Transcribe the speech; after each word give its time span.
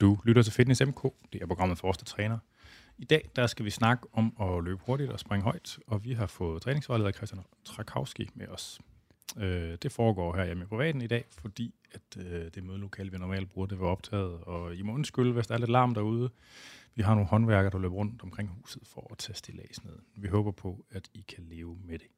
Du 0.00 0.18
lytter 0.24 0.42
til 0.42 0.52
Fitness 0.52 0.82
MK, 0.86 1.02
det 1.32 1.42
er 1.42 1.46
programmet 1.46 1.78
for 1.78 1.88
os, 1.88 1.96
der 1.96 2.04
træner. 2.04 2.38
I 2.98 3.04
dag 3.04 3.30
der 3.36 3.46
skal 3.46 3.64
vi 3.64 3.70
snakke 3.70 4.06
om 4.12 4.36
at 4.40 4.64
løbe 4.64 4.80
hurtigt 4.86 5.10
og 5.10 5.20
springe 5.20 5.44
højt, 5.44 5.78
og 5.86 6.04
vi 6.04 6.12
har 6.12 6.26
fået 6.26 6.62
træningsvejleder 6.62 7.12
Christian 7.12 7.42
Trakowski 7.64 8.28
med 8.34 8.48
os. 8.48 8.80
Øh, 9.38 9.78
det 9.82 9.92
foregår 9.92 10.36
her 10.36 10.44
hjemme 10.44 10.64
i 10.64 10.66
privaten 10.66 11.02
i 11.02 11.06
dag, 11.06 11.24
fordi 11.30 11.74
at 11.92 12.26
øh, 12.26 12.50
det 12.54 12.64
mødelokale, 12.64 13.10
vi 13.10 13.18
normalt 13.18 13.50
bruger, 13.50 13.66
det 13.66 13.80
var 13.80 13.86
optaget, 13.86 14.40
og 14.40 14.74
I 14.74 14.82
må 14.82 14.92
undskylde, 14.92 15.32
hvis 15.32 15.46
der 15.46 15.54
er 15.54 15.58
lidt 15.58 15.70
larm 15.70 15.94
derude. 15.94 16.30
Vi 16.94 17.02
har 17.02 17.14
nogle 17.14 17.28
håndværkere, 17.28 17.72
der 17.72 17.78
løber 17.78 17.94
rundt 17.94 18.22
omkring 18.22 18.48
huset 18.48 18.82
for 18.86 19.08
at 19.10 19.18
tage 19.18 19.36
stillads 19.36 19.84
ned. 19.84 19.98
Vi 20.16 20.28
håber 20.28 20.50
på, 20.50 20.84
at 20.90 21.08
I 21.14 21.24
kan 21.28 21.44
leve 21.44 21.78
med 21.84 21.98
det. 21.98 22.08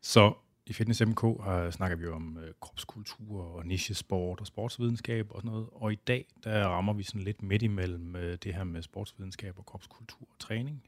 Så 0.00 0.34
i 0.68 0.72
Fitness 0.72 1.02
MK 1.06 1.20
har, 1.20 1.62
øh, 1.64 1.72
snakker 1.72 1.96
vi 1.96 2.06
om 2.06 2.38
øh, 2.38 2.54
kropskultur 2.60 3.42
og 3.42 3.66
nichesport 3.66 4.40
og 4.40 4.46
sportsvidenskab 4.46 5.30
og 5.30 5.40
sådan 5.40 5.50
noget. 5.50 5.68
Og 5.72 5.92
i 5.92 5.98
dag, 6.06 6.26
der 6.44 6.68
rammer 6.68 6.92
vi 6.92 7.02
sådan 7.02 7.20
lidt 7.20 7.42
midt 7.42 7.62
imellem 7.62 8.16
øh, 8.16 8.38
det 8.42 8.54
her 8.54 8.64
med 8.64 8.82
sportsvidenskab 8.82 9.58
og 9.58 9.66
kropskultur 9.66 10.28
og 10.30 10.38
træning. 10.38 10.82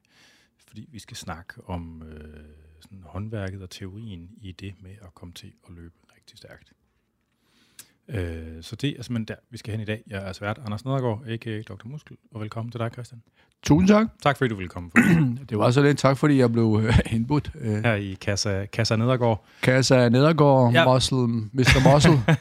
Fordi 0.66 0.88
vi 0.92 0.98
skal 0.98 1.16
snakke 1.16 1.64
om 1.64 2.02
øh, 2.02 2.44
sådan 2.80 3.02
håndværket 3.02 3.62
og 3.62 3.70
teorien 3.70 4.30
i 4.40 4.52
det 4.52 4.74
med 4.82 4.94
at 5.02 5.14
komme 5.14 5.34
til 5.34 5.52
at 5.68 5.74
løbe 5.74 5.94
rigtig 6.16 6.38
stærkt. 6.38 6.72
Øh, 8.14 8.62
så 8.62 8.76
det 8.76 8.90
er 8.98 9.02
simpelthen 9.02 9.24
der, 9.24 9.34
vi 9.50 9.58
skal 9.58 9.70
hen 9.72 9.80
i 9.80 9.84
dag. 9.84 10.02
Jeg 10.10 10.28
er 10.28 10.32
svært 10.32 10.60
Anders 10.64 10.84
Nedergaard, 10.84 11.22
a.k.a. 11.28 11.62
Dr. 11.62 11.88
Muskel, 11.88 12.16
og 12.34 12.40
velkommen 12.40 12.72
til 12.72 12.80
dig, 12.80 12.90
Christian. 12.92 13.22
Tusind 13.62 13.88
tak. 13.88 14.06
Tak 14.22 14.38
fordi 14.38 14.48
du 14.48 14.54
ville 14.54 14.68
komme. 14.68 14.90
det 15.48 15.58
var 15.58 15.70
så 15.70 15.82
lidt 15.82 15.98
tak, 15.98 16.16
fordi 16.18 16.38
jeg 16.38 16.52
blev 16.52 16.80
øh, 16.84 16.98
indbudt. 17.16 17.50
Øh, 17.60 17.84
Her 17.84 17.94
i 17.94 18.16
Kassa, 18.20 18.64
Kassa 18.72 18.96
Nedergaard. 18.96 19.44
Kassa 19.62 20.08
Nedergaard, 20.08 20.72
ja. 20.72 20.92
Muscle, 20.92 21.18
Mr. 21.52 21.92
Muscle. 21.92 22.36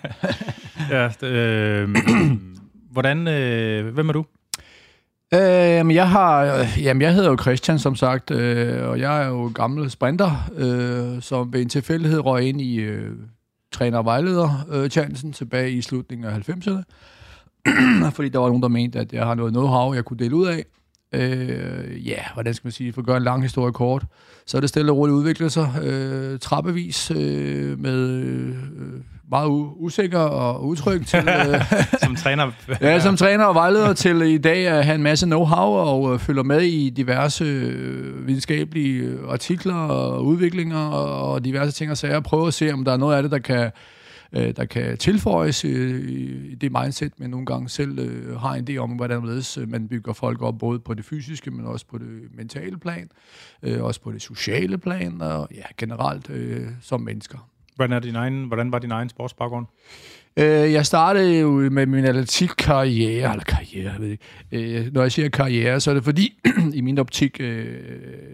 ja, 1.21 1.27
øh, 1.27 1.95
hvordan, 2.91 3.27
øh, 3.27 3.93
hvem 3.93 4.09
er 4.09 4.13
du? 4.13 4.25
Øh, 5.33 5.95
jeg 5.95 6.09
har, 6.09 6.55
øh, 6.59 6.83
jamen 6.83 7.01
jeg 7.01 7.13
hedder 7.13 7.29
jo 7.29 7.38
Christian, 7.41 7.79
som 7.79 7.95
sagt, 7.95 8.31
øh, 8.31 8.89
og 8.89 8.99
jeg 8.99 9.23
er 9.23 9.27
jo 9.27 9.51
gammel 9.55 9.89
sprinter, 9.89 10.51
øh, 10.55 11.22
som 11.22 11.53
ved 11.53 11.61
en 11.61 11.69
tilfældighed 11.69 12.19
røg 12.19 12.44
ind 12.44 12.61
i 12.61 12.75
øh, 12.75 13.11
træner- 13.72 13.98
og 13.98 14.06
vejleder-chancen 14.06 15.30
øh, 15.30 15.34
tilbage 15.34 15.72
i 15.72 15.81
slutningen 15.81 16.28
af 16.28 16.50
90'erne. 16.50 16.84
fordi 18.16 18.30
der 18.30 18.39
var 18.39 18.48
nogen, 18.48 18.62
der 18.62 18.67
mente, 18.67 19.00
at 19.00 19.14
jeg 19.14 19.25
har 19.25 19.36
noget 19.36 19.52
know-how, 19.52 19.95
jeg 19.95 20.06
kunne 20.06 20.17
dele 20.17 20.36
ud 20.36 20.48
af. 20.48 20.66
Øh, 21.13 22.07
ja, 22.07 22.19
hvordan 22.33 22.53
skal 22.53 22.65
man 22.67 22.71
sige, 22.71 22.93
for 22.93 23.02
at 23.02 23.05
gøre 23.05 23.17
en 23.17 23.23
lang 23.23 23.43
historie 23.43 23.73
kort, 23.73 24.05
så 24.45 24.57
er 24.57 24.61
det 24.61 24.69
stille 24.69 24.91
og 24.91 24.97
roligt 24.97 25.16
udviklet 25.16 25.51
sig 25.51 25.73
øh, 25.83 26.39
trappevis 26.39 27.11
øh, 27.11 27.79
med 27.79 28.09
øh, 28.09 28.55
meget 29.31 29.47
u- 29.47 29.83
usikker 29.83 30.19
og 30.19 30.66
utryg 30.67 31.05
til... 31.05 31.19
Øh, 31.29 31.61
som 32.03 32.16
træner? 32.16 32.51
ja, 32.81 32.99
som 32.99 33.17
træner 33.17 33.45
og 33.45 33.55
vejleder 33.55 33.93
til 33.93 34.21
i 34.21 34.38
dag 34.38 34.67
at 34.67 34.85
have 34.85 34.95
en 34.95 35.03
masse 35.03 35.25
know-how 35.25 35.55
og 35.55 36.13
øh, 36.13 36.19
følger 36.19 36.43
med 36.43 36.61
i 36.61 36.89
diverse 36.89 37.44
øh, 37.44 38.27
videnskabelige 38.27 39.17
artikler 39.29 39.75
og 39.75 40.25
udviklinger 40.25 40.88
og 40.89 41.45
diverse 41.45 41.71
ting 41.71 41.91
og 41.91 41.97
sager. 41.97 42.16
Og 42.16 42.23
prøve 42.23 42.47
at 42.47 42.53
se, 42.53 42.73
om 42.73 42.85
der 42.85 42.91
er 42.91 42.97
noget 42.97 43.16
af 43.16 43.23
det, 43.23 43.31
der 43.31 43.39
kan 43.39 43.71
øh, 44.33 44.55
der 44.55 44.66
kan 44.66 44.97
tilføjes 44.97 45.66
øh, 45.66 46.09
i 46.09 46.55
det 46.55 46.72
mindset, 46.72 47.13
men 47.17 47.30
nogle 47.30 47.45
gange 47.45 47.69
selv 47.69 47.99
øh, 47.99 48.39
har 48.39 48.53
en 48.53 48.67
idé 48.69 48.77
om, 48.77 48.89
hvordan 48.89 49.23
øh, 49.58 49.69
man 49.69 49.88
bygger 49.88 50.13
folk 50.13 50.41
op, 50.41 50.58
både 50.58 50.80
på 50.80 50.94
det 50.94 51.05
fysiske, 51.05 51.52
men 51.52 51.66
også 51.66 51.85
på 51.85 51.97
det 51.97 52.22
mentale 52.33 52.77
plan, 52.77 53.09
øh, 53.63 53.83
også 53.83 54.02
på 54.02 54.11
det 54.11 54.22
sociale 54.22 54.77
plan, 54.77 55.22
og 55.22 55.47
ja, 55.55 55.63
generelt 55.77 56.30
øh, 56.30 56.67
som 56.81 57.02
mennesker. 57.02 57.50
Hvordan, 57.75 57.95
er 57.95 58.00
din 58.00 58.16
egen, 58.16 58.44
hvordan 58.44 58.72
var 58.72 58.80
din 58.80 58.91
egen 58.91 59.09
sportsbaggrund? 59.09 59.66
Øh, 60.38 60.73
jeg 60.73 60.85
startede 60.85 61.39
jo 61.39 61.50
med 61.52 61.85
min 61.85 62.05
atletikkarriere, 62.05 63.31
eller 63.31 63.44
karriere, 63.44 63.91
jeg 63.91 64.02
ved 64.02 64.07
ikke. 64.07 64.23
Øh, 64.52 64.94
når 64.94 65.02
jeg 65.02 65.11
siger 65.11 65.30
karriere, 65.30 65.80
så 65.80 65.89
er 65.89 65.94
det 65.94 66.03
fordi, 66.03 66.39
i 66.73 66.81
min 66.81 66.97
optik, 66.97 67.38
øh, 67.39 67.75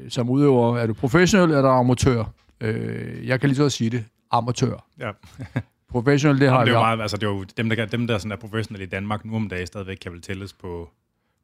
som 0.10 0.30
udøver, 0.30 0.78
er 0.78 0.88
du 0.88 0.94
professionel 0.94 1.56
eller 1.56 1.70
amatør? 1.70 2.24
Øh, 2.62 3.28
jeg 3.28 3.40
kan 3.40 3.50
lige 3.50 3.58
så 3.58 3.70
sige 3.70 3.90
det, 3.90 4.04
amatør. 4.32 4.88
Ja. 5.00 5.12
Professional, 5.96 6.40
det 6.40 6.50
har 6.50 6.56
Jamen, 6.56 6.68
det 6.68 6.74
er 6.74 6.78
jo 6.78 6.84
meget, 6.84 7.02
altså, 7.02 7.18
det 7.18 7.24
er 7.24 7.32
jo 7.32 7.44
dem, 7.58 7.70
der, 7.70 7.86
dem, 7.86 8.08
der 8.08 8.18
sådan 8.18 8.32
er 8.32 8.36
professionelle 8.36 8.86
i 8.86 8.90
Danmark 8.90 9.26
nu 9.26 9.36
om 9.36 9.50
dagen, 9.50 9.68
stadigvæk 9.68 9.98
kan 9.98 10.12
vel 10.12 10.22
tælles 10.22 10.54
på... 10.54 10.90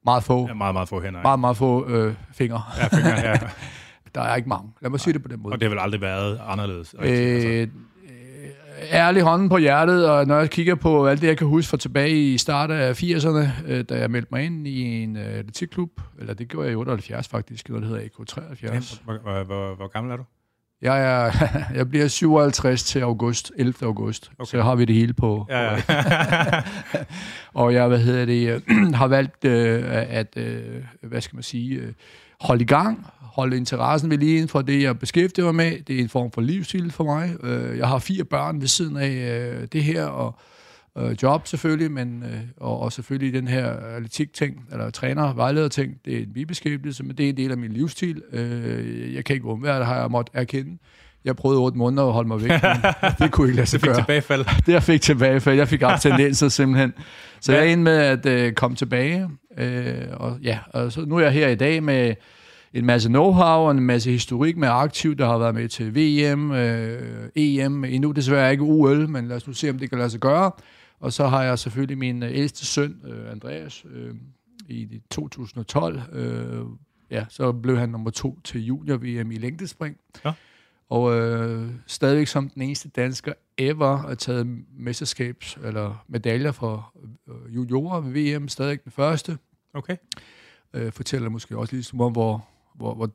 Meget 0.06 0.24
få. 0.24 0.48
Ja, 0.48 0.54
meget, 0.54 0.76
meget 0.76 0.90
få 0.90 1.02
hænder. 1.02 1.22
Meget, 1.22 1.40
meget 1.40 1.58
få 1.58 1.90
øh, 1.90 2.14
fingre. 2.34 2.64
Ja, 2.78 2.88
fingre, 2.88 3.20
ja. 3.20 3.40
der 4.16 4.22
er 4.22 4.36
ikke 4.36 4.50
mange. 4.50 4.72
Lad 4.82 4.90
mig 4.90 5.00
sige 5.00 5.14
det 5.14 5.22
på 5.22 5.28
den 5.28 5.42
måde. 5.42 5.54
Og 5.54 5.60
det 5.60 5.66
har 5.66 5.70
vel 5.70 5.80
aldrig 5.80 6.02
været 6.02 6.42
anderledes? 6.48 6.96
Øh, 7.00 7.10
altså. 7.10 7.48
øh, 7.48 7.68
ærlig 8.92 9.24
hånden 9.24 9.50
på 9.50 9.58
hjertet, 9.58 10.10
og 10.10 10.28
når 10.28 10.40
jeg 10.40 10.50
kigger 10.50 10.76
på 10.76 11.08
alt 11.08 11.22
det, 11.22 11.28
jeg 11.28 11.38
kan 11.38 11.48
huske 11.48 11.70
fra 11.70 11.78
tilbage 11.78 12.34
i 12.34 12.38
starten 12.38 12.76
af 12.76 13.04
80'erne, 13.04 13.50
øh, 13.68 13.84
da 13.84 14.00
jeg 14.00 14.12
meldte 14.12 14.30
mig 14.32 14.46
ind 14.46 14.68
i 14.68 15.04
en 15.04 15.18
øh, 15.18 15.40
atletikklub, 15.40 16.02
eller 16.20 16.34
det 16.34 16.48
gjorde 16.48 16.66
jeg 16.66 16.74
i 16.74 16.76
78 16.76 17.28
faktisk, 17.28 17.70
noget 17.70 17.84
der 17.84 17.90
hedder 17.90 18.04
AK73. 18.04 19.04
Hvor, 19.04 19.18
hvor, 19.18 19.44
hvor, 19.44 19.76
hvor 19.76 19.88
gammel 19.88 20.14
er 20.14 20.18
du? 20.18 20.24
Jeg, 20.82 21.04
er, 21.04 21.32
jeg 21.78 21.90
bliver 21.90 22.08
57 22.08 22.84
til 22.84 23.00
august, 23.00 23.52
11. 23.56 23.74
august, 23.82 24.32
okay. 24.40 24.50
så 24.50 24.62
har 24.62 24.76
vi 24.76 24.86
det 24.86 24.96
hele 24.96 25.14
på. 25.14 25.46
Ja, 25.50 25.74
ja. 25.74 25.82
og 27.62 27.74
jeg 27.74 27.88
hvad 27.88 28.00
hedder 28.00 28.26
det, 28.26 28.64
har 29.02 29.08
valgt 29.08 29.46
øh, 29.46 29.84
at, 29.90 30.38
øh, 30.38 30.84
hvad 31.02 31.22
skal 31.22 31.36
man 31.36 31.44
sige, 31.44 31.76
øh, 31.76 31.94
holde 32.42 32.62
i 32.62 32.68
gang, 32.68 33.08
holde 33.20 33.58
interessen 33.58 34.10
ved 34.10 34.18
lige 34.18 34.48
for 34.48 34.62
det, 34.62 34.82
jeg 34.82 35.00
beskæftiger 35.00 35.46
mig 35.46 35.56
med. 35.56 35.82
Det 35.82 35.96
er 35.96 36.00
en 36.00 36.10
form 36.10 36.32
for 36.32 36.42
livsstil 36.42 36.92
for 36.92 37.04
mig. 37.04 37.36
Øh, 37.44 37.78
jeg 37.78 37.88
har 37.88 38.00
fire 38.00 38.24
børn 38.24 38.62
ved 38.62 38.68
siden 38.68 38.98
af 38.98 39.10
øh, 39.10 39.68
det 39.74 39.84
her, 39.84 40.06
og 40.06 40.36
øh, 40.98 41.16
job 41.24 41.48
selvfølgelig, 41.48 41.92
men 41.92 42.24
øh, 42.24 42.40
og, 42.58 42.80
og 42.80 42.94
selvfølgelig 42.94 43.34
den 43.34 43.48
her 43.48 43.66
atletik-ting, 43.96 44.66
eller 44.72 44.90
træner, 44.90 45.34
vejleder-ting, 45.34 45.94
det 46.06 46.18
er 46.18 46.20
en 46.20 46.34
bibeskæftigelse, 46.34 47.04
men 47.04 47.18
det 47.18 47.26
er 47.26 47.30
en 47.30 47.38
del 47.38 47.52
af 47.52 47.58
min 47.58 47.72
livsstil. 47.72 48.22
Øh, 48.34 49.14
jeg 49.16 49.26
kan 49.26 49.34
ikke 49.34 49.46
undvære 49.46 49.80
det, 49.80 49.86
har 49.86 50.00
jeg 50.00 50.12
måttet 50.12 50.36
erkende. 50.36 50.78
Jeg 51.26 51.36
prøvede 51.36 51.60
otte 51.60 51.78
måneder 51.78 52.08
at 52.08 52.14
holde 52.14 52.28
mig 52.28 52.42
væk, 52.42 52.50
men 52.50 52.94
det 53.20 53.32
kunne 53.32 53.48
ikke 53.48 53.56
lade 53.56 53.68
sig 53.68 53.82
gøre. 53.82 53.96
Det 53.96 53.98
fik 53.98 54.06
tilbagefald. 54.06 54.46
Det 54.66 54.74
jeg 54.74 54.84
fik 54.84 55.02
tilbagefald. 55.02 55.58
Jeg 55.58 55.68
fik 55.68 55.82
tendenser 56.00 56.50
simpelthen. 56.50 56.94
Så 57.42 57.52
ja. 57.52 57.58
jeg 57.58 57.68
er 57.68 57.72
inde 57.72 57.84
med 57.84 57.98
at 57.98 58.26
øh, 58.26 58.54
komme 58.54 58.78
tilbage. 58.78 59.30
Øh, 59.58 59.94
og 60.12 60.38
ja, 60.44 60.60
og 60.74 60.92
så 60.92 61.06
nu 61.06 61.18
er 61.18 61.22
jeg 61.22 61.32
her 61.32 61.48
i 61.48 61.56
dag 61.56 61.84
med 61.84 62.16
en 62.74 62.86
masse 62.86 63.10
know-how 63.10 63.44
og 63.44 63.72
en 63.72 63.80
masse 63.80 64.12
historik 64.12 64.58
med 64.58 64.68
aktiv, 64.72 65.16
der 65.16 65.26
har 65.26 65.38
været 65.38 65.56
med 65.56 65.68
til 65.68 65.96
VM, 65.96 66.52
øh, 66.52 67.30
EM, 67.36 67.84
endnu 67.84 68.12
desværre 68.12 68.52
ikke 68.52 68.64
OL, 68.64 69.10
men 69.10 69.28
lad 69.28 69.36
os 69.36 69.48
nu 69.48 69.54
se, 69.54 69.70
om 69.70 69.80
det 69.80 69.90
kan 69.90 69.98
lade 69.98 70.10
sig 70.10 70.20
gøre. 70.20 70.52
Og 71.02 71.14
så 71.14 71.28
har 71.28 71.44
jeg 71.44 71.60
selvfølgelig 71.60 71.98
min 71.98 72.24
øh, 72.24 72.38
ældste 72.38 72.66
søn, 72.66 73.02
øh, 73.06 73.32
Andreas, 73.32 73.86
øh, 73.92 74.16
i 74.70 75.02
2012. 75.10 76.02
Øh, 76.12 76.66
ja, 77.12 77.26
så 77.30 77.52
blev 77.52 77.78
han 77.78 77.90
nummer 77.90 78.10
to 78.10 78.40
til 78.44 78.66
junior-VM 78.66 79.32
i 79.32 79.38
længdespring. 79.38 79.98
Ja. 80.26 80.34
Og 80.90 81.20
øh, 81.20 81.72
stadigvæk 81.88 82.28
som 82.28 82.50
den 82.50 82.62
eneste 82.62 82.90
dansker 82.90 83.34
ever 83.58 83.98
har 83.98 84.16
taget 84.16 84.58
mesterskabs- 84.80 85.68
eller 85.68 86.06
medaljer 86.08 86.52
for 86.52 86.94
juniorer 87.50 88.02
ved 88.02 88.40
VM. 88.40 88.48
Stadig 88.48 88.84
den 88.84 88.92
første. 88.92 89.38
Okay. 89.74 89.98
Øh, 90.74 90.92
fortæller 90.92 91.30
måske 91.30 91.58
også 91.58 91.76
lidt 91.76 91.94
om, 92.00 92.12
hvor, 92.12 92.48
hvor, 92.76 92.94
hvor, 92.94 93.10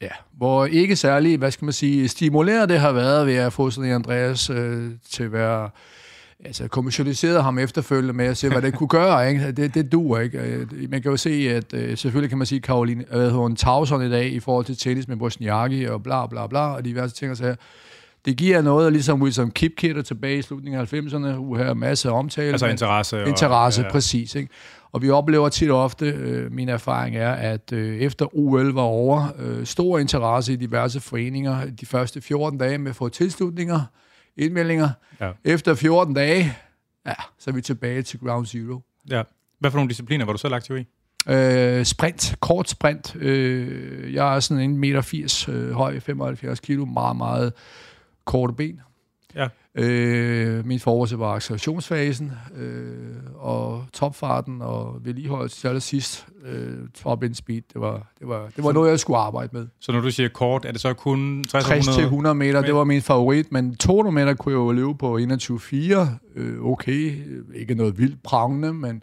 ja, 0.00 0.10
hvor 0.32 0.66
ikke 0.66 0.96
særlig, 0.96 1.38
hvad 1.38 1.50
skal 1.50 1.64
man 1.64 1.72
sige, 1.72 2.08
stimuleret 2.08 2.68
det 2.68 2.80
har 2.80 2.92
været 2.92 3.26
ved 3.26 3.34
at 3.34 3.52
få 3.52 3.70
sådan 3.70 3.90
en 3.90 3.94
Andreas 3.94 4.50
øh, 4.50 4.92
til 5.10 5.24
at 5.24 5.32
være 5.32 5.70
altså, 6.44 6.68
kommersialiseret 6.68 7.42
ham 7.42 7.58
efterfølgende 7.58 8.12
med 8.12 8.26
at 8.26 8.36
se, 8.36 8.48
hvad 8.48 8.62
det 8.62 8.74
kunne 8.74 8.88
gøre. 8.88 9.30
Ikke? 9.30 9.52
Det, 9.52 9.74
det 9.74 9.92
duer 9.92 10.20
ikke. 10.20 10.38
Øh, 10.38 10.66
man 10.90 11.02
kan 11.02 11.10
jo 11.10 11.16
se, 11.16 11.30
at 11.30 11.74
øh, 11.74 11.96
selvfølgelig 11.96 12.28
kan 12.28 12.38
man 12.38 12.46
sige, 12.46 12.60
Karoline, 12.60 13.04
hvad 13.10 13.20
hedder 13.20 13.34
hun, 13.34 13.56
Tauson 13.56 14.06
i 14.06 14.10
dag 14.10 14.32
i 14.32 14.40
forhold 14.40 14.64
til 14.64 14.76
tennis 14.76 15.08
med 15.08 15.16
Bosniaki 15.16 15.84
og 15.84 16.02
bla 16.02 16.26
bla 16.26 16.46
bla, 16.46 16.74
og 16.74 16.84
diverse 16.84 17.14
ting 17.14 17.30
og 17.30 17.36
så 17.36 17.54
det 18.24 18.36
giver 18.36 18.62
noget, 18.62 18.92
ligesom 18.92 19.22
Wilson 19.22 19.50
Kipketer 19.50 20.02
tilbage 20.02 20.38
i 20.38 20.42
slutningen 20.42 20.80
af 20.80 20.92
90'erne, 20.92 21.56
her 21.56 21.74
masser 21.74 22.10
af 22.10 22.18
omtale. 22.18 22.52
Altså 22.52 22.66
interesse. 22.66 23.22
Og, 23.22 23.28
interesse, 23.28 23.82
ja. 23.82 23.90
præcis. 23.90 24.34
Ikke? 24.34 24.48
Og 24.92 25.02
vi 25.02 25.10
oplever 25.10 25.48
tit 25.48 25.70
og 25.70 25.82
ofte, 25.82 26.06
øh, 26.06 26.52
min 26.52 26.68
erfaring 26.68 27.16
er, 27.16 27.32
at 27.32 27.72
øh, 27.72 27.98
efter 27.98 28.36
OL 28.36 28.72
var 28.72 28.82
over, 28.82 29.28
øh, 29.38 29.66
stor 29.66 29.98
interesse 29.98 30.52
i 30.52 30.56
diverse 30.56 31.00
foreninger 31.00 31.70
de 31.80 31.86
første 31.86 32.20
14 32.20 32.58
dage 32.58 32.78
med 32.78 32.90
at 32.90 32.96
få 32.96 33.08
tilslutninger, 33.08 33.80
indmeldinger. 34.38 34.90
Ja. 35.20 35.32
Efter 35.44 35.74
14 35.74 36.14
dage, 36.14 36.56
ja, 37.06 37.14
så 37.38 37.50
er 37.50 37.54
vi 37.54 37.60
tilbage 37.60 38.02
til 38.02 38.20
ground 38.20 38.46
zero. 38.46 38.80
Ja. 39.10 39.22
Hvad 39.58 39.70
for 39.70 39.78
nogle 39.78 39.88
discipliner 39.88 40.24
var 40.24 40.32
du 40.32 40.38
så 40.38 40.48
lagt 40.48 40.70
i? 40.70 40.86
Øh, 41.28 41.84
sprint, 41.84 42.34
kort 42.40 42.68
sprint. 42.68 43.16
Øh, 43.16 44.14
jeg 44.14 44.36
er 44.36 44.40
sådan 44.40 44.72
1,80 44.72 44.76
meter 44.76 45.44
øh, 45.48 45.70
høj, 45.70 46.00
75 46.00 46.60
kilo, 46.60 46.84
meget, 46.84 47.16
meget 47.16 47.52
korte 48.24 48.52
ben. 48.52 48.80
Ja. 49.34 49.48
Øh, 49.78 50.66
min 50.66 50.80
forreste 50.80 51.18
var 51.18 51.34
accelerationsfasen, 51.34 52.32
øh, 52.56 53.16
og 53.34 53.84
topfarten 53.92 54.62
og 54.62 54.96
vedligeholdelse 55.04 55.60
til 55.60 55.68
allersidst. 55.68 56.26
Øh, 56.44 56.78
top 56.94 57.22
end 57.22 57.34
speed, 57.34 57.62
det 57.72 57.80
var, 57.80 58.12
det 58.18 58.28
var, 58.28 58.46
det 58.46 58.64
var 58.64 58.70
så, 58.70 58.72
noget, 58.72 58.90
jeg 58.90 59.00
skulle 59.00 59.18
arbejde 59.18 59.50
med. 59.52 59.66
Så 59.80 59.92
når 59.92 60.00
du 60.00 60.10
siger 60.10 60.28
kort, 60.28 60.64
er 60.64 60.72
det 60.72 60.80
så 60.80 60.94
kun 60.94 61.44
60-100 61.56 62.32
meter? 62.32 62.62
Det 62.62 62.74
var 62.74 62.84
min 62.84 63.02
favorit, 63.02 63.52
men 63.52 63.76
200 63.76 64.14
meter 64.14 64.34
kunne 64.34 64.52
jeg 64.52 64.58
jo 64.58 64.72
løbe 64.72 64.94
på 64.94 65.18
21.4. 65.18 66.08
Øh, 66.36 66.64
okay, 66.64 67.24
ikke 67.54 67.74
noget 67.74 67.98
vildt 67.98 68.22
prangende, 68.22 68.72
men 68.72 69.02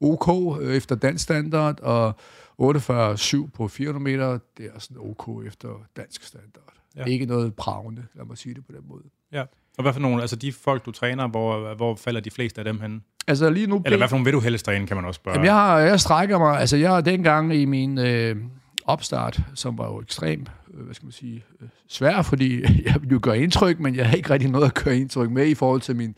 OK 0.00 0.58
øh, 0.60 0.74
efter 0.76 0.94
dansk 0.94 1.24
standard, 1.24 1.80
og 1.80 2.14
48,7 2.62 3.50
på 3.54 3.68
400 3.68 4.02
meter, 4.04 4.38
det 4.58 4.70
er 4.74 4.78
sådan 4.78 4.96
OK 5.00 5.46
efter 5.46 5.68
dansk 5.96 6.22
standard. 6.22 6.74
Ja. 6.96 7.04
Ikke 7.04 7.26
noget 7.26 7.54
pravende, 7.54 8.06
lad 8.14 8.24
mig 8.24 8.38
sige 8.38 8.54
det 8.54 8.66
på 8.66 8.72
den 8.72 8.82
måde. 8.88 9.02
Ja. 9.32 9.44
Og 9.78 9.82
hvad 9.82 9.92
for 9.92 10.00
nogle, 10.00 10.20
altså 10.20 10.36
de 10.36 10.52
folk, 10.52 10.86
du 10.86 10.90
træner, 10.90 11.28
hvor, 11.28 11.74
hvor 11.74 11.94
falder 11.94 12.20
de 12.20 12.30
fleste 12.30 12.58
af 12.58 12.64
dem 12.64 12.80
hen? 12.80 13.02
Altså 13.26 13.50
lige 13.50 13.66
nu... 13.66 13.82
Eller 13.84 13.98
hvad 13.98 14.08
for 14.08 14.16
nogle 14.16 14.24
vil 14.24 14.32
du 14.32 14.40
helst 14.40 14.64
træne, 14.64 14.86
kan 14.86 14.96
man 14.96 15.04
også 15.04 15.18
spørge. 15.18 15.34
Jamen, 15.34 15.46
jeg, 15.46 15.54
har, 15.54 15.78
jeg 15.78 16.00
strækker 16.00 16.38
mig, 16.38 16.60
altså 16.60 16.76
jeg 16.76 16.90
har 16.90 17.00
dengang 17.00 17.54
i 17.54 17.64
min 17.64 17.98
øh, 17.98 18.36
opstart, 18.84 19.40
som 19.54 19.78
var 19.78 19.86
jo 19.86 20.00
ekstremt, 20.00 20.50
øh, 20.74 20.84
hvad 20.84 20.94
skal 20.94 21.06
man 21.06 21.12
sige, 21.12 21.44
øh, 21.62 21.68
svær, 21.88 22.22
fordi 22.22 22.62
jeg 22.86 22.94
ville 23.00 23.12
jo 23.12 23.18
gøre 23.22 23.38
indtryk, 23.38 23.80
men 23.80 23.96
jeg 23.96 24.06
havde 24.06 24.16
ikke 24.16 24.30
rigtig 24.30 24.50
noget 24.50 24.66
at 24.66 24.74
gøre 24.74 24.96
indtryk 24.96 25.30
med 25.30 25.46
i 25.46 25.54
forhold 25.54 25.80
til 25.80 25.96
min, 25.96 26.14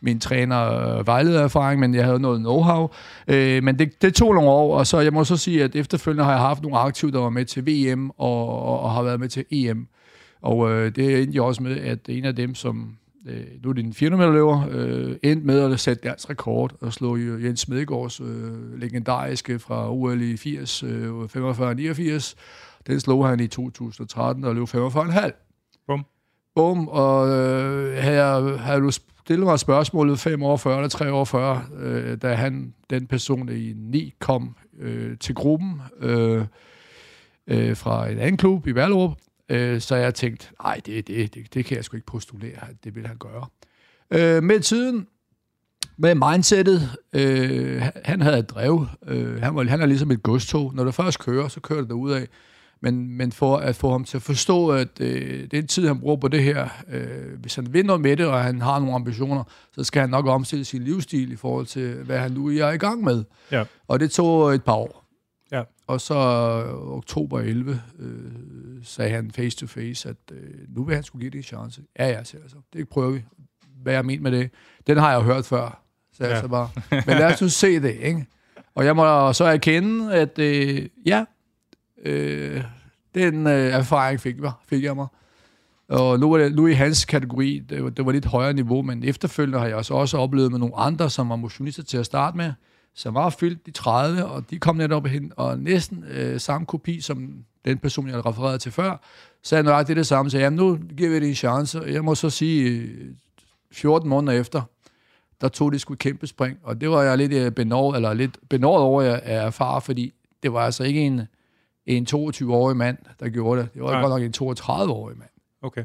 min 0.00 0.20
træner 0.20 1.02
vejledererfaring, 1.02 1.80
men 1.80 1.94
jeg 1.94 2.04
havde 2.04 2.20
noget 2.20 2.40
know-how. 2.40 2.96
Øh, 3.34 3.62
men 3.62 3.78
det, 3.78 4.02
det 4.02 4.14
tog 4.14 4.34
nogle 4.34 4.50
år, 4.50 4.78
og 4.78 4.86
så 4.86 5.00
jeg 5.00 5.12
må 5.12 5.24
så 5.24 5.36
sige, 5.36 5.64
at 5.64 5.76
efterfølgende 5.76 6.24
har 6.24 6.32
jeg 6.32 6.40
haft 6.40 6.62
nogle 6.62 6.78
aktive, 6.78 7.10
der 7.10 7.20
var 7.20 7.30
med 7.30 7.44
til 7.44 7.66
VM 7.66 8.10
og, 8.10 8.62
og, 8.62 8.80
og 8.80 8.92
har 8.92 9.02
været 9.02 9.20
med 9.20 9.28
til 9.28 9.44
EM. 9.50 9.88
Og 10.40 10.70
øh, 10.70 10.96
det 10.96 11.22
endte 11.22 11.36
jo 11.36 11.46
også 11.46 11.62
med, 11.62 11.76
at 11.76 11.98
en 12.08 12.24
af 12.24 12.36
dem, 12.36 12.54
som 12.54 12.96
øh, 13.26 13.44
nu 13.62 13.68
er 13.68 13.72
det 13.72 13.84
en 13.84 13.94
400 13.94 14.30
meter 14.30 14.38
løber, 14.38 14.66
øh, 14.70 15.16
endte 15.22 15.46
med 15.46 15.72
at 15.72 15.80
sætte 15.80 16.02
deres 16.02 16.30
rekord 16.30 16.74
og 16.80 16.92
slå 16.92 17.16
Jens 17.16 17.60
Smedegaards 17.60 18.20
øh, 18.20 18.80
legendariske 18.80 19.58
fra 19.58 19.92
OL 19.92 20.22
i 20.22 20.36
80, 20.36 20.82
øh, 20.82 21.10
45-89. 21.10 22.34
Den 22.86 23.00
slog 23.00 23.28
han 23.28 23.40
i 23.40 23.46
2013 23.46 24.44
og 24.44 24.54
løb 24.54 24.68
45,5. 24.68 25.84
Bum. 25.86 26.04
Bum, 26.54 26.88
og 26.88 27.28
øh, 27.28 27.96
her 27.96 28.56
havde 28.56 28.80
du 28.80 28.90
stillet 28.90 29.46
mig 29.46 29.58
spørgsmålet 29.58 30.18
5 30.18 30.42
år 30.42 30.56
før 30.56 30.76
eller 30.76 30.88
3 30.88 31.12
år 31.12 31.24
før, 31.24 31.70
øh, 31.78 32.16
da 32.22 32.34
han, 32.34 32.74
den 32.90 33.06
person 33.06 33.48
i 33.48 33.72
9 33.76 34.14
kom 34.18 34.56
øh, 34.78 35.18
til 35.18 35.34
gruppen 35.34 35.82
øh, 36.00 36.44
øh, 37.46 37.76
fra 37.76 38.08
en 38.08 38.18
anden 38.18 38.36
klub 38.36 38.66
i 38.66 38.74
Vallerup, 38.74 39.12
Øh, 39.48 39.80
så 39.80 39.96
jeg 39.96 40.14
tænkte, 40.14 40.46
nej, 40.62 40.80
det, 40.86 41.06
det, 41.06 41.34
det, 41.34 41.54
det 41.54 41.64
kan 41.64 41.76
jeg 41.76 41.84
sgu 41.84 41.96
ikke 41.96 42.06
postulere, 42.06 42.70
at 42.70 42.84
det 42.84 42.94
vil 42.94 43.06
han 43.06 43.16
gøre. 43.16 43.46
Øh, 44.10 44.42
med 44.42 44.60
tiden, 44.60 45.06
med 45.96 46.14
mindsetet, 46.14 46.96
øh, 47.12 47.82
han 48.04 48.20
havde 48.20 48.38
et 48.38 48.50
drev. 48.50 48.86
Øh, 49.06 49.42
han, 49.42 49.54
var, 49.54 49.64
han 49.64 49.80
er 49.80 49.86
ligesom 49.86 50.10
et 50.10 50.22
godstog. 50.22 50.74
Når 50.74 50.84
det 50.84 50.94
først 50.94 51.18
kører, 51.18 51.48
så 51.48 51.60
kører 51.60 51.82
det 51.82 52.14
af. 52.14 52.28
Men, 52.80 53.16
men 53.16 53.32
for 53.32 53.56
at 53.56 53.76
få 53.76 53.90
ham 53.90 54.04
til 54.04 54.16
at 54.16 54.22
forstå, 54.22 54.68
at 54.68 55.00
øh, 55.00 55.50
den 55.50 55.66
tid, 55.66 55.86
han 55.86 56.00
bruger 56.00 56.16
på 56.16 56.28
det 56.28 56.42
her, 56.42 56.68
øh, 56.88 57.40
hvis 57.40 57.54
han 57.54 57.72
vinder 57.72 57.96
med 57.96 58.16
det, 58.16 58.26
og 58.26 58.44
han 58.44 58.60
har 58.60 58.78
nogle 58.78 58.94
ambitioner, 58.94 59.44
så 59.72 59.84
skal 59.84 60.00
han 60.00 60.10
nok 60.10 60.26
omstille 60.26 60.64
sin 60.64 60.82
livsstil 60.82 61.32
i 61.32 61.36
forhold 61.36 61.66
til, 61.66 61.94
hvad 61.94 62.18
han 62.18 62.32
nu 62.32 62.48
er 62.48 62.70
i 62.70 62.76
gang 62.76 63.04
med. 63.04 63.24
Ja. 63.52 63.64
Og 63.88 64.00
det 64.00 64.10
tog 64.10 64.54
et 64.54 64.64
par 64.64 64.74
år. 64.74 65.07
Ja. 65.52 65.62
Og 65.86 66.00
så 66.00 66.14
oktober 66.74 67.40
11 67.40 67.82
øh, 67.98 68.08
sagde 68.82 69.10
han 69.10 69.30
face 69.30 69.56
to 69.56 69.66
face, 69.66 70.08
at 70.08 70.16
øh, 70.32 70.54
nu 70.68 70.84
vil 70.84 70.94
han 70.94 71.04
skulle 71.04 71.20
give 71.20 71.30
det 71.30 71.38
en 71.38 71.42
chance. 71.42 71.82
Ja, 71.98 72.08
ja, 72.08 72.24
siger 72.24 72.42
jeg 72.42 72.50
så. 72.50 72.56
Det 72.72 72.88
prøver 72.88 73.10
vi. 73.10 73.24
Hvad 73.82 73.92
jeg 73.92 74.04
mener 74.04 74.22
med 74.22 74.32
det. 74.32 74.50
Den 74.86 74.96
har 74.96 75.12
jeg 75.12 75.22
hørt 75.22 75.46
før, 75.46 75.82
sagde 76.12 76.30
ja. 76.30 76.36
jeg 76.36 76.42
så 76.42 76.48
bare. 76.48 76.70
Men 76.90 77.16
lad 77.16 77.32
os 77.32 77.40
nu 77.40 77.48
se 77.48 77.80
det, 77.80 77.94
ikke? 77.94 78.26
Og 78.74 78.84
jeg 78.84 78.96
må 78.96 79.32
så 79.32 79.44
erkende, 79.44 80.14
at 80.14 80.38
øh, 80.38 80.88
ja, 81.06 81.24
øh, 82.04 82.64
den 83.14 83.46
øh, 83.46 83.52
erfaring 83.52 84.20
fik, 84.20 84.40
jeg, 84.40 84.52
fik 84.66 84.84
jeg 84.84 84.96
mig. 84.96 85.06
Og 85.88 86.20
nu 86.20 86.32
er 86.32 86.38
det 86.38 86.54
nu 86.54 86.66
i 86.66 86.72
hans 86.72 87.04
kategori, 87.04 87.58
det 87.68 87.84
var, 87.84 87.90
det 87.90 88.06
var 88.06 88.12
lidt 88.12 88.24
højere 88.24 88.52
niveau, 88.52 88.82
men 88.82 89.04
efterfølgende 89.04 89.58
har 89.58 89.66
jeg 89.66 89.76
også, 89.76 89.94
også 89.94 90.18
oplevet 90.18 90.50
med 90.50 90.58
nogle 90.58 90.76
andre, 90.76 91.10
som 91.10 91.28
var 91.28 91.36
motionister 91.36 91.82
til 91.82 91.98
at 91.98 92.06
starte 92.06 92.36
med, 92.36 92.52
som 92.94 93.14
var 93.14 93.30
fyldt 93.30 93.66
de 93.66 93.70
30, 93.70 94.24
og 94.24 94.50
de 94.50 94.58
kom 94.58 94.76
netop 94.76 95.06
hen, 95.06 95.32
og 95.36 95.58
næsten 95.58 96.04
øh, 96.04 96.40
samme 96.40 96.66
kopi 96.66 97.00
som 97.00 97.44
den 97.64 97.78
person, 97.78 98.08
jeg 98.08 98.26
refererede 98.26 98.58
til 98.58 98.72
før, 98.72 98.96
sagde 99.42 99.62
nøjagtigt 99.62 99.96
det 99.96 100.06
samme, 100.06 100.30
så 100.30 100.38
jamen 100.38 100.56
nu 100.56 100.78
giver 100.96 101.10
vi 101.10 101.20
det 101.20 101.28
en 101.28 101.34
chance. 101.34 101.80
Jeg 101.86 102.04
må 102.04 102.14
så 102.14 102.30
sige, 102.30 102.90
14 103.72 104.08
måneder 104.08 104.40
efter, 104.40 104.62
der 105.40 105.48
tog 105.48 105.72
det 105.72 105.80
sgu 105.80 105.92
et 105.92 105.98
kæmpe 105.98 106.26
spring, 106.26 106.58
og 106.62 106.80
det 106.80 106.90
var 106.90 107.02
jeg 107.02 107.18
lidt 107.18 107.32
øh, 107.32 107.52
benåret, 107.52 107.96
eller 107.96 108.14
lidt 108.14 108.38
benåret 108.48 108.82
over 108.82 109.02
at 109.02 109.20
erfare, 109.24 109.80
fordi 109.80 110.12
det 110.42 110.52
var 110.52 110.60
altså 110.60 110.84
ikke 110.84 111.00
en, 111.00 111.22
en 111.86 112.06
22-årig 112.10 112.76
mand, 112.76 112.98
der 113.20 113.28
gjorde 113.28 113.60
det. 113.60 113.74
Det 113.74 113.82
var 113.82 113.90
Nej. 113.90 114.00
godt 114.00 114.10
nok 114.10 114.22
en 114.22 114.50
32-årig 114.50 115.18
mand. 115.18 115.30
Okay. 115.62 115.84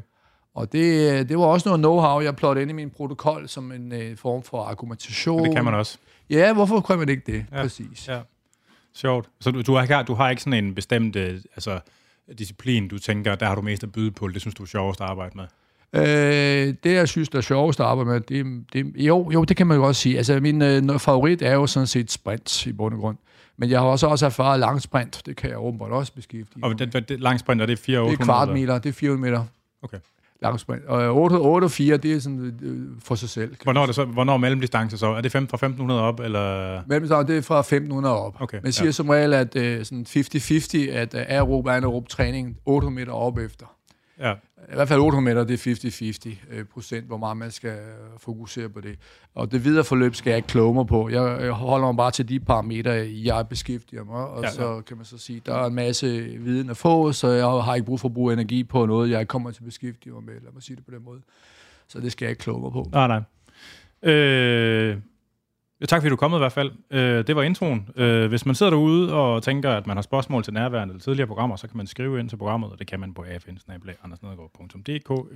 Og 0.54 0.72
det, 0.72 1.12
øh, 1.12 1.28
det 1.28 1.38
var 1.38 1.44
også 1.44 1.68
noget 1.68 1.84
know-how, 1.84 2.24
jeg 2.24 2.36
plottede 2.36 2.62
ind 2.62 2.70
i 2.70 2.74
min 2.74 2.90
protokol 2.90 3.48
som 3.48 3.72
en 3.72 3.92
uh, 3.92 4.16
form 4.16 4.42
for 4.42 4.62
argumentation. 4.62 5.40
Og 5.40 5.46
det 5.46 5.54
kan 5.54 5.64
man 5.64 5.74
også. 5.74 5.98
Ja, 6.30 6.52
hvorfor 6.52 6.80
kan 6.80 6.98
man 6.98 7.08
ikke 7.08 7.22
det? 7.26 7.46
Ja. 7.52 7.62
Præcis. 7.62 8.08
Ja. 8.08 8.20
Sjovt. 8.94 9.28
Så 9.40 9.50
du, 9.50 9.62
du, 9.62 9.74
har, 9.74 10.02
du 10.02 10.14
har 10.14 10.30
ikke 10.30 10.42
sådan 10.42 10.64
en 10.64 10.74
bestemt 10.74 11.16
altså, 11.16 11.80
disciplin, 12.38 12.88
du 12.88 12.98
tænker, 12.98 13.34
der 13.34 13.46
har 13.46 13.54
du 13.54 13.62
mest 13.62 13.82
at 13.82 13.92
byde 13.92 14.10
på, 14.10 14.28
det 14.28 14.40
synes 14.40 14.54
du 14.54 14.62
er 14.62 14.66
sjovest 14.66 15.00
at 15.00 15.06
arbejde 15.06 15.36
med? 15.36 15.44
Øh, 15.94 16.74
det, 16.84 16.92
jeg 16.92 17.08
synes, 17.08 17.28
der 17.28 17.38
er 17.38 17.42
sjovest 17.42 17.80
at 17.80 17.86
arbejde 17.86 18.10
med, 18.10 18.20
det, 18.20 18.64
det, 18.72 18.92
jo, 18.96 19.30
jo, 19.30 19.44
det 19.44 19.56
kan 19.56 19.66
man 19.66 19.76
jo 19.76 19.84
også 19.84 20.00
sige. 20.00 20.16
Altså, 20.16 20.40
min 20.40 20.62
øh, 20.62 20.98
favorit 20.98 21.42
er 21.42 21.52
jo 21.52 21.66
sådan 21.66 21.86
set 21.86 22.12
sprint 22.12 22.66
i 22.66 22.72
bund 22.72 22.94
og 22.94 23.00
grund. 23.00 23.16
Men 23.56 23.70
jeg 23.70 23.80
har 23.80 23.86
også, 23.86 24.06
også 24.06 24.26
erfaret 24.26 24.60
langsprint. 24.60 25.22
Det 25.26 25.36
kan 25.36 25.50
jeg 25.50 25.58
åbenbart 25.58 25.90
også 25.90 26.12
beskæftige. 26.12 26.64
Og 26.64 26.78
det, 26.78 27.08
det, 27.08 27.20
langsprint, 27.20 27.62
er 27.62 27.66
det 27.66 27.78
4 27.78 28.00
Det 28.00 28.20
er 28.20 28.24
kvartmeter, 28.24 28.78
det 28.78 28.88
er 28.88 28.92
400 28.92 29.30
meter. 29.30 29.44
Okay 29.82 29.98
langsprint. 30.44 30.84
Og 30.84 31.16
8, 31.16 31.34
8 31.34 31.64
og 31.64 31.70
4, 31.70 31.96
det 31.96 32.12
er 32.12 32.20
sådan 32.20 32.58
øh, 32.62 33.02
for 33.04 33.14
sig 33.14 33.28
selv. 33.28 33.56
Hvornår 33.62 33.82
er, 33.82 33.86
det 33.86 33.94
så, 33.94 34.04
hvornår 34.04 34.32
er 34.34 34.38
mellemdistance 34.38 34.98
så? 34.98 35.06
Er 35.06 35.20
det 35.20 35.32
5, 35.32 35.48
fra 35.48 35.56
1500 35.56 36.00
op, 36.00 36.20
eller? 36.20 36.80
Mellemdistance, 36.86 37.32
det 37.32 37.38
er 37.38 37.42
fra 37.42 37.58
1500 37.58 38.16
op. 38.16 38.36
Okay, 38.40 38.58
Man 38.62 38.72
siger 38.72 38.86
ja. 38.86 38.92
som 38.92 39.08
regel, 39.08 39.34
at 39.34 39.56
uh, 39.56 39.62
sådan 39.62 40.06
50-50, 40.08 40.90
at 40.90 41.14
uh, 41.14 41.20
aerob 41.20 41.66
og 41.66 41.76
anaerob 41.76 42.08
træning 42.08 42.56
800 42.66 42.94
meter 42.94 43.12
op 43.12 43.38
efter. 43.38 43.66
Ja. 44.20 44.32
I 44.72 44.74
hvert 44.74 44.88
fald 44.88 45.00
800 45.00 45.34
meter, 45.34 45.44
det 45.44 45.66
er 45.66 46.40
50-50 46.50 46.56
øh, 46.56 46.64
procent, 46.64 47.06
hvor 47.06 47.16
meget 47.16 47.36
man 47.36 47.50
skal 47.50 47.78
fokusere 48.18 48.68
på 48.68 48.80
det. 48.80 48.98
Og 49.34 49.52
det 49.52 49.64
videre 49.64 49.84
forløb 49.84 50.14
skal 50.14 50.30
jeg 50.30 50.36
ikke 50.36 50.48
kloge 50.48 50.74
mig 50.74 50.86
på. 50.86 51.08
Jeg, 51.08 51.42
jeg 51.42 51.52
holder 51.52 51.86
mig 51.86 51.96
bare 51.96 52.10
til 52.10 52.28
de 52.28 52.40
parametre, 52.40 52.90
jeg 53.24 53.48
beskæftiger 53.48 54.04
mig, 54.04 54.26
og 54.26 54.42
ja, 54.42 54.48
ja. 54.48 54.54
så 54.54 54.82
kan 54.86 54.96
man 54.96 55.06
så 55.06 55.18
sige, 55.18 55.42
der 55.46 55.54
er 55.54 55.66
en 55.66 55.74
masse 55.74 56.06
viden 56.22 56.70
at 56.70 56.76
få, 56.76 57.12
så 57.12 57.28
jeg 57.28 57.46
har 57.46 57.74
ikke 57.74 57.86
brug 57.86 58.00
for 58.00 58.08
at 58.08 58.14
bruge 58.14 58.32
energi 58.32 58.64
på 58.64 58.86
noget, 58.86 59.10
jeg 59.10 59.28
kommer 59.28 59.50
til 59.50 59.60
at 59.60 59.64
beskæftige 59.64 60.12
mig 60.12 60.22
med, 60.22 60.34
lad 60.34 60.52
mig 60.52 60.62
sige 60.62 60.76
det 60.76 60.84
på 60.84 60.90
den 60.90 61.04
måde. 61.04 61.20
Så 61.88 62.00
det 62.00 62.12
skal 62.12 62.26
jeg 62.26 62.30
ikke 62.30 62.40
kloge 62.40 62.60
mig 62.62 62.72
på. 62.72 62.88
Nej, 62.92 63.06
nej. 64.02 64.12
Øh, 64.12 64.96
Tak 65.88 66.00
fordi 66.00 66.08
du 66.08 66.14
er 66.14 66.16
kommet 66.16 66.38
i 66.38 66.40
hvert 66.40 66.52
fald. 66.52 66.72
Øh, 66.90 67.26
det 67.26 67.36
var 67.36 67.42
introen. 67.42 67.88
Øh, 67.96 68.28
hvis 68.28 68.46
man 68.46 68.54
sidder 68.54 68.70
derude 68.70 69.14
og 69.14 69.42
tænker, 69.42 69.70
at 69.70 69.86
man 69.86 69.96
har 69.96 70.02
spørgsmål 70.02 70.44
til 70.44 70.54
nærværende 70.54 70.92
eller 70.92 71.02
tidligere 71.02 71.26
programmer, 71.26 71.56
så 71.56 71.68
kan 71.68 71.76
man 71.76 71.86
skrive 71.86 72.20
ind 72.20 72.28
til 72.28 72.36
programmet, 72.36 72.72
og 72.72 72.78
det 72.78 72.86
kan 72.86 73.00
man 73.00 73.14
på 73.14 73.22
afn 73.22 74.82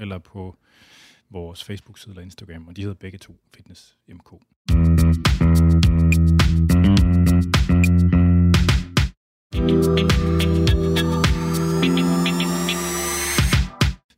eller 0.00 0.18
på 0.18 0.56
vores 1.30 1.64
Facebook-side 1.64 2.12
eller 2.12 2.22
Instagram, 2.22 2.68
og 2.68 2.76
de 2.76 2.82
hedder 2.82 2.94
begge 2.94 3.18
to 3.18 3.36
Fitness 3.54 3.96
MK. 4.08 4.32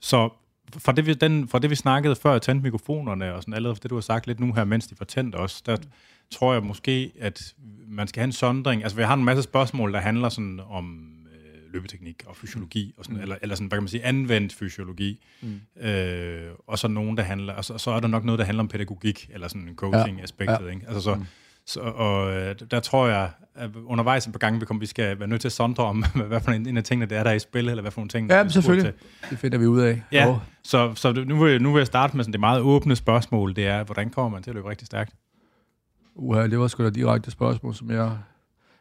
Så 0.01 0.40
fra 0.79 0.93
det, 0.93 1.07
vi, 1.07 1.15
den, 1.15 1.49
fra 1.49 1.59
det, 1.59 1.71
vi 1.71 1.75
snakkede 1.75 2.17
før, 2.17 2.33
jeg 2.33 2.43
tændte 2.43 2.63
mikrofonerne 2.63 3.35
og 3.35 3.43
sådan 3.43 3.55
allerede 3.55 3.75
for 3.77 3.81
det, 3.81 3.91
du 3.91 3.95
har 3.95 4.01
sagt 4.01 4.27
lidt 4.27 4.41
nu 4.41 4.53
her, 4.53 4.65
mens 4.65 4.87
de 4.87 4.95
var 4.99 5.07
tændt 5.07 5.35
også, 5.35 5.63
der 5.67 5.77
tror 6.31 6.53
jeg 6.53 6.63
måske, 6.63 7.13
at 7.21 7.55
man 7.89 8.09
skal 8.09 8.21
have 8.21 8.25
en 8.25 8.33
sondring. 8.33 8.83
Altså, 8.83 8.97
vi 8.97 9.03
har 9.03 9.15
en 9.15 9.25
masse 9.25 9.43
spørgsmål, 9.43 9.93
der 9.93 10.01
handler 10.01 10.29
sådan 10.29 10.61
om 10.69 11.13
øh, 11.35 11.73
løbeteknik 11.73 12.23
og 12.27 12.37
fysiologi, 12.37 12.95
og 12.99 13.05
sådan, 13.05 13.17
mm. 13.17 13.23
eller, 13.23 13.37
eller 13.43 13.55
sådan, 13.55 13.67
hvad 13.67 13.77
kan 13.77 13.83
man 13.83 13.89
sige, 13.89 14.05
anvendt 14.05 14.53
fysiologi. 14.53 15.21
Mm. 15.41 15.61
Øh, 15.83 16.51
og 16.67 16.79
så 16.79 16.89
nogen, 16.89 17.17
der 17.17 17.23
handler, 17.23 17.53
og 17.53 17.65
så, 17.65 17.79
så 17.79 17.91
er 17.91 18.01
der 18.01 18.09
nok 18.09 18.25
noget, 18.25 18.39
der 18.39 18.45
handler 18.45 18.63
om 18.63 18.69
pædagogik, 18.69 19.31
eller 19.33 19.49
sådan 19.49 19.73
coaching-aspektet, 19.77 20.67
ja. 20.67 20.71
ikke? 20.71 20.87
Altså, 20.87 21.01
så, 21.01 21.15
mm. 21.15 21.25
Så, 21.71 21.81
og 21.81 22.33
øh, 22.33 22.55
der 22.71 22.81
tror 22.81 23.09
jeg, 23.09 23.31
at 23.55 23.71
undervejs 23.85 24.27
et 24.27 24.33
par 24.33 24.39
gange, 24.39 24.61
vi, 24.61 24.67
kommer, 24.67 24.81
vi 24.81 24.87
skal 24.87 25.19
være 25.19 25.29
nødt 25.29 25.41
til 25.41 25.49
at 25.49 25.53
sondre 25.53 25.85
om, 25.85 26.05
hvad 26.29 26.41
for 26.41 26.51
en, 26.51 26.69
en 26.69 26.77
af 26.77 26.85
tingene 26.85 27.07
det 27.07 27.19
er, 27.19 27.23
der 27.23 27.31
er 27.31 27.35
i 27.35 27.39
spil, 27.39 27.69
eller 27.69 27.83
hvad 27.83 27.91
for 27.91 28.01
nogle 28.01 28.09
ting, 28.09 28.31
Ja, 28.31 28.49
selvfølgelig. 28.49 28.95
Til. 28.95 29.31
Det 29.31 29.39
finder 29.39 29.59
vi 29.59 29.67
ud 29.67 29.81
af. 29.81 30.03
Ja, 30.13 30.31
oh. 30.31 30.37
så, 30.63 30.93
så 30.95 31.13
nu, 31.13 31.45
vil, 31.45 31.63
nu 31.63 31.73
vil 31.73 31.81
jeg 31.81 31.87
starte 31.87 32.17
med 32.17 32.25
sådan 32.25 32.33
det 32.33 32.41
meget 32.41 32.61
åbne 32.61 32.97
spørgsmål, 32.97 33.57
det 33.57 33.67
er, 33.67 33.85
hvordan 33.85 34.11
kommer 34.11 34.31
man 34.31 34.43
til 34.43 34.51
at 34.51 34.55
løbe 34.55 34.71
rigtig 34.71 34.87
stærkt? 34.87 35.13
Uha, 36.15 36.47
det 36.47 36.59
var 36.59 36.67
sgu 36.67 36.85
da 36.85 36.91
direkte 36.91 37.31
spørgsmål, 37.31 37.75
som 37.75 37.91
jeg... 37.91 38.11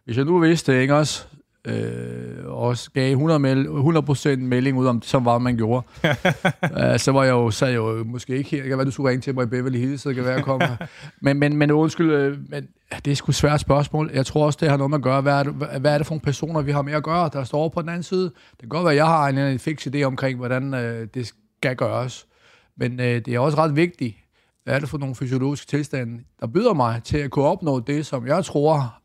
Hvis 0.06 0.18
jeg 0.18 0.26
nu 0.26 0.40
vidste, 0.40 0.82
ikke 0.82 0.96
også, 0.96 1.26
øh, 1.66 2.46
og 2.46 2.78
gav 2.94 3.12
100, 3.12 3.40
mel, 3.40 3.68
100% 3.68 4.36
melding 4.36 4.78
ud 4.78 4.86
om, 4.86 5.02
som 5.02 5.26
var, 5.26 5.38
man 5.38 5.58
gjorde. 5.58 5.86
uh, 6.04 7.00
så 7.06 7.12
var 7.12 7.24
jeg 7.24 7.32
jo, 7.32 7.52
så 7.52 7.66
jeg 7.66 7.76
jo 7.76 8.04
måske 8.04 8.38
ikke 8.38 8.50
her. 8.50 8.62
Det 8.62 8.70
kan 8.70 8.78
være, 8.78 8.86
du 8.86 8.92
skulle 8.92 9.10
ringe 9.10 9.22
til 9.22 9.36
mig 9.36 9.44
i 9.44 9.48
Beverly 9.48 9.78
Hills, 9.78 10.02
så 10.02 10.10
det 10.10 10.16
kan 10.16 10.26
være, 10.26 10.34
jeg 10.34 10.44
kommer. 10.44 10.68
men, 11.22 11.40
men, 11.40 11.58
men 11.58 11.72
undskyld, 11.72 12.12
øh, 12.12 12.38
men, 12.50 12.68
det 13.06 13.12
er 13.12 13.16
sgu 13.16 13.32
svært 13.32 13.60
spørgsmål. 13.60 14.12
Jeg 14.14 14.26
tror 14.26 14.46
også, 14.46 14.58
det 14.62 14.70
har 14.70 14.78
noget 14.78 14.90
med 14.90 14.98
at 14.98 15.04
gøre, 15.04 15.22
hvad 15.22 15.34
er, 15.34 15.44
det, 15.44 15.54
hvad 15.54 15.94
er 15.94 15.98
det 15.98 16.08
for 16.08 16.14
nogle 16.14 16.22
personer, 16.22 16.62
vi 16.62 16.72
har 16.72 16.82
med 16.82 16.94
at 16.94 17.04
gøre, 17.04 17.30
der 17.34 17.44
står 17.44 17.70
på 17.70 17.82
den 17.82 17.90
anden 17.90 18.04
side. 18.04 18.24
Det 18.24 18.60
kan 18.60 18.70
godt 18.70 18.84
være, 18.84 18.94
at 18.94 18.98
jeg 18.98 19.08
har 19.08 19.28
en, 19.28 19.38
en 19.38 19.60
fix 19.60 19.88
idé 19.88 20.04
omkring, 20.04 20.38
hvordan 20.38 20.74
øh, 20.74 21.08
det 21.14 21.34
skal 21.62 21.76
gøres. 21.76 22.28
Men 22.76 23.00
øh, 23.00 23.26
det 23.26 23.28
er 23.28 23.40
også 23.40 23.58
ret 23.58 23.76
vigtigt, 23.76 24.16
hvad 24.64 24.76
er 24.76 24.80
det 24.80 24.90
for 24.90 24.98
nogle 24.98 25.16
fysiologiske 25.16 25.68
tilstande, 25.68 26.24
der 26.40 26.48
byder 26.48 26.74
mig 26.74 27.04
til 27.04 27.18
at 27.18 27.32
kunne 27.32 27.46
opnå 27.46 27.80
det, 27.80 28.06
som 28.06 28.28
jeg 28.28 28.46
tror 28.46 28.96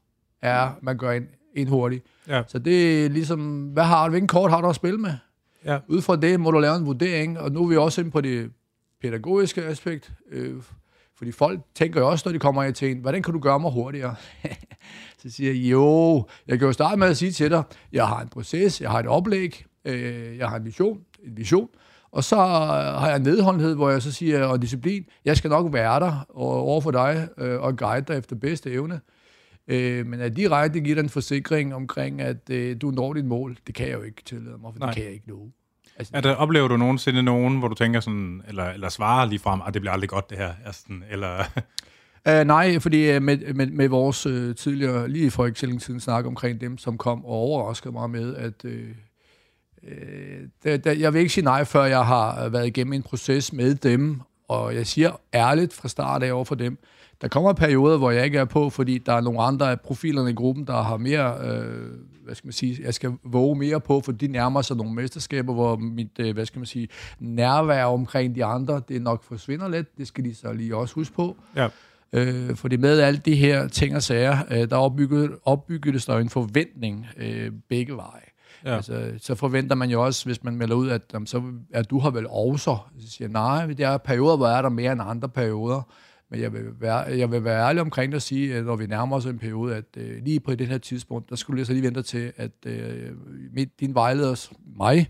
er, 0.42 0.70
man 0.82 0.98
gør 0.98 1.10
en, 1.10 1.26
en 1.54 1.68
hurtigt. 1.68 2.06
Ja. 2.28 2.42
Så 2.46 2.58
det 2.58 3.04
er 3.04 3.08
ligesom, 3.08 3.64
hvad 3.66 3.84
har 3.84 4.08
hvilken 4.08 4.28
kort 4.28 4.50
har 4.50 4.60
du 4.60 4.68
at 4.68 4.74
spille 4.74 4.98
med? 4.98 5.14
Ja. 5.64 5.78
Ud 5.88 6.02
fra 6.02 6.16
det 6.16 6.40
må 6.40 6.50
du 6.50 6.58
lave 6.58 6.76
en 6.76 6.86
vurdering, 6.86 7.38
og 7.38 7.52
nu 7.52 7.62
er 7.64 7.68
vi 7.68 7.76
også 7.76 8.00
inde 8.00 8.10
på 8.10 8.20
det 8.20 8.50
pædagogiske 9.02 9.62
aspekt, 9.62 10.12
øh, 10.30 10.54
fordi 11.16 11.32
folk 11.32 11.60
tænker 11.74 12.00
jo 12.00 12.10
også, 12.10 12.22
når 12.28 12.32
de 12.32 12.38
kommer 12.38 12.70
til 12.70 12.90
en, 12.90 12.98
hvordan 12.98 13.22
kan 13.22 13.34
du 13.34 13.40
gøre 13.40 13.60
mig 13.60 13.72
hurtigere? 13.72 14.14
så 15.22 15.30
siger 15.30 15.52
jeg, 15.52 15.62
jo, 15.62 16.26
jeg 16.46 16.58
kan 16.58 16.66
jo 16.66 16.72
starte 16.72 16.98
med 16.98 17.06
at 17.06 17.16
sige 17.16 17.32
til 17.32 17.50
dig, 17.50 17.62
jeg 17.92 18.08
har 18.08 18.20
en 18.20 18.28
proces, 18.28 18.80
jeg 18.80 18.90
har 18.90 18.98
et 18.98 19.06
oplæg, 19.06 19.64
øh, 19.84 20.38
jeg 20.38 20.48
har 20.48 20.56
en 20.56 20.64
vision, 20.64 21.00
en 21.24 21.36
vision, 21.36 21.68
og 22.12 22.24
så 22.24 22.36
har 22.36 23.06
jeg 23.06 23.16
en 23.16 23.22
nedholdenhed, 23.22 23.74
hvor 23.74 23.90
jeg 23.90 24.02
så 24.02 24.12
siger, 24.12 24.44
og 24.44 24.62
disciplin, 24.62 25.04
jeg 25.24 25.36
skal 25.36 25.50
nok 25.50 25.72
være 25.72 26.00
der 26.00 26.26
over 26.34 26.80
for 26.80 26.90
dig 26.90 27.28
øh, 27.38 27.60
og 27.60 27.76
guide 27.76 28.04
dig 28.08 28.18
efter 28.18 28.36
bedste 28.36 28.70
evne. 28.70 29.00
Øh, 29.68 30.06
men 30.06 30.20
at 30.20 30.36
direkte 30.36 30.80
give 30.80 30.94
dig 30.94 31.00
en 31.00 31.08
forsikring 31.08 31.74
omkring, 31.74 32.20
at 32.20 32.50
øh, 32.50 32.76
du 32.80 32.90
når 32.90 33.12
dit 33.12 33.24
mål, 33.24 33.58
det 33.66 33.74
kan 33.74 33.88
jeg 33.88 33.94
jo 33.94 34.02
ikke 34.02 34.22
tillade 34.22 34.58
mig, 34.58 34.72
for 34.72 34.78
Nej. 34.78 34.88
det 34.88 34.96
kan 34.96 35.04
jeg 35.04 35.12
ikke 35.12 35.28
nå. 35.28 35.50
Altså, 35.98 36.12
Er 36.16 36.20
der, 36.20 36.34
oplever 36.34 36.68
du 36.68 36.76
nogensinde 36.76 37.22
nogen, 37.22 37.58
hvor 37.58 37.68
du 37.68 37.74
tænker 37.74 38.00
sådan, 38.00 38.42
eller, 38.48 38.64
eller 38.64 38.88
svarer 38.88 39.26
lige 39.26 39.38
frem, 39.38 39.60
at 39.66 39.74
det 39.74 39.82
bliver 39.82 39.92
aldrig 39.92 40.10
godt 40.10 40.30
det 40.30 40.38
her, 40.38 40.52
altså, 40.66 40.82
eller... 41.10 41.44
Uh, 42.28 42.46
nej, 42.54 42.78
fordi 42.78 43.16
uh, 43.16 43.22
med, 43.22 43.54
med, 43.54 43.66
med 43.66 43.88
vores 43.88 44.26
uh, 44.26 44.54
tidligere, 44.54 45.08
lige 45.08 45.30
for 45.30 45.46
ikke 45.46 45.60
siden, 45.60 46.00
snak 46.00 46.26
omkring 46.26 46.60
dem, 46.60 46.78
som 46.78 46.98
kom 46.98 47.24
og 47.24 47.32
overraskede 47.32 47.92
mig 47.92 48.10
med, 48.10 48.36
at 48.36 48.64
uh, 48.64 48.70
uh, 49.82 49.88
der, 50.64 50.76
der, 50.76 50.92
jeg 50.92 51.12
vil 51.12 51.18
ikke 51.18 51.32
sige 51.32 51.44
nej, 51.44 51.64
før 51.64 51.84
jeg 51.84 52.06
har 52.06 52.48
været 52.48 52.66
igennem 52.66 52.92
en 52.92 53.02
proces 53.02 53.52
med 53.52 53.74
dem, 53.74 54.20
og 54.48 54.74
jeg 54.74 54.86
siger 54.86 55.20
ærligt 55.34 55.72
fra 55.72 55.88
start 55.88 56.22
af 56.22 56.32
over 56.32 56.44
for 56.44 56.54
dem, 56.54 56.78
der 57.22 57.28
kommer 57.28 57.52
perioder, 57.52 57.98
hvor 57.98 58.10
jeg 58.10 58.24
ikke 58.24 58.38
er 58.38 58.44
på, 58.44 58.70
fordi 58.70 58.98
der 58.98 59.12
er 59.12 59.20
nogle 59.20 59.40
andre 59.40 59.70
af 59.70 59.80
profilerne 59.80 60.30
i 60.30 60.34
gruppen, 60.34 60.66
der 60.66 60.82
har 60.82 60.96
mere, 60.96 61.34
øh, 61.44 61.90
hvad 62.24 62.34
skal 62.34 62.46
man 62.46 62.52
sige, 62.52 62.78
jeg 62.84 62.94
skal 62.94 63.12
våge 63.24 63.56
mere 63.56 63.80
på, 63.80 64.00
for 64.00 64.12
de 64.12 64.26
nærmer 64.26 64.62
sig 64.62 64.76
nogle 64.76 64.94
mesterskaber, 64.94 65.54
hvor 65.54 65.76
mit, 65.76 66.18
øh, 66.18 66.34
hvad 66.34 66.46
skal 66.46 66.58
man 66.58 66.66
sige, 66.66 66.88
nærvær 67.18 67.84
omkring 67.84 68.34
de 68.34 68.44
andre, 68.44 68.82
det 68.88 69.02
nok 69.02 69.24
forsvinder 69.24 69.68
lidt. 69.68 69.98
Det 69.98 70.06
skal 70.06 70.24
de 70.24 70.34
så 70.34 70.52
lige 70.52 70.76
også 70.76 70.94
huske 70.94 71.14
på. 71.14 71.36
Ja. 71.56 71.68
Øh, 72.12 72.56
fordi 72.56 72.76
med 72.76 73.00
alle 73.00 73.20
de 73.24 73.36
her 73.36 73.68
ting 73.68 73.96
og 73.96 74.02
sager, 74.02 74.38
øh, 74.50 74.70
der 74.70 74.76
opbygget, 74.76 75.30
opbygges 75.44 76.06
der 76.06 76.14
jo 76.14 76.20
en 76.20 76.28
forventning 76.28 77.06
øh, 77.16 77.52
begge 77.68 77.96
veje. 77.96 78.20
Ja. 78.64 78.76
Altså, 78.76 79.12
så 79.18 79.34
forventer 79.34 79.76
man 79.76 79.90
jo 79.90 80.04
også, 80.04 80.24
hvis 80.24 80.44
man 80.44 80.56
melder 80.56 80.76
ud, 80.76 80.88
at 80.88 81.02
jamen, 81.12 81.26
så 81.26 81.42
er 81.72 81.82
du 81.82 81.98
har 81.98 82.10
vel 82.10 82.26
også. 82.30 82.76
Så 82.98 83.10
siger 83.10 83.28
nej, 83.28 83.66
det 83.66 83.80
er 83.80 83.96
perioder, 83.96 84.36
hvor 84.36 84.46
er 84.46 84.62
der 84.62 84.68
mere 84.68 84.92
end 84.92 85.00
andre 85.04 85.28
perioder. 85.28 85.82
Men 86.34 86.42
jeg 86.42 86.52
vil 86.52 86.80
være, 86.80 86.96
jeg 86.96 87.30
vil 87.30 87.44
være 87.44 87.68
ærlig 87.68 87.82
omkring 87.82 88.12
det 88.12 88.16
og 88.16 88.22
sige, 88.22 88.56
at 88.56 88.64
når 88.64 88.76
vi 88.76 88.86
nærmer 88.86 89.16
os 89.16 89.26
en 89.26 89.38
periode, 89.38 89.76
at 89.76 89.84
øh, 89.96 90.24
lige 90.24 90.40
på 90.40 90.54
det 90.54 90.66
her 90.66 90.78
tidspunkt, 90.78 91.30
der 91.30 91.36
skulle 91.36 91.58
jeg 91.58 91.66
så 91.66 91.72
lige 91.72 91.82
vente 91.82 92.02
til, 92.02 92.32
at 92.36 92.50
øh, 92.66 93.12
mit, 93.52 93.80
din 93.80 93.94
vejleders, 93.94 94.52
mig, 94.76 95.08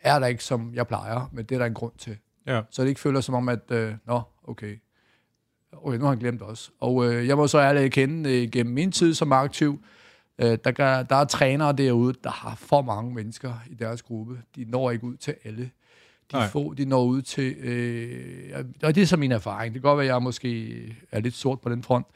er 0.00 0.18
der 0.18 0.26
ikke, 0.26 0.44
som 0.44 0.74
jeg 0.74 0.86
plejer, 0.86 1.30
men 1.32 1.44
det 1.44 1.54
er 1.54 1.58
der 1.58 1.66
en 1.66 1.74
grund 1.74 1.92
til. 1.98 2.16
Ja. 2.46 2.62
Så 2.70 2.82
det 2.82 2.88
ikke 2.88 3.00
føler 3.00 3.20
som 3.20 3.34
om, 3.34 3.48
at, 3.48 3.70
øh, 3.70 3.94
nå, 4.06 4.20
okay, 4.44 4.76
okay, 5.72 5.98
nu 5.98 6.04
har 6.04 6.10
han 6.10 6.18
glemt 6.18 6.42
os. 6.42 6.72
Og 6.80 7.06
øh, 7.06 7.26
jeg 7.26 7.36
må 7.36 7.46
så 7.46 7.58
ærligt 7.58 7.84
erkende, 7.84 8.42
øh, 8.42 8.50
gennem 8.50 8.74
min 8.74 8.92
tid 8.92 9.14
som 9.14 9.32
aktiv, 9.32 9.82
øh, 10.38 10.58
der, 10.64 10.70
gør, 10.70 11.02
der 11.02 11.16
er 11.16 11.24
trænere 11.24 11.72
derude, 11.72 12.14
der 12.24 12.30
har 12.30 12.54
for 12.54 12.82
mange 12.82 13.14
mennesker 13.14 13.52
i 13.70 13.74
deres 13.74 14.02
gruppe. 14.02 14.42
De 14.56 14.64
når 14.64 14.90
ikke 14.90 15.04
ud 15.04 15.16
til 15.16 15.34
alle. 15.44 15.70
De 16.32 16.36
Nej. 16.36 16.48
få, 16.48 16.74
de 16.74 16.84
når 16.84 17.04
ud 17.04 17.22
til, 17.22 17.54
øh, 17.56 18.64
og 18.82 18.94
det 18.94 19.02
er 19.02 19.06
så 19.06 19.16
min 19.16 19.32
erfaring. 19.32 19.74
Det 19.74 19.82
kan 19.82 19.88
godt 19.88 19.98
være, 19.98 20.06
at 20.06 20.12
jeg 20.12 20.22
måske 20.22 20.74
er 21.12 21.20
lidt 21.20 21.34
sort 21.34 21.60
på 21.60 21.68
den 21.68 21.82
front, 21.82 22.06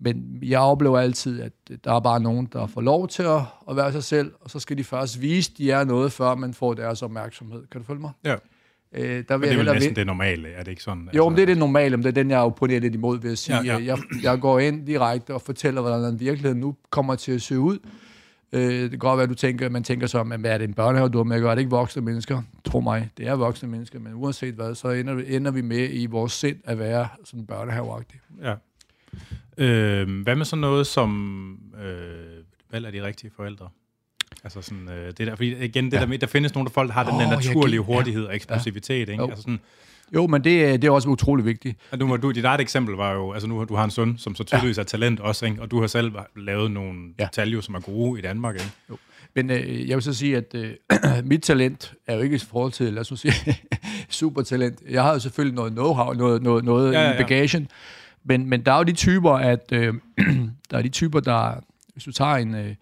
men 0.00 0.38
jeg 0.42 0.60
oplever 0.60 0.98
altid, 0.98 1.42
at 1.42 1.52
der 1.84 1.92
er 1.92 2.00
bare 2.00 2.20
nogen, 2.20 2.48
der 2.52 2.66
får 2.66 2.80
lov 2.80 3.08
til 3.08 3.22
at, 3.22 3.40
at 3.70 3.76
være 3.76 3.92
sig 3.92 4.04
selv, 4.04 4.32
og 4.40 4.50
så 4.50 4.58
skal 4.58 4.78
de 4.78 4.84
først 4.84 5.20
vise, 5.22 5.50
at 5.54 5.58
de 5.58 5.70
er 5.70 5.84
noget, 5.84 6.12
før 6.12 6.34
man 6.34 6.54
får 6.54 6.74
deres 6.74 7.02
opmærksomhed. 7.02 7.62
Kan 7.72 7.80
du 7.80 7.86
følge 7.86 8.00
mig? 8.00 8.10
Ja. 8.24 8.34
Øh, 8.96 9.24
der 9.28 9.36
vil 9.36 9.48
Men 9.48 9.48
det 9.48 9.52
er 9.52 9.56
vel 9.56 9.72
næsten 9.72 9.90
vin- 9.90 9.96
det 9.96 10.06
normale, 10.06 10.48
er 10.48 10.62
det 10.62 10.70
ikke 10.70 10.82
sådan? 10.82 11.08
jo, 11.16 11.28
men 11.28 11.36
det 11.36 11.42
er 11.42 11.46
det 11.46 11.58
normale, 11.58 11.96
men 11.96 12.02
det 12.04 12.08
er 12.08 12.22
den, 12.22 12.30
jeg 12.30 12.38
opponerer 12.38 12.80
lidt 12.80 12.94
imod 12.94 13.20
ved 13.20 13.32
at 13.32 13.38
sige, 13.38 13.56
ja. 13.64 13.78
ja. 13.78 13.84
Jeg, 13.84 13.98
jeg 14.22 14.40
går 14.40 14.58
ind 14.58 14.86
direkte 14.86 15.34
og 15.34 15.42
fortæller, 15.42 15.80
hvordan 15.80 16.20
virkeligheden 16.20 16.60
nu 16.60 16.76
kommer 16.90 17.14
til 17.14 17.32
at 17.32 17.42
se 17.42 17.58
ud. 17.58 17.78
Øh, 18.54 18.82
det 18.82 18.90
kan 18.90 18.98
godt 18.98 19.16
være, 19.16 19.22
at 19.22 19.28
du 19.28 19.34
tænker, 19.34 19.68
man 19.68 19.84
tænker 19.84 20.06
så, 20.06 20.20
at 20.20 20.40
hvad 20.40 20.50
er 20.50 20.58
det 20.58 20.68
en 20.68 20.74
børnehave, 20.74 21.08
du 21.08 21.18
har 21.18 21.24
med 21.24 21.36
at 21.36 21.42
gøre? 21.42 21.50
Er 21.50 21.54
det 21.54 21.62
ikke 21.62 21.70
voksne 21.70 22.02
mennesker? 22.02 22.42
Tro 22.64 22.80
mig, 22.80 23.10
det 23.18 23.26
er 23.26 23.34
voksne 23.34 23.68
mennesker, 23.68 23.98
men 24.00 24.14
uanset 24.14 24.54
hvad, 24.54 24.74
så 24.74 24.88
ender, 24.88 25.14
vi- 25.14 25.34
ender 25.36 25.50
vi 25.50 25.60
med 25.60 25.88
i 25.92 26.06
vores 26.06 26.32
sind 26.32 26.56
at 26.64 26.78
være 26.78 27.08
sådan 27.24 27.46
børnehaveagtige. 27.46 28.20
Ja. 28.42 28.54
Øh, 29.58 30.22
hvad 30.22 30.36
med 30.36 30.44
sådan 30.44 30.60
noget 30.60 30.86
som 30.86 31.58
øh, 31.84 32.44
valg 32.72 32.86
af 32.86 32.92
de 32.92 33.02
rigtige 33.06 33.30
forældre? 33.36 33.68
Altså 34.44 34.62
sådan, 34.62 34.88
øh, 34.88 35.06
det 35.06 35.18
der, 35.18 35.34
fordi 35.36 35.64
igen, 35.64 35.84
det 35.84 35.92
Ja. 35.92 36.06
der 36.06 36.16
der 36.16 36.26
findes 36.26 36.54
nogle 36.54 36.70
folk, 36.70 36.88
der 36.88 36.94
har 36.94 37.04
den 37.04 37.14
Åh, 37.14 37.20
der 37.20 37.30
naturlige 37.30 37.80
gik- 37.82 37.88
ja. 37.88 37.94
hurtighed 37.94 38.24
og 38.24 38.34
eksplosivitet, 38.36 39.08
ikke? 39.08 39.14
Jo. 39.14 39.28
Altså 39.28 39.42
sådan, 39.42 39.60
Jo, 40.14 40.26
men 40.26 40.44
det, 40.44 40.64
er- 40.64 40.76
det 40.76 40.84
er 40.84 40.90
også 40.90 41.08
utrolig 41.08 41.44
vigtigt. 41.44 41.78
at 41.92 42.00
du, 42.00 42.16
du, 42.22 42.30
dit 42.30 42.44
eget 42.44 42.60
eksempel 42.60 42.94
var 42.94 43.12
jo, 43.12 43.32
altså 43.32 43.48
nu 43.48 43.64
du 43.64 43.74
har 43.74 43.84
en 43.84 43.90
søn, 43.90 44.14
som 44.18 44.34
så 44.34 44.44
tydeligvis 44.44 44.78
er 44.78 44.82
talent 44.82 45.20
også, 45.20 45.46
ikke? 45.46 45.62
og 45.62 45.70
du 45.70 45.80
har 45.80 45.86
selv 45.86 46.12
lavet 46.36 46.70
nogle 46.70 46.98
Ja. 47.18 47.22
ja. 47.22 47.26
detaljer, 47.26 47.60
som 47.60 47.74
er 47.74 47.80
gode 47.80 48.18
i 48.18 48.22
Danmark, 48.22 48.54
ikke? 48.54 49.00
Men 49.36 49.50
øh, 49.50 49.88
jeg 49.88 49.96
vil 49.96 50.02
så 50.02 50.14
sige, 50.14 50.36
at 50.36 50.54
øh, 50.54 50.70
mit 51.24 51.42
talent 51.42 51.94
er 52.06 52.14
jo 52.14 52.20
ikke 52.20 52.36
i 52.36 52.38
forhold 52.38 52.72
til, 52.72 52.92
lad 52.92 53.00
os 53.00 53.10
nu 53.10 53.16
sige, 53.16 53.34
supertalent. 54.08 54.82
Jeg 54.90 55.02
har 55.02 55.12
jo 55.12 55.18
selvfølgelig 55.18 55.54
noget 55.54 55.70
know-how, 55.72 56.12
noget, 56.18 56.42
noget, 56.42 56.64
noget 56.64 56.92
Ja, 56.92 57.00
ja, 57.00 57.06
ja, 57.08 57.12
ja. 57.14 57.22
bagagen. 57.22 57.68
Men, 58.24 58.46
men 58.48 58.60
der 58.62 58.72
er 58.72 58.76
jo 58.76 58.82
de 58.82 58.92
typer, 58.92 59.30
at 59.32 59.72
øh, 59.72 59.94
der 60.70 60.78
er 60.78 60.82
de 60.82 60.88
typer, 60.88 61.20
der, 61.20 61.52
hvis 61.92 62.04
du 62.04 62.12
tager 62.12 62.34
en, 62.36 62.54
øh, 62.54 62.74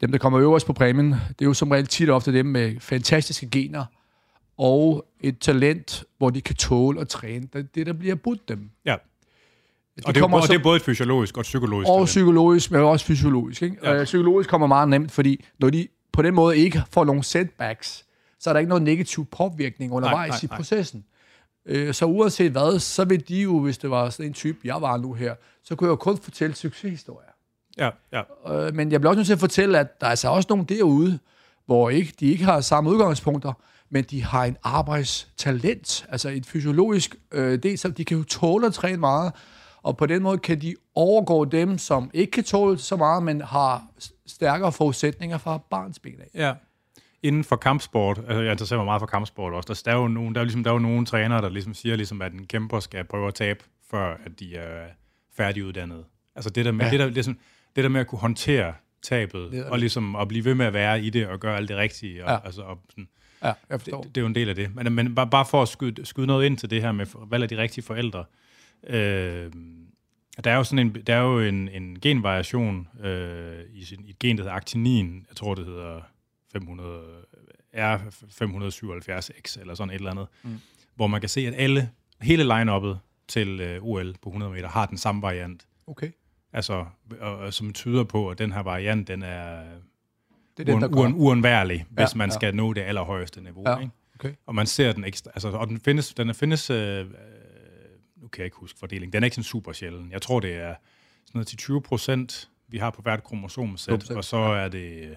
dem, 0.00 0.10
der 0.12 0.18
kommer 0.18 0.40
øverst 0.40 0.66
på 0.66 0.72
præmien, 0.72 1.10
det 1.10 1.40
er 1.40 1.44
jo 1.44 1.54
som 1.54 1.70
regel 1.70 1.86
tit 1.86 2.10
og 2.10 2.16
ofte 2.16 2.32
dem 2.32 2.46
med 2.46 2.74
fantastiske 2.80 3.50
gener 3.50 3.84
og 4.62 5.04
et 5.20 5.38
talent, 5.38 6.04
hvor 6.18 6.30
de 6.30 6.40
kan 6.40 6.54
tåle 6.56 7.00
at 7.00 7.08
træne. 7.08 7.48
Det, 7.52 7.74
det 7.74 7.86
der 7.86 7.92
bliver 7.92 8.14
budt 8.14 8.48
dem. 8.48 8.70
Ja. 8.84 8.96
Det 9.96 10.04
Og 10.06 10.14
det, 10.14 10.16
er, 10.16 10.20
jo 10.20 10.22
kommer 10.24 10.36
både- 10.38 10.46
så- 10.46 10.52
det 10.52 10.58
er 10.58 10.62
både 10.62 10.76
et 10.76 10.82
fysiologisk 10.82 11.36
og 11.36 11.40
et 11.40 11.44
psykologisk 11.44 11.88
og 11.88 11.94
talent. 11.96 12.06
psykologisk, 12.06 12.70
men 12.70 12.80
også 12.80 13.06
fysiologisk. 13.06 13.62
Ikke? 13.62 13.76
Ja. 13.82 13.92
Ja. 13.92 14.04
psykologisk 14.04 14.50
kommer 14.50 14.66
meget 14.66 14.88
nemt, 14.88 15.12
fordi 15.12 15.44
når 15.58 15.70
de 15.70 15.88
på 16.12 16.22
den 16.22 16.34
måde 16.34 16.56
ikke 16.58 16.82
får 16.90 17.04
nogle 17.04 17.22
setbacks, 17.24 18.04
så 18.40 18.50
er 18.50 18.52
der 18.54 18.58
ikke 18.60 18.68
noget 18.68 18.82
negativ 18.82 19.26
påvirkning 19.26 19.92
undervejs 19.92 20.28
nej, 20.30 20.38
i 20.42 20.46
nej. 20.46 20.56
processen. 20.56 21.04
Øh, 21.66 21.94
Så 21.94 22.04
uanset 22.06 22.52
hvad, 22.52 22.78
så 22.78 23.04
vil 23.04 23.28
de 23.28 23.42
jo, 23.42 23.58
hvis 23.60 23.78
det 23.78 23.90
var 23.90 24.10
sådan 24.10 24.26
en 24.26 24.32
type, 24.32 24.58
jeg 24.64 24.82
var 24.82 24.96
nu 24.96 25.12
her, 25.12 25.34
så 25.64 25.74
kunne 25.76 25.86
jeg 25.86 25.90
jo 25.90 25.96
kun 25.96 26.18
fortælle 26.18 26.56
succeshistorier. 26.56 27.28
Ja, 27.78 27.90
ja. 28.12 28.66
Øh, 28.66 28.74
Men 28.74 28.92
jeg 28.92 29.00
bliver 29.00 29.10
også 29.10 29.18
nødt 29.18 29.26
til 29.26 29.32
at 29.34 29.40
fortælle, 29.40 29.78
at 29.78 30.00
der 30.00 30.06
er 30.06 30.10
altså 30.10 30.28
også 30.28 30.46
nogen 30.50 30.64
derude, 30.64 31.18
hvor 31.66 31.90
ikke, 31.90 32.12
de 32.20 32.26
ikke 32.26 32.44
har 32.44 32.60
samme 32.60 32.90
udgangspunkter, 32.90 33.52
men 33.92 34.04
de 34.04 34.22
har 34.22 34.44
en 34.44 34.56
arbejdstalent, 34.62 36.06
altså 36.08 36.28
et 36.28 36.46
fysiologisk 36.46 37.16
øh, 37.32 37.62
del, 37.62 37.78
så 37.78 37.88
de 37.88 38.04
kan 38.04 38.16
jo 38.16 38.24
tåle 38.24 38.66
at 38.66 38.74
træne 38.74 38.96
meget, 38.96 39.32
og 39.82 39.96
på 39.96 40.06
den 40.06 40.22
måde 40.22 40.38
kan 40.38 40.60
de 40.60 40.74
overgå 40.94 41.44
dem, 41.44 41.78
som 41.78 42.10
ikke 42.14 42.30
kan 42.30 42.44
tåle 42.44 42.78
så 42.78 42.96
meget, 42.96 43.22
men 43.22 43.40
har 43.40 43.84
stærkere 44.26 44.72
forudsætninger 44.72 45.38
fra 45.38 45.58
barnsben 45.58 46.20
af. 46.20 46.28
Ja. 46.34 46.54
Inden 47.22 47.44
for 47.44 47.56
kampsport, 47.56 48.18
altså 48.18 48.40
jeg 48.40 48.52
interesserer 48.52 48.78
mig 48.78 48.84
meget 48.84 49.00
for 49.00 49.06
kampsport 49.06 49.52
også, 49.52 49.66
der, 49.66 49.90
der, 49.90 49.96
er 49.98 50.02
jo 50.02 50.08
nogen, 50.08 50.34
der, 50.34 50.40
er 50.40 50.44
ligesom, 50.44 50.64
der 50.64 50.70
er 50.70 50.74
jo 50.74 50.78
nogle 50.78 51.06
trænere, 51.06 51.42
der 51.42 51.48
ligesom 51.48 51.74
siger, 51.74 51.96
ligesom, 51.96 52.22
at 52.22 52.32
en 52.32 52.46
kæmper 52.46 52.80
skal 52.80 53.04
prøve 53.04 53.28
at 53.28 53.34
tabe, 53.34 53.64
før 53.90 54.16
at 54.24 54.40
de 54.40 54.56
er 54.56 54.86
færdiguddannet. 55.36 56.04
Altså 56.36 56.50
det 56.50 56.64
der 56.64 56.72
med, 56.72 56.84
Ja. 56.84 56.90
det 56.90 57.00
der, 57.00 57.06
ligesom, 57.06 57.38
det 57.76 57.84
der 57.84 57.90
med 57.90 58.00
at 58.00 58.06
kunne 58.06 58.18
håndtere 58.18 58.74
tabet, 59.02 59.52
Det 59.52 59.64
og 59.64 59.78
ligesom 59.78 60.16
at 60.16 60.28
blive 60.28 60.44
ved 60.44 60.54
med 60.54 60.66
at 60.66 60.72
være 60.72 61.00
i 61.02 61.10
det, 61.10 61.26
og 61.26 61.40
gøre 61.40 61.56
alt 61.56 61.68
det 61.68 61.76
rigtige. 61.76 62.24
Og, 62.24 62.30
ja. 62.30 62.38
altså, 62.44 62.62
og 62.62 62.78
sådan, 62.90 63.08
Ja, 63.42 63.52
jeg 63.70 63.80
forstår. 63.80 64.02
det, 64.02 64.14
det 64.14 64.20
er 64.20 64.22
jo 64.22 64.26
en 64.26 64.34
del 64.34 64.48
af 64.48 64.54
det. 64.54 64.74
Men, 64.74 64.92
men 64.92 65.14
bare, 65.14 65.30
bare 65.30 65.44
for 65.44 65.62
at 65.62 65.68
skyde, 65.68 66.06
skyde 66.06 66.26
noget 66.26 66.46
ind 66.46 66.58
til 66.58 66.70
det 66.70 66.82
her 66.82 66.92
med 66.92 67.06
valg 67.30 67.42
af 67.42 67.48
de 67.48 67.58
rigtige 67.58 67.84
forældre. 67.84 68.24
Øh, 68.86 69.52
der 70.44 70.50
er 70.50 70.56
jo 70.56 70.64
sådan 70.64 70.86
en, 70.86 70.94
der 71.06 71.14
er 71.14 71.20
jo 71.20 71.40
en, 71.40 71.68
en 71.68 72.00
genvariation 72.00 72.88
øh, 73.04 73.60
i, 73.72 73.84
sin, 73.84 74.04
i 74.04 74.10
et 74.10 74.18
gen, 74.18 74.36
der 74.36 74.42
hedder 74.42 74.56
actinin. 74.56 75.26
Jeg 75.28 75.36
tror, 75.36 75.54
det 75.54 75.66
hedder 75.66 76.00
500, 76.52 77.02
R577X 77.76 79.60
eller 79.60 79.74
sådan 79.74 79.90
et 79.90 79.94
eller 79.94 80.10
andet. 80.10 80.26
Mm. 80.42 80.60
Hvor 80.94 81.06
man 81.06 81.20
kan 81.20 81.28
se, 81.28 81.46
at 81.46 81.54
alle, 81.56 81.90
hele 82.20 82.44
line-uppet 82.44 82.98
til 83.28 83.60
øh, 83.60 83.82
OL 83.82 84.14
på 84.22 84.28
100 84.28 84.52
meter 84.52 84.68
har 84.68 84.86
den 84.86 84.98
samme 84.98 85.22
variant. 85.22 85.66
Okay. 85.86 86.10
Altså, 86.52 86.86
og, 87.20 87.38
og, 87.38 87.54
som 87.54 87.72
tyder 87.72 88.04
på, 88.04 88.30
at 88.30 88.38
den 88.38 88.52
her 88.52 88.62
variant, 88.62 89.08
den 89.08 89.22
er 89.22 89.62
Det 90.56 90.68
er 90.68 90.78
den, 90.78 90.84
uen, 90.84 90.94
uen, 90.94 91.14
uundværlig, 91.14 91.86
hvis 91.90 92.14
Ja, 92.14 92.18
man 92.18 92.28
ja. 92.28 92.34
skal 92.34 92.54
nå 92.54 92.72
det 92.72 92.80
allerhøjeste 92.80 93.40
niveau. 93.40 93.64
Ja. 93.66 93.78
Ikke? 93.78 93.92
Okay. 94.14 94.34
Og 94.46 94.54
man 94.54 94.66
ser 94.66 94.92
den 94.92 95.04
ekstra, 95.04 95.30
altså, 95.34 95.48
og 95.48 95.68
den 95.68 95.80
findes, 95.80 96.14
den 96.14 96.34
findes, 96.34 96.70
øh, 96.70 97.00
øh, 97.00 97.06
nu 98.16 98.28
kan 98.28 98.38
jeg 98.40 98.44
ikke 98.44 98.56
huske 98.56 98.78
fordelingen, 98.78 99.12
den 99.12 99.22
er 99.22 99.26
ikke 99.26 99.34
sådan 99.34 99.44
super 99.44 99.72
sjælden. 99.72 100.12
Jeg 100.12 100.22
tror, 100.22 100.40
det 100.40 100.54
er 100.54 100.74
sådan 101.26 101.34
noget 101.34 101.46
til 101.46 101.58
20 101.58 101.82
procent, 101.82 102.50
vi 102.68 102.78
har 102.78 102.90
på 102.90 103.02
hvert 103.02 103.24
kromosomsæt, 103.24 104.02
20%, 104.10 104.16
og 104.16 104.24
så 104.24 104.36
er 104.36 104.68
det 104.68 105.16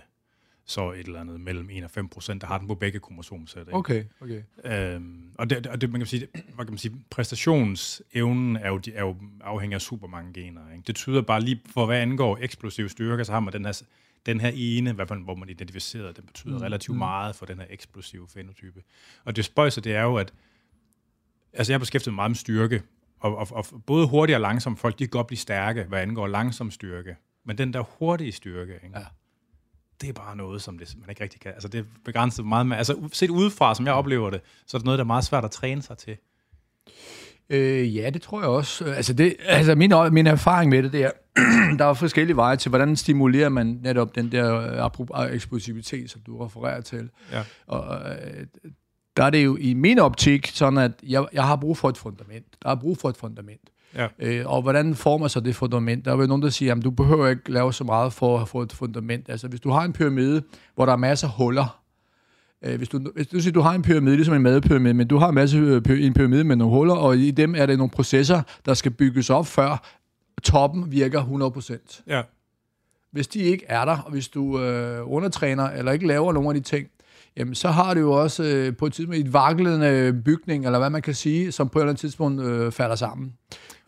så 0.68 0.92
et 0.92 1.00
eller 1.08 1.22
andet 1.22 1.40
mellem 1.42 1.70
1 1.72 1.84
og 1.84 1.92
5 1.92 2.08
procent, 2.08 2.42
der 2.42 2.48
har 2.48 2.58
den 2.58 2.68
på 2.68 2.76
begge 2.76 3.00
kromosomsæt. 3.00 3.62
Ikke? 3.62 3.74
Okay, 3.74 4.04
okay. 4.22 4.42
Øhm, 4.66 5.32
og 5.38 5.50
det, 5.50 5.68
og 5.68 5.82
det, 5.82 5.90
man 5.92 6.00
kan 6.00 6.08
sige, 6.08 6.28
hvad 6.56 6.66
kan 6.66 6.72
man 6.72 6.78
sige, 6.78 6.96
præstationsevnen 7.10 8.56
er 8.56 8.68
jo, 8.68 8.82
er 8.94 9.02
jo 9.02 9.16
afhængig 9.42 9.76
af 9.76 9.82
super 9.82 10.08
mange 10.08 10.34
gener. 10.34 10.62
Ikke? 10.72 10.84
Det 10.88 10.96
tyder 10.96 11.22
bare 11.22 11.42
lige, 11.42 11.62
for 11.70 11.86
hvad 11.86 11.98
angår 12.00 12.38
eksplosiv 12.42 12.90
styrke, 12.90 13.26
så 13.26 13.32
har 13.32 13.40
man 13.40 13.54
den 13.54 13.66
her, 13.66 13.82
den 14.26 14.42
her 14.42 14.52
ene, 14.56 14.94
hvad 14.94 15.06
man, 15.10 15.22
hvor 15.22 15.36
man 15.36 15.50
identificerer, 15.50 16.12
den 16.12 16.26
betyder 16.26 16.58
mm. 16.58 16.62
relativt 16.62 16.96
mm. 16.96 17.00
meget 17.00 17.36
for 17.36 17.46
den 17.46 17.60
her 17.60 17.66
eksplosive 17.70 18.28
fenotype. 18.28 18.84
Og 19.24 19.36
det 19.36 19.46
spøjse, 19.46 19.82
det 19.82 19.96
er 19.96 20.02
jo, 20.02 20.16
at 20.16 20.34
altså 21.54 21.72
jeg 21.72 21.76
har 21.76 21.80
beskæftiget 21.80 22.14
mig 22.14 22.16
meget 22.16 22.30
med 22.30 22.36
styrke, 22.36 22.82
og, 23.20 23.38
og, 23.38 23.48
og 23.52 23.66
både 23.86 24.08
hurtige 24.08 24.36
og 24.36 24.42
langsomme 24.42 24.78
folk, 24.78 25.00
de 25.00 25.04
kan 25.04 25.10
godt 25.10 25.28
blive 25.28 25.38
stærke, 25.38 25.84
hvad 25.84 26.02
angår 26.02 26.28
langsom 26.28 26.72
styrke. 26.72 27.16
Men 27.46 27.58
den 27.58 27.74
der 27.74 27.82
hurtige 27.82 28.32
styrke, 28.32 28.74
ikke? 28.74 29.00
Ja. 29.00 29.06
det 30.02 30.10
er 30.10 30.14
bare 30.14 30.36
noget, 30.36 30.62
som 30.62 30.78
det, 30.78 30.96
man 31.00 31.10
ikke 31.10 31.24
rigtig 31.24 31.42
kan. 31.42 31.54
Altså 31.54 31.68
det 31.68 31.80
er 31.80 31.84
begrænset 32.06 32.46
meget 32.46 32.68
med, 32.68 32.78
altså 32.78 33.10
set 33.14 33.30
udefra, 33.30 33.76
som 33.76 33.86
jeg 33.86 33.94
oplever 33.94 34.30
det, 34.30 34.42
så 34.66 34.78
er 34.78 34.80
det 34.80 34.86
noget, 34.86 34.98
der 34.98 35.04
er 35.04 35.08
meget 35.08 35.24
svært 35.24 35.46
at 35.46 35.52
træne 35.52 35.82
sig 35.82 35.98
til. 35.98 36.18
Øh, 37.50 37.96
ja, 37.96 38.10
det 38.10 38.22
tror 38.22 38.42
jeg 38.42 38.50
også. 38.50 38.86
Altså, 38.86 39.14
det, 39.14 39.36
altså 39.46 39.76
min, 39.76 39.94
min 40.12 40.28
erfaring 40.28 40.70
med 40.70 40.84
det, 40.84 40.94
det 40.94 41.04
er, 41.04 41.12
der 41.80 41.86
er 41.86 41.94
forskellige 41.94 42.36
veje 42.36 42.56
til, 42.56 42.70
hvordan 42.70 42.96
stimulerer 42.96 43.50
man 43.50 43.80
netop 43.84 44.16
den 44.16 44.32
der 44.32 45.24
eksplosivitet, 45.32 46.12
som 46.12 46.22
du 46.22 46.38
refererer 46.38 46.82
til. 46.82 47.10
Ja. 47.32 47.42
Og, 47.68 48.00
øh, 48.10 48.46
der 49.18 49.24
er 49.24 49.30
det 49.30 49.46
jo 49.46 49.58
i 49.60 49.74
min 49.74 50.00
optik 50.00 50.48
sådan, 50.48 50.80
at 50.80 50.92
jeg, 51.04 51.26
jeg 51.34 51.44
har 51.44 51.56
brug 51.56 51.78
for 51.78 51.90
et 51.90 51.98
fundament. 51.98 52.46
Der 52.64 52.70
er 52.70 52.76
brug 52.76 52.98
for 52.98 53.10
et 53.10 53.18
fundament. 53.18 53.70
Ja. 53.96 54.08
Øh, 54.20 54.44
og 54.46 54.62
hvordan 54.62 54.96
former 54.96 55.28
sig 55.28 55.46
det 55.46 55.56
fundament? 55.56 56.06
Der 56.06 56.12
er 56.12 56.18
jo 56.18 56.26
nogen, 56.26 56.44
der 56.44 56.50
siger, 56.50 56.76
at 56.76 56.84
du 56.84 56.92
behøver 56.92 57.28
ikke 57.28 57.52
lave 57.52 57.74
så 57.74 57.84
meget 57.84 58.14
for 58.14 58.40
at 58.40 58.48
få 58.48 58.62
et 58.62 58.74
fundament. 58.74 59.30
Altså, 59.30 59.48
hvis 59.48 59.60
du 59.60 59.70
har 59.70 59.84
en 59.84 59.94
pyramide, 59.94 60.44
hvor 60.76 60.86
der 60.86 60.94
er 60.94 60.98
masser 60.98 61.28
af 61.28 61.34
huller, 61.34 61.82
øh, 62.66 62.78
hvis, 62.78 62.90
du, 62.90 63.00
hvis 63.16 63.28
du 63.28 63.40
siger, 63.40 63.54
du 63.54 63.62
har 63.62 63.74
en 63.74 63.82
pyramide, 63.82 64.16
ligesom 64.16 64.36
en 64.36 64.42
madpyramide, 64.42 64.94
men 64.94 65.08
du 65.08 65.18
har 65.18 65.30
en, 65.30 65.36
masse, 65.36 65.58
øh, 65.58 66.06
en 66.06 66.14
pyramide 66.14 66.44
med 66.44 66.56
nogle 66.56 66.76
huller, 66.76 66.96
og 66.96 67.18
i 67.18 67.32
dem 67.32 67.56
er 67.56 67.66
det 67.66 67.78
nogle 67.78 67.92
processer, 67.92 68.42
der 68.66 68.74
skal 68.74 68.92
bygges 68.92 69.30
op, 69.30 69.48
før 69.48 69.86
toppen 70.44 70.92
virker 70.92 71.22
100%. 71.22 72.04
Ja. 72.08 72.22
Hvis 73.12 73.28
de 73.28 73.40
ikke 73.40 73.66
er 73.68 73.86
der, 73.86 73.98
og 73.98 74.12
hvis 74.12 74.28
du 74.28 74.62
øh, 74.62 75.12
undertræner, 75.12 75.70
eller 75.70 75.92
ikke 75.92 76.08
laver 76.08 76.34
nogle 76.34 76.50
af 76.50 76.56
de 76.56 76.62
ting, 76.62 76.88
jamen 77.38 77.56
så 77.56 77.68
har 77.68 77.94
du 77.94 78.00
jo 78.00 78.12
også 78.12 78.44
øh, 78.44 78.78
på 78.78 78.86
et 78.86 78.94
tidspunkt 78.94 79.20
et 79.20 79.34
vaklende 79.34 80.22
bygning, 80.26 80.66
eller 80.66 80.80
hvad 80.80 80.90
man 80.90 81.02
kan 81.02 81.14
sige, 81.14 81.52
som 81.52 81.70
på 81.70 81.80
et 81.80 81.84
eller 81.84 81.90
andet 81.90 82.00
tidspunkt 82.00 82.42
øh, 82.42 82.72
falder 82.72 82.96
sammen. 82.96 83.34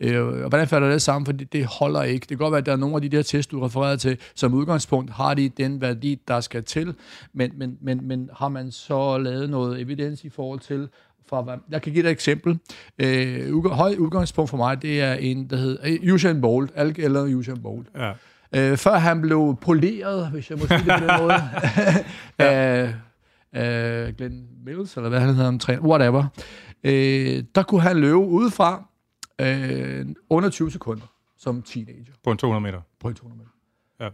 Øh, 0.00 0.26
og 0.26 0.48
hvordan 0.48 0.68
falder 0.68 0.90
det 0.90 1.02
sammen? 1.02 1.26
For 1.26 1.32
det, 1.32 1.52
det 1.52 1.66
holder 1.66 2.02
ikke. 2.02 2.20
Det 2.20 2.28
kan 2.28 2.38
godt 2.38 2.52
være, 2.52 2.58
at 2.58 2.66
der 2.66 2.72
er 2.72 2.76
nogle 2.76 2.94
af 2.94 3.02
de 3.02 3.08
der 3.08 3.22
tests, 3.22 3.46
du 3.46 3.60
refererede 3.60 3.96
til, 3.96 4.18
som 4.34 4.54
udgangspunkt 4.54 5.10
har 5.10 5.34
de 5.34 5.48
den 5.48 5.80
værdi, 5.80 6.20
der 6.28 6.40
skal 6.40 6.64
til, 6.64 6.94
men, 7.32 7.52
men, 7.56 7.78
men, 7.80 8.08
men 8.08 8.30
har 8.36 8.48
man 8.48 8.70
så 8.70 9.18
lavet 9.18 9.50
noget 9.50 9.80
evidens 9.80 10.24
i 10.24 10.28
forhold 10.28 10.60
til, 10.60 10.88
fra, 11.28 11.58
jeg 11.70 11.82
kan 11.82 11.92
give 11.92 12.02
dig 12.02 12.08
et 12.08 12.12
eksempel. 12.12 12.58
Øh, 12.98 13.64
høj 13.64 13.94
udgangspunkt 13.98 14.50
for 14.50 14.56
mig, 14.56 14.82
det 14.82 15.00
er 15.00 15.14
en, 15.14 15.50
der 15.50 15.56
hedder 15.56 15.98
øh, 16.02 16.14
Usain 16.14 16.40
Bolt, 16.40 16.72
Alk 16.74 16.98
eller 16.98 17.22
Usain 17.22 17.62
Bolt. 17.62 17.88
Ja. 17.96 18.12
Øh, 18.52 18.76
før 18.76 18.94
han 18.94 19.20
blev 19.20 19.56
poleret, 19.60 20.30
hvis 20.30 20.50
jeg 20.50 20.58
må 20.58 20.66
sige 20.66 20.78
det 20.78 20.86
på 20.86 21.06
den 21.08 21.20
måde, 21.20 21.34
ja. 22.38 22.82
øh, 22.82 24.06
øh, 24.06 24.14
Glenn 24.16 24.46
Mills, 24.64 24.96
eller 24.96 25.08
hvad 25.08 25.20
han 25.20 25.34
hedder, 25.34 25.48
om 25.48 25.58
træner, 25.58 25.82
whatever, 25.82 26.24
øh, 26.84 27.42
der 27.54 27.62
kunne 27.62 27.80
han 27.80 27.96
løbe 27.96 28.16
udefra 28.16 28.87
øh, 29.40 30.06
under 30.30 30.50
20 30.50 30.70
sekunder 30.70 31.06
som 31.36 31.62
teenager. 31.62 32.12
På 32.24 32.30
en 32.30 32.38
200 32.38 32.60
meter? 32.60 32.80
På 33.00 33.08
en 33.08 33.14
200 33.14 33.38
meter. 33.38 33.50
Ja. 34.00 34.08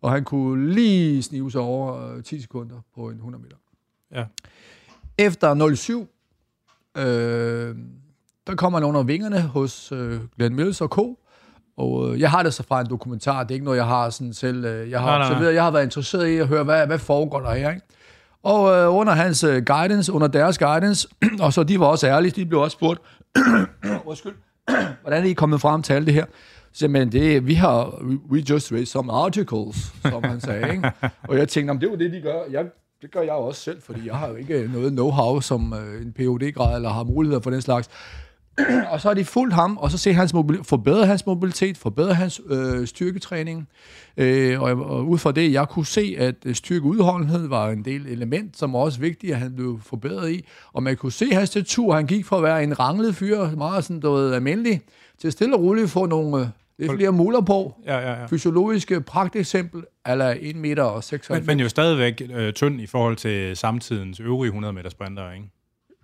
Og 0.00 0.12
han 0.12 0.24
kunne 0.24 0.72
lige 0.72 1.22
snive 1.22 1.50
sig 1.50 1.60
over 1.60 2.20
10 2.20 2.40
sekunder 2.40 2.76
på 2.94 3.08
en 3.08 3.16
100 3.16 3.42
meter. 3.42 3.56
Ja. 4.12 4.24
Efter 5.18 5.74
07, 5.74 6.08
øh, 6.96 7.76
der 8.46 8.54
kommer 8.56 8.78
han 8.78 8.88
under 8.88 9.02
vingerne 9.02 9.40
hos 9.40 9.92
øh, 9.92 10.20
Glenn 10.36 10.56
Mills 10.56 10.80
og 10.80 10.88
Co., 10.88 11.18
og 11.76 12.14
øh, 12.14 12.20
jeg 12.20 12.30
har 12.30 12.42
det 12.42 12.54
så 12.54 12.62
fra 12.62 12.80
en 12.80 12.90
dokumentar, 12.90 13.42
det 13.42 13.50
er 13.50 13.54
ikke 13.54 13.64
noget, 13.64 13.78
jeg 13.78 13.86
har 13.86 14.10
sådan 14.10 14.32
selv. 14.32 14.64
Øh, 14.64 14.90
jeg 14.90 15.00
har, 15.00 15.18
nej, 15.18 15.40
nej. 15.40 15.52
Jeg 15.52 15.62
har 15.62 15.70
været 15.70 15.84
interesseret 15.84 16.26
i 16.26 16.36
at 16.36 16.48
høre, 16.48 16.64
hvad, 16.64 16.86
hvad 16.86 16.98
foregår 16.98 17.40
der 17.40 17.54
her, 17.54 17.70
ikke? 17.70 17.86
Og 18.42 18.76
øh, 18.76 18.94
under 18.94 19.12
hans 19.12 19.44
øh, 19.44 19.64
guidance, 19.64 20.12
under 20.12 20.28
deres 20.28 20.58
guidance, 20.58 21.08
og 21.44 21.52
så 21.52 21.62
de 21.62 21.80
var 21.80 21.86
også 21.86 22.06
ærlige, 22.06 22.32
de 22.42 22.46
blev 22.46 22.60
også 22.60 22.74
spurgt, 22.74 23.00
hvordan 25.02 25.24
er 25.24 25.28
I 25.28 25.32
kommet 25.32 25.60
frem 25.60 25.82
til 25.82 25.92
alt 25.92 26.06
det 26.06 26.14
her? 26.14 26.24
Så 26.72 26.88
men 26.88 27.12
det, 27.12 27.46
vi 27.46 27.54
har, 27.54 28.02
we 28.30 28.38
just 28.50 28.72
read 28.72 28.86
some 28.86 29.12
articles, 29.12 29.92
som 30.02 30.24
han 30.24 30.40
sagde, 30.40 30.70
ikke? 30.72 30.92
Og 31.28 31.36
jeg 31.36 31.48
tænkte, 31.48 31.78
det 31.80 31.90
var 31.90 31.96
det, 31.96 32.12
de 32.12 32.20
gør. 32.20 32.42
Jeg, 32.50 32.64
det 33.02 33.10
gør 33.10 33.20
jeg 33.20 33.32
også 33.32 33.60
selv, 33.60 33.82
fordi 33.82 34.06
jeg 34.06 34.16
har 34.16 34.28
jo 34.28 34.34
ikke 34.34 34.70
noget 34.72 34.92
know-how 34.92 35.40
som 35.40 35.72
øh, 35.72 36.02
en 36.02 36.12
phd 36.12 36.52
grad 36.52 36.76
eller 36.76 36.88
har 36.88 37.04
muligheder 37.04 37.40
for 37.40 37.50
den 37.50 37.62
slags 37.62 37.88
og 38.90 39.00
så 39.00 39.08
har 39.08 39.14
de 39.14 39.24
fulgt 39.24 39.54
ham, 39.54 39.76
og 39.76 39.90
så 39.90 39.98
ser 39.98 40.12
hans 40.12 40.34
mobil- 40.34 40.64
forbedret 40.64 41.06
hans 41.06 41.26
mobilitet, 41.26 41.78
forbedret 41.78 42.16
hans 42.16 42.40
øh, 42.50 42.86
styrketræning. 42.86 43.68
Øh, 44.16 44.60
og, 44.60 44.70
og 44.70 45.08
ud 45.08 45.18
fra 45.18 45.32
det, 45.32 45.52
jeg 45.52 45.68
kunne 45.68 45.86
se, 45.86 46.16
at 46.18 46.34
øh, 46.44 46.54
styrkeudholdenhed 46.54 47.48
var 47.48 47.70
en 47.70 47.84
del 47.84 48.06
element, 48.06 48.58
som 48.58 48.72
var 48.72 48.78
også 48.78 49.00
vigtigt, 49.00 49.32
at 49.32 49.38
han 49.38 49.54
blev 49.56 49.80
forbedret 49.82 50.30
i. 50.30 50.44
Og 50.72 50.82
man 50.82 50.96
kunne 50.96 51.12
se 51.12 51.32
hans 51.32 51.48
statur, 51.48 51.94
han 51.94 52.06
gik 52.06 52.24
fra 52.24 52.36
at 52.36 52.42
være 52.42 52.62
en 52.62 52.80
ranglet 52.80 53.14
fyr, 53.14 53.56
meget 53.56 53.84
sådan, 53.84 54.02
ved, 54.02 54.34
almindelig, 54.34 54.80
til 55.20 55.32
stille 55.32 55.56
og 55.56 55.62
roligt 55.62 55.90
få 55.90 56.06
nogle... 56.06 56.40
Øh, 56.40 56.46
det 56.78 56.90
er 56.90 56.96
flere 56.96 57.12
muler 57.12 57.40
på. 57.40 57.74
Ja, 57.86 57.98
ja, 57.98 58.20
ja. 58.20 58.26
Fysiologiske 58.26 59.00
pragteksempel, 59.00 59.82
eller 60.06 60.34
1 60.40 60.56
meter 60.56 60.82
og 60.82 61.04
6 61.04 61.30
men, 61.30 61.46
men 61.46 61.60
jo 61.60 61.68
stadigvæk 61.68 62.22
øh, 62.34 62.52
tynd 62.52 62.80
i 62.80 62.86
forhold 62.86 63.16
til 63.16 63.56
samtidens 63.56 64.20
øvrige 64.20 64.48
100 64.48 64.72
meter 64.72 64.90
sprinter, 64.90 65.32
ikke? 65.32 65.46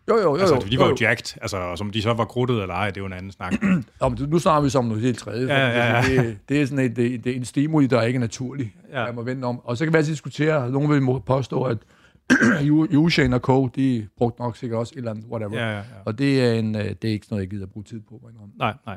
Jo, 0.09 0.17
jo, 0.17 0.23
jo. 0.23 0.37
Altså, 0.37 0.67
de 0.71 0.79
var 0.79 0.85
jo, 0.85 0.91
jo 0.91 0.97
jacked, 1.01 1.39
altså, 1.43 1.77
som 1.77 1.91
de 1.91 2.03
så 2.03 2.13
var 2.13 2.25
krudtet 2.25 2.63
eller 2.63 2.75
ej, 2.75 2.87
det 2.87 2.97
er 2.97 3.01
jo 3.01 3.07
en 3.07 3.13
anden 3.13 3.33
snak. 3.33 3.53
Nå, 4.01 4.09
men 4.09 4.19
nu 4.29 4.39
snakker 4.39 4.63
vi 4.63 4.71
som 4.71 4.85
noget 4.85 5.03
helt 5.03 5.19
tredje. 5.19 5.55
Ja, 5.55 5.69
ja, 5.69 5.97
ja. 5.97 6.03
Det, 6.03 6.39
det, 6.49 6.63
er 6.63 6.67
sådan 6.67 6.85
et, 6.85 6.97
det, 6.97 7.25
det 7.25 7.33
er 7.33 7.37
en 7.37 7.45
stimuli, 7.45 7.87
der 7.87 8.03
ikke 8.03 8.17
er 8.17 8.21
naturlig. 8.21 8.75
Ja. 8.93 9.05
Jeg 9.05 9.15
må 9.15 9.23
vende 9.23 9.47
om. 9.47 9.61
Og 9.65 9.77
så 9.77 9.85
kan 9.85 9.93
vi 9.93 9.97
altid 9.99 10.13
diskutere, 10.13 10.71
nogen 10.71 10.91
vil 10.91 11.21
påstå, 11.27 11.63
at 11.63 11.79
Usain 12.97 13.33
og 13.33 13.41
Co., 13.41 13.67
de 13.67 14.09
brugte 14.17 14.43
nok 14.43 14.57
sikkert 14.57 14.79
også 14.79 14.93
et 14.95 14.99
eller 14.99 15.11
andet, 15.11 15.25
whatever. 15.25 15.59
Ja, 15.59 15.71
ja, 15.71 15.77
ja. 15.77 15.83
Og 16.05 16.19
det 16.19 16.45
er, 16.45 16.53
en, 16.53 16.77
øh, 16.77 16.85
det 16.85 17.05
er 17.05 17.13
ikke 17.13 17.27
noget, 17.31 17.43
jeg 17.43 17.51
gider 17.51 17.65
at 17.65 17.73
bruge 17.73 17.85
tid 17.85 18.01
på. 18.09 18.31
Nej, 18.59 18.75
nej. 18.87 18.97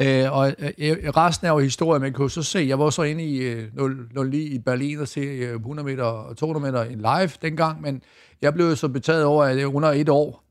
Øh, 0.00 0.32
og 0.32 0.48
øh, 0.78 0.96
resten 1.16 1.46
er 1.46 1.52
jo 1.52 1.58
historie, 1.58 2.00
man 2.00 2.12
kan 2.12 2.28
så 2.28 2.42
se, 2.42 2.64
jeg 2.68 2.78
var 2.78 2.90
så 2.90 3.02
inde 3.02 3.24
i 3.24 3.36
øh, 3.36 3.68
09 4.26 4.38
i 4.38 4.58
Berlin 4.58 5.00
og 5.00 5.08
se 5.08 5.20
øh, 5.20 5.54
100 5.54 5.86
meter 5.86 6.04
og 6.04 6.36
200 6.36 6.72
meter 6.72 6.84
live 6.84 7.30
dengang, 7.42 7.82
men 7.82 8.02
jeg 8.42 8.54
blev 8.54 8.76
så 8.76 8.88
betaget 8.88 9.24
over, 9.24 9.44
at 9.44 9.56
det 9.56 9.64
under 9.64 9.88
et 9.88 10.08
år, 10.08 10.44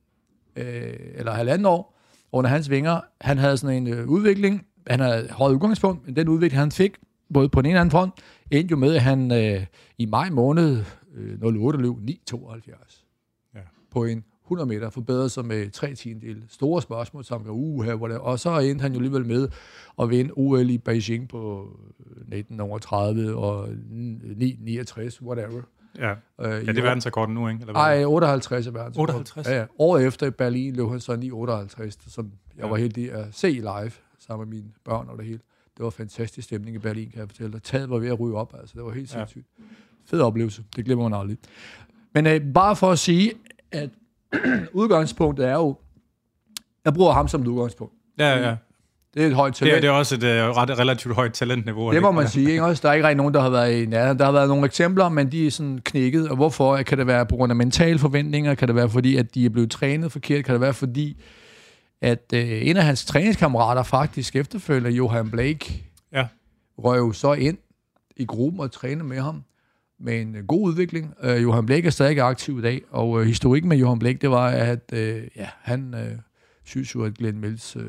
øh, 0.56 0.94
eller 1.16 1.32
halvandet 1.32 1.68
år, 1.68 2.00
under 2.32 2.50
hans 2.50 2.70
vinger, 2.70 3.02
han 3.22 3.38
havde 3.38 3.58
sådan 3.58 3.88
en 3.88 3.94
øh, 3.94 4.08
udvikling, 4.08 4.66
han 4.88 5.00
havde 5.00 5.28
højt 5.32 5.54
udgangspunkt, 5.54 6.06
men 6.06 6.16
den 6.16 6.28
udvikling, 6.28 6.60
han 6.60 6.72
fik, 6.72 6.92
både 7.34 7.50
på 7.50 7.62
den 7.62 7.70
ene 7.70 7.78
og 7.78 7.82
anden 7.82 7.92
front, 7.92 8.14
endte 8.52 8.72
jo 8.72 8.78
med, 8.78 8.96
at 8.96 9.02
han 9.02 9.32
øh, 9.32 9.66
i 9.98 10.06
maj 10.06 10.30
måned 10.30 10.84
øh, 11.16 11.56
08 11.56 11.80
løb 11.80 11.94
9,72 11.94 13.52
ja. 13.56 13.60
på 13.92 14.04
en 14.04 14.24
100 14.46 14.68
meter, 14.68 14.90
forbedrede 14.90 15.30
sig 15.30 15.46
med 15.46 15.70
tre 15.72 15.96
tiendel. 15.96 16.44
Store 16.50 16.82
spørgsmål, 16.82 17.24
som 17.24 17.50
uh, 17.50 17.86
her, 17.86 17.96
hvor 17.96 18.08
det, 18.08 18.18
og 18.18 18.40
så 18.40 18.60
endte 18.60 18.82
han 18.82 18.92
jo 18.92 18.98
alligevel 18.98 19.26
med 19.26 19.50
at 20.00 20.10
vinde 20.10 20.32
OL 20.36 20.70
i 20.70 20.78
Beijing 20.78 21.30
på 21.30 21.70
1930 22.00 23.36
og 23.36 23.70
969, 23.90 25.22
whatever. 25.22 25.62
Ja, 25.98 26.12
øh, 26.12 26.18
ja 26.40 26.60
det 26.60 26.78
er 26.78 26.82
verdensrekorden 26.82 27.36
nu, 27.36 27.48
ikke? 27.48 27.62
Eller 27.62 27.74
hvad? 27.74 27.82
Ej, 27.82 28.06
58 28.06 28.68
er 28.68 28.72
verdensrekorden. 28.72 29.16
58? 29.16 29.48
Ja, 29.48 29.60
ja. 29.60 29.66
Året 29.80 30.06
efter 30.06 30.28
i 30.28 30.32
Berlin 30.32 30.76
løb 30.76 30.90
han 30.90 31.00
så 31.00 31.16
958, 31.16 31.98
som 32.08 32.32
jeg 32.56 32.64
ja. 32.64 32.70
var 32.70 32.76
heldig 32.76 33.12
at 33.12 33.26
se 33.32 33.48
live 33.48 33.92
sammen 34.20 34.50
med 34.50 34.58
mine 34.58 34.72
børn 34.86 35.10
og 35.10 35.18
det 35.18 35.26
hele. 35.26 35.40
Det 35.78 35.84
var 35.84 35.90
fantastisk 35.90 36.46
stemning 36.46 36.76
i 36.76 36.80
Berlin, 36.80 37.10
kan 37.10 37.20
jeg 37.20 37.30
fortælle 37.30 37.54
dig. 37.54 37.64
Taget 37.64 37.90
var 37.90 37.98
ved 37.98 38.08
at 38.10 38.20
ryge 38.20 38.36
op, 38.36 38.54
altså. 38.60 38.74
Det 38.76 38.86
var 38.86 38.92
helt 38.92 39.10
sindssygt. 39.10 39.46
Ja. 39.60 39.64
Fed 40.06 40.22
oplevelse. 40.22 40.64
Det 40.76 40.86
glemmer 40.86 41.10
man 41.10 41.20
aldrig. 41.20 41.38
Men 42.14 42.28
øh, 42.28 42.54
bare 42.54 42.76
for 42.76 42.92
at 42.92 43.00
sige, 43.00 43.34
at 43.72 43.90
udgangspunktet 44.74 45.48
er 45.48 45.54
jo, 45.54 45.76
jeg 46.86 46.94
bruger 46.94 47.14
ham 47.14 47.28
som 47.28 47.42
et 47.42 47.48
udgangspunkt. 47.48 47.94
Ja, 48.18 48.50
ja. 48.50 48.56
Det 49.14 49.24
er 49.24 49.28
et 49.28 49.34
højt 49.34 49.54
talent. 49.54 49.72
Det 49.72 49.78
er, 49.78 49.82
det 49.82 49.88
er 49.88 49.92
også 49.92 50.16
et 50.16 50.24
uh, 50.24 50.58
ret 50.58 50.80
relativt 50.80 51.16
højt 51.16 51.34
talentniveau. 51.34 51.92
Det 51.92 52.02
må 52.02 52.12
man 52.12 52.28
sige. 52.28 52.50
Ikke? 52.50 52.64
Også, 52.64 52.82
der 52.82 52.90
er 52.90 52.94
ikke 52.94 53.08
rigtig 53.08 53.18
nogen, 53.18 53.34
der 53.34 53.42
har 53.42 53.50
været 53.50 53.84
i 53.84 53.86
nærheden. 53.86 54.20
Der 54.20 54.26
har 54.26 54.32
været 54.32 54.48
nogle 54.48 54.66
eksempler, 54.66 55.10
men 55.10 55.32
de 55.32 55.48
er 55.48 55.52
sådan 55.52 55.80
knækket. 55.86 56.30
Og 56.30 56.36
hvorfor? 56.36 56.78
Kan 56.78 56.98
det 56.98 57.08
være 57.08 57.26
på 57.26 57.36
grund 57.36 57.52
af 57.52 57.56
mentale 57.56 58.00
forventninger? 58.00 58.56
Kan 58.56 58.68
det 58.68 58.76
være 58.76 58.90
fordi, 58.90 59.16
at 59.16 59.36
de 59.36 59.46
er 59.46 59.50
blevet 59.50 59.72
trænet 59.72 60.12
forkert? 60.12 60.46
Kan 60.46 60.54
det 60.54 60.62
være 60.62 60.74
fordi, 60.74 61.22
at 62.02 62.34
uh, 62.34 62.40
en 62.40 62.78
af 62.78 62.84
hans 62.84 63.06
træningskammerater 63.06 63.84
faktisk 63.84 64.36
efterfølger, 64.36 64.90
Johan 64.90 65.32
Blake, 65.32 65.84
ja. 66.14 66.28
jo 66.86 67.12
så 67.12 67.34
ind 67.34 67.58
i 68.18 68.26
gruppen 68.26 68.60
og 68.60 68.72
træne 68.72 69.04
med 69.04 69.20
ham 69.20 69.44
med 70.00 70.22
en 70.22 70.36
uh, 70.36 70.46
god 70.48 70.70
udvikling. 70.70 71.14
Uh, 71.24 71.44
Johan 71.44 71.66
Blake 71.66 71.88
er 71.88 71.92
stadig 71.92 72.20
aktiv 72.20 72.60
i 72.60 72.62
dag, 72.62 72.82
og 72.90 73.10
uh, 73.10 73.22
historikken 73.22 73.70
med 73.70 73.78
Johan 73.78 74.00
Blake, 74.00 74.18
det 74.22 74.30
var, 74.30 74.48
at 74.48 74.92
uh, 74.94 75.00
ja, 75.36 75.48
han 75.62 75.94
uh, 75.94 76.20
synes 76.66 76.96
jo, 76.96 77.04
at 77.04 77.14
Glenn 77.14 77.42
Mills 77.42 77.76
uh, 77.76 77.84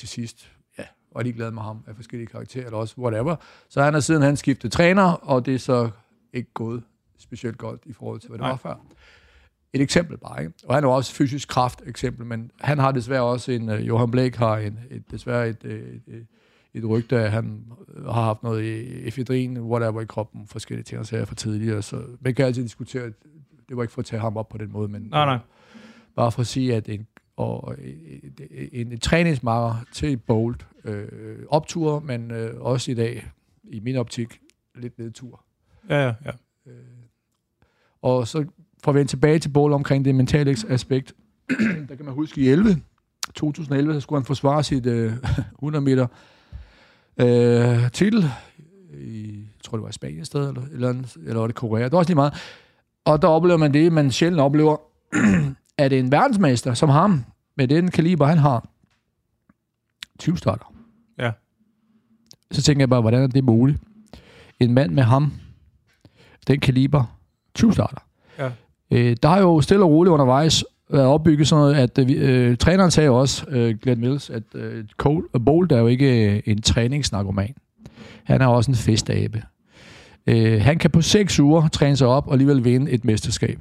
til 0.00 0.08
sidst 0.08 0.52
ja, 0.78 0.84
var 1.14 1.22
de 1.22 1.32
glade 1.32 1.52
med 1.52 1.62
ham 1.62 1.84
af 1.86 1.96
forskellige 1.96 2.26
karakterer, 2.26 2.64
eller 2.64 2.78
også 2.78 2.94
whatever. 2.98 3.36
Så 3.68 3.82
han 3.82 3.94
har 3.94 4.00
siden 4.00 4.22
han 4.22 4.36
skiftet 4.36 4.72
træner, 4.72 5.12
og 5.12 5.46
det 5.46 5.54
er 5.54 5.58
så 5.58 5.90
ikke 6.32 6.50
gået 6.54 6.82
specielt 7.18 7.58
godt 7.58 7.80
i 7.86 7.92
forhold 7.92 8.20
til, 8.20 8.28
hvad 8.28 8.38
det 8.38 8.42
Nej. 8.42 8.50
var 8.50 8.56
før. 8.56 8.74
Et 9.72 9.80
eksempel 9.80 10.18
bare, 10.18 10.40
ikke? 10.42 10.54
Og 10.64 10.74
han 10.74 10.84
er 10.84 10.88
også 10.88 11.14
fysisk 11.14 11.48
kraft 11.48 11.82
eksempel, 11.86 12.26
men 12.26 12.50
han 12.60 12.78
har 12.78 12.92
desværre 12.92 13.22
også 13.22 13.52
en, 13.52 13.68
uh, 13.68 13.88
Johan 13.88 14.10
Blake 14.10 14.38
har 14.38 14.56
en, 14.56 14.78
et, 14.90 15.10
desværre 15.10 15.48
et, 15.48 15.64
et, 15.64 16.02
et, 16.06 16.26
et 16.74 16.88
rygte, 16.88 17.18
at 17.18 17.30
han 17.30 17.64
har 18.04 18.22
haft 18.22 18.42
noget 18.42 19.06
efedrin, 19.06 19.58
whatever 19.58 20.00
i 20.00 20.04
kroppen, 20.04 20.46
forskellige 20.46 20.84
ting, 20.84 20.98
og 20.98 21.06
sager 21.06 21.24
for 21.24 21.34
tidligere, 21.34 21.82
så 21.82 22.02
man 22.20 22.34
kan 22.34 22.46
altid 22.46 22.62
diskutere, 22.62 23.12
det 23.68 23.76
var 23.76 23.82
ikke 23.82 23.92
for 23.92 24.00
at 24.00 24.06
tage 24.06 24.20
ham 24.20 24.36
op 24.36 24.48
på 24.48 24.58
den 24.58 24.72
måde, 24.72 24.88
men 24.88 25.02
nej, 25.02 25.24
nej. 25.24 25.38
bare 26.16 26.32
for 26.32 26.40
at 26.40 26.46
sige, 26.46 26.74
at 26.74 26.88
en, 26.88 27.06
og 27.40 27.74
en, 28.72 28.92
en 28.92 28.98
træningsmarker 28.98 29.84
til 29.92 30.16
Bolt, 30.16 30.66
øh, 30.84 31.38
optur, 31.48 32.00
men 32.00 32.30
øh, 32.30 32.60
også 32.60 32.90
i 32.90 32.94
dag, 32.94 33.30
i 33.64 33.80
min 33.80 33.96
optik, 33.96 34.40
lidt 34.74 34.98
nedtur. 34.98 35.44
Ja, 35.88 36.06
ja, 36.06 36.14
ja. 36.24 36.30
Øh, 36.66 36.74
og 38.02 38.28
så 38.28 38.44
for 38.84 38.90
at 38.90 38.94
vende 38.94 39.10
tilbage 39.10 39.38
til 39.38 39.48
Bolt 39.48 39.74
omkring 39.74 40.04
det 40.04 40.14
mentale 40.14 40.56
aspekt, 40.68 41.14
der 41.88 41.94
kan 41.94 42.04
man 42.04 42.14
huske 42.14 42.40
i 42.40 42.48
11, 42.48 42.82
2011, 43.34 43.94
så 43.94 44.00
skulle 44.00 44.20
han 44.20 44.26
forsvare 44.26 44.62
sit 44.62 44.86
øh, 44.86 45.12
100 45.62 45.84
meter 45.84 46.06
øh, 47.20 47.90
titel 47.90 48.30
i, 48.94 49.38
jeg 49.38 49.64
tror 49.64 49.76
det 49.76 49.82
var 49.82 49.88
i 49.88 49.92
Spanien 49.92 50.24
sted, 50.24 50.48
eller, 50.48 50.62
eller, 50.72 51.16
eller 51.16 51.40
var 51.40 51.46
det 51.46 51.56
Korea, 51.56 51.84
det 51.84 51.92
var 51.92 51.98
også 51.98 52.10
lige 52.10 52.16
meget. 52.16 52.34
Og 53.04 53.22
der 53.22 53.28
oplever 53.28 53.56
man 53.56 53.74
det, 53.74 53.92
man 53.92 54.10
sjældent 54.10 54.40
oplever, 54.40 54.76
at 55.78 55.92
en 55.92 56.12
verdensmester 56.12 56.74
som 56.74 56.88
ham, 56.88 57.24
med 57.56 57.68
den 57.68 57.90
kaliber, 57.90 58.26
han 58.26 58.38
har, 58.38 58.68
20 60.18 60.36
starter. 60.36 60.74
Ja. 61.18 61.30
Så 62.50 62.62
tænker 62.62 62.82
jeg 62.82 62.88
bare, 62.88 63.00
hvordan 63.00 63.22
er 63.22 63.26
det 63.26 63.44
muligt? 63.44 63.78
En 64.60 64.74
mand 64.74 64.92
med 64.92 65.02
ham, 65.02 65.32
den 66.46 66.60
kaliber, 66.60 67.18
20 67.54 67.72
starter. 67.72 68.06
Ja. 68.38 68.50
Øh, 68.90 69.16
der 69.22 69.28
har 69.28 69.40
jo 69.40 69.60
stille 69.60 69.84
og 69.84 69.90
roligt 69.90 70.12
undervejs 70.12 70.64
været 70.90 71.06
opbygget 71.06 71.48
sådan 71.48 71.60
noget, 71.60 71.74
at 71.74 72.10
øh, 72.10 72.56
træneren 72.56 72.90
sagde 72.90 73.10
også, 73.10 73.44
øh, 73.48 73.78
Glenn 73.82 74.00
Mills, 74.00 74.30
at 74.30 74.42
øh, 74.54 74.84
Cole, 74.96 75.34
uh, 75.34 75.44
Bolt 75.44 75.72
er 75.72 75.78
jo 75.78 75.86
ikke 75.86 76.30
øh, 76.30 76.42
en 76.46 76.62
træningsnarkoman. 76.62 77.54
Han 78.24 78.40
er 78.40 78.46
også 78.46 78.70
en 78.70 78.74
festabe. 78.74 79.42
Øh, 80.26 80.60
han 80.60 80.78
kan 80.78 80.90
på 80.90 81.02
seks 81.02 81.40
uger 81.40 81.68
træne 81.68 81.96
sig 81.96 82.08
op 82.08 82.26
og 82.26 82.32
alligevel 82.32 82.64
vinde 82.64 82.90
et 82.90 83.04
mesterskab. 83.04 83.60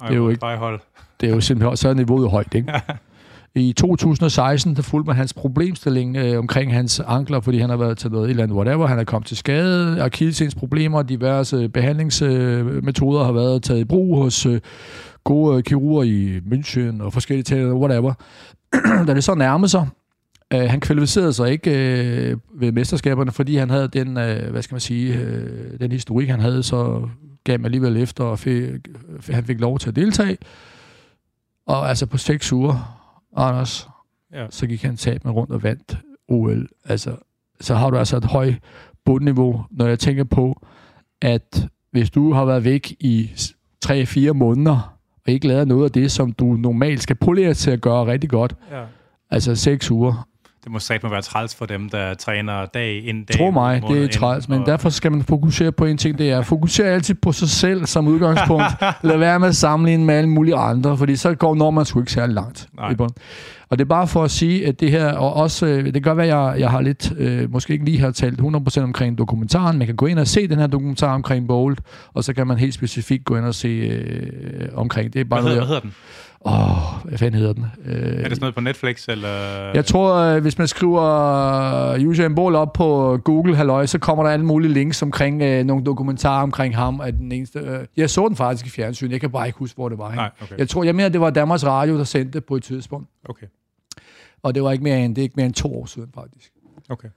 Ej, 0.00 0.06
det 0.06 0.14
er 0.14 0.18
jo 0.18 0.28
ikke, 0.28 0.46
hold. 0.46 0.80
Det 1.20 1.28
er 1.28 1.34
jo 1.34 1.40
simpelthen, 1.40 1.76
så 1.76 1.88
er 1.88 1.94
niveauet 1.94 2.30
højt, 2.30 2.54
ikke? 2.54 2.72
I 3.54 3.72
2016, 3.72 4.76
der 4.76 4.82
fulgte 4.82 5.06
man 5.06 5.16
hans 5.16 5.34
problemstilling 5.34 6.16
øh, 6.16 6.38
omkring 6.38 6.74
hans 6.74 7.00
ankler, 7.00 7.40
fordi 7.40 7.58
han 7.58 7.70
har 7.70 7.76
været 7.76 7.98
til 7.98 8.10
noget 8.10 8.24
et 8.24 8.30
eller 8.30 8.42
andet 8.42 8.56
whatever. 8.56 8.86
Han 8.86 8.98
er 8.98 9.04
kommet 9.04 9.26
til 9.26 9.36
skade, 9.36 10.02
akillesens 10.02 10.54
problemer, 10.54 11.02
diverse 11.02 11.68
behandlingsmetoder 11.68 13.24
har 13.24 13.32
været 13.32 13.62
taget 13.62 13.80
i 13.80 13.84
brug 13.84 14.16
hos 14.16 14.46
øh, 14.46 14.60
gode 15.24 15.56
øh, 15.56 15.62
kirurger 15.62 16.02
i 16.02 16.38
München 16.38 17.02
og 17.02 17.12
forskellige 17.12 17.44
ting, 17.44 17.72
whatever. 17.72 18.14
da 19.06 19.14
det 19.14 19.24
så 19.24 19.34
nærmede 19.34 19.68
sig, 19.68 19.88
øh, 20.52 20.60
han 20.60 20.80
kvalificerede 20.80 21.32
sig 21.32 21.50
ikke 21.50 21.70
øh, 21.70 22.36
ved 22.54 22.72
mesterskaberne, 22.72 23.32
fordi 23.32 23.56
han 23.56 23.70
havde 23.70 23.88
den, 23.88 24.18
øh, 24.18 24.50
hvad 24.50 24.62
skal 24.62 24.74
man 24.74 24.80
sige, 24.80 25.14
øh, 25.14 25.80
den 25.80 25.92
historik, 25.92 26.28
han 26.28 26.40
havde, 26.40 26.62
så 26.62 27.08
gav 27.44 27.58
man 27.58 27.64
alligevel 27.64 27.96
efter, 27.96 28.24
og 28.24 28.38
fik, 28.38 28.64
han 29.30 29.44
fik 29.44 29.60
lov 29.60 29.78
til 29.78 29.88
at 29.88 29.96
deltage. 29.96 30.38
Og 31.66 31.88
altså 31.88 32.06
på 32.06 32.18
seks 32.18 32.52
uger, 32.52 32.99
Anders, 33.36 33.88
ja. 34.32 34.46
så 34.50 34.66
gik 34.66 34.82
han 34.82 34.96
tab 34.96 35.24
med 35.24 35.32
rundt 35.32 35.52
og 35.52 35.62
vandt 35.62 35.98
OL. 36.28 36.68
Altså, 36.84 37.16
så 37.60 37.74
har 37.74 37.90
du 37.90 37.96
altså 37.96 38.16
et 38.16 38.24
højt 38.24 38.54
bundniveau, 39.04 39.64
når 39.70 39.86
jeg 39.86 39.98
tænker 39.98 40.24
på, 40.24 40.66
at 41.22 41.66
hvis 41.90 42.10
du 42.10 42.32
har 42.32 42.44
været 42.44 42.64
væk 42.64 42.96
i 43.00 43.30
3-4 43.86 44.32
måneder, 44.32 44.96
og 45.26 45.32
ikke 45.32 45.48
lavet 45.48 45.68
noget 45.68 45.84
af 45.84 45.90
det, 45.90 46.12
som 46.12 46.32
du 46.32 46.44
normalt 46.44 47.02
skal 47.02 47.16
polere 47.16 47.54
til 47.54 47.70
at 47.70 47.80
gøre 47.80 48.06
rigtig 48.06 48.30
godt, 48.30 48.56
ja. 48.70 48.84
altså 49.30 49.56
6 49.56 49.90
uger, 49.90 50.28
det 50.64 50.72
må 50.72 50.78
satme 50.78 51.10
være 51.10 51.22
træls 51.22 51.54
for 51.54 51.66
dem, 51.66 51.88
der 51.88 52.14
træner 52.14 52.66
dag 52.66 53.04
ind, 53.04 53.26
dag 53.26 53.38
Tro 53.38 53.50
mig, 53.50 53.82
det 53.88 54.04
er 54.04 54.08
træls, 54.08 54.48
men 54.48 54.60
og... 54.60 54.66
derfor 54.66 54.88
skal 54.88 55.12
man 55.12 55.22
fokusere 55.22 55.72
på 55.72 55.84
en 55.84 55.96
ting, 55.96 56.18
det 56.18 56.30
er, 56.30 56.42
fokusere 56.42 56.86
altid 56.86 57.14
på 57.14 57.32
sig 57.32 57.48
selv 57.48 57.86
som 57.86 58.08
udgangspunkt. 58.08 58.66
Lad 59.02 59.16
være 59.16 59.38
med 59.38 59.48
at 59.48 59.56
sammenligne 59.56 60.04
med 60.04 60.14
alle 60.14 60.30
mulige 60.30 60.56
andre, 60.56 60.96
fordi 60.96 61.16
så 61.16 61.34
går 61.34 61.54
når 61.54 61.70
man 61.70 61.84
sgu 61.84 62.00
ikke 62.00 62.12
særlig 62.12 62.34
langt. 62.34 62.68
Nej. 62.76 62.94
Og 63.70 63.78
det 63.78 63.84
er 63.84 63.88
bare 63.88 64.06
for 64.06 64.24
at 64.24 64.30
sige, 64.30 64.66
at 64.66 64.80
det 64.80 64.90
her, 64.90 65.12
og 65.12 65.34
også, 65.34 65.66
øh, 65.66 65.84
det 65.84 65.92
kan 65.92 66.02
godt 66.02 66.16
være, 66.16 66.26
at 66.26 66.52
jeg, 66.52 66.60
jeg 66.60 66.70
har 66.70 66.80
lidt, 66.80 67.12
øh, 67.18 67.52
måske 67.52 67.72
ikke 67.72 67.84
lige 67.84 67.98
har 67.98 68.10
talt 68.10 68.40
100% 68.40 68.82
omkring 68.82 69.18
dokumentaren, 69.18 69.78
man 69.78 69.86
kan 69.86 69.96
gå 69.96 70.06
ind 70.06 70.18
og 70.18 70.26
se 70.26 70.48
den 70.48 70.58
her 70.58 70.66
dokumentar 70.66 71.14
omkring 71.14 71.48
Bolt, 71.48 71.80
og 72.14 72.24
så 72.24 72.32
kan 72.32 72.46
man 72.46 72.58
helt 72.58 72.74
specifikt 72.74 73.24
gå 73.24 73.36
ind 73.36 73.44
og 73.44 73.54
se 73.54 73.68
øh, 73.68 74.68
omkring. 74.74 75.12
Det 75.12 75.20
er 75.20 75.24
bare 75.24 75.42
hvad, 75.42 75.50
hedder, 75.50 75.66
noget, 75.66 75.82
hvad 75.82 75.90
hedder 75.90 75.90
den? 75.90 75.94
Åh, 76.46 76.96
oh, 76.96 77.08
hvad 77.08 77.18
fanden 77.18 77.40
hedder 77.40 77.52
den? 77.52 77.66
Øh, 77.84 77.94
er 77.94 78.12
det 78.12 78.24
sådan 78.24 78.36
noget 78.40 78.54
på 78.54 78.60
Netflix, 78.60 79.08
eller? 79.08 79.28
Jeg 79.74 79.84
tror, 79.84 80.14
øh, 80.14 80.42
hvis 80.42 80.58
man 80.58 80.68
skriver 80.68 82.06
Usain 82.06 82.34
Bolt 82.34 82.56
op 82.56 82.72
på 82.72 83.18
Google, 83.24 83.56
halløj, 83.56 83.86
så 83.86 83.98
kommer 83.98 84.24
der 84.24 84.30
alle 84.30 84.46
mulige 84.46 84.72
links 84.72 85.02
omkring 85.02 85.42
øh, 85.42 85.64
nogle 85.64 85.84
dokumentarer 85.84 86.42
omkring 86.42 86.76
ham. 86.76 87.00
At 87.00 87.14
den 87.14 87.32
eneste, 87.32 87.58
øh, 87.58 87.78
jeg 87.96 88.10
så 88.10 88.28
den 88.28 88.36
faktisk 88.36 88.66
i 88.66 88.70
fjernsyn, 88.70 89.10
jeg 89.10 89.20
kan 89.20 89.30
bare 89.30 89.46
ikke 89.46 89.58
huske, 89.58 89.76
hvor 89.76 89.88
det 89.88 89.98
var. 89.98 90.14
Nej, 90.14 90.30
okay. 90.42 90.58
Jeg 90.58 90.68
tror, 90.68 90.84
jeg 90.84 90.94
mener, 90.94 91.08
det 91.08 91.20
var 91.20 91.30
Danmarks 91.30 91.66
Radio, 91.66 91.98
der 91.98 92.04
sendte 92.04 92.32
det 92.32 92.44
på 92.44 92.56
et 92.56 92.62
tidspunkt. 92.62 93.08
Okay. 93.28 93.46
Og 94.42 94.54
det 94.54 94.62
var 94.62 94.72
ikke 94.72 94.84
mere 94.84 95.04
end, 95.04 95.16
det 95.16 95.22
er 95.22 95.24
ikke 95.24 95.36
mere 95.36 95.46
end 95.46 95.54
to 95.54 95.80
år 95.80 95.86
siden, 95.86 96.10
faktisk. 96.14 96.52
Okay. 96.88 97.08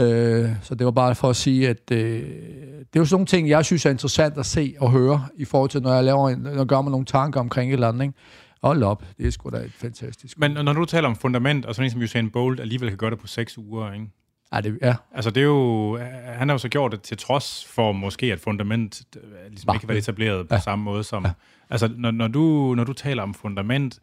Øh, 0.00 0.50
så 0.62 0.74
det 0.74 0.84
var 0.84 0.90
bare 0.90 1.14
for 1.14 1.30
at 1.30 1.36
sige, 1.36 1.68
at 1.68 1.90
øh, 1.92 1.98
det 1.98 2.96
er 2.96 3.00
jo 3.00 3.04
sådan 3.04 3.14
nogle 3.14 3.26
ting, 3.26 3.48
jeg 3.48 3.64
synes 3.64 3.86
er 3.86 3.90
interessant 3.90 4.38
at 4.38 4.46
se 4.46 4.74
og 4.80 4.90
høre, 4.90 5.26
i 5.36 5.44
forhold 5.44 5.70
til, 5.70 5.82
når 5.82 5.94
jeg, 5.94 6.04
laver 6.04 6.28
en, 6.28 6.38
når 6.38 6.50
jeg 6.50 6.66
gør 6.66 6.80
mig 6.80 6.90
nogle 6.90 7.06
tanker 7.06 7.40
omkring 7.40 7.70
et 7.70 7.74
eller 7.74 7.88
andet. 7.88 8.02
Ikke? 8.02 8.14
Hold 8.62 8.82
op, 8.82 9.04
det 9.18 9.26
er 9.26 9.30
sgu 9.30 9.50
da 9.50 9.56
et 9.56 9.72
fantastisk. 9.72 10.38
Men 10.38 10.50
når 10.50 10.72
du 10.72 10.84
taler 10.84 11.08
om 11.08 11.16
fundament, 11.16 11.66
og 11.66 11.74
sådan 11.74 11.86
en 11.86 11.90
som 11.90 12.02
Usain 12.02 12.30
Bolt 12.30 12.60
alligevel 12.60 12.88
kan 12.88 12.98
gøre 12.98 13.10
det 13.10 13.18
på 13.18 13.26
seks 13.26 13.58
uger, 13.58 13.92
ikke? 13.92 14.06
Ja, 14.54 14.60
det, 14.60 14.78
ja. 14.82 14.94
Altså 15.14 15.30
det 15.30 15.40
er 15.40 15.44
jo, 15.44 15.96
han 16.24 16.48
har 16.48 16.54
jo 16.54 16.58
så 16.58 16.68
gjort 16.68 16.92
det 16.92 17.02
til 17.02 17.16
trods 17.16 17.64
for 17.64 17.92
måske, 17.92 18.32
at 18.32 18.40
fundament 18.40 19.02
øh, 19.16 19.22
ligesom 19.48 19.66
Bare, 19.66 19.76
ikke 19.76 19.88
været 19.88 19.98
etableret 19.98 20.48
på 20.48 20.54
ja. 20.54 20.60
samme 20.60 20.84
måde 20.84 21.04
som... 21.04 21.24
Ja. 21.24 21.32
Altså 21.70 21.90
når, 21.96 22.10
når, 22.10 22.28
du, 22.28 22.74
når 22.76 22.84
du 22.84 22.92
taler 22.92 23.22
om 23.22 23.34
fundament, 23.34 24.00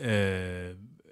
øh, 0.00 0.10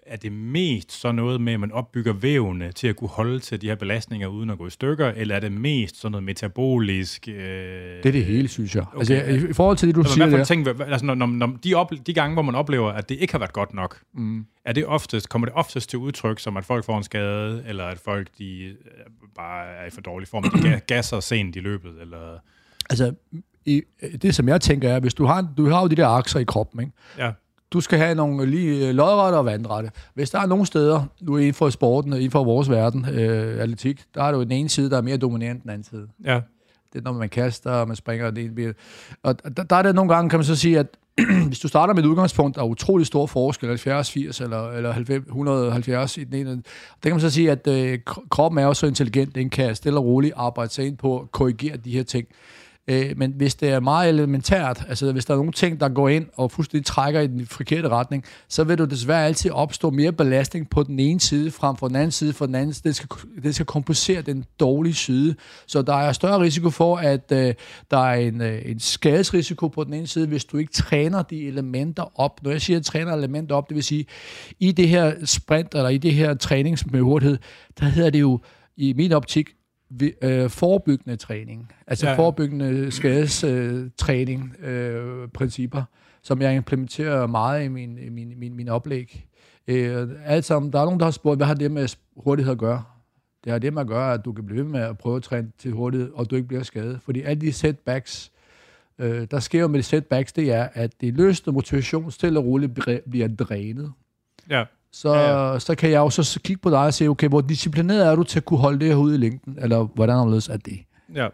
er 0.07 0.17
det 0.17 0.33
mest 0.33 0.93
så 0.93 1.13
noget 1.13 1.41
med, 1.41 1.53
at 1.53 1.61
man 1.61 1.73
opbygger 1.73 2.13
vævne 2.13 2.73
til 2.73 2.89
at 2.89 2.97
kunne 2.97 3.09
holde 3.09 3.41
til 3.41 3.61
de 3.61 3.67
her 3.67 3.75
belastninger 3.75 4.29
uden 4.29 4.51
at 4.51 4.59
gå 4.59 4.67
i 4.67 4.71
stykker, 4.71 5.13
eller 5.17 5.37
er 5.37 5.41
det 5.41 5.53
mest 5.53 5.97
sådan 5.97 6.13
noget 6.13 6.25
metabolisk? 6.25 7.29
Øh, 7.29 7.35
det 7.35 8.07
er 8.07 8.13
det 8.13 8.25
hele, 8.25 8.49
synes 8.49 8.75
jeg. 8.75 8.85
Altså, 8.99 9.15
okay. 9.15 9.23
Altså, 9.23 9.47
i, 9.47 9.51
i 9.51 9.53
forhold 9.53 9.77
til 9.77 9.89
det, 9.89 9.97
du 9.97 10.03
så 10.03 10.15
siger 10.15 10.27
der... 10.27 10.45
Tænk, 10.45 10.67
altså, 10.67 11.07
når, 11.07 11.15
når, 11.15 11.27
når 11.27 11.57
de, 11.65 11.75
op, 11.75 11.93
de 12.07 12.15
gange, 12.15 12.35
hvor 12.35 12.43
man 12.43 12.55
oplever, 12.55 12.93
at 12.93 13.09
det 13.09 13.15
ikke 13.15 13.33
har 13.33 13.39
været 13.39 13.53
godt 13.53 13.75
nok, 13.75 14.01
mm. 14.15 14.47
er 14.65 14.73
det 14.73 14.87
oftest, 14.87 15.29
kommer 15.29 15.47
det 15.47 15.55
oftest 15.55 15.91
til 15.91 15.99
udtryk, 15.99 16.41
som 16.41 16.57
at 16.57 16.65
folk 16.65 16.85
får 16.85 16.99
en 16.99 17.05
skade, 17.05 17.65
eller 17.67 17.85
at 17.85 17.99
folk 17.99 18.29
de, 18.39 18.61
øh, 18.63 18.75
bare 19.37 19.67
er 19.67 19.87
i 19.87 19.91
for 19.91 20.01
dårlig 20.01 20.29
form, 20.29 20.43
de 20.43 20.81
gasser 20.87 21.21
sent 21.21 21.57
i 21.57 21.61
løbet? 21.61 22.01
Eller? 22.01 22.39
Altså, 22.91 23.15
i, 23.67 23.83
det 24.23 24.35
som 24.35 24.49
jeg 24.49 24.61
tænker 24.61 24.89
er, 24.89 25.01
hvis 25.01 25.15
du 25.15 25.25
har, 25.25 25.53
du 25.57 25.69
har 25.69 25.81
jo 25.81 25.87
de 25.87 25.97
der 25.97 26.07
akser 26.07 26.41
i 26.41 26.45
kroppen, 26.45 26.81
ikke? 26.81 26.93
Ja 27.19 27.31
du 27.75 27.81
skal 27.81 27.99
have 27.99 28.15
nogle 28.15 28.47
lige 28.47 28.89
øh, 28.89 28.95
lodrette 28.95 29.37
og 29.37 29.45
vandrette. 29.45 29.91
Hvis 30.15 30.31
der 30.31 30.41
er 30.41 30.47
nogle 30.47 30.67
steder, 30.67 31.03
nu 31.21 31.37
inden 31.37 31.55
for 31.55 31.71
sporten, 31.71 32.13
inden 32.13 32.31
for 32.31 32.45
vores 32.45 32.71
verden, 32.71 33.07
øh, 33.09 33.63
atletik, 33.63 34.05
der 34.15 34.23
er 34.23 34.31
det 34.31 34.39
jo 34.39 34.43
den 34.43 34.53
ene 34.53 34.69
side, 34.69 34.91
der 34.91 34.97
er 34.97 35.03
mere 35.03 35.17
dominerende 35.17 35.57
end 35.57 35.63
den 35.63 35.71
anden 35.71 35.85
side. 35.85 36.09
Ja. 36.25 36.41
Det 36.93 36.99
er, 36.99 37.05
når 37.05 37.13
man 37.13 37.29
kaster, 37.29 37.71
og 37.71 37.89
man 37.89 37.97
springer, 37.97 38.27
og 38.27 38.37
det 38.37 38.45
ene 38.45 38.75
Og 39.23 39.57
der, 39.57 39.63
der 39.63 39.77
er 39.77 39.83
det 39.83 39.95
nogle 39.95 40.15
gange, 40.15 40.31
kan 40.31 40.39
man 40.39 40.45
så 40.45 40.57
sige, 40.57 40.79
at 40.79 40.87
hvis 41.47 41.59
du 41.59 41.69
starter 41.69 41.95
med 41.95 42.03
et 42.03 42.09
udgangspunkt, 42.09 42.57
der 42.57 42.63
er 42.63 42.67
utrolig 42.67 43.07
stor 43.07 43.27
forskel, 43.27 43.69
70, 43.69 44.11
80 44.11 44.41
eller, 44.41 44.71
eller 44.71 44.93
90, 44.93 45.27
170 45.27 46.17
i 46.17 46.25
den 46.25 46.35
ene, 46.35 46.51
der 46.51 46.63
kan 47.03 47.11
man 47.11 47.21
så 47.21 47.31
sige, 47.31 47.51
at 47.51 47.67
øh, 47.67 47.99
kroppen 48.31 48.59
er 48.59 48.65
jo 48.65 48.75
så 48.75 48.87
intelligent, 48.87 49.35
den 49.35 49.51
kan 49.51 49.75
stille 49.75 49.99
og 49.99 50.05
roligt 50.05 50.35
arbejde 50.37 50.73
sig 50.73 50.87
ind 50.87 50.97
på 50.97 51.21
at 51.21 51.33
korrigere 51.33 51.77
de 51.77 51.91
her 51.91 52.03
ting. 52.03 52.27
Øh, 52.89 53.13
men 53.17 53.33
hvis 53.37 53.55
det 53.55 53.69
er 53.69 53.81
meget 53.81 54.09
elementært, 54.09 54.85
altså 54.89 55.13
hvis 55.13 55.25
der 55.25 55.35
er 55.35 55.39
nogle 55.39 55.53
ting, 55.53 55.81
der 55.81 55.89
går 55.89 56.09
ind 56.09 56.27
og 56.35 56.51
fuldstændig 56.51 56.87
trækker 56.87 57.21
i 57.21 57.27
den 57.27 57.47
forkerte 57.47 57.89
retning, 57.89 58.25
så 58.49 58.65
vil 58.65 58.79
du 58.79 58.85
desværre 58.85 59.27
altid 59.27 59.51
opstå 59.51 59.91
mere 59.91 60.13
belastning 60.13 60.71
på 60.71 60.83
den 60.83 60.99
ene 60.99 61.21
side 61.21 61.51
frem 61.51 61.77
for 61.77 61.89
den 61.89 61.97
anden 61.97 62.11
side, 62.11 62.33
for 62.33 62.47
den 62.47 62.55
anden 62.55 62.75
det 62.85 62.97
skal, 62.97 63.09
det 63.43 63.55
skal 63.55 63.67
kompensere 63.67 64.23
den 64.23 64.45
dårlige 64.61 64.95
side. 64.95 65.35
Så 65.67 65.83
der 65.83 65.95
er 65.95 66.13
større 66.13 66.41
risiko 66.41 66.71
for, 66.71 66.97
at 66.97 67.33
øh, 67.33 67.55
der 67.91 67.99
er 67.99 68.15
en, 68.15 68.41
øh, 68.41 68.63
en 68.65 68.81
skadesrisiko 68.81 69.69
på 69.69 69.85
den 69.85 69.95
ene 69.95 70.07
side, 70.07 70.27
hvis 70.27 70.45
du 70.45 70.57
ikke 70.57 70.73
træner 70.73 71.23
de 71.23 71.49
elementer 71.49 72.21
op. 72.21 72.43
Når 72.43 72.51
jeg 72.51 72.61
siger, 72.61 72.79
at 72.79 72.85
træner 72.85 73.13
elementer 73.13 73.57
op, 73.57 73.69
det 73.69 73.75
vil 73.75 73.85
sige, 73.85 74.07
i 74.61 74.73
det 74.73 74.89
her 74.89 75.27
sprint, 75.27 75.75
eller 75.75 75.89
i 75.89 75.99
det 75.99 76.15
her 76.15 76.35
træning 76.35 76.79
med 76.93 77.01
hurtighed, 77.01 77.39
der 77.81 77.87
hedder 77.87 78.11
det 78.11 78.21
jo, 78.21 78.41
i 78.77 78.93
min 78.93 79.13
optik, 79.13 79.49
øh, 80.23 80.51
forebyggende 80.51 81.17
træning, 81.17 81.73
altså 81.87 82.09
ja. 82.09 82.17
forebyggende 82.17 82.91
skadestræning, 82.91 84.57
øh, 84.61 85.29
principper, 85.29 85.83
som 86.23 86.43
jeg 86.43 86.57
implementerer 86.57 87.27
meget 87.27 87.65
i 87.65 87.69
min, 87.69 87.99
min, 88.11 88.33
min, 88.37 88.57
min 88.57 88.69
oplæg. 88.69 89.27
Øh, 89.69 90.09
alt 90.25 90.45
sammen, 90.45 90.73
der 90.73 90.81
er 90.81 90.85
nogen, 90.85 91.01
der 91.01 91.07
har 91.07 91.11
spurgt, 91.11 91.39
hvad 91.39 91.47
har 91.47 91.55
det 91.55 91.71
med 91.71 91.97
hurtighed 92.17 92.53
at 92.53 92.59
gøre? 92.59 92.83
Det 93.45 93.53
har 93.53 93.59
det 93.59 93.73
med 93.73 93.81
at 93.81 93.89
gøre, 93.89 94.15
at 94.15 94.25
du 94.25 94.33
kan 94.33 94.47
blive 94.47 94.65
ved 94.65 94.71
med 94.71 94.81
at 94.81 94.99
prøve 94.99 95.17
at 95.17 95.23
træne 95.23 95.53
til 95.59 95.73
hurtighed, 95.73 96.11
og 96.15 96.31
du 96.31 96.37
ikke 96.37 96.49
bliver 96.49 96.63
skadet. 96.63 97.01
Fordi 97.03 97.23
alle 97.23 97.41
de 97.41 97.53
setbacks, 97.53 98.33
Øh, 98.99 99.27
der 99.31 99.41
sker 99.41 99.61
jo 99.61 99.69
med 99.69 99.79
de 99.79 99.83
setbacks, 99.83 100.33
det 100.33 100.53
er, 100.53 100.69
at 100.75 101.01
det 101.01 101.15
løste 101.15 101.53
motivation 101.53 102.11
stille 102.11 102.39
og 102.39 102.45
roligt 102.45 102.73
bliver 103.11 103.29
drænet. 103.29 103.93
Ja. 104.51 104.65
Så, 104.95 105.15
ja, 105.15 105.53
ja. 105.53 105.59
så 105.59 105.75
kan 105.75 105.91
jeg 105.91 105.99
jo 105.99 106.11
så 106.11 106.41
kigge 106.45 106.61
på 106.63 106.71
dig 106.71 106.79
og 106.79 106.95
se, 106.95 107.09
okay, 107.09 107.29
hvor 107.29 107.41
disciplineret 107.41 108.07
er 108.07 108.15
du 108.15 108.23
til 108.23 108.39
at 108.39 108.45
kunne 108.45 108.59
holde 108.59 108.79
det 108.79 108.89
her 108.89 108.95
ud 108.95 109.15
i 109.15 109.17
længden, 109.17 109.59
eller 109.61 109.89
hvordan 109.95 110.17
anderledes 110.17 110.49
er 110.49 110.57
det? 110.57 110.79
Ja. 111.15 111.29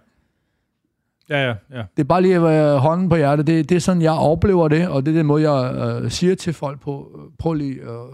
Ja, 1.29 1.47
ja, 1.47 1.55
ja. 1.71 1.83
Det 1.97 2.03
er 2.03 2.05
bare 2.05 2.23
lige 2.23 2.35
at 2.35 2.43
være 2.43 2.79
hånden 2.79 3.09
på 3.09 3.17
hjertet. 3.17 3.47
Det, 3.47 3.69
det 3.69 3.77
er 3.77 3.81
sådan, 3.81 4.03
jeg 4.03 4.13
oplever 4.13 4.69
det, 4.69 4.89
og 4.89 5.07
det 5.07 5.13
er 5.13 5.19
den 5.19 5.27
måde, 5.27 5.53
jeg 5.53 5.75
øh, 5.75 6.11
siger 6.11 6.35
til 6.35 6.53
folk 6.53 6.81
på. 6.81 7.21
Prøv 7.39 7.53
lige 7.53 7.83
at 7.83 8.07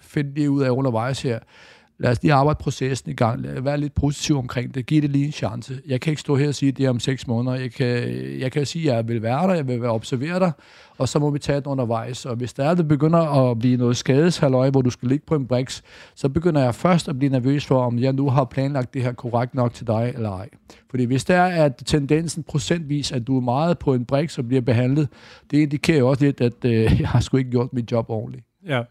finde 0.00 0.40
det 0.40 0.48
ud 0.48 0.62
af 0.62 0.70
undervejs 0.70 1.22
her 1.22 1.38
lad 1.98 2.10
os 2.10 2.22
lige 2.22 2.32
arbejde 2.32 2.58
processen 2.60 3.10
i 3.10 3.14
gang, 3.14 3.40
lad 3.40 3.60
være 3.60 3.78
lidt 3.78 3.94
positiv 3.94 4.38
omkring 4.38 4.74
det, 4.74 4.86
giv 4.86 5.02
det 5.02 5.10
lige 5.10 5.26
en 5.26 5.32
chance. 5.32 5.80
Jeg 5.86 6.00
kan 6.00 6.10
ikke 6.10 6.20
stå 6.20 6.36
her 6.36 6.48
og 6.48 6.54
sige, 6.54 6.68
at 6.68 6.76
det 6.78 6.86
er 6.86 6.90
om 6.90 7.00
seks 7.00 7.26
måneder. 7.26 7.56
Jeg 7.56 7.72
kan, 7.72 7.86
jeg 8.40 8.52
kan 8.52 8.66
sige, 8.66 8.90
at 8.90 8.96
jeg 8.96 9.08
vil 9.08 9.22
være 9.22 9.48
der, 9.48 9.54
jeg 9.54 9.68
vil 9.68 9.82
være 9.82 9.90
observere 9.90 10.38
dig, 10.38 10.52
og 10.98 11.08
så 11.08 11.18
må 11.18 11.30
vi 11.30 11.38
tage 11.38 11.56
det 11.56 11.66
undervejs. 11.66 12.26
Og 12.26 12.36
hvis 12.36 12.52
der 12.52 12.64
er, 12.64 12.74
det 12.74 12.88
begynder 12.88 13.18
at 13.18 13.58
blive 13.58 13.76
noget 13.76 13.96
skadeshalløj, 13.96 14.70
hvor 14.70 14.82
du 14.82 14.90
skal 14.90 15.08
ligge 15.08 15.26
på 15.26 15.34
en 15.34 15.46
brix, 15.46 15.82
så 16.14 16.28
begynder 16.28 16.62
jeg 16.62 16.74
først 16.74 17.08
at 17.08 17.18
blive 17.18 17.32
nervøs 17.32 17.66
for, 17.66 17.82
om 17.82 17.98
jeg 17.98 18.12
nu 18.12 18.30
har 18.30 18.44
planlagt 18.44 18.94
det 18.94 19.02
her 19.02 19.12
korrekt 19.12 19.54
nok 19.54 19.74
til 19.74 19.86
dig 19.86 20.12
eller 20.14 20.30
ej. 20.30 20.48
Fordi 20.90 21.04
hvis 21.04 21.24
der 21.24 21.36
er 21.36 21.64
at 21.64 21.82
tendensen 21.86 22.42
procentvis, 22.42 23.12
at 23.12 23.26
du 23.26 23.36
er 23.36 23.40
meget 23.40 23.78
på 23.78 23.94
en 23.94 24.04
brix 24.04 24.38
og 24.38 24.48
bliver 24.48 24.60
behandlet, 24.60 25.08
det 25.50 25.58
indikerer 25.58 25.98
jo 25.98 26.08
også 26.08 26.24
lidt, 26.24 26.40
at 26.40 26.64
øh, 26.64 26.72
jeg 27.00 27.08
har 27.08 27.20
sgu 27.20 27.36
ikke 27.36 27.50
gjort 27.50 27.72
mit 27.72 27.92
job 27.92 28.10
ordentligt. 28.10 28.44
Ja. 28.66 28.82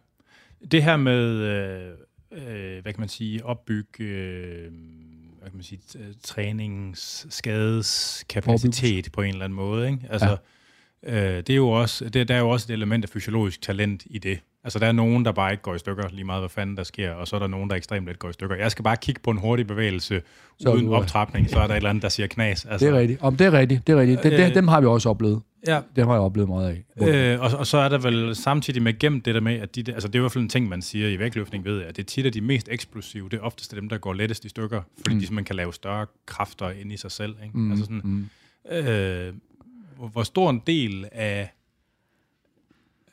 Det 0.72 0.84
her 0.84 0.98
med... 0.98 1.24
Øh 1.24 2.05
øh, 2.36 2.82
hvad 2.82 2.94
kan 2.94 3.00
man 3.00 3.10
sige, 3.10 3.46
opbygge 3.46 4.04
øh, 4.04 4.72
hvad 5.40 5.50
kan 5.50 5.58
man 5.58 5.64
sige, 5.64 5.82
trænings, 6.24 7.28
skadeskapacitet 7.30 9.12
på 9.12 9.22
en 9.22 9.30
eller 9.30 9.46
anden 9.46 9.56
måde. 9.58 9.92
Ikke? 9.92 10.08
Altså, 10.10 10.38
ja. 11.04 11.38
øh, 11.38 11.38
det 11.38 11.50
er 11.50 11.56
jo 11.56 11.70
også, 11.70 12.10
det, 12.10 12.28
der 12.28 12.36
er 12.36 12.40
jo 12.40 12.50
også 12.50 12.66
et 12.70 12.74
element 12.74 13.06
af 13.06 13.10
fysiologisk 13.10 13.62
talent 13.62 14.04
i 14.06 14.20
det. 14.20 14.40
Altså, 14.66 14.80
der 14.80 14.88
er 14.88 14.92
nogen, 14.92 15.26
der 15.26 15.32
bare 15.32 15.52
ikke 15.52 15.64
går 15.64 15.76
i 15.76 15.80
stykker, 15.80 16.04
lige 16.12 16.24
meget 16.24 16.42
hvad 16.42 16.50
fanden 16.50 16.78
der 16.78 16.84
sker, 16.84 17.12
og 17.12 17.28
så 17.28 17.36
er 17.36 17.40
der 17.40 17.48
nogen, 17.48 17.70
der 17.70 17.76
ekstremt 17.76 18.08
let 18.08 18.20
går 18.20 18.30
i 18.30 18.34
stykker. 18.34 18.56
Jeg 18.56 18.72
skal 18.72 18.84
bare 18.84 18.98
kigge 18.98 19.22
på 19.22 19.32
en 19.32 19.38
hurtig 19.38 19.68
bevægelse 19.68 20.22
så 20.60 20.70
uden 20.70 20.90
optrapning, 20.90 21.50
så 21.50 21.60
er 21.60 21.68
der 21.68 21.74
et 21.74 21.78
eller 21.78 21.90
andet, 21.90 22.02
der 22.02 22.10
siger 22.10 22.28
knas. 22.28 22.66
Altså, 22.66 22.86
det 22.86 22.94
er 22.96 23.00
rigtigt. 23.00 23.22
Om 23.22 23.38
det 23.38 23.48
er 23.48 23.52
rigtigt, 23.52 23.88
det 23.88 23.94
er 23.94 24.00
rigtigt. 24.00 24.24
Det, 24.24 24.50
øh, 24.50 24.56
dem 24.56 24.68
har 24.68 24.82
vi 24.82 24.88
også 24.88 25.10
oplevet. 25.10 25.42
Ja. 25.68 25.82
Det 25.96 26.06
har 26.06 26.14
jeg 26.14 26.22
oplevet 26.22 26.50
meget 26.50 26.84
af. 26.98 27.34
Øh, 27.34 27.42
og, 27.42 27.60
og 27.60 27.68
så 27.68 27.78
er 27.78 27.90
der 27.90 27.98
vel 27.98 28.36
samtidig 28.36 28.82
med 28.82 29.00
gemt 29.00 29.26
det 29.26 29.36
der 29.36 29.42
med, 29.42 29.60
at 29.60 29.76
de, 29.76 29.84
altså 29.94 30.08
det 30.08 30.16
er 30.16 30.20
i 30.20 30.22
hvert 30.22 30.32
fald 30.32 30.44
en 30.44 30.50
ting, 30.50 30.70
man 30.70 30.82
siger 30.82 31.10
i 31.10 31.20
vægtløftning, 31.20 31.66
ved 31.66 31.78
jeg, 31.78 31.88
at 31.88 31.98
det 31.98 32.08
tit 32.08 32.26
er 32.26 32.30
de 32.30 32.42
mest 32.42 32.70
eksplosive, 32.72 33.30
det 33.30 33.38
er 33.38 33.42
oftest 33.42 33.72
dem, 33.72 33.90
der 33.90 33.98
går 33.98 34.14
lettest 34.14 34.46
i 34.46 34.50
stykker, 34.50 34.82
fordi 34.98 35.14
mm. 35.14 35.20
de 35.20 35.26
simpelthen 35.26 35.46
kan 35.46 35.56
lave 35.56 35.74
større 35.74 36.06
kræfter 36.26 36.70
ind 36.70 36.92
i 36.92 36.98
sig 36.98 37.12
selv. 37.12 37.36
Ikke? 37.44 37.58
Mm. 37.58 37.72
Altså 37.72 37.86
sådan, 37.86 38.02
mm. 38.04 38.30
øh, 38.72 39.34
hvor 40.12 40.24
stor 40.24 40.50
en 40.50 40.62
del 40.68 41.08
af, 41.12 41.54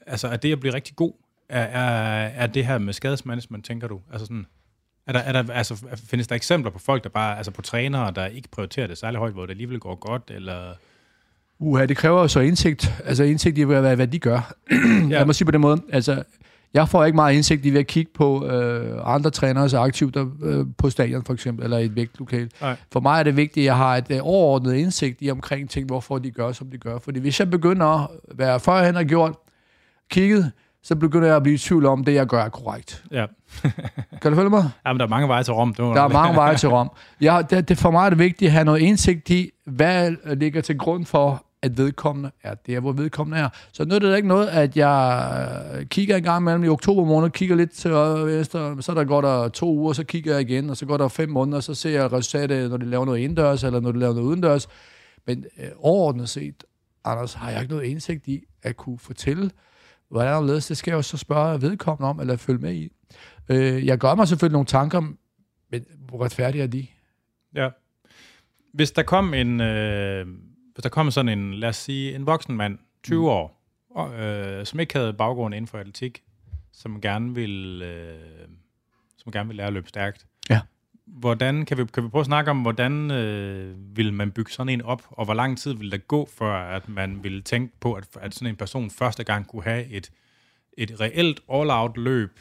altså 0.06 0.28
af 0.28 0.40
det 0.40 0.52
at 0.52 0.60
blive 0.60 0.74
rigtig 0.74 0.96
god, 0.96 1.12
er, 1.52 1.62
er, 1.62 2.26
er 2.26 2.46
det 2.46 2.66
her 2.66 2.78
med 2.78 2.92
skadesmanagement, 2.92 3.64
tænker 3.64 3.88
du? 3.88 4.00
Altså 4.12 4.26
sådan, 4.26 4.46
er 5.06 5.12
der, 5.12 5.20
er 5.20 5.42
der, 5.42 5.52
altså, 5.52 5.86
findes 6.10 6.26
der 6.26 6.36
eksempler 6.36 6.70
på 6.70 6.78
folk, 6.78 7.04
der 7.04 7.10
bare, 7.10 7.36
altså 7.36 7.50
på 7.50 7.62
trænere, 7.62 8.10
der 8.10 8.26
ikke 8.26 8.48
prioriterer 8.48 8.86
det 8.86 8.98
særlig 8.98 9.18
højt, 9.18 9.32
hvor 9.32 9.42
det 9.42 9.50
alligevel 9.50 9.80
går 9.80 9.94
godt, 9.94 10.22
eller... 10.34 10.74
Uha, 11.58 11.86
det 11.86 11.96
kræver 11.96 12.20
jo 12.20 12.28
så 12.28 12.40
indsigt. 12.40 12.92
Altså 13.04 13.24
indsigt 13.24 13.58
i, 13.58 13.62
hvad, 13.62 13.96
hvad 13.96 14.06
de 14.06 14.18
gør. 14.18 14.54
ja. 15.10 15.18
Jeg 15.18 15.26
må 15.26 15.32
sige 15.32 15.46
på 15.46 15.50
den 15.50 15.60
måde, 15.60 15.82
altså, 15.92 16.22
jeg 16.74 16.88
får 16.88 17.04
ikke 17.04 17.16
meget 17.16 17.34
indsigt 17.34 17.66
i 17.66 17.70
ved 17.70 17.80
at 17.80 17.86
kigge 17.86 18.10
på 18.14 18.46
øh, 18.46 19.00
andre 19.04 19.30
trænere, 19.30 19.68
så 19.68 19.78
aktivt 19.78 20.16
øh, 20.42 20.66
på 20.78 20.90
stadion 20.90 21.24
for 21.24 21.32
eksempel, 21.32 21.64
eller 21.64 21.78
i 21.78 21.84
et 21.84 21.96
vægtlokal. 21.96 22.50
Nej. 22.60 22.76
For 22.92 23.00
mig 23.00 23.18
er 23.18 23.22
det 23.22 23.36
vigtigt, 23.36 23.64
at 23.64 23.66
jeg 23.66 23.76
har 23.76 23.96
et 23.96 24.10
øh, 24.10 24.18
overordnet 24.22 24.74
indsigt 24.74 25.18
i 25.20 25.30
omkring 25.30 25.70
ting, 25.70 25.86
hvorfor 25.86 26.18
de 26.18 26.30
gør, 26.30 26.52
som 26.52 26.70
de 26.70 26.78
gør. 26.78 26.98
Fordi 26.98 27.20
hvis 27.20 27.40
jeg 27.40 27.50
begynder 27.50 27.86
at 27.86 28.08
være 28.34 28.60
førhen 28.60 28.94
har 28.94 29.04
gjort, 29.04 29.34
kigget, 30.10 30.52
så 30.82 30.96
begynder 30.96 31.26
jeg 31.26 31.36
at 31.36 31.42
blive 31.42 31.54
i 31.54 31.58
tvivl 31.58 31.86
om, 31.86 32.04
det 32.04 32.14
jeg 32.14 32.26
gør 32.26 32.42
er 32.42 32.48
korrekt. 32.48 33.04
Ja. 33.10 33.26
kan 34.22 34.30
du 34.30 34.36
følge 34.36 34.50
mig? 34.50 34.70
Jamen, 34.86 35.00
der 35.00 35.06
er 35.06 35.10
mange 35.10 35.28
veje 35.28 35.42
til 35.42 35.52
Rom. 35.54 35.68
Det 35.68 35.78
der 35.78 36.02
er 36.02 36.08
mange 36.08 36.36
veje 36.36 36.56
til 36.56 36.68
Rom. 36.68 36.90
Ja, 37.20 37.42
det, 37.50 37.68
det, 37.68 37.78
for 37.78 37.90
mig 37.90 38.06
er 38.06 38.08
det 38.08 38.18
vigtigt 38.18 38.48
at 38.48 38.52
have 38.52 38.64
noget 38.64 38.80
indsigt 38.80 39.30
i, 39.30 39.50
hvad 39.64 40.12
ligger 40.36 40.60
til 40.60 40.78
grund 40.78 41.04
for, 41.04 41.44
at 41.62 41.78
vedkommende 41.78 42.30
er 42.42 42.54
der, 42.54 42.80
hvor 42.80 42.92
vedkommende 42.92 43.38
er. 43.38 43.48
Så 43.72 43.84
nu 43.84 43.94
er 43.94 43.98
det 43.98 44.16
ikke 44.16 44.28
noget, 44.28 44.46
at 44.46 44.76
jeg 44.76 45.86
kigger 45.90 46.16
en 46.16 46.22
gang 46.22 46.42
imellem 46.42 46.64
i 46.64 46.68
oktober 46.68 47.04
måned, 47.04 47.30
kigger 47.30 47.56
lidt 47.56 47.70
til 47.70 47.90
venstre, 47.90 48.82
så 48.82 48.94
der 48.94 49.04
går 49.04 49.20
der 49.20 49.48
to 49.48 49.74
uger, 49.74 49.92
så 49.92 50.04
kigger 50.04 50.32
jeg 50.32 50.50
igen, 50.50 50.70
og 50.70 50.76
så 50.76 50.86
går 50.86 50.96
der 50.96 51.08
fem 51.08 51.28
måneder, 51.28 51.60
så 51.60 51.74
ser 51.74 51.90
jeg 51.90 52.12
resultatet, 52.12 52.70
når 52.70 52.76
de 52.76 52.86
laver 52.86 53.04
noget 53.04 53.18
indendørs, 53.18 53.64
eller 53.64 53.80
når 53.80 53.92
de 53.92 53.98
laver 53.98 54.14
noget 54.14 54.26
udendørs. 54.26 54.68
Men 55.26 55.44
øh, 55.58 55.68
overordnet 55.78 56.28
set, 56.28 56.64
Anders, 57.04 57.34
har 57.34 57.50
jeg 57.50 57.60
ikke 57.62 57.74
noget 57.74 57.86
indsigt 57.86 58.28
i 58.28 58.44
at 58.62 58.76
kunne 58.76 58.98
fortælle, 58.98 59.50
hvordan 60.12 60.32
anderledes, 60.32 60.66
det 60.66 60.76
skal 60.76 60.90
jeg 60.90 60.96
jo 60.96 61.02
så 61.02 61.16
spørge 61.16 61.62
vedkommende 61.62 62.10
om, 62.10 62.20
eller 62.20 62.36
følge 62.36 62.58
med 62.58 62.74
i. 62.74 62.92
Øh, 63.48 63.86
jeg 63.86 63.98
gør 63.98 64.14
mig 64.14 64.28
selvfølgelig 64.28 64.52
nogle 64.52 64.66
tanker, 64.66 65.00
men 65.70 65.84
hvor 66.08 66.24
retfærdige 66.24 66.62
er 66.62 66.66
de? 66.66 66.86
Ja. 67.54 67.68
Hvis 68.72 68.90
der 68.90 69.02
kom 69.02 69.34
en, 69.34 69.60
øh, 69.60 70.26
hvis 70.74 70.82
der 70.82 70.88
kom 70.88 71.10
sådan 71.10 71.38
en, 71.38 71.54
lad 71.54 71.68
os 71.68 71.76
sige, 71.76 72.14
en 72.14 72.26
voksen 72.26 72.56
mand, 72.56 72.78
20 73.02 73.20
mm. 73.20 73.24
år, 73.24 73.62
og, 73.90 74.14
øh, 74.20 74.66
som 74.66 74.80
ikke 74.80 74.94
havde 74.94 75.12
baggrund 75.12 75.54
inden 75.54 75.68
for 75.68 75.78
atletik, 75.78 76.22
som 76.72 77.00
gerne 77.00 77.34
vil, 77.34 77.82
øh, 77.82 78.48
som 79.16 79.32
gerne 79.32 79.48
vil 79.48 79.56
lære 79.56 79.66
at 79.66 79.72
løbe 79.72 79.88
stærkt. 79.88 80.26
Hvordan, 81.12 81.64
kan 81.64 81.78
vi, 81.78 81.84
kan 81.84 82.04
vi 82.04 82.08
prøve 82.08 82.20
at 82.20 82.26
snakke 82.26 82.50
om, 82.50 82.62
hvordan 82.62 83.10
øh, 83.10 83.96
vil 83.96 84.12
man 84.12 84.30
bygge 84.30 84.52
sådan 84.52 84.68
en 84.68 84.82
op, 84.82 85.02
og 85.10 85.24
hvor 85.24 85.34
lang 85.34 85.58
tid 85.58 85.74
vil 85.74 85.90
der 85.90 85.98
gå, 85.98 86.28
før 86.38 86.54
at 86.54 86.88
man 86.88 87.24
vil 87.24 87.42
tænke 87.42 87.74
på, 87.80 87.92
at, 87.92 88.08
at 88.20 88.34
sådan 88.34 88.48
en 88.48 88.56
person 88.56 88.90
første 88.90 89.24
gang 89.24 89.46
kunne 89.46 89.62
have 89.62 89.86
et, 89.86 90.10
et 90.78 91.00
reelt 91.00 91.40
all-out 91.52 91.96
løb, 91.96 92.40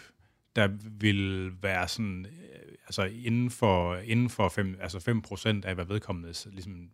der 0.56 0.70
vil 1.00 1.52
være 1.62 1.88
sådan, 1.88 2.26
øh, 2.26 2.76
altså 2.88 3.04
inden 3.04 3.50
for, 3.50 3.96
inden 3.96 4.30
for 4.30 4.50
5, 4.50 4.78
altså 4.82 4.98
5% 4.98 5.68
af, 5.68 5.76
hvad 5.76 5.86
vedkommende 5.86 6.34
ligesom, 6.52 6.90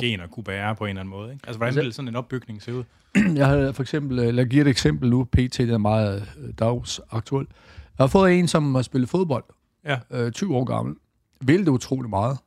gener 0.00 0.26
kunne 0.26 0.44
bære 0.44 0.76
på 0.76 0.84
en 0.84 0.88
eller 0.88 1.00
anden 1.00 1.10
måde. 1.10 1.32
Ikke? 1.32 1.46
Altså, 1.46 1.58
hvordan 1.58 1.68
altså, 1.68 1.82
vil 1.82 1.92
sådan 1.92 2.08
en 2.08 2.16
opbygning 2.16 2.62
se 2.62 2.74
ud? 2.74 2.84
Jeg 3.36 3.46
har 3.46 3.72
for 3.72 3.82
eksempel, 3.82 4.18
øh, 4.18 4.34
lad 4.34 4.46
give 4.46 4.62
et 4.62 4.68
eksempel 4.68 5.10
nu, 5.10 5.24
PT, 5.24 5.58
det 5.58 5.70
er 5.70 5.78
meget 5.78 6.28
øh, 6.38 6.52
dagsaktuelt. 6.58 7.48
Jeg 7.98 8.02
har 8.02 8.06
fået 8.06 8.38
en, 8.38 8.48
som 8.48 8.74
har 8.74 8.82
spillet 8.82 9.08
fodbold, 9.08 9.44
ja. 9.84 10.00
øh, 10.10 10.32
20 10.32 10.56
år 10.56 10.64
gammel, 10.64 10.96
det 11.64 11.70
utrolig 11.70 12.10
meget. 12.10 12.38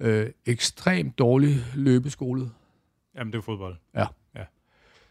Øh, 0.00 0.30
ekstremt 0.46 1.18
dårlig 1.18 1.64
løbeskole. 1.74 2.50
Jamen, 3.14 3.32
det 3.32 3.38
er 3.38 3.42
fodbold. 3.42 3.76
Ja. 3.94 4.06
ja. 4.34 4.44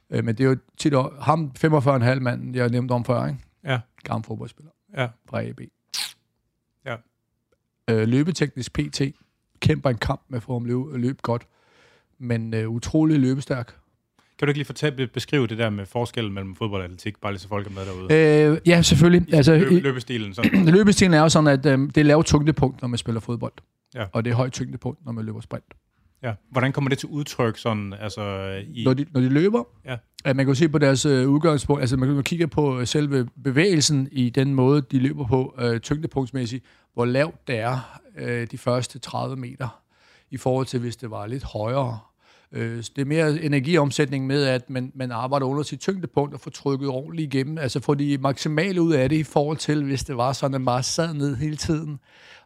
Øh, 0.10 0.26
men 0.26 0.38
det 0.38 0.44
er 0.44 0.50
jo 0.50 0.58
tit 0.78 0.94
ham 1.22 1.52
45,5 1.58 2.20
mand, 2.20 2.56
jeg 2.56 2.64
har 2.64 2.70
nævnt 2.70 2.92
om 2.92 3.06
før, 3.06 3.26
ikke? 3.26 3.40
Ja. 3.64 3.80
Gammel 4.04 4.26
fodboldspiller. 4.26 4.72
Ja. 4.98 5.08
Fra 5.26 5.44
AB. 5.44 5.62
Ja. 6.86 6.96
Øh, 7.90 8.08
løbeteknisk 8.08 8.74
PT. 8.74 9.02
Kæmper 9.60 9.90
en 9.90 9.98
kamp 9.98 10.22
med 10.28 10.42
for 10.42 10.58
at 10.58 10.64
løbe, 10.64 10.98
løbe 10.98 11.20
godt. 11.22 11.48
Men 12.18 12.54
øh, 12.54 12.70
utrolig 12.70 13.20
løbestærk. 13.20 13.80
Kan 14.40 14.46
du 14.46 14.50
ikke 14.50 14.58
lige 14.58 14.66
fortælle, 14.66 15.08
beskrive 15.08 15.48
det 15.48 15.58
der 15.58 15.70
med 15.70 15.86
forskellen 15.86 16.34
mellem 16.34 16.56
fodbold 16.56 16.82
og 16.82 16.86
atletik, 16.86 17.22
bare 17.22 17.32
lige 17.32 17.40
så 17.40 17.48
folk 17.48 17.68
er 17.68 17.72
med 17.72 17.86
derude? 17.86 18.54
Øh, 18.54 18.58
ja, 18.66 18.82
selvfølgelig. 18.82 19.34
Altså, 19.34 19.58
Løb, 19.58 19.84
løbestilen. 19.84 20.34
Sådan. 20.34 20.66
løbestilen 20.76 21.14
er 21.14 21.22
jo 21.22 21.30
sådan, 21.30 21.48
at 21.48 21.66
øh, 21.66 21.80
det 21.80 21.98
er 21.98 22.04
lavt 22.04 22.26
tyngdepunkt, 22.26 22.82
når 22.82 22.88
man 22.88 22.98
spiller 22.98 23.22
fodbold. 23.22 23.54
Ja. 23.96 24.06
Og 24.14 24.26
det 24.26 24.32
er 24.32 24.36
højt 24.36 24.54
tyngdepunkt, 24.54 25.06
når 25.06 25.12
man 25.12 25.26
løber 25.26 25.42
sprint. 25.42 25.74
Ja. 26.24 26.34
Hvordan 26.52 26.72
kommer 26.72 26.90
det 26.90 26.98
til 26.98 27.10
udtryk 27.10 27.58
sådan, 27.58 27.94
altså 28.00 28.52
i... 28.74 28.84
Når 28.84 28.94
de, 28.94 29.06
når 29.12 29.22
de 29.22 29.30
løber? 29.30 29.64
Ja. 29.86 29.98
At 30.26 30.36
man 30.36 30.46
kan 30.46 30.56
se 30.56 30.70
på 30.70 30.78
deres 30.78 31.06
øh, 31.06 31.30
udgangspunkt, 31.30 31.82
altså 31.82 31.98
man 31.98 32.16
kan 32.16 32.24
kigge 32.24 32.48
på 32.48 32.86
selve 32.86 33.28
bevægelsen 33.44 34.10
i 34.12 34.30
den 34.30 34.54
måde, 34.54 34.82
de 34.82 35.00
løber 35.00 35.28
på, 35.28 35.56
øh, 35.60 35.80
tyngdepunktsmæssigt, 35.80 36.66
hvor 36.94 37.06
lavt 37.06 37.48
det 37.48 37.58
er 37.58 38.00
øh, 38.18 38.48
de 38.52 38.58
første 38.58 39.00
30 39.00 39.36
meter, 39.36 39.82
i 40.32 40.38
forhold 40.38 40.66
til 40.66 40.80
hvis 40.80 40.96
det 40.96 41.12
var 41.12 41.28
lidt 41.28 41.44
højere. 41.44 42.00
Øh, 42.52 42.78
det 42.78 43.02
er 43.02 43.06
mere 43.06 43.42
energiomsætning 43.42 44.28
med, 44.28 44.44
at 44.44 44.70
man, 44.70 44.92
man 44.96 45.12
arbejder 45.12 45.46
under 45.46 45.64
sit 45.64 45.80
tyngdepunkt 45.80 46.34
og 46.34 46.40
får 46.40 46.52
trykket 46.52 46.90
ordentligt 46.90 47.34
igennem, 47.34 47.58
altså 47.58 47.80
få 47.80 47.94
de 47.94 48.18
maksimale 48.18 48.82
ud 48.82 48.94
af 48.94 49.10
det 49.10 49.16
i 49.16 49.24
forhold 49.24 49.58
til, 49.58 49.84
hvis 49.84 50.04
det 50.04 50.18
var 50.18 50.34
sådan, 50.34 50.56
at 50.56 50.62
man 50.62 50.66
bare 50.66 50.84
sad 50.84 51.14
ned 51.14 51.36
hele 51.36 51.56
tiden 51.56 52.00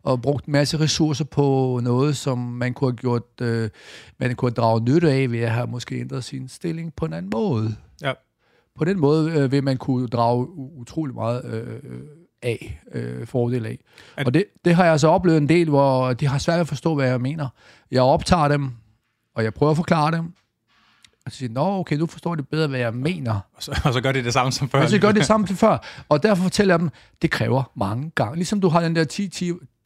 og 0.03 0.21
brugt 0.21 0.45
en 0.45 0.51
masse 0.51 0.79
ressourcer 0.79 1.25
på 1.25 1.79
noget, 1.83 2.17
som 2.17 2.37
man 2.37 2.73
kunne 2.73 2.91
have 2.91 2.97
gjort, 2.97 3.23
øh, 3.41 3.69
man 4.17 4.35
kunne 4.35 4.49
have 4.49 4.55
draget 4.55 4.83
nytte 4.83 5.11
af 5.11 5.31
ved 5.31 5.39
at 5.39 5.51
have 5.51 5.67
måske 5.67 5.99
ændret 5.99 6.23
sin 6.23 6.47
stilling 6.47 6.93
på 6.95 7.05
en 7.05 7.13
anden 7.13 7.31
måde. 7.33 7.75
Ja. 8.01 8.13
På 8.77 8.85
den 8.85 8.99
måde 8.99 9.31
øh, 9.31 9.51
vil 9.51 9.63
man 9.63 9.77
kunne 9.77 10.07
drage 10.07 10.49
utrolig 10.57 11.15
meget 11.15 11.45
øh, 11.45 12.01
af, 12.41 12.81
øh, 12.91 13.27
fordel 13.27 13.65
af. 13.65 13.77
At... 14.17 14.27
Og 14.27 14.33
det, 14.33 14.45
det 14.65 14.75
har 14.75 14.83
jeg 14.83 14.91
altså 14.91 15.07
oplevet 15.07 15.37
en 15.37 15.49
del, 15.49 15.69
hvor 15.69 16.13
de 16.13 16.27
har 16.27 16.37
svært 16.37 16.59
at 16.59 16.67
forstå, 16.67 16.95
hvad 16.95 17.09
jeg 17.09 17.21
mener. 17.21 17.47
Jeg 17.91 18.01
optager 18.01 18.47
dem, 18.47 18.71
og 19.35 19.43
jeg 19.43 19.53
prøver 19.53 19.71
at 19.71 19.77
forklare 19.77 20.11
dem, 20.11 20.33
og 21.25 21.31
så 21.31 21.37
siger, 21.37 21.49
nå 21.49 21.79
okay, 21.79 21.95
nu 21.95 22.05
forstår 22.05 22.35
de 22.35 22.43
bedre, 22.43 22.67
hvad 22.67 22.79
jeg 22.79 22.93
mener. 22.93 23.39
Og 23.53 23.63
så, 23.63 23.81
og 23.85 23.93
så 23.93 24.01
gør 24.01 24.11
de 24.11 24.23
det 24.23 24.33
samme 24.33 24.51
som 24.51 24.69
før. 24.69 24.81
Og 24.81 24.89
så 24.89 24.99
gør 24.99 25.11
de 25.11 25.19
det 25.19 25.25
samme 25.25 25.47
som 25.47 25.55
før. 25.55 26.03
Og 26.09 26.23
derfor 26.23 26.43
fortæller 26.43 26.73
jeg 26.73 26.79
dem, 26.79 26.89
det 27.21 27.31
kræver 27.31 27.71
mange 27.75 28.11
gange. 28.15 28.35
Ligesom 28.35 28.61
du 28.61 28.69
har 28.69 28.81
den 28.81 28.95
der 28.95 29.05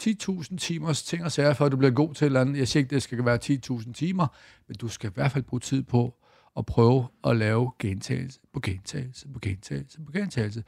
10.000 0.04 0.58
timers 0.58 1.04
ting 1.04 1.24
og 1.24 1.32
sager, 1.32 1.54
før 1.54 1.70
du 1.70 1.78
bliver 1.78 1.92
god 1.92 2.14
til 2.14 2.26
et 2.26 2.26
eller 2.26 2.42
andet. 2.42 2.58
Jeg 2.58 2.68
siger 2.68 2.82
ikke, 2.82 2.96
det 2.96 3.04
skal 3.04 3.26
være 3.26 3.40
10.000 3.44 3.94
timer, 3.94 4.28
men 4.68 4.78
du 4.78 4.88
skal 4.88 5.10
i 5.10 5.14
hvert 5.16 5.32
fald 5.32 5.44
bruge 5.44 5.60
tid 5.60 5.84
på 5.84 6.14
at 6.58 6.66
prøve 6.66 7.08
at 7.24 7.36
lave 7.38 7.72
gentagelse 7.80 8.40
på 8.54 8.60
gentagelse 8.60 9.28
på 9.34 9.40
gentagelse 9.40 9.98
på 10.06 10.12
gentagelse. 10.12 10.64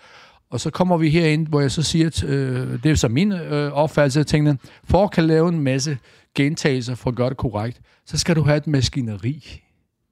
Og 0.49 0.59
så 0.59 0.69
kommer 0.69 0.97
vi 0.97 1.09
herind, 1.09 1.47
hvor 1.47 1.61
jeg 1.61 1.71
så 1.71 1.83
siger, 1.83 2.07
at 2.07 2.23
øh, 2.23 2.83
det 2.83 2.91
er 2.91 2.95
så 2.95 3.07
min 3.07 3.31
øh, 3.31 3.71
opfattelse 3.71 4.19
af 4.19 4.25
tingene, 4.25 4.57
for 4.83 5.03
at 5.03 5.11
kan 5.11 5.23
lave 5.23 5.49
en 5.49 5.59
masse 5.59 5.97
gentagelser 6.37 6.95
for 6.95 7.09
at 7.09 7.15
gøre 7.15 7.29
det 7.29 7.37
korrekt, 7.37 7.81
så 8.05 8.17
skal 8.17 8.35
du 8.35 8.41
have 8.41 8.57
et 8.57 8.67
maskineri. 8.67 9.63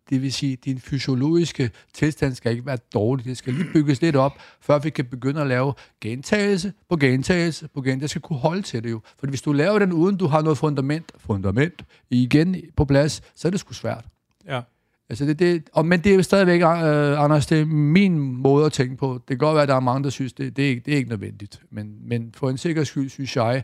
Det 0.10 0.22
vil 0.22 0.34
sige, 0.34 0.54
at 0.54 0.66
din 0.66 0.80
fysiologiske 0.80 1.72
tilstand 1.94 2.36
skal 2.36 2.52
ikke 2.52 2.66
være 2.66 2.78
dårlig. 2.94 3.26
Det 3.26 3.38
skal 3.38 3.54
lige 3.54 3.68
bygges 3.74 4.02
lidt 4.02 4.16
op, 4.16 4.32
før 4.62 4.80
vi 4.80 4.90
kan 4.90 5.06
begynde 5.06 5.42
at 5.42 5.48
lave 5.48 5.74
gentagelse 6.02 6.74
på 6.90 6.98
gentagelse 6.98 7.68
på 7.68 7.82
gentagelse. 7.82 8.02
Det 8.02 8.10
skal 8.10 8.22
kunne 8.22 8.40
holde 8.40 8.62
til 8.62 8.84
det 8.84 8.92
jo. 8.92 9.02
For 9.20 9.28
hvis 9.28 9.42
du 9.42 9.52
laver 9.52 9.80
den, 9.80 9.94
uden 9.94 10.18
du 10.18 10.28
har 10.28 10.42
noget 10.42 10.58
fundament, 10.58 11.12
fundament 11.18 11.86
igen 12.10 12.56
på 12.76 12.86
plads, 12.86 13.22
så 13.36 13.48
er 13.48 13.50
det 13.50 13.60
sgu 13.60 13.74
svært. 13.74 14.06
Ja. 14.48 14.62
Altså 15.10 15.26
det, 15.26 15.40
det, 15.40 15.70
og, 15.74 15.86
men 15.86 16.00
det 16.00 16.16
er 16.16 16.22
stadigvæk, 16.22 16.62
uh, 16.62 17.24
Anders, 17.24 17.46
det 17.46 17.62
er 17.62 17.66
min 17.66 18.20
måde 18.20 18.66
at 18.66 18.74
tænke 18.74 18.98
på. 18.98 19.14
Det 19.14 19.28
kan 19.28 19.38
godt 19.38 19.56
være, 19.56 19.64
at 19.64 19.70
der 19.70 19.76
er 19.76 19.80
mange, 19.80 20.04
der 20.04 20.10
synes, 20.10 20.34
det, 20.34 20.58
det, 20.58 20.72
er, 20.72 20.80
det 20.80 20.94
er 20.94 20.98
ikke 20.98 21.10
nødvendigt. 21.10 21.62
Men, 21.72 21.96
men 22.08 22.34
for 22.34 22.50
en 22.50 22.58
sikker 22.58 22.84
skyld, 22.84 23.10
synes 23.10 23.36
jeg, 23.36 23.64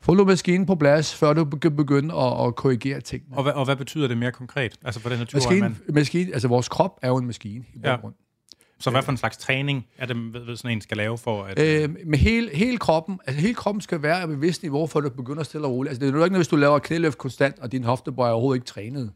få 0.00 0.14
nu 0.14 0.24
maskinen 0.24 0.66
på 0.66 0.74
plads, 0.74 1.14
før 1.14 1.32
du 1.32 1.44
kan 1.44 1.76
begynde 1.76 2.14
at, 2.14 2.46
at 2.46 2.54
korrigere 2.56 3.00
tingene. 3.00 3.36
Og 3.36 3.42
hvad, 3.42 3.52
og 3.52 3.64
hvad 3.64 3.76
betyder 3.76 4.08
det 4.08 4.18
mere 4.18 4.32
konkret? 4.32 4.74
Altså 4.84 5.00
for 5.00 5.08
den 5.08 5.18
natur, 5.18 5.36
Maskinen, 5.36 5.62
man... 5.62 5.94
maskine, 5.94 6.32
altså 6.32 6.48
vores 6.48 6.68
krop 6.68 6.98
er 7.02 7.08
jo 7.08 7.16
en 7.16 7.26
maskine 7.26 7.64
i 7.74 7.78
Ja. 7.84 7.90
ja. 7.90 7.96
grund. 7.96 8.14
Så 8.78 8.90
hvad 8.90 9.02
for 9.02 9.10
en 9.12 9.18
slags 9.18 9.36
træning 9.36 9.86
er 9.98 10.06
det, 10.06 10.16
ved, 10.32 10.56
sådan 10.56 10.70
en 10.70 10.80
skal 10.80 10.96
lave 10.96 11.18
for 11.18 11.44
at... 11.44 11.58
Øh, 11.58 11.96
med 12.06 12.18
hele, 12.18 12.50
hele 12.54 12.78
kroppen, 12.78 13.18
altså 13.26 13.40
hele 13.40 13.54
kroppen 13.54 13.80
skal 13.80 14.02
være 14.02 14.28
bevidst 14.28 14.62
niveau, 14.62 14.86
for 14.86 14.98
at 14.98 15.04
du 15.04 15.08
begynder 15.10 15.40
at 15.40 15.46
stille 15.46 15.66
og 15.66 15.72
roligt. 15.72 15.90
Altså 15.90 16.00
det 16.00 16.14
er 16.14 16.18
jo 16.18 16.24
ikke 16.24 16.32
noget, 16.32 16.40
hvis 16.40 16.48
du 16.48 16.56
laver 16.56 16.78
knæløft 16.78 17.18
konstant, 17.18 17.58
og 17.58 17.72
din 17.72 17.84
hoftebøj 17.84 18.28
er 18.28 18.32
overhovedet 18.32 18.56
ikke 18.56 18.66
trænet. 18.66 19.12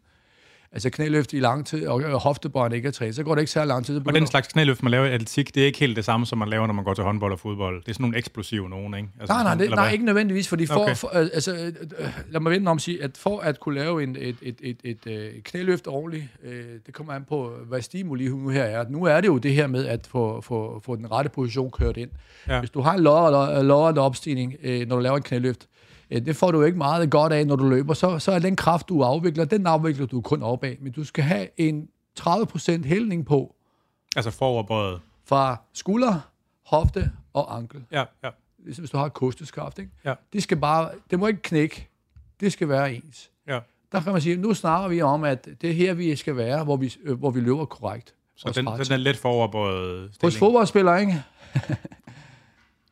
Altså 0.72 0.90
knæløft 0.90 1.32
i 1.32 1.40
lang 1.40 1.66
tid, 1.66 1.86
og 1.86 2.20
hoftebøjen 2.20 2.72
ikke 2.72 2.88
er 2.88 2.92
trænet, 2.92 3.14
så 3.14 3.22
går 3.22 3.34
det 3.34 3.42
ikke 3.42 3.52
særlig 3.52 3.68
lang 3.68 3.86
tid. 3.86 4.06
Og 4.06 4.14
den 4.14 4.26
slags 4.26 4.48
knæløft, 4.48 4.82
man 4.82 4.90
laver 4.90 5.06
i 5.06 5.10
atletik, 5.12 5.54
det 5.54 5.62
er 5.62 5.66
ikke 5.66 5.78
helt 5.78 5.96
det 5.96 6.04
samme, 6.04 6.26
som 6.26 6.38
man 6.38 6.48
laver, 6.48 6.66
når 6.66 6.74
man 6.74 6.84
går 6.84 6.94
til 6.94 7.04
håndbold 7.04 7.32
og 7.32 7.38
fodbold. 7.40 7.82
Det 7.82 7.88
er 7.88 7.92
sådan 7.92 8.02
nogle 8.04 8.18
eksplosive 8.18 8.68
nogen, 8.68 8.94
ikke? 8.94 9.08
Altså, 9.20 9.34
Nej, 9.34 9.42
nej, 9.42 9.54
det, 9.54 9.70
nej 9.70 9.90
ikke 9.90 10.04
nødvendigvis, 10.04 10.48
fordi 10.48 10.66
for, 10.66 10.80
Okay. 10.80 10.96
for 10.96 11.10
øh, 11.18 11.28
altså, 11.34 11.54
øh, 11.54 11.66
øh, 11.98 12.08
lad 12.30 12.40
mig 12.40 12.52
vente 12.52 12.68
om 12.68 12.76
at 12.76 12.82
sige, 12.82 13.02
at 13.02 13.16
for 13.16 13.40
at 13.40 13.60
kunne 13.60 13.74
lave 13.74 14.02
en, 14.02 14.16
et, 14.18 14.36
et, 14.42 14.56
et, 14.62 14.76
et, 14.84 15.06
et 15.06 15.44
knæløft 15.44 15.86
ordentligt, 15.86 16.24
øh, 16.44 16.64
det 16.86 16.94
kommer 16.94 17.12
an 17.12 17.24
på, 17.28 17.52
hvad 17.68 17.82
stimuli 17.82 18.28
nu 18.28 18.48
her 18.48 18.64
er. 18.64 18.84
Nu 18.88 19.04
er 19.04 19.20
det 19.20 19.28
jo 19.28 19.38
det 19.38 19.54
her 19.54 19.66
med 19.66 19.86
at 19.86 20.06
få, 20.06 20.40
få, 20.40 20.82
få 20.84 20.96
den 20.96 21.10
rette 21.10 21.30
position 21.30 21.70
kørt 21.70 21.96
ind. 21.96 22.10
Ja. 22.48 22.58
Hvis 22.58 22.70
du 22.70 22.80
har 22.80 22.94
en 22.94 23.00
lodret 23.66 23.98
opstigning, 23.98 24.54
øh, 24.62 24.88
når 24.88 24.96
du 24.96 25.02
laver 25.02 25.16
en 25.16 25.22
knæløft, 25.22 25.62
øh, 25.62 25.66
det 26.10 26.36
får 26.36 26.50
du 26.50 26.62
ikke 26.62 26.78
meget 26.78 27.10
godt 27.10 27.32
af, 27.32 27.46
når 27.46 27.56
du 27.56 27.68
løber, 27.68 27.94
så, 27.94 28.18
så 28.18 28.32
er 28.32 28.38
den 28.38 28.56
kraft, 28.56 28.88
du 28.88 29.02
afvikler, 29.02 29.44
den 29.44 29.66
afvikler 29.66 30.06
du 30.06 30.20
kun 30.20 30.42
opad, 30.42 30.74
men 30.80 30.92
du 30.92 31.04
skal 31.04 31.24
have 31.24 31.46
en 31.56 31.88
30% 32.20 32.84
hældning 32.86 33.26
på 33.26 33.54
Altså 34.16 34.30
foroverbøjet. 34.30 35.00
fra 35.24 35.56
skulder, 35.72 36.20
hofte 36.66 37.10
og 37.32 37.56
ankel 37.56 37.84
Ja, 37.92 38.04
ja. 38.24 38.30
ligesom 38.64 38.82
hvis 38.82 38.90
du 38.90 38.96
har 38.96 39.04
et 39.06 39.12
kosteskaft, 39.14 39.78
ikke? 39.78 39.90
Ja. 40.04 40.14
Det 40.32 40.42
skal 40.42 40.56
bare, 40.56 40.90
det 41.10 41.18
må 41.18 41.26
ikke 41.26 41.42
knække. 41.42 41.88
Det 42.40 42.52
skal 42.52 42.68
være 42.68 42.94
ens. 42.94 43.30
ja. 43.48 43.58
Der 43.92 44.00
kan 44.00 44.12
man 44.12 44.20
sige, 44.20 44.36
nu 44.36 44.54
snakker 44.54 44.88
vi 44.88 45.02
om, 45.02 45.24
at 45.24 45.48
det 45.60 45.70
er 45.70 45.74
her, 45.74 45.94
vi 45.94 46.16
skal 46.16 46.36
være, 46.36 46.64
hvor 46.64 46.76
vi, 46.76 46.94
øh, 47.04 47.18
hvor 47.18 47.30
vi 47.30 47.40
løber 47.40 47.64
korrekt. 47.64 48.14
Så 48.36 48.52
den, 48.56 48.66
den 48.66 48.92
er 48.92 48.96
let 48.96 49.16
foroverbøjet 49.16 50.02
Hos 50.08 50.14
stilling. 50.14 50.38
fodboldspillere, 50.38 51.00
ikke? 51.00 51.22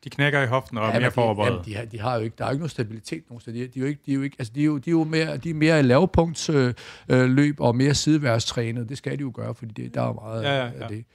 De 0.03 0.09
knækker 0.09 0.41
i 0.41 0.47
hoften 0.47 0.77
og 0.77 0.83
er 0.87 0.87
men 0.93 1.01
mere 1.01 1.09
de, 1.09 1.43
jamen, 1.45 1.65
de, 1.65 1.75
har, 1.75 1.85
de 1.85 1.99
har 1.99 2.15
jo 2.15 2.21
ikke, 2.21 2.35
der 2.37 2.43
er 2.43 2.47
jo 2.49 2.51
ikke 2.51 2.59
nogen 2.61 2.69
stabilitet 2.69 3.23
nogen 3.29 3.41
steder. 3.41 3.57
De, 3.57 3.63
er- 3.63 3.67
de, 3.67 3.79
er 3.79 3.83
jo 3.83 3.87
ikke, 3.87 4.01
de 4.05 4.11
er 4.11 4.15
jo 4.15 4.21
ikke, 4.21 4.35
altså 4.39 4.53
de 4.55 4.61
er 4.61 4.65
jo, 4.65 4.77
de 4.77 4.89
er 4.89 4.91
jo 4.91 5.03
mere, 5.03 5.37
de 5.37 5.49
er 5.49 5.53
mere 5.53 5.83
lavpunkts 5.83 6.49
øh, 6.49 6.73
øh, 7.09 7.29
løb 7.29 7.59
og 7.59 7.75
mere 7.75 7.93
sideværstrænet. 7.93 8.89
Det 8.89 8.97
skal 8.97 9.11
de 9.17 9.21
jo 9.21 9.31
gøre, 9.35 9.55
fordi 9.55 9.83
det, 9.83 9.93
der 9.93 10.01
er 10.01 10.07
jo 10.07 10.13
meget 10.13 10.43
Ja, 10.43 10.55
ja, 10.57 10.65
af 10.65 10.71
ja. 10.79 10.87
det. 10.87 11.05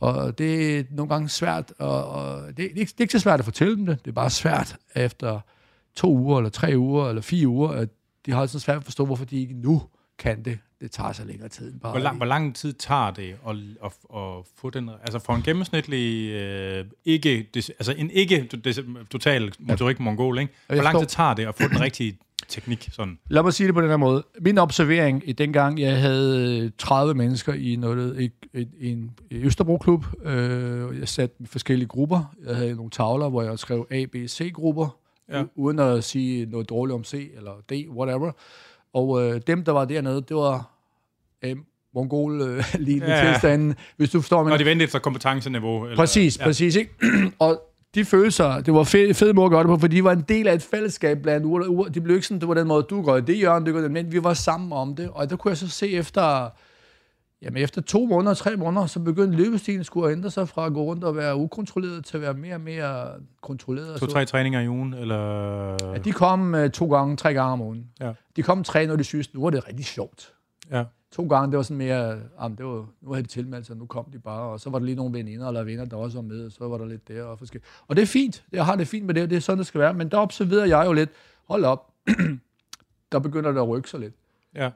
Og 0.00 0.38
det 0.38 0.78
er 0.78 0.84
nogle 0.90 1.08
gange 1.08 1.28
svært, 1.28 1.72
og, 1.78 2.04
og 2.08 2.46
det, 2.46 2.56
det, 2.56 2.64
er 2.64 2.68
ikke, 2.68 2.80
det 2.80 2.98
er 2.98 3.02
ikke 3.02 3.12
så 3.12 3.18
svært 3.18 3.38
at 3.38 3.44
fortælle 3.44 3.76
dem 3.76 3.86
det. 3.86 3.98
Det 4.04 4.10
er 4.10 4.14
bare 4.14 4.30
svært 4.30 4.76
efter 4.96 5.40
to 5.96 6.16
uger, 6.16 6.38
eller 6.38 6.50
tre 6.50 6.72
uger, 6.76 7.08
eller 7.08 7.22
fire 7.22 7.48
uger, 7.48 7.68
at 7.68 7.88
de 8.26 8.32
har 8.32 8.46
så 8.46 8.58
svært 8.60 8.76
at 8.76 8.84
forstå, 8.84 9.04
hvorfor 9.06 9.24
de 9.24 9.40
ikke 9.40 9.54
nu 9.54 9.82
kan 10.22 10.44
det. 10.44 10.58
Det 10.80 10.90
tager 10.90 11.12
så 11.12 11.24
længere 11.24 11.48
tid. 11.48 11.72
Bare 11.80 11.92
Hvor 11.92 12.00
lang, 12.00 12.16
hvor 12.16 12.26
lang 12.26 12.54
tid 12.54 12.72
tager 12.72 13.10
det 13.10 13.36
at, 13.48 13.56
at, 13.84 13.92
at 14.16 14.44
få 14.56 14.70
den... 14.70 14.90
Altså 15.02 15.18
for 15.18 15.34
en 15.34 15.42
gennemsnitlig 15.42 16.32
øh, 16.32 16.84
ikke... 17.04 17.46
Altså 17.56 17.94
en 17.98 18.10
ikke 18.10 18.48
total 19.10 19.52
motorik 19.58 20.00
mongol, 20.00 20.38
ikke? 20.38 20.52
Hvor 20.66 20.76
lang 20.76 20.98
tid 20.98 21.06
tager 21.06 21.34
det 21.34 21.46
at 21.46 21.54
få 21.54 21.68
den 21.68 21.80
rigtige 21.80 22.18
teknik? 22.48 22.88
Sådan. 22.92 23.18
Lad 23.30 23.42
mig 23.42 23.52
sige 23.52 23.66
det 23.66 23.74
på 23.74 23.80
den 23.80 23.90
her 23.90 23.96
måde. 23.96 24.24
Min 24.40 24.58
observering 24.58 25.22
i 25.28 25.32
dengang, 25.32 25.80
jeg 25.80 26.00
havde 26.00 26.70
30 26.78 27.14
mennesker 27.14 27.52
i, 27.52 27.76
noget, 27.76 28.20
i, 28.20 28.30
i, 28.60 28.66
i 28.78 28.90
en 28.90 29.10
Østerbro-klub. 29.30 30.04
Øh, 30.24 31.00
jeg 31.00 31.08
satte 31.08 31.36
forskellige 31.46 31.88
grupper. 31.88 32.34
Jeg 32.46 32.56
havde 32.56 32.74
nogle 32.74 32.90
tavler, 32.90 33.28
hvor 33.28 33.42
jeg 33.42 33.58
skrev 33.58 33.86
A, 33.90 34.04
B, 34.04 34.16
C-grupper, 34.28 34.98
ja. 35.32 35.44
uden 35.54 35.78
at 35.78 36.04
sige 36.04 36.46
noget 36.46 36.68
dårligt 36.68 36.94
om 36.94 37.04
C 37.04 37.30
eller 37.36 37.52
D, 37.70 37.88
whatever. 37.88 38.32
Og 38.94 39.22
øh, 39.22 39.40
dem, 39.46 39.64
der 39.64 39.72
var 39.72 39.84
dernede, 39.84 40.22
det 40.28 40.36
var 40.36 40.70
øh, 41.44 41.56
mongol-lignende 41.94 43.06
Ja, 43.10 43.18
ja. 43.18 43.26
ja. 43.26 43.32
tilstanden. 43.32 43.74
Hvis 43.96 44.10
du 44.10 44.20
forstår, 44.20 44.48
Når 44.48 44.56
de 44.56 44.64
venter 44.64 44.84
efter 44.84 44.98
kompetenceniveau. 44.98 45.84
Eller, 45.84 45.96
Præcis, 45.96 46.38
ja. 46.38 46.44
præcis. 46.44 46.76
Ikke? 46.76 46.90
og 47.38 47.62
de 47.94 48.04
følelser, 48.04 48.60
det 48.60 48.74
var 48.74 48.84
fed, 48.84 49.14
fed 49.14 49.32
måde 49.32 49.44
at 49.44 49.50
gøre 49.50 49.60
det 49.62 49.68
på, 49.68 49.78
for 49.78 49.86
de 49.86 50.04
var 50.04 50.12
en 50.12 50.24
del 50.28 50.48
af 50.48 50.54
et 50.54 50.62
fællesskab 50.62 51.22
blandt 51.22 51.46
uger. 51.46 51.88
De 51.88 52.00
blev 52.00 52.16
ikke 52.16 52.26
sådan, 52.26 52.40
det 52.40 52.48
var 52.48 52.54
den 52.54 52.66
måde, 52.66 52.82
du 52.82 53.02
gør 53.02 53.20
det, 53.20 53.40
Jørgen, 53.40 53.66
det 53.66 53.74
gør 53.74 53.80
det, 53.80 53.90
men 53.90 54.12
vi 54.12 54.24
var 54.24 54.34
sammen 54.34 54.72
om 54.72 54.94
det. 54.96 55.10
Og 55.12 55.30
der 55.30 55.36
kunne 55.36 55.48
jeg 55.50 55.56
så 55.58 55.68
se 55.68 55.90
efter, 55.92 56.50
jamen 57.42 57.62
efter 57.62 57.80
to 57.82 58.06
måneder, 58.06 58.34
tre 58.34 58.56
måneder, 58.56 58.86
så 58.86 59.00
begyndte 59.00 59.38
løbestilen 59.38 59.84
skulle 59.84 60.08
at 60.08 60.12
ændre 60.16 60.30
sig 60.30 60.48
fra 60.48 60.66
at 60.66 60.72
gå 60.72 60.82
rundt 60.82 61.04
og 61.04 61.16
være 61.16 61.36
ukontrolleret 61.36 62.04
til 62.04 62.16
at 62.16 62.22
være 62.22 62.34
mere 62.34 62.54
og 62.54 62.60
mere 62.60 63.08
kontrolleret. 63.40 64.00
To-tre 64.00 64.24
træninger 64.24 64.60
i 64.60 64.68
ugen, 64.68 64.94
eller... 64.94 65.76
Ja, 65.92 65.98
de 65.98 66.12
kom 66.12 66.54
uh, 66.54 66.68
to 66.68 66.90
gange, 66.96 67.16
tre 67.16 67.34
gange 67.34 67.52
om 67.52 67.60
ugen. 67.60 67.86
Ja. 68.00 68.12
De 68.36 68.42
kom 68.42 68.64
tre, 68.64 68.86
når 68.86 68.96
de 68.96 69.04
synes, 69.04 69.34
nu 69.34 69.42
var 69.42 69.50
det 69.50 69.68
rigtig 69.68 69.86
sjovt. 69.86 70.34
Ja. 70.70 70.84
To 71.12 71.26
gange, 71.26 71.50
det 71.50 71.56
var 71.56 71.62
sådan 71.62 71.76
mere, 71.76 72.18
jamen, 72.42 72.58
det 72.58 72.66
var, 72.66 72.86
nu 73.00 73.12
havde 73.12 73.22
de 73.22 73.28
tilmeldt 73.28 73.66
sig, 73.66 73.76
nu 73.76 73.86
kom 73.86 74.04
de 74.12 74.18
bare, 74.18 74.42
og 74.42 74.60
så 74.60 74.70
var 74.70 74.78
der 74.78 74.86
lige 74.86 74.96
nogle 74.96 75.18
veninder 75.18 75.48
eller 75.48 75.62
venner, 75.62 75.84
der 75.84 75.96
også 75.96 76.16
var 76.16 76.22
med, 76.22 76.46
og 76.46 76.52
så 76.52 76.68
var 76.68 76.78
der 76.78 76.86
lidt 76.86 77.08
der 77.08 77.22
og 77.22 77.38
forskelligt. 77.38 77.70
Og 77.88 77.96
det 77.96 78.02
er 78.02 78.06
fint, 78.06 78.44
jeg 78.52 78.64
har 78.64 78.76
det 78.76 78.88
fint 78.88 79.06
med 79.06 79.14
det, 79.14 79.30
det 79.30 79.36
er 79.36 79.40
sådan, 79.40 79.58
det 79.58 79.66
skal 79.66 79.80
være, 79.80 79.94
men 79.94 80.08
der 80.08 80.18
observerer 80.18 80.66
jeg 80.66 80.86
jo 80.86 80.92
lidt, 80.92 81.10
hold 81.44 81.64
op, 81.64 81.92
der 83.12 83.18
begynder 83.18 83.52
det 83.52 83.60
at 83.60 83.68
rykke 83.68 83.90
sig 83.90 84.00
lidt. 84.00 84.14
Ja. 84.54 84.70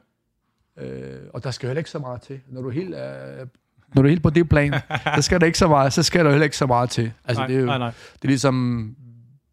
Øh, 0.77 1.19
og 1.33 1.43
der 1.43 1.51
skal 1.51 1.67
heller 1.67 1.79
ikke 1.79 1.89
så 1.89 1.99
meget 1.99 2.21
til. 2.21 2.39
Når 2.47 2.61
du 2.61 2.67
er 2.67 2.73
helt, 2.73 2.95
øh, 2.95 3.47
når 3.95 4.01
du 4.01 4.07
er 4.07 4.09
helt 4.09 4.23
på 4.23 4.29
det 4.29 4.49
plan, 4.49 4.73
så 5.15 5.21
skal 5.21 5.39
der 5.39 5.45
ikke 5.45 5.57
så 5.57 5.67
meget, 5.67 5.93
så 5.93 6.03
skal 6.03 6.25
der 6.25 6.31
heller 6.31 6.43
ikke 6.43 6.57
så 6.57 6.65
meget 6.65 6.89
til. 6.89 7.11
Altså, 7.25 7.41
nej, 7.41 7.47
det 7.47 7.55
er 7.55 7.59
jo, 7.59 7.65
nej, 7.65 7.77
nej. 7.77 7.91
det 8.13 8.23
er 8.23 8.27
ligesom, 8.27 8.95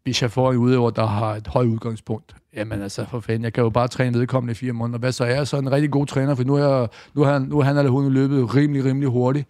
hvis 0.03 0.21
jeg 0.21 0.31
får 0.31 0.51
en 0.51 0.57
udøver, 0.57 0.89
der 0.89 1.05
har 1.05 1.35
et 1.35 1.47
højt 1.47 1.67
udgangspunkt. 1.67 2.35
Jamen 2.55 2.81
altså, 2.81 3.05
for 3.05 3.19
fanden, 3.19 3.43
jeg 3.43 3.53
kan 3.53 3.63
jo 3.63 3.69
bare 3.69 3.87
træne 3.87 4.19
vedkommende 4.19 4.51
i 4.51 4.55
fire 4.55 4.73
måneder. 4.73 4.99
Hvad 4.99 5.11
så 5.11 5.23
er 5.23 5.35
jeg 5.35 5.47
så 5.47 5.57
en 5.57 5.71
rigtig 5.71 5.91
god 5.91 6.05
træner, 6.05 6.35
for 6.35 6.43
nu 6.43 6.55
er, 6.55 6.79
jeg, 6.79 6.87
nu 7.13 7.21
er 7.21 7.31
han, 7.33 7.41
nu 7.41 7.59
er 7.59 7.63
han 7.63 7.77
eller 7.77 7.91
hun 7.91 8.13
løbet 8.13 8.55
rimelig, 8.55 8.85
rimelig 8.85 9.09
hurtigt. 9.09 9.47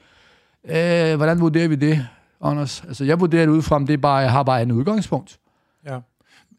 Øh, 0.66 1.16
hvordan 1.16 1.42
vurderer 1.42 1.68
vi 1.68 1.76
det, 1.76 2.08
Anders? 2.42 2.84
Altså, 2.88 3.06
jeg 3.06 3.20
vurderer 3.20 3.46
det 3.46 3.52
ud 3.54 3.62
fra, 3.62 3.80
det 3.80 3.90
er 3.90 3.98
bare, 3.98 4.18
jeg 4.18 4.32
har 4.32 4.44
bare 4.44 4.62
en 4.62 4.72
udgangspunkt. 4.72 5.40
Ja. 5.86 6.00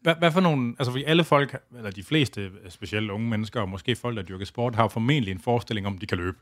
Hvad, 0.01 0.15
hvad 0.15 0.31
for 0.31 0.39
nogle, 0.41 0.75
altså 0.79 0.91
fordi 0.91 1.03
alle 1.03 1.23
folk, 1.23 1.61
eller 1.77 1.91
de 1.91 2.03
fleste, 2.03 2.51
specielt 2.69 3.11
unge 3.11 3.29
mennesker, 3.29 3.61
og 3.61 3.69
måske 3.69 3.95
folk, 3.95 4.17
der 4.17 4.23
dyrker 4.23 4.45
sport, 4.45 4.75
har 4.75 4.87
formentlig 4.87 5.31
en 5.31 5.39
forestilling 5.39 5.87
om, 5.87 5.95
at 5.95 6.01
de 6.01 6.05
kan 6.05 6.17
løbe. 6.17 6.37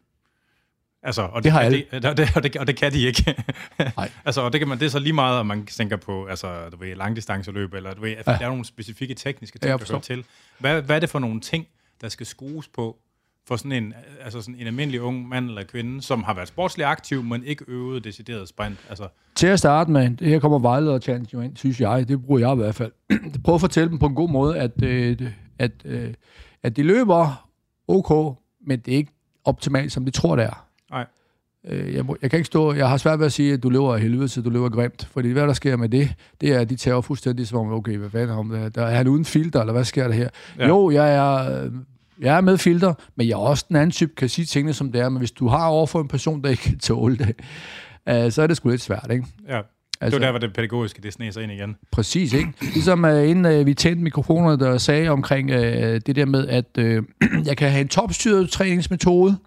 Altså, 1.03 1.21
og 1.21 1.43
Det 1.43 1.51
har 1.51 1.59
kan 1.59 1.65
alle. 1.65 1.85
De, 1.91 2.09
og, 2.09 2.17
det, 2.17 2.31
og, 2.35 2.43
det, 2.43 2.55
og 2.57 2.67
det 2.67 2.75
kan 2.77 2.91
de 2.91 3.01
ikke. 3.01 3.35
Nej. 3.97 4.11
altså, 4.25 4.41
og 4.41 4.53
det, 4.53 4.61
kan 4.61 4.67
man, 4.67 4.79
det 4.79 4.85
er 4.85 4.89
så 4.89 4.99
lige 4.99 5.13
meget, 5.13 5.39
om 5.39 5.45
man 5.45 5.65
tænker 5.65 5.95
på 5.97 6.25
altså, 6.25 6.69
du 6.69 6.77
ved, 6.77 6.95
langdistanceløb, 6.95 7.73
eller 7.73 7.93
du 7.93 8.01
ved, 8.01 8.09
ja. 8.09 8.21
der 8.25 8.39
er 8.39 8.49
nogle 8.49 8.65
specifikke 8.65 9.13
tekniske 9.13 9.59
ting, 9.59 9.69
Ja, 9.69 9.77
der 9.77 9.85
hører 9.91 10.01
til. 10.01 10.25
Hvad, 10.59 10.81
hvad 10.81 10.95
er 10.95 10.99
det 10.99 11.09
for 11.09 11.19
nogle 11.19 11.41
ting, 11.41 11.67
der 12.01 12.09
skal 12.09 12.25
skrues 12.25 12.67
på, 12.67 12.97
for 13.47 13.55
sådan 13.55 13.71
en, 13.71 13.93
altså 14.23 14.41
sådan 14.41 14.55
en 14.59 14.67
almindelig 14.67 15.01
ung 15.01 15.27
mand 15.27 15.49
eller 15.49 15.63
kvinde, 15.63 16.01
som 16.01 16.23
har 16.23 16.33
været 16.33 16.47
sportsligt 16.47 16.87
aktiv, 16.87 17.23
men 17.23 17.43
ikke 17.43 17.65
øvet 17.67 18.03
decideret 18.03 18.47
sprint? 18.47 18.77
Altså, 18.89 19.07
Til 19.35 19.47
at 19.47 19.59
starte 19.59 19.91
med, 19.91 20.09
det 20.09 20.27
her 20.27 20.39
kommer 20.39 20.59
vejleder 20.59 20.99
challenge 20.99 21.29
jo 21.33 21.41
ind, 21.41 21.57
synes 21.57 21.81
jeg. 21.81 22.07
Det 22.07 22.25
bruger 22.25 22.39
jeg 22.39 22.53
i 22.53 22.55
hvert 22.55 22.75
fald. 22.75 22.91
Prøv 23.43 23.55
at 23.55 23.61
fortælle 23.61 23.89
dem 23.89 23.97
på 23.99 24.05
en 24.05 24.15
god 24.15 24.29
måde, 24.29 24.57
at, 24.57 24.83
øh, 24.83 25.17
at, 25.59 25.71
øh, 25.85 26.13
at 26.63 26.75
de 26.77 26.83
løber 26.83 27.49
ok, 27.87 28.37
men 28.67 28.79
det 28.79 28.93
er 28.93 28.97
ikke 28.97 29.11
optimalt, 29.45 29.91
som 29.91 30.05
de 30.05 30.11
tror, 30.11 30.35
det 30.35 30.45
er. 30.45 30.67
nej. 30.91 31.05
Øh, 31.67 31.93
jeg, 31.93 32.05
må, 32.05 32.17
jeg 32.21 32.29
kan 32.29 32.37
ikke 32.37 32.47
stå, 32.47 32.73
jeg 32.73 32.89
har 32.89 32.97
svært 32.97 33.19
ved 33.19 33.25
at 33.25 33.33
sige, 33.33 33.53
at 33.53 33.63
du 33.63 33.69
løber 33.69 33.93
af 33.93 34.01
helvede, 34.01 34.27
så 34.27 34.41
du 34.41 34.49
løber 34.49 34.69
grimt. 34.69 35.07
Fordi 35.11 35.31
hvad 35.31 35.47
der 35.47 35.53
sker 35.53 35.75
med 35.75 35.89
det, 35.89 36.13
det 36.41 36.53
er, 36.53 36.59
at 36.59 36.69
de 36.69 36.75
tager 36.75 37.01
fuldstændig 37.01 37.47
som 37.47 37.59
om, 37.59 37.73
okay, 37.73 37.97
hvad 37.97 38.09
fanden 38.09 38.37
om 38.37 38.49
det? 38.49 38.75
Der 38.75 38.81
er 38.85 38.95
han 38.95 39.07
uden 39.07 39.25
filter, 39.25 39.59
eller 39.59 39.73
hvad 39.73 39.83
sker 39.83 40.07
der 40.07 40.13
her? 40.13 40.29
Ja. 40.57 40.63
Ja. 40.63 40.67
Jo, 40.67 40.89
jeg 40.89 41.15
er, 41.15 41.63
øh, 41.63 41.71
jeg 42.21 42.37
er 42.37 42.41
med 42.41 42.57
filter, 42.57 42.93
men 43.15 43.27
jeg 43.27 43.33
er 43.33 43.37
også 43.37 43.65
den 43.67 43.75
anden 43.75 43.91
type, 43.91 44.11
kan 44.17 44.29
sige 44.29 44.45
tingene 44.45 44.73
som 44.73 44.91
det 44.91 45.01
er. 45.01 45.09
Men 45.09 45.17
hvis 45.17 45.31
du 45.31 45.47
har 45.47 45.67
overfor 45.67 46.01
en 46.01 46.07
person, 46.07 46.43
der 46.43 46.49
ikke 46.49 46.63
kan 46.69 46.79
tåle 46.79 47.17
det, 47.17 47.35
øh, 48.09 48.31
så 48.31 48.41
er 48.41 48.47
det 48.47 48.57
sgu 48.57 48.69
lidt 48.69 48.81
svært, 48.81 49.07
ikke? 49.11 49.25
Ja. 49.47 49.61
Altså, 50.01 50.19
det 50.19 50.21
var 50.21 50.31
der, 50.31 50.31
hvor 50.31 50.47
det 50.47 50.53
pædagogiske 50.53 51.01
det 51.01 51.13
sne 51.13 51.31
sig 51.31 51.43
ind 51.43 51.51
igen. 51.51 51.75
Præcis, 51.91 52.33
ikke? 52.33 52.49
Ligesom 52.61 53.03
uh, 53.03 53.29
inden 53.29 53.59
uh, 53.59 53.65
vi 53.65 53.73
tændte 53.73 54.03
mikrofonerne, 54.03 54.65
der 54.65 54.77
sagde 54.77 55.09
omkring 55.09 55.51
uh, 55.51 55.57
det 55.57 56.15
der 56.15 56.25
med, 56.25 56.47
at 56.47 56.65
uh, 56.77 57.03
jeg 57.49 57.57
kan 57.57 57.69
have 57.69 57.81
en 57.81 57.87
topstyret 57.87 58.49
træningsmetode, 58.49 59.37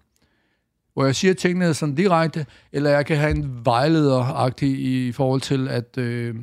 hvor 0.93 1.05
jeg 1.05 1.15
siger 1.15 1.33
tingene 1.33 1.73
sådan 1.73 1.95
direkte, 1.95 2.45
eller 2.71 2.89
jeg 2.89 3.05
kan 3.05 3.17
have 3.17 3.31
en 3.31 3.65
vejlederagtig 3.65 4.69
i 4.69 5.11
forhold 5.11 5.41
til, 5.41 5.67
at, 5.67 5.97
øh, 5.97 6.35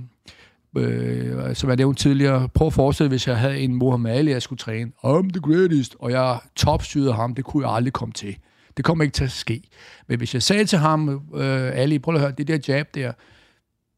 øh, 0.76 1.54
som 1.56 1.68
jeg 1.68 1.76
nævnte 1.76 2.02
tidligere, 2.02 2.48
prøv 2.48 2.66
at 2.66 2.72
forestille, 2.72 3.08
hvis 3.08 3.28
jeg 3.28 3.38
havde 3.38 3.58
en 3.58 3.74
Muhammad 3.74 4.12
Ali, 4.12 4.30
jeg 4.30 4.42
skulle 4.42 4.58
træne. 4.58 4.92
I'm 5.04 5.28
the 5.28 5.40
greatest, 5.40 5.96
og 5.98 6.10
jeg 6.10 6.38
topstyrede 6.56 7.12
ham, 7.12 7.34
det 7.34 7.44
kunne 7.44 7.66
jeg 7.66 7.76
aldrig 7.76 7.92
komme 7.92 8.12
til. 8.12 8.36
Det 8.76 8.84
kommer 8.84 9.04
ikke 9.04 9.14
til 9.14 9.24
at 9.24 9.30
ske. 9.30 9.62
Men 10.06 10.18
hvis 10.18 10.34
jeg 10.34 10.42
sagde 10.42 10.64
til 10.64 10.78
ham, 10.78 11.08
øh, 11.34 11.70
Ali, 11.74 11.98
prøv 11.98 12.14
at 12.14 12.20
høre, 12.20 12.30
det 12.30 12.48
der 12.48 12.58
jab 12.68 12.94
der, 12.94 13.12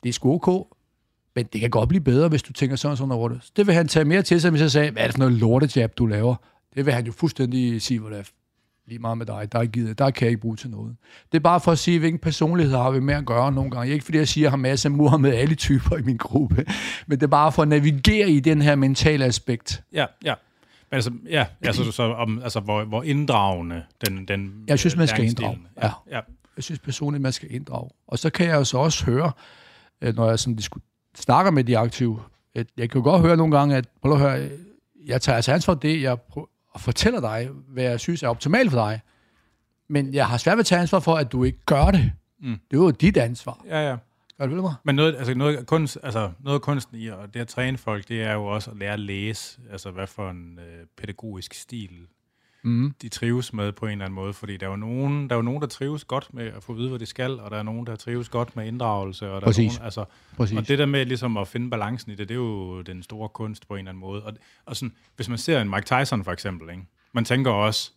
det 0.03 0.09
er 0.09 0.13
sgu 0.13 0.35
okay, 0.35 0.65
men 1.37 1.47
det 1.53 1.61
kan 1.61 1.71
godt 1.71 1.89
blive 1.89 2.01
bedre, 2.01 2.29
hvis 2.29 2.43
du 2.43 2.53
tænker 2.53 2.77
sådan 2.77 2.97
sådan 2.97 3.13
over 3.13 3.29
det. 3.29 3.51
Det 3.57 3.67
vil 3.67 3.75
han 3.75 3.89
tage 3.89 4.05
mere 4.05 4.23
til 4.23 4.41
sig, 4.41 4.51
hvis 4.51 4.63
jeg 4.63 4.71
sagde, 4.71 4.91
hvad 4.91 5.03
er 5.03 5.07
det 5.07 5.15
for 5.15 5.19
noget 5.19 5.35
lortejab, 5.35 5.99
du 5.99 6.07
laver? 6.07 6.35
Det 6.75 6.87
vil 6.87 6.95
han 6.95 7.07
jo 7.07 7.13
fuldstændig 7.13 7.83
sige, 7.83 8.01
hvor 8.01 8.09
det 8.09 8.19
er 8.19 8.25
lige 8.89 8.99
meget 8.99 9.19
med 9.19 9.27
dig, 9.27 9.53
der, 9.53 9.59
er 9.59 9.67
givet, 9.67 9.99
der 9.99 10.11
kan 10.11 10.25
jeg 10.25 10.31
ikke 10.31 10.41
bruge 10.41 10.57
til 10.57 10.71
noget. 10.71 10.97
Det 11.33 11.39
er 11.39 11.43
bare 11.43 11.61
for 11.61 11.73
at 11.73 11.79
sige, 11.79 11.99
hvilken 11.99 12.19
personlighed 12.19 12.77
har 12.77 12.91
vi 12.91 13.01
med 13.01 13.15
at 13.15 13.27
gøre 13.27 13.53
nogle 13.53 13.71
gange. 13.71 13.93
Ikke 13.93 14.05
fordi 14.05 14.19
jeg 14.19 14.29
siger, 14.29 14.43
at 14.43 14.45
jeg 14.45 14.53
har 14.53 14.57
masser 14.57 14.89
af 14.89 14.97
Muhammed 14.97 15.35
alle 15.35 15.55
typer 15.55 15.97
i 15.97 16.03
min 16.03 16.17
gruppe, 16.17 16.67
men 17.07 17.19
det 17.19 17.23
er 17.23 17.31
bare 17.31 17.53
for 17.53 17.63
at 17.63 17.69
navigere 17.69 18.31
i 18.31 18.41
den 18.41 18.63
her 18.63 18.75
mentale 18.75 19.25
aspekt. 19.25 19.83
Ja, 19.93 20.07
ja. 20.25 20.35
Men 20.91 20.95
altså, 20.95 21.13
ja, 21.31 21.47
altså, 21.63 21.93
så, 21.93 22.03
om, 22.03 22.43
altså 22.43 22.61
hvor, 22.61 22.85
hvor 22.85 23.03
inddragende 23.03 23.83
den, 24.07 24.29
den 24.29 24.65
Jeg 24.69 24.79
synes, 24.79 24.97
man 24.97 25.09
skal 25.09 25.25
inddrage. 25.25 25.59
Ja. 25.83 25.91
ja. 26.11 26.21
Jeg 26.57 26.65
synes 26.65 26.79
personligt, 26.79 27.23
man 27.23 27.33
skal 27.33 27.55
inddrage. 27.55 27.91
Og 28.07 28.19
så 28.19 28.31
kan 28.31 28.47
jeg 28.47 28.55
jo 28.55 28.65
så 28.65 28.79
også 28.79 29.05
høre, 29.05 29.33
øh, 30.01 30.17
når 30.17 30.29
jeg 30.29 30.39
sådan 30.39 30.59
snakker 31.17 31.51
med 31.51 31.65
de 31.65 31.79
aktive, 31.79 32.21
at 32.55 32.67
jeg 32.77 32.91
kan 32.91 32.99
jo 32.99 33.05
godt 33.05 33.23
høre 33.23 33.37
nogle 33.37 33.59
gange, 33.59 33.77
at 33.77 33.89
prøv 34.03 34.13
at 34.13 34.19
høre, 34.19 34.49
jeg 35.07 35.23
tager 35.23 35.37
altså 35.37 35.53
ansvar 35.53 35.75
for 35.75 35.81
det, 35.81 36.03
jeg 36.03 36.21
prøver 36.21 36.47
og 36.79 36.83
fortæller 36.83 37.21
dig, 37.21 37.49
hvad 37.69 37.85
jeg 37.85 38.01
synes 38.01 38.23
er 38.23 38.29
optimalt 38.29 38.71
for 38.71 38.79
dig. 38.79 39.01
Men 39.89 40.15
jeg 40.15 40.27
har 40.27 40.37
svært 40.37 40.57
ved 40.57 40.61
at 40.61 40.67
tage 40.67 40.81
ansvar 40.81 41.01
for, 41.01 41.15
at 41.15 41.33
du 41.33 41.45
ikke 41.45 41.59
gør 41.67 41.91
det. 41.91 42.13
Mm. 42.41 42.59
Det 42.71 42.77
er 42.77 42.83
jo 42.83 42.91
dit 42.91 43.17
ansvar. 43.17 43.65
ja, 43.69 43.89
ja. 43.89 43.97
Gør 44.39 44.47
du 44.47 44.63
mig? 44.63 44.75
Men 44.85 44.95
noget, 44.95 45.17
altså 45.17 45.35
noget, 45.35 45.67
kunst, 45.67 45.99
altså 46.03 46.31
noget 46.41 46.55
af 46.59 46.63
kunsten 46.63 46.99
i 46.99 47.07
og 47.07 47.35
det 47.35 47.41
at 47.41 47.49
træne 47.49 47.79
folk, 47.79 48.09
det 48.09 48.23
er 48.23 48.33
jo 48.33 48.47
også 48.47 48.71
at 48.71 48.77
lære 48.77 48.93
at 48.93 49.01
læse, 49.01 49.61
altså 49.71 49.91
hvad 49.91 50.07
for 50.07 50.31
en 50.31 50.59
øh, 50.59 50.87
pædagogisk 50.97 51.55
stil 51.55 52.07
Mm. 52.63 52.95
de 53.03 53.09
trives 53.09 53.53
med 53.53 53.73
på 53.73 53.87
en 53.87 53.93
eller 53.93 54.05
anden 54.05 54.15
måde, 54.15 54.33
fordi 54.33 54.57
der 54.57 54.67
er 54.67 54.71
jo 54.71 54.77
nogen, 54.77 55.29
der, 55.31 55.35
er 55.35 55.39
jo 55.39 55.43
nogen, 55.43 55.61
der 55.61 55.67
trives 55.67 56.05
godt 56.05 56.35
med 56.35 56.47
at 56.47 56.63
få 56.63 56.73
at 56.73 56.79
vide, 56.79 56.89
hvad 56.89 56.99
de 56.99 57.07
skal, 57.07 57.41
og 57.41 57.51
der 57.51 57.57
er 57.57 57.63
nogen, 57.63 57.87
der 57.87 57.97
trives 57.97 58.29
godt 58.29 58.57
med 58.57 58.67
inddragelse, 58.67 59.31
og 59.31 59.41
der 59.41 59.47
Præcis. 59.47 59.75
er 59.75 59.79
nogen, 59.79 59.85
altså, 59.85 60.05
Præcis. 60.37 60.59
og 60.59 60.69
det 60.69 60.79
der 60.79 60.87
med 60.87 61.07
ligesom 61.07 61.37
at 61.37 61.49
finde 61.49 61.71
balancen 61.71 62.13
i 62.13 62.15
det, 62.15 62.29
det 62.29 62.35
er 62.35 62.39
jo 62.39 62.83
den 62.83 63.03
store 63.03 63.29
kunst 63.29 63.69
på 63.69 63.75
en 63.75 63.79
eller 63.79 63.91
anden 63.91 64.01
måde. 64.01 64.25
Og, 64.25 64.33
og 64.67 64.77
sådan, 64.77 64.95
hvis 65.17 65.29
man 65.29 65.39
ser 65.39 65.61
en 65.61 65.71
Mike 65.71 65.87
Tyson 65.87 66.25
for 66.25 66.33
eksempel, 66.33 66.71
ikke? 66.71 66.83
man 67.13 67.25
tænker 67.25 67.51
også, 67.51 67.93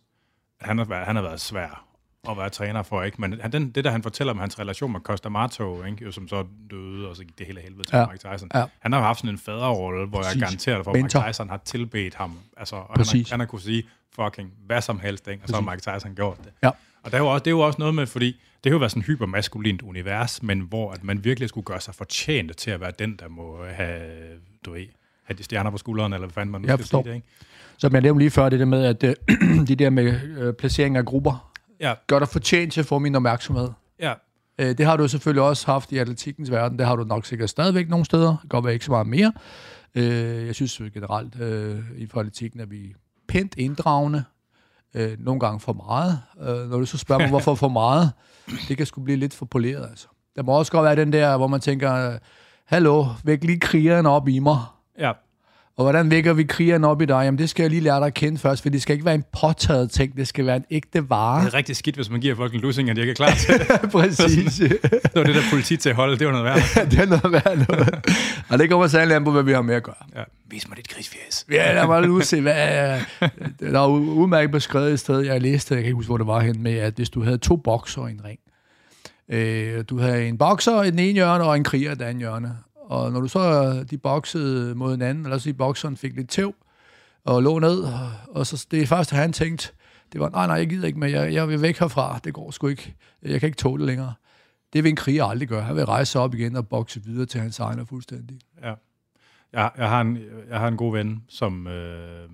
at 0.60 0.66
han 0.66 0.78
har, 0.78 0.84
været, 0.84 1.06
han 1.06 1.16
har 1.16 1.22
været 1.22 1.40
svær 1.40 1.91
at 2.30 2.36
være 2.36 2.48
træner 2.50 2.82
for, 2.82 3.02
ikke? 3.02 3.20
Men 3.20 3.40
han, 3.40 3.52
den, 3.52 3.70
det 3.70 3.84
der, 3.84 3.90
han 3.90 4.02
fortæller 4.02 4.32
om 4.32 4.38
hans 4.38 4.58
relation 4.58 4.92
med 4.92 5.00
Costa 5.00 5.28
Mato, 5.28 5.84
ikke? 5.84 6.04
Jo, 6.04 6.12
som 6.12 6.28
så 6.28 6.44
døde, 6.70 7.08
og 7.08 7.16
så 7.16 7.24
gik 7.24 7.38
det 7.38 7.46
hele 7.46 7.60
helvede 7.60 7.82
til 7.88 7.96
Ja. 7.96 8.06
Mike 8.06 8.28
Tyson. 8.28 8.50
Ja. 8.54 8.64
Han 8.80 8.92
har 8.92 9.00
haft 9.00 9.18
sådan 9.18 9.30
en 9.30 9.38
faderrolle, 9.38 10.06
hvor 10.06 10.18
Præcis. 10.22 10.34
jeg 10.34 10.40
garanterer 10.42 10.76
dig 10.76 10.84
for, 10.84 10.92
at. 10.92 10.96
Mike 11.02 11.08
Tyson 11.32 11.48
har 11.48 11.60
tilbedt 11.64 12.14
ham. 12.14 12.38
Altså, 12.56 12.76
og 12.76 12.86
han, 12.96 13.06
har, 13.06 13.30
han 13.30 13.40
har 13.40 13.46
kunne 13.46 13.60
sige 13.60 13.82
fucking 14.14 14.50
hvad 14.66 14.80
som 14.80 15.00
helst, 15.00 15.28
ikke? 15.28 15.42
og 15.42 15.48
så 15.48 15.54
har 15.54 15.70
Mike 15.70 15.80
Tyson 15.98 16.14
gjort 16.14 16.38
det. 16.44 16.52
Ja. 16.62 16.68
Og 17.02 17.10
der 17.10 17.16
er 17.16 17.20
jo 17.22 17.26
også, 17.28 17.42
det 17.42 17.46
er 17.46 17.50
jo 17.54 17.60
også 17.60 17.78
noget 17.78 17.94
med, 17.94 18.06
fordi 18.06 18.26
det 18.64 18.70
har 18.70 18.74
jo 18.74 18.78
været 18.78 18.90
sådan 18.90 19.00
et 19.00 19.06
hypermaskulint 19.06 19.82
univers, 19.82 20.42
men 20.42 20.60
hvor 20.60 20.92
at 20.92 21.04
man 21.04 21.24
virkelig 21.24 21.48
skulle 21.48 21.64
gøre 21.64 21.80
sig 21.80 21.94
fortjent 21.94 22.56
til 22.56 22.70
at 22.70 22.80
være 22.80 22.92
den, 22.98 23.16
der 23.16 23.28
må 23.28 23.58
have, 23.74 24.00
du 24.64 24.72
ved, 24.72 24.86
have 25.24 25.36
de 25.38 25.42
stjerner 25.42 25.70
på 25.70 25.78
skulderen, 25.78 26.12
eller 26.12 26.26
hvad 26.26 26.32
fanden 26.34 26.52
man 26.52 26.60
nu 26.60 26.66
Jeg 26.68 26.74
skal 26.74 26.82
forstår. 26.82 27.02
sige 27.02 27.10
det, 27.10 27.16
ikke? 27.16 27.26
Som 27.78 27.92
jeg 27.92 28.00
nævnte 28.02 28.18
lige 28.18 28.30
før, 28.30 28.48
det 28.48 28.58
der 28.60 28.64
med, 28.66 28.84
at 28.84 29.04
øh, 29.04 29.14
de 29.68 29.76
der 29.76 29.90
med 29.90 30.20
øh, 30.38 30.54
placering 30.54 30.96
af 30.96 31.04
grupper, 31.04 31.51
Ja, 31.82 31.94
gør 32.06 32.18
dig 32.18 32.28
fortjent 32.28 32.72
til 32.72 32.80
at 32.80 32.86
få 32.86 32.98
min 32.98 33.14
opmærksomhed. 33.14 33.68
ja, 34.00 34.14
Øh, 34.58 34.78
det 34.78 34.86
har 34.86 34.96
du 34.96 35.08
selvfølgelig 35.08 35.42
også 35.42 35.66
haft 35.66 35.92
i 35.92 35.98
atletikkens 35.98 36.50
verden. 36.50 36.78
Det 36.78 36.86
har 36.86 36.96
du 36.96 37.04
nok 37.04 37.26
sikkert 37.26 37.50
stadigvæk 37.50 37.88
nogle 37.88 38.04
steder. 38.04 38.28
Det 38.30 38.40
kan 38.40 38.48
godt 38.48 38.64
være 38.64 38.72
ikke 38.74 38.84
så 38.84 38.90
meget 38.90 39.06
mere. 39.06 39.32
Øh, 39.94 40.46
jeg 40.46 40.54
synes 40.54 40.82
generelt 40.94 41.40
øh, 41.40 41.80
i 41.96 42.06
for 42.06 42.20
atletikken, 42.20 42.60
at 42.60 42.70
vi 42.70 42.84
er 42.90 42.94
pænt 43.28 43.54
inddragende. 43.58 44.24
Øh, 44.94 45.16
nogle 45.18 45.40
gange 45.40 45.60
for 45.60 45.72
meget. 45.72 46.20
Øh, 46.40 46.70
når 46.70 46.78
du 46.78 46.86
så 46.86 46.98
spørger 46.98 47.20
mig, 47.20 47.28
hvorfor 47.36 47.54
for 47.54 47.68
meget, 47.68 48.12
det 48.68 48.76
kan 48.76 48.86
sgu 48.86 49.00
blive 49.02 49.16
lidt 49.18 49.34
for 49.34 49.46
poleret. 49.46 49.88
Altså. 49.90 50.08
Der 50.36 50.42
må 50.42 50.52
også 50.52 50.72
godt 50.72 50.84
være 50.84 50.96
den 50.96 51.12
der, 51.12 51.36
hvor 51.36 51.46
man 51.46 51.60
tænker, 51.60 52.18
hallo, 52.64 53.06
væk 53.24 53.44
lige 53.44 53.60
krigeren 53.60 54.06
op 54.06 54.28
i 54.28 54.38
mig. 54.38 54.58
ja. 54.98 55.12
Og 55.76 55.84
hvordan 55.84 56.10
vækker 56.10 56.32
vi 56.32 56.44
krigeren 56.44 56.84
op 56.84 57.02
i 57.02 57.04
dig? 57.04 57.22
Jamen, 57.24 57.38
det 57.38 57.50
skal 57.50 57.62
jeg 57.62 57.70
lige 57.70 57.80
lære 57.80 57.98
dig 57.98 58.06
at 58.06 58.14
kende 58.14 58.38
først, 58.38 58.62
for 58.62 58.68
det 58.68 58.82
skal 58.82 58.92
ikke 58.92 59.04
være 59.04 59.14
en 59.14 59.24
påtaget 59.40 59.90
ting, 59.90 60.16
det 60.16 60.28
skal 60.28 60.46
være 60.46 60.56
en 60.56 60.64
ægte 60.70 61.10
vare. 61.10 61.44
Det 61.44 61.48
er 61.52 61.54
rigtig 61.54 61.76
skidt, 61.76 61.96
hvis 61.96 62.10
man 62.10 62.20
giver 62.20 62.34
folk 62.34 62.54
en 62.54 62.60
lussing, 62.60 62.90
at 62.90 62.96
de 62.96 63.00
ikke 63.00 63.10
er 63.10 63.14
klar 63.14 63.30
til 63.30 63.58
det. 63.58 63.90
Præcis. 63.92 64.54
Det 64.54 65.10
var 65.14 65.24
det 65.24 65.34
der 65.34 65.40
politi 65.50 65.76
til 65.76 65.88
at 65.88 65.94
holde, 65.94 66.18
det 66.18 66.26
var 66.26 66.32
noget 66.32 66.44
værd. 66.44 66.86
det 66.90 66.98
er 66.98 67.06
noget 67.06 67.32
værd 67.32 67.68
noget. 67.68 67.94
Og 68.48 68.58
det 68.58 68.70
kommer 68.70 68.86
særligt 68.86 69.16
an 69.16 69.24
på, 69.24 69.30
hvad 69.30 69.42
vi 69.42 69.52
har 69.52 69.62
med 69.62 69.74
at 69.74 69.82
gøre. 69.82 69.94
Ja. 70.16 70.22
Vis 70.50 70.68
mig 70.68 70.76
dit 70.76 70.88
krigsfjæs. 70.88 71.46
Ja, 71.50 71.74
lad 71.74 71.86
mig 71.86 72.02
nu 72.02 72.20
se, 72.20 72.40
hvad 72.40 72.54
er... 72.56 73.00
Der 73.60 73.80
er 73.80 73.84
jo 73.84 73.96
udmærket 73.96 74.50
beskrevet 74.50 74.92
et 74.92 75.00
sted, 75.00 75.20
jeg 75.20 75.40
læste, 75.40 75.74
jeg 75.74 75.82
kan 75.82 75.86
ikke 75.86 75.94
huske, 75.94 76.08
hvor 76.08 76.18
det 76.18 76.26
var 76.26 76.40
hen 76.40 76.62
med, 76.62 76.74
at 76.74 76.94
hvis 76.94 77.10
du 77.10 77.22
havde 77.22 77.38
to 77.38 77.56
bokser 77.56 78.06
i 78.06 78.10
en 78.10 78.20
ring, 78.24 78.38
øh, 79.28 79.84
du 79.88 79.98
havde 79.98 80.28
en 80.28 80.38
bokser 80.38 80.82
i 80.82 80.90
den 80.90 80.98
ene 80.98 81.12
hjørne, 81.12 81.44
og 81.44 81.56
en 81.56 81.64
kriger 81.64 81.92
i 81.92 81.94
den 81.94 82.02
anden 82.02 82.18
hjørne, 82.18 82.56
og 82.92 83.12
når 83.12 83.20
du 83.20 83.28
så 83.28 83.84
de 83.90 83.98
boksede 83.98 84.74
mod 84.74 84.90
hinanden, 84.90 85.24
eller 85.24 85.38
så 85.38 85.48
de 85.48 85.54
bokseren 85.54 85.96
fik 85.96 86.16
lidt 86.16 86.30
tæv, 86.30 86.54
og 87.24 87.42
lå 87.42 87.58
ned, 87.58 87.84
og 88.28 88.46
så 88.46 88.66
det 88.70 88.88
første, 88.88 89.16
han 89.16 89.32
tænkte, 89.32 89.72
det 90.12 90.20
var, 90.20 90.28
nej, 90.28 90.46
nej, 90.46 90.56
jeg 90.56 90.68
gider 90.68 90.86
ikke 90.86 90.98
mere, 90.98 91.10
jeg, 91.10 91.32
jeg 91.32 91.48
vil 91.48 91.62
væk 91.62 91.78
herfra, 91.78 92.20
det 92.24 92.34
går 92.34 92.50
sgu 92.50 92.66
ikke, 92.66 92.94
jeg 93.22 93.40
kan 93.40 93.46
ikke 93.46 93.56
tåle 93.56 93.80
det 93.80 93.86
længere. 93.86 94.14
Det 94.72 94.84
vil 94.84 94.90
en 94.90 94.96
kriger 94.96 95.24
aldrig 95.24 95.48
gøre. 95.48 95.62
Han 95.62 95.76
vil 95.76 95.84
rejse 95.84 96.12
sig 96.12 96.20
op 96.20 96.34
igen 96.34 96.56
og 96.56 96.68
bokse 96.68 97.04
videre 97.04 97.26
til 97.26 97.40
hans 97.40 97.58
egen 97.58 97.78
er 97.78 97.84
fuldstændig. 97.84 98.38
Ja. 98.62 98.74
Jeg, 99.52 99.70
jeg, 99.76 99.88
har 99.88 100.00
en, 100.00 100.18
jeg 100.48 100.58
har 100.58 100.68
en 100.68 100.76
god 100.76 100.92
ven, 100.92 101.24
som 101.28 101.66
øh, 101.66 102.28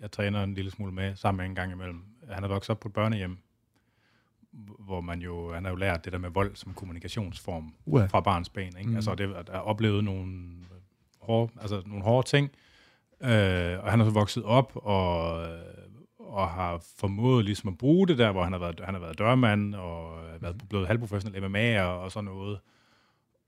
jeg 0.00 0.10
træner 0.10 0.42
en 0.42 0.54
lille 0.54 0.70
smule 0.70 0.92
med, 0.92 1.16
sammen 1.16 1.36
med 1.36 1.46
en 1.46 1.54
gang 1.54 1.72
imellem. 1.72 2.00
Han 2.30 2.44
er 2.44 2.48
vokset 2.48 2.70
op 2.70 2.80
på 2.80 2.88
et 2.88 2.94
børnehjem, 2.94 3.38
hvor 4.78 5.00
man 5.00 5.20
jo, 5.20 5.54
han 5.54 5.64
har 5.64 5.70
jo 5.70 5.76
lært 5.76 6.04
det 6.04 6.12
der 6.12 6.18
med 6.18 6.30
vold 6.30 6.56
som 6.56 6.74
kommunikationsform 6.74 7.74
Uha. 7.86 8.06
fra 8.06 8.20
barns 8.20 8.48
ben. 8.48 8.66
Ikke? 8.66 8.82
Mm. 8.82 8.90
Mm. 8.90 8.96
Altså 8.96 9.14
det, 9.14 9.28
have 9.28 9.62
oplevet 9.62 10.04
nogle 10.04 10.48
hårde, 11.20 11.52
altså 11.60 11.82
nogle 11.86 12.04
hårde 12.04 12.28
ting, 12.28 12.50
øh, 13.22 13.84
og 13.84 13.90
han 13.90 14.00
er 14.00 14.04
så 14.04 14.10
vokset 14.10 14.44
op 14.44 14.72
og, 14.74 15.42
øh, 15.42 15.58
og 16.18 16.48
har 16.48 16.84
formået 16.98 17.44
ligesom 17.44 17.68
at 17.68 17.78
bruge 17.78 18.08
det 18.08 18.18
der, 18.18 18.32
hvor 18.32 18.42
han 18.42 18.52
har 18.52 18.60
været, 18.60 18.80
han 18.84 18.94
har 18.94 19.00
været 19.00 19.18
dørmand 19.18 19.74
og 19.74 20.18
været 20.40 20.62
blevet 20.68 20.86
halvprofessionel 20.86 21.50
MMA 21.50 21.82
og, 21.82 22.00
og 22.00 22.12
sådan 22.12 22.24
noget. 22.24 22.58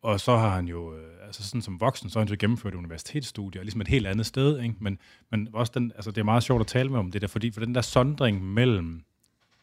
Og 0.02 0.20
så 0.20 0.36
har 0.36 0.48
han 0.48 0.68
jo, 0.68 0.94
øh, 0.94 1.26
altså 1.26 1.48
sådan 1.48 1.62
som 1.62 1.80
voksen, 1.80 2.11
så 2.11 2.18
har 2.18 2.24
han 2.24 2.28
så 2.28 2.36
gennemført 2.36 2.72
et 2.72 2.78
universitetsstudie, 2.78 3.61
og 3.61 3.64
ligesom 3.64 3.80
et 3.80 3.88
helt 3.88 4.06
andet 4.06 4.26
sted, 4.26 4.61
ikke? 4.61 4.74
Men, 4.80 4.98
men 5.30 5.48
også 5.52 5.72
den, 5.74 5.92
altså 5.94 6.11
det 6.11 6.20
er 6.20 6.24
meget 6.24 6.42
sjovt 6.42 6.61
at 6.61 6.66
tale 6.66 6.88
med 6.88 6.98
om 6.98 7.11
det 7.11 7.22
der, 7.22 7.28
fordi 7.28 7.50
for 7.50 7.61
den 7.61 7.74
der 7.74 7.80
sondring 7.80 8.44
mellem, 8.44 9.04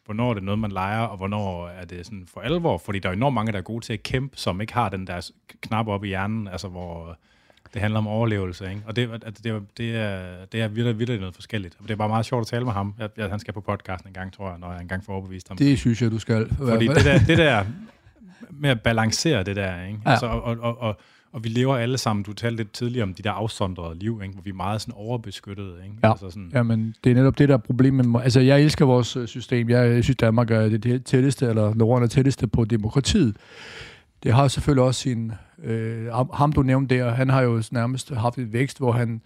hvornår 0.05 0.29
er 0.29 0.33
det 0.33 0.43
noget, 0.43 0.59
man 0.59 0.71
leger, 0.71 0.99
og 1.01 1.17
hvornår 1.17 1.67
er 1.67 1.85
det 1.85 2.05
sådan 2.05 2.27
for 2.33 2.41
alvor, 2.41 2.77
fordi 2.77 2.99
der 2.99 3.09
er 3.09 3.13
enormt 3.13 3.33
mange, 3.33 3.51
der 3.51 3.57
er 3.57 3.61
gode 3.61 3.85
til 3.85 3.93
at 3.93 4.03
kæmpe, 4.03 4.37
som 4.37 4.61
ikke 4.61 4.73
har 4.73 4.89
den 4.89 5.07
der 5.07 5.29
knap 5.61 5.87
op 5.87 6.03
i 6.03 6.07
hjernen, 6.07 6.47
altså 6.47 6.67
hvor 6.67 7.17
det 7.73 7.81
handler 7.81 7.97
om 7.97 8.07
overlevelse, 8.07 8.69
ikke? 8.69 8.81
Og 8.85 8.95
det, 8.95 9.09
det, 9.43 9.51
er, 9.51 9.59
det 9.77 9.95
er, 9.95 10.45
det 10.51 10.61
er 10.61 10.67
virkelig, 10.67 10.99
virkelig 10.99 11.19
noget 11.19 11.35
forskelligt. 11.35 11.75
Og 11.79 11.83
det 11.83 11.91
er 11.91 11.95
bare 11.95 12.09
meget 12.09 12.25
sjovt 12.25 12.41
at 12.41 12.47
tale 12.47 12.65
med 12.65 12.73
ham. 12.73 12.93
Jeg, 12.99 13.09
jeg, 13.17 13.29
han 13.29 13.39
skal 13.39 13.53
på 13.53 13.61
podcasten 13.61 14.09
en 14.09 14.13
gang, 14.13 14.33
tror 14.33 14.49
jeg, 14.49 14.59
når 14.59 14.71
jeg 14.71 14.81
engang 14.81 15.05
får 15.05 15.13
overbevist 15.13 15.47
ham. 15.47 15.57
Det 15.57 15.79
synes 15.79 16.01
jeg, 16.01 16.11
du 16.11 16.19
skal. 16.19 16.55
Fordi 16.55 16.87
det 16.87 17.05
der, 17.05 17.19
det 17.27 17.37
der 17.37 17.65
med 18.49 18.69
at 18.69 18.81
balancere 18.81 19.43
det 19.43 19.55
der, 19.55 19.85
ikke? 19.85 19.99
Ja. 20.05 20.11
Altså, 20.11 20.25
og, 20.25 20.43
og, 20.43 20.57
og, 20.59 20.81
og 20.81 20.99
vi 21.43 21.49
lever 21.49 21.75
alle 21.77 21.97
sammen, 21.97 22.23
du 22.23 22.33
talte 22.33 22.57
lidt 22.57 22.71
tidligere 22.71 23.03
om 23.03 23.13
de 23.13 23.23
der 23.23 23.31
afsondrede 23.31 23.99
liv, 23.99 24.19
ikke? 24.23 24.33
hvor 24.33 24.41
vi 24.43 24.49
er 24.49 24.53
meget 24.53 24.81
sådan 24.81 24.93
overbeskyttede. 24.97 25.73
Ikke? 25.83 25.95
Ja. 26.03 26.09
Altså 26.11 26.29
sådan, 26.29 26.51
Jamen, 26.53 26.95
det 27.03 27.11
er 27.11 27.15
netop 27.15 27.37
det, 27.37 27.49
der 27.49 27.53
er 27.55 27.59
problemet. 27.59 28.05
med- 28.05 28.21
Altså, 28.21 28.39
jeg 28.39 28.61
elsker 28.61 28.85
vores 28.85 29.15
øh, 29.17 29.27
system. 29.27 29.69
Jeg 29.69 30.03
synes, 30.03 30.17
Danmark 30.17 30.51
er 30.51 30.69
det- 30.69 31.05
tætteste, 31.05 31.45
eller 31.45 31.73
Norden 31.73 32.03
er 32.03 32.07
tætteste 32.07 32.47
på 32.47 32.65
demokratiet. 32.65 33.35
Det 34.23 34.33
har 34.33 34.47
selvfølgelig 34.47 34.83
også 34.83 35.01
sin... 35.01 35.31
Øh, 35.63 36.07
ham, 36.33 36.51
du 36.53 36.61
nævnte 36.61 36.95
der, 36.95 37.11
han 37.11 37.29
har 37.29 37.41
jo 37.41 37.63
nærmest 37.71 38.13
haft 38.13 38.37
et 38.37 38.53
vækst, 38.53 38.77
hvor 38.77 38.91
han, 38.91 39.21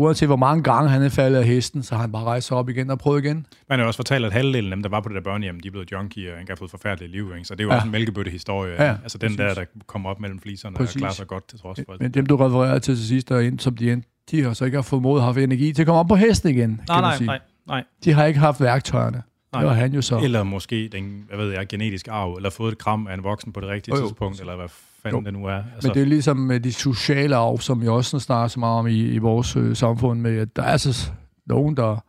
uanset 0.00 0.28
hvor 0.28 0.36
mange 0.36 0.62
gange 0.62 0.90
han 0.90 1.02
er 1.02 1.08
faldet 1.08 1.38
af 1.38 1.44
hesten, 1.44 1.82
så 1.82 1.94
har 1.94 2.00
han 2.02 2.12
bare 2.12 2.24
rejst 2.24 2.46
sig 2.46 2.56
op 2.56 2.68
igen 2.68 2.90
og 2.90 2.98
prøvet 2.98 3.24
igen. 3.24 3.46
Man 3.68 3.78
har 3.78 3.84
jo 3.84 3.86
også 3.86 3.98
fortalt, 3.98 4.24
at 4.24 4.32
halvdelen 4.32 4.72
af 4.72 4.76
dem, 4.76 4.82
der 4.82 4.90
var 4.90 5.00
på 5.00 5.08
det 5.08 5.14
der 5.14 5.20
børnehjem, 5.22 5.60
de 5.60 5.66
er 5.68 5.70
blevet 5.72 5.92
junkier 5.92 6.34
og 6.34 6.40
ikke 6.40 6.50
har 6.50 6.56
fået 6.56 6.70
forfærdelige 6.70 7.12
liv. 7.12 7.32
Ikke? 7.34 7.44
Så 7.44 7.54
det 7.54 7.60
er 7.60 7.64
jo 7.64 7.68
Ja. 7.68 7.74
ja. 7.74 7.78
også 7.78 7.86
en 7.86 7.92
mælkebøtte-historie. 7.92 8.72
Ja, 8.84 8.92
ikke? 8.92 9.02
altså 9.02 9.18
den 9.18 9.36
præcis. 9.36 9.36
der, 9.36 9.54
der 9.54 9.64
kommer 9.86 10.10
op 10.10 10.20
mellem 10.20 10.40
fliserne 10.40 10.76
Præcis. 10.76 10.96
og 10.96 10.98
klarer 10.98 11.12
sig 11.14 11.26
godt 11.26 11.48
til 11.48 11.58
trods 11.58 11.80
for 11.86 11.92
det. 11.92 12.00
Men 12.02 12.10
dem, 12.10 12.26
du 12.26 12.36
refererede 12.36 12.80
til 12.80 12.96
til 12.96 13.06
sidst, 13.06 13.28
der 13.28 13.38
ind, 13.40 13.58
som 13.58 13.76
de 13.76 13.92
endte, 13.92 14.08
de 14.30 14.42
har 14.42 14.52
så 14.52 14.64
ikke 14.64 14.76
haft 14.76 14.88
formået 14.88 15.20
at 15.20 15.24
have 15.34 15.42
energi 15.44 15.72
til 15.72 15.82
at 15.82 15.86
komme 15.86 16.00
op 16.00 16.08
på 16.08 16.16
hesten 16.16 16.50
igen, 16.50 16.76
kan 16.76 16.84
Nej, 16.88 16.96
man 17.00 17.02
nej, 17.08 17.16
sige. 17.16 17.26
nej, 17.26 17.38
nej. 17.66 17.84
De 18.04 18.12
har 18.12 18.24
ikke 18.24 18.40
haft 18.40 18.60
værktøjerne. 18.60 19.22
Nej. 19.52 19.60
Det 19.62 19.68
var 19.68 19.74
han 19.74 19.94
jo 19.94 20.02
så. 20.02 20.18
Eller 20.18 20.42
måske 20.42 20.88
den, 20.92 21.24
hvad 21.28 21.38
ved 21.38 21.52
jeg, 21.52 21.66
genetisk 21.68 22.08
arv, 22.10 22.34
eller 22.34 22.50
fået 22.50 22.72
et 22.72 22.78
kram 22.78 23.06
af 23.06 23.14
en 23.14 23.24
voksen 23.24 23.52
på 23.52 23.60
det 23.60 23.68
rigtige 23.68 23.94
Jo, 23.96 24.00
jo. 24.00 24.06
tidspunkt, 24.08 24.40
eller 24.40 24.56
hvad 24.56 24.68
fanden 25.02 25.24
det 25.24 25.32
nu 25.32 25.44
er. 25.44 25.62
Altså. 25.74 25.88
Men 25.88 25.94
det 25.94 26.02
er 26.02 26.06
ligesom 26.06 26.36
med 26.36 26.60
de 26.60 26.72
sociale 26.72 27.36
arv, 27.36 27.58
som 27.58 27.82
vi 27.82 27.88
også 27.88 28.18
snakker 28.18 28.48
så 28.48 28.60
meget 28.60 28.78
om 28.78 28.86
i, 28.86 29.00
i 29.00 29.18
vores 29.18 29.56
øh, 29.56 29.76
samfund, 29.76 30.20
med 30.20 30.38
at 30.38 30.56
der 30.56 30.62
er 30.62 30.72
altså 30.72 31.10
nogen, 31.46 31.76
der 31.76 32.04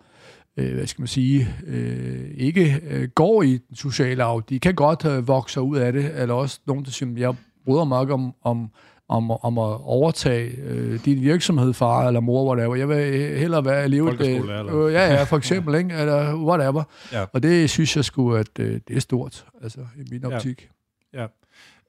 øh, 0.58 0.74
hvad 0.74 0.88
skal 0.88 1.02
man 1.02 1.08
sige, 1.08 1.48
øh, 1.68 2.32
ikke 2.34 2.82
øh, 2.90 3.10
går 3.16 3.44
i 3.44 3.58
den 3.58 3.76
sociale 3.76 4.24
arv. 4.24 4.44
De 4.50 4.60
kan 4.60 4.76
godt 4.76 5.06
øh, 5.06 5.28
vokse 5.28 5.62
ud 5.62 5.78
af 5.78 5.94
det, 5.94 6.22
eller 6.22 6.36
også 6.36 6.60
nogen, 6.68 6.86
der 6.86 6.92
siger, 6.92 7.12
jeg 7.18 7.36
bryder 7.66 7.84
mig 7.84 8.02
ikke 8.02 8.14
om, 8.14 8.34
om, 8.44 8.70
om, 9.10 9.32
om 9.32 9.58
at 9.58 9.82
overtage 9.84 10.58
øh, 10.58 11.06
din 11.06 11.22
virksomhed, 11.22 11.74
far 11.74 12.08
eller 12.08 12.20
mor, 12.20 12.48
whatever. 12.48 12.76
Jeg 12.76 12.90
vil 12.90 13.38
hellere 13.38 13.66
være 13.66 13.86
et... 13.86 13.94
Øh, 13.94 14.86
øh, 14.86 14.94
ja, 14.94 15.14
ja, 15.14 15.24
for 15.24 15.38
eksempel, 15.38 15.76
ikke? 15.76 15.96
eller 15.96 16.36
whatever. 16.36 16.84
Ja. 17.12 17.26
Og 17.34 17.44
det 17.44 17.70
synes 17.70 17.96
jeg 17.96 18.06
sgu, 18.06 18.34
at 18.34 18.60
øh, 18.60 18.80
det 18.88 18.96
er 18.96 19.00
stort, 19.00 19.46
altså 19.62 19.80
i 19.80 20.04
min 20.12 20.26
optik. 20.26 20.70
Ja. 21.14 21.22
ja. 21.22 21.28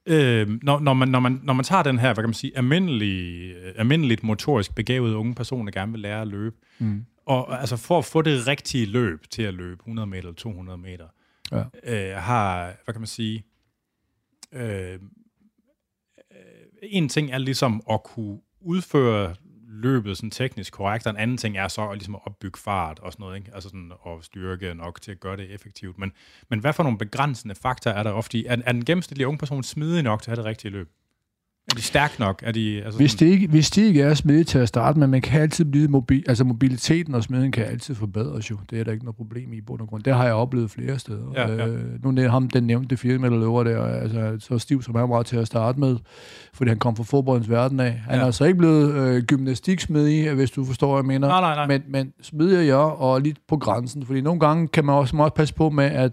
Øh, 0.05 0.59
når, 0.63 0.79
når, 0.79 0.93
man, 0.93 1.07
når, 1.07 1.19
man, 1.19 1.39
når 1.43 1.53
man 1.53 1.65
tager 1.65 1.83
den 1.83 1.99
her, 1.99 2.07
hvad 2.13 2.23
kan 2.23 2.29
man 2.29 2.33
sige, 2.33 2.57
almindelig, 2.57 3.51
øh, 3.55 3.73
almindeligt 3.75 4.23
motorisk 4.23 4.75
begavede 4.75 5.15
unge 5.15 5.35
person, 5.35 5.65
der 5.65 5.71
gerne 5.71 5.91
vil 5.91 6.01
lære 6.01 6.21
at 6.21 6.27
løbe, 6.27 6.55
mm. 6.79 7.05
og 7.25 7.59
altså 7.59 7.77
for 7.77 7.97
at 7.97 8.05
få 8.05 8.21
det 8.21 8.47
rigtige 8.47 8.85
løb 8.85 9.29
til 9.29 9.43
at 9.43 9.53
løbe 9.53 9.79
100 9.79 10.07
meter 10.07 10.19
eller 10.21 10.33
200 10.33 10.77
meter, 10.77 11.05
ja. 11.51 11.63
øh, 11.83 12.17
har, 12.17 12.73
hvad 12.85 12.93
kan 12.93 13.01
man 13.01 13.07
sige, 13.07 13.43
øh, 14.53 14.99
en 16.83 17.09
ting 17.09 17.31
er 17.31 17.37
ligesom 17.37 17.81
at 17.91 18.03
kunne 18.03 18.39
udføre 18.61 19.35
løbet 19.73 20.17
sådan 20.17 20.31
teknisk 20.31 20.73
korrekt, 20.73 21.07
og 21.07 21.11
en 21.11 21.17
anden 21.17 21.37
ting 21.37 21.57
er 21.57 21.67
så 21.67 21.89
at, 21.89 21.97
ligesom 21.97 22.15
at 22.15 22.21
opbygge 22.25 22.59
fart 22.59 22.99
og 22.99 23.11
sådan 23.11 23.23
noget, 23.23 23.37
ikke? 23.37 23.51
altså 23.53 23.69
sådan 23.69 23.91
at 24.07 24.25
styrke 24.25 24.73
nok 24.73 25.01
til 25.01 25.11
at 25.11 25.19
gøre 25.19 25.37
det 25.37 25.53
effektivt. 25.53 25.97
Men, 25.97 26.11
men 26.49 26.59
hvad 26.59 26.73
for 26.73 26.83
nogle 26.83 26.97
begrænsende 26.97 27.55
faktorer 27.55 27.95
er 27.95 28.03
der 28.03 28.11
ofte 28.11 28.37
i? 28.37 28.45
Er, 28.45 28.57
er 28.65 28.71
den 28.71 28.85
gennemsnitlige 28.85 29.27
unge 29.27 29.37
person 29.37 29.63
smidig 29.63 30.03
nok 30.03 30.21
til 30.21 30.31
at 30.31 30.37
have 30.37 30.43
det 30.43 30.49
rigtige 30.49 30.71
løb? 30.71 30.89
Er 31.73 31.75
de 31.75 31.81
stærke 31.81 32.13
nok? 32.19 32.43
Er 32.45 32.51
de, 32.51 32.81
altså 32.85 32.97
hvis, 32.97 33.15
de 33.15 33.29
ikke, 33.29 33.47
hvis 33.47 33.69
de 33.69 33.81
ikke 33.81 34.01
er 34.01 34.13
smidige 34.13 34.43
til 34.43 34.57
at 34.59 34.67
starte 34.67 34.99
med, 34.99 35.07
man 35.07 35.21
kan 35.21 35.41
altid 35.41 35.65
blive 35.65 35.87
mobil, 35.87 36.23
altså 36.27 36.43
mobiliteten 36.43 37.15
og 37.15 37.23
smiden 37.23 37.51
kan 37.51 37.65
altid 37.65 37.95
forbedres 37.95 38.51
jo. 38.51 38.57
Det 38.69 38.79
er 38.79 38.83
der 38.83 38.91
ikke 38.91 39.03
noget 39.03 39.15
problem 39.15 39.53
i 39.53 39.61
bund 39.61 39.81
og 39.81 39.87
grund. 39.87 40.03
Det 40.03 40.15
har 40.15 40.25
jeg 40.25 40.33
oplevet 40.33 40.71
flere 40.71 40.99
steder. 40.99 41.31
Ja, 41.35 41.51
ja. 41.51 41.67
Øh, 41.67 42.03
nu 42.03 42.23
er 42.23 42.29
ham, 42.29 42.49
den 42.49 42.63
nævnte 42.63 42.97
fire 42.97 43.17
meter 43.17 43.37
løber 43.37 43.63
der, 43.63 43.85
altså 43.85 44.35
så 44.39 44.59
stiv 44.59 44.83
som 44.83 44.95
han 44.95 45.09
var 45.09 45.23
til 45.23 45.37
at 45.37 45.47
starte 45.47 45.79
med, 45.79 45.97
fordi 46.53 46.69
han 46.69 46.79
kom 46.79 46.95
fra 46.95 47.03
fodboldens 47.03 47.49
verden 47.49 47.79
af. 47.79 47.91
Han 47.91 48.15
ja. 48.15 48.21
er 48.21 48.25
altså 48.25 48.45
ikke 48.45 48.57
blevet 48.57 48.93
øh, 48.93 49.23
gymnastiksmidig, 49.23 50.33
hvis 50.33 50.51
du 50.51 50.65
forstår, 50.65 50.87
hvad 50.87 50.99
jeg 50.99 51.05
mener. 51.05 51.27
Nej, 51.27 51.41
nej, 51.41 51.55
nej. 51.55 51.67
Men, 51.67 51.83
men 51.87 52.13
smidig 52.21 52.67
ja, 52.67 52.75
og 52.75 53.21
lidt 53.21 53.37
på 53.47 53.57
grænsen, 53.57 54.05
fordi 54.05 54.21
nogle 54.21 54.39
gange 54.39 54.67
kan 54.67 54.85
man 54.85 54.95
også, 54.95 55.15
man 55.15 55.23
også 55.23 55.35
passe 55.35 55.53
på 55.53 55.69
med, 55.69 55.85
at 55.85 56.11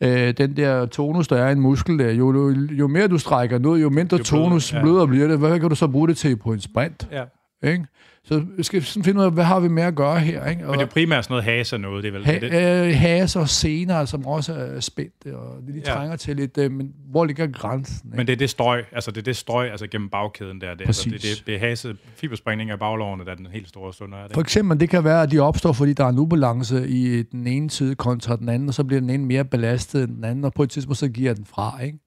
øh, 0.00 0.34
den 0.38 0.56
der 0.56 0.86
tonus, 0.86 1.28
der 1.28 1.36
er 1.36 1.48
i 1.48 1.52
en 1.52 1.60
muskel 1.60 1.98
der, 1.98 2.12
jo, 2.12 2.32
jo, 2.32 2.50
jo 2.70 2.88
mere 2.88 3.08
du 3.08 3.18
strækker 3.18 3.58
noget, 3.58 3.82
jo 3.82 3.90
mindre 3.90 4.16
jo 4.16 4.22
tonus 4.24 4.72
ja. 4.72 4.82
bløder 4.82 5.06
bliver 5.06 5.28
det. 5.28 5.38
Hvad 5.38 5.60
kan 5.60 5.68
du 5.68 5.74
så 5.74 5.88
bruge 5.88 6.08
det 6.08 6.16
til 6.16 6.36
på 6.36 6.52
en 6.52 6.60
sprint? 6.60 7.08
Ja. 7.12 7.24
Ikke? 7.62 7.84
Så 8.24 8.44
vi 8.56 8.62
skal 8.62 8.82
sådan 8.82 9.04
finde 9.04 9.20
ud 9.20 9.24
af, 9.24 9.32
hvad 9.32 9.44
har 9.44 9.60
vi 9.60 9.68
med 9.68 9.82
at 9.82 9.94
gøre 9.94 10.20
her. 10.20 10.46
Ikke? 10.46 10.64
Og 10.64 10.70
Men 10.70 10.80
det 10.80 10.86
er 10.86 10.90
primært 10.90 11.24
sådan 11.24 11.32
noget 11.32 11.44
hase 11.44 11.78
noget, 11.78 12.04
det 12.04 12.08
er 12.08 12.12
vel 12.12 12.26
ha- 12.26 12.38
det? 12.38 12.88
Øh, 12.88 12.94
hase 12.94 13.38
og 13.40 13.48
sener, 13.48 14.04
som 14.04 14.26
også 14.26 14.54
er 14.54 14.80
spændte, 14.80 15.36
og 15.36 15.62
det 15.66 15.74
de 15.74 15.82
ja. 15.86 15.92
trænger 15.94 16.16
til 16.16 16.36
lidt, 16.36 16.58
øh, 16.58 16.72
men 16.72 16.92
hvor 17.10 17.24
ligger 17.24 17.46
grænsen? 17.46 18.08
Ikke? 18.08 18.16
Men 18.16 18.26
det 18.26 18.32
er 18.32 18.36
det 18.36 18.50
støj, 18.50 18.84
altså 18.92 19.10
det 19.10 19.18
er 19.18 19.22
det 19.22 19.36
støj, 19.36 19.66
altså 19.66 19.86
gennem 19.86 20.08
bagkæden 20.08 20.60
der. 20.60 20.74
Det, 20.74 20.86
altså, 20.86 21.10
det, 21.10 21.22
det, 21.22 21.42
det 21.46 21.54
er 21.54 21.58
hase, 21.58 21.96
fibersprængning 22.16 22.70
af 22.70 22.78
baglårene, 22.78 23.24
der 23.24 23.30
er 23.30 23.36
den 23.36 23.46
helt 23.46 23.68
store 23.68 23.92
stunder. 23.92 24.18
Er 24.18 24.22
det? 24.26 24.34
For 24.34 24.40
eksempel, 24.40 24.80
det 24.80 24.90
kan 24.90 25.04
være, 25.04 25.22
at 25.22 25.30
de 25.30 25.38
opstår, 25.38 25.72
fordi 25.72 25.92
der 25.92 26.04
er 26.04 26.08
en 26.08 26.18
ubalance 26.18 26.88
i 26.88 27.22
den 27.22 27.46
ene 27.46 27.70
side 27.70 27.94
kontra 27.94 28.36
den 28.36 28.48
anden, 28.48 28.68
og 28.68 28.74
så 28.74 28.84
bliver 28.84 29.00
den 29.00 29.10
ene 29.10 29.24
mere 29.26 29.44
belastet 29.44 30.04
end 30.04 30.16
den 30.16 30.24
anden, 30.24 30.44
og 30.44 30.52
på 30.54 30.62
et 30.62 30.70
tidspunkt 30.70 30.98
så 30.98 31.08
giver 31.08 31.34
den 31.34 31.44
fra, 31.44 31.82
ikke? 31.82 31.98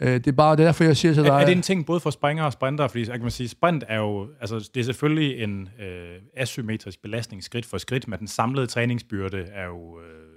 Øh, 0.00 0.14
det 0.14 0.26
er 0.26 0.32
bare 0.32 0.56
derfor, 0.56 0.84
jeg 0.84 0.96
siger 0.96 1.14
til 1.14 1.22
dig... 1.22 1.30
Er, 1.30 1.34
er 1.34 1.44
det 1.44 1.52
en 1.52 1.62
ting 1.62 1.86
både 1.86 2.00
for 2.00 2.10
springere 2.10 2.46
og 2.46 2.52
sprinter? 2.52 2.88
Fordi 2.88 3.00
jeg 3.00 3.10
kan 3.12 3.20
man 3.20 3.30
sige, 3.30 3.48
sprint 3.48 3.84
er 3.88 3.98
jo... 3.98 4.28
Altså, 4.40 4.70
det 4.74 4.80
er 4.80 4.84
selvfølgelig 4.84 5.42
en 5.42 5.68
øh, 5.80 6.16
asymmetrisk 6.36 7.02
belastning 7.02 7.44
skridt 7.44 7.66
for 7.66 7.78
skridt, 7.78 8.08
men 8.08 8.18
den 8.18 8.28
samlede 8.28 8.66
træningsbyrde 8.66 9.38
er 9.38 9.66
jo... 9.66 10.00
Øh, 10.00 10.28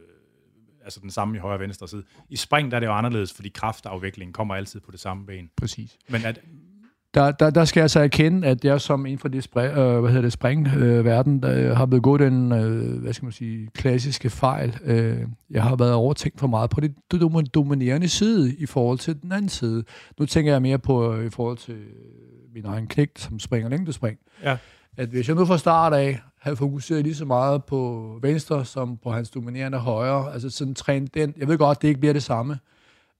altså 0.84 0.99
den 0.99 1.12
samme 1.12 1.38
i 1.38 1.39
højre 1.39 1.55
og 1.55 1.59
venstre 1.59 1.88
side. 1.88 2.03
I 2.30 2.36
spring 2.36 2.72
der 2.72 2.78
er 2.78 2.80
det 2.80 2.88
jo 2.88 2.93
anderledes, 2.93 3.34
fordi 3.34 3.49
kraftafviklingen 3.49 4.34
kommer 4.34 4.55
altid 4.55 4.80
på 4.80 4.91
det 4.91 4.99
samme 4.99 5.26
ben. 5.26 5.49
Præcis. 5.57 5.97
Men 6.09 6.26
at, 6.26 6.39
der, 7.14 7.32
der, 7.32 7.49
der 7.49 7.66
skal 7.66 7.82
jeg 7.82 7.89
så 7.89 7.99
erkende, 7.99 8.47
at 8.47 8.66
jeg 8.66 8.82
som 8.82 9.05
inden 9.05 9.20
for 9.20 9.28
det, 9.28 9.43
spring, 9.43 9.78
øh, 9.78 9.99
hvad 9.99 10.09
hedder 10.09 10.22
det 10.22 10.34
springverden 10.34 11.43
øh, 11.45 11.51
der 11.70 11.76
har 11.76 11.86
begået 11.86 12.20
den 12.20 12.51
øh, 12.51 13.01
hvad 13.01 13.14
skal 13.14 13.26
man 13.26 13.32
sige, 13.32 13.70
klassiske 13.74 14.30
fejl. 14.30 14.78
Øh, 14.84 15.18
jeg 15.49 15.64
har 15.64 15.76
været 15.76 15.93
overtænkt 15.93 16.39
for 16.39 16.47
meget 16.47 16.70
på 16.70 16.80
det 16.80 16.95
dominerende 17.53 18.07
side 18.09 18.55
i 18.55 18.66
forhold 18.66 18.99
til 18.99 19.22
den 19.22 19.32
anden 19.32 19.49
side. 19.49 19.84
Nu 20.20 20.26
tænker 20.26 20.51
jeg 20.51 20.62
mere 20.62 20.80
på 20.80 21.14
øh, 21.14 21.26
i 21.26 21.30
forhold 21.30 21.57
til 21.57 21.78
min 22.53 22.66
egen 22.66 22.88
knægt, 22.88 23.20
som 23.20 23.39
springer 23.39 23.70
længdespring. 23.70 24.18
Ja. 24.43 24.57
At 24.97 25.09
hvis 25.09 25.28
jeg 25.28 25.36
nu 25.36 25.45
fra 25.45 25.57
start 25.57 25.93
af 25.93 26.22
havde 26.39 26.57
fokuseret 26.57 27.03
lige 27.03 27.16
så 27.16 27.26
meget 27.26 27.64
på 27.64 28.09
venstre 28.22 28.66
som 28.66 28.97
på 28.97 29.12
hans 29.12 29.30
dominerende 29.30 29.78
højre, 29.78 30.34
altså 30.34 30.49
sådan 30.49 30.74
trænet 30.74 31.14
den, 31.14 31.34
jeg 31.38 31.47
ved 31.47 31.57
godt, 31.57 31.82
det 31.82 31.88
ikke 31.88 31.99
bliver 31.99 32.14
det 32.14 32.24
samme, 32.24 32.59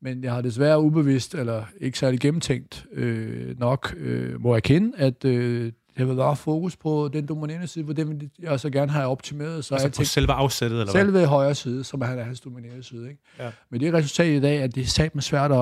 men 0.02 0.24
jeg 0.24 0.34
har 0.34 0.42
desværre 0.42 0.82
ubevidst, 0.82 1.36
eller 1.36 1.64
ikke 1.80 2.00
særlig 2.00 2.20
gennemtænkt 2.20 2.86
øh, 2.94 3.60
nok, 3.60 3.94
øh, 3.98 4.42
må 4.42 4.56
jeg 4.56 4.64
kende, 4.64 4.92
at 4.98 5.26
øh, 5.26 5.72
det 5.98 6.08
har 6.08 6.14
været 6.14 6.38
fokus 6.38 6.76
på 6.78 7.10
den 7.14 7.26
dominerende 7.26 7.68
side, 7.68 7.86
hvor 7.86 7.94
det 7.94 8.30
jeg 8.40 8.60
så 8.60 8.70
gerne 8.70 8.92
har 8.92 9.06
optimeret. 9.06 9.66
Så 9.66 9.74
altså 9.74 9.86
jeg 9.86 9.92
på 9.92 9.96
tænkt, 9.96 10.10
selve 10.10 10.34
afsættet, 10.34 10.80
eller 10.80 10.94
hvad? 10.94 11.02
Selve 11.02 11.26
højre 11.26 11.56
side, 11.56 11.84
som 11.84 12.02
er 12.02 12.06
hans 12.06 12.40
dominerende 12.40 12.84
side. 12.84 13.10
Ikke? 13.10 13.22
Ja. 13.40 13.50
Men 13.70 13.80
det 13.80 13.88
er 13.88 13.94
resultat 13.94 14.28
i 14.28 14.40
dag, 14.40 14.62
at 14.62 14.76
det 14.76 14.84
er 14.84 14.88
satme 14.88 15.22
svært 15.22 15.52
at, 15.52 15.60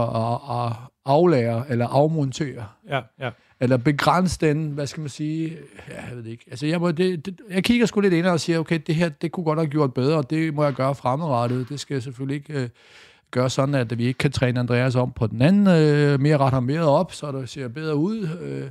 at 0.49 0.73
aflære 1.05 1.69
eller 1.69 1.87
afmontere. 1.87 2.65
Ja, 2.89 3.01
ja. 3.19 3.29
Eller 3.59 3.77
begrænse 3.77 4.39
den, 4.41 4.71
hvad 4.71 4.87
skal 4.87 5.01
man 5.01 5.09
sige, 5.09 5.57
ja, 5.89 6.07
jeg 6.09 6.17
ved 6.17 6.25
ikke. 6.25 6.45
Altså, 6.49 6.65
jeg, 6.65 6.79
må, 6.79 6.91
det, 6.91 7.25
det, 7.25 7.41
jeg 7.49 7.63
kigger 7.63 7.85
sgu 7.85 7.99
lidt 7.99 8.13
ind 8.13 8.25
og 8.25 8.39
siger, 8.39 8.59
okay, 8.59 8.79
det 8.87 8.95
her, 8.95 9.09
det 9.09 9.31
kunne 9.31 9.43
godt 9.43 9.59
have 9.59 9.69
gjort 9.69 9.93
bedre, 9.93 10.17
og 10.17 10.29
det 10.29 10.53
må 10.53 10.63
jeg 10.63 10.73
gøre 10.73 10.95
fremadrettet. 10.95 11.69
Det 11.69 11.79
skal 11.79 11.95
jeg 11.95 12.03
selvfølgelig 12.03 12.35
ikke... 12.35 12.53
Øh, 12.53 12.69
gøre 13.31 13.49
sådan, 13.49 13.75
at 13.75 13.97
vi 13.97 14.05
ikke 14.05 14.17
kan 14.17 14.31
træne 14.31 14.59
Andreas 14.59 14.95
om 14.95 15.11
på 15.11 15.27
den 15.27 15.41
anden, 15.41 15.67
øh, 15.67 16.19
mere 16.19 16.37
ret 16.37 16.53
ham 16.53 16.63
mere 16.63 16.83
op, 16.83 17.13
så 17.13 17.31
det 17.31 17.49
ser 17.49 17.67
bedre 17.67 17.95
ud. 17.95 18.27
Øh, 18.41 18.67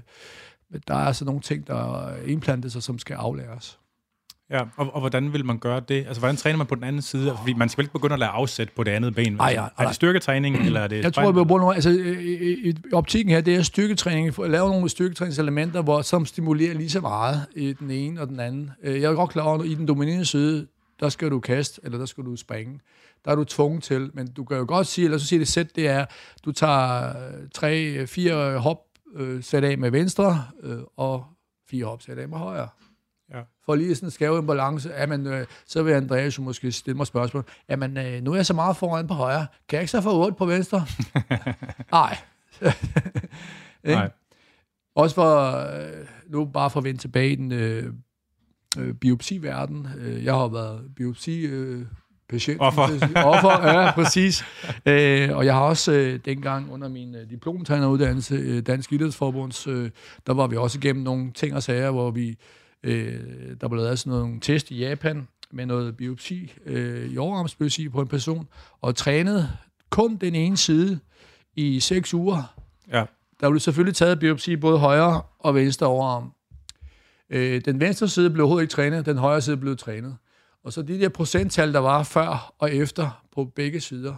men 0.71 0.83
der 0.89 0.95
er 0.95 1.07
altså 1.07 1.25
nogle 1.25 1.41
ting, 1.41 1.67
der 1.67 2.11
indplanter 2.27 2.69
sig, 2.69 2.83
som 2.83 2.99
skal 2.99 3.15
aflæres. 3.15 3.79
Ja, 4.51 4.61
og, 4.77 4.95
og 4.95 5.01
hvordan 5.01 5.33
vil 5.33 5.45
man 5.45 5.59
gøre 5.59 5.81
det? 5.81 6.07
Altså, 6.07 6.21
hvordan 6.21 6.37
træner 6.37 6.59
man 6.59 6.67
på 6.67 6.75
den 6.75 6.85
anden 6.85 7.03
side? 7.03 7.37
Fordi 7.39 7.55
man 7.55 7.69
skal 7.69 7.79
vel 7.79 7.85
ikke 7.85 7.93
begynde 7.93 8.13
at 8.13 8.19
lade 8.19 8.31
afsæt 8.31 8.69
på 8.77 8.85
det 8.85 8.91
andet 8.91 9.15
ben. 9.15 9.37
Ej, 9.41 9.49
ja, 9.49 9.67
er 9.79 9.87
det 9.87 9.95
styrketræning, 9.95 10.57
eller 10.67 10.81
er 10.81 10.89
det... 10.89 11.05
Jeg 11.05 11.13
tror, 11.13 11.41
at 11.41 11.47
bruger. 11.47 11.73
Altså, 11.73 11.91
i, 11.91 12.69
i, 12.71 12.75
optikken 12.93 13.35
her, 13.35 13.41
det 13.41 13.55
er 13.55 13.63
styrketræning. 13.63 14.41
At 14.45 14.51
lave 14.51 14.69
nogle 14.69 14.89
styrketræningselementer, 14.89 15.83
hvor, 15.83 16.03
som 16.03 16.27
stimulerer 16.27 16.75
lige 16.75 16.91
så 16.91 17.01
meget 17.01 17.47
i 17.57 17.73
den 17.73 17.91
ene 17.91 18.21
og 18.21 18.29
den 18.29 18.41
anden. 18.41 18.71
Øh, 18.83 19.01
jeg 19.01 19.11
er 19.11 19.15
godt 19.15 19.31
klar 19.31 19.45
over, 19.45 19.59
at 19.59 19.67
i 19.67 19.75
den 19.75 19.89
dominerende 19.89 20.25
side, 20.25 20.67
der 21.01 21.09
skal 21.09 21.31
du 21.31 21.41
kaste, 21.41 21.81
eller 21.85 21.99
der 21.99 22.07
skal 22.07 22.25
du 22.25 22.37
springe 22.37 22.81
der 23.25 23.31
er 23.31 23.35
du 23.35 23.45
tvunget 23.45 23.83
til, 23.83 24.11
men 24.14 24.33
du 24.33 24.45
kan 24.45 24.57
jo 24.57 24.64
godt 24.69 24.87
sige, 24.87 25.05
eller 25.05 25.19
så 25.19 25.27
siger 25.27 25.41
det 25.41 25.49
sæt, 25.49 25.77
det 25.77 25.89
er, 25.89 26.05
du 26.45 26.53
tager 26.53 27.14
tre, 27.55 28.07
fire 28.07 28.59
hop 28.59 28.79
øh, 29.14 29.43
sæt 29.43 29.64
af 29.64 29.79
med 29.79 29.91
venstre, 29.91 30.45
øh, 30.62 30.79
og 30.97 31.25
fire 31.71 31.85
hop 31.85 32.03
sæt 32.03 32.19
af 32.19 32.29
med 32.29 32.39
højre. 32.39 32.69
Ja. 33.35 33.41
For 33.64 33.75
lige 33.75 33.95
sådan 33.95 34.11
skæve 34.11 34.39
en 34.39 34.47
balance, 34.47 34.91
jamen, 34.91 35.27
øh, 35.27 35.47
så 35.66 35.83
vil 35.83 35.93
Andreas 35.93 36.39
jo 36.39 36.43
måske 36.43 36.73
stille 36.73 36.97
mig 36.97 37.07
spørgsmål, 37.07 37.45
jamen, 37.69 37.97
øh, 37.97 38.23
nu 38.23 38.33
er 38.33 38.37
jeg 38.37 38.47
så 38.47 38.55
meget 38.55 38.77
foran 38.77 39.07
på 39.07 39.14
højre, 39.14 39.47
kan 39.69 39.77
jeg 39.77 39.83
ikke 39.83 39.91
så 39.91 40.01
få 40.01 40.25
8 40.25 40.37
på 40.37 40.47
venstre? 40.47 40.87
Nej. 41.93 42.19
Nej. 43.85 44.11
Også 44.95 45.14
for, 45.14 45.51
øh, 45.51 46.07
nu 46.29 46.45
bare 46.45 46.71
for 46.71 46.81
at 46.81 46.85
vende 46.85 47.01
tilbage 47.01 47.33
i 47.33 47.35
den 47.35 47.53
øh, 47.53 47.93
øh, 48.79 48.95
biopsiverden. 48.95 49.89
Øh, 49.99 50.25
jeg 50.25 50.35
har 50.35 50.49
været 50.49 50.95
biopsi 50.97 51.41
øh, 51.41 51.87
patient. 52.29 52.61
Offer. 52.61 52.83
Offer, 53.24 53.68
ja, 53.68 53.91
præcis. 53.91 54.45
øh, 54.87 55.37
og 55.37 55.45
jeg 55.45 55.55
har 55.55 55.61
også 55.61 55.93
øh, 55.93 56.20
dengang 56.24 56.72
under 56.72 56.89
min 56.89 57.14
øh, 57.14 57.31
diplomtræneruddannelse, 57.31 58.35
øh, 58.35 58.62
Dansk 58.62 58.93
Idrætsforbunds, 58.93 59.66
øh, 59.66 59.91
der 60.26 60.35
var 60.35 60.47
vi 60.47 60.57
også 60.57 60.79
igennem 60.79 61.03
nogle 61.03 61.33
ting 61.33 61.55
og 61.55 61.62
sager, 61.62 61.91
hvor 61.91 62.11
vi, 62.11 62.37
øh, 62.83 63.20
der 63.61 63.68
blev 63.68 63.83
lavet 63.83 63.99
sådan 63.99 64.18
nogle 64.18 64.41
test 64.41 64.70
i 64.70 64.79
Japan 64.79 65.29
med 65.51 65.66
noget 65.66 65.97
biopsi, 65.97 66.53
øh, 66.66 67.11
i 67.11 67.18
overarmsbiopsi 67.18 67.89
på 67.89 68.01
en 68.01 68.09
person, 68.09 68.49
og 68.81 68.97
trænede 68.97 69.49
kun 69.91 70.16
den 70.16 70.35
ene 70.35 70.57
side 70.57 70.99
i 71.57 71.81
seks 71.81 72.14
uger. 72.14 72.55
Ja. 72.93 73.05
Der 73.41 73.51
blev 73.51 73.61
selvfølgelig 73.61 73.97
taget 73.97 74.18
biopsi 74.20 74.57
både 74.57 74.79
højre 74.79 75.22
og 75.39 75.55
venstre 75.55 75.87
overarm. 75.87 76.33
Øh, 77.31 77.61
den 77.64 77.81
venstre 77.81 78.09
side 78.09 78.31
blev 78.31 78.45
overhovedet 78.45 78.62
ikke 78.62 78.72
trænet, 78.72 79.07
den 79.07 79.18
højre 79.18 79.41
side 79.41 79.57
blev 79.57 79.76
trænet. 79.76 80.16
Og 80.69 80.73
så 80.73 80.83
de 80.83 81.01
der 81.01 81.09
procenttal, 81.09 81.73
der 81.73 81.79
var 81.79 82.03
før 82.03 82.55
og 82.59 82.75
efter 82.75 83.25
på 83.35 83.45
begge 83.45 83.81
sider. 83.81 84.14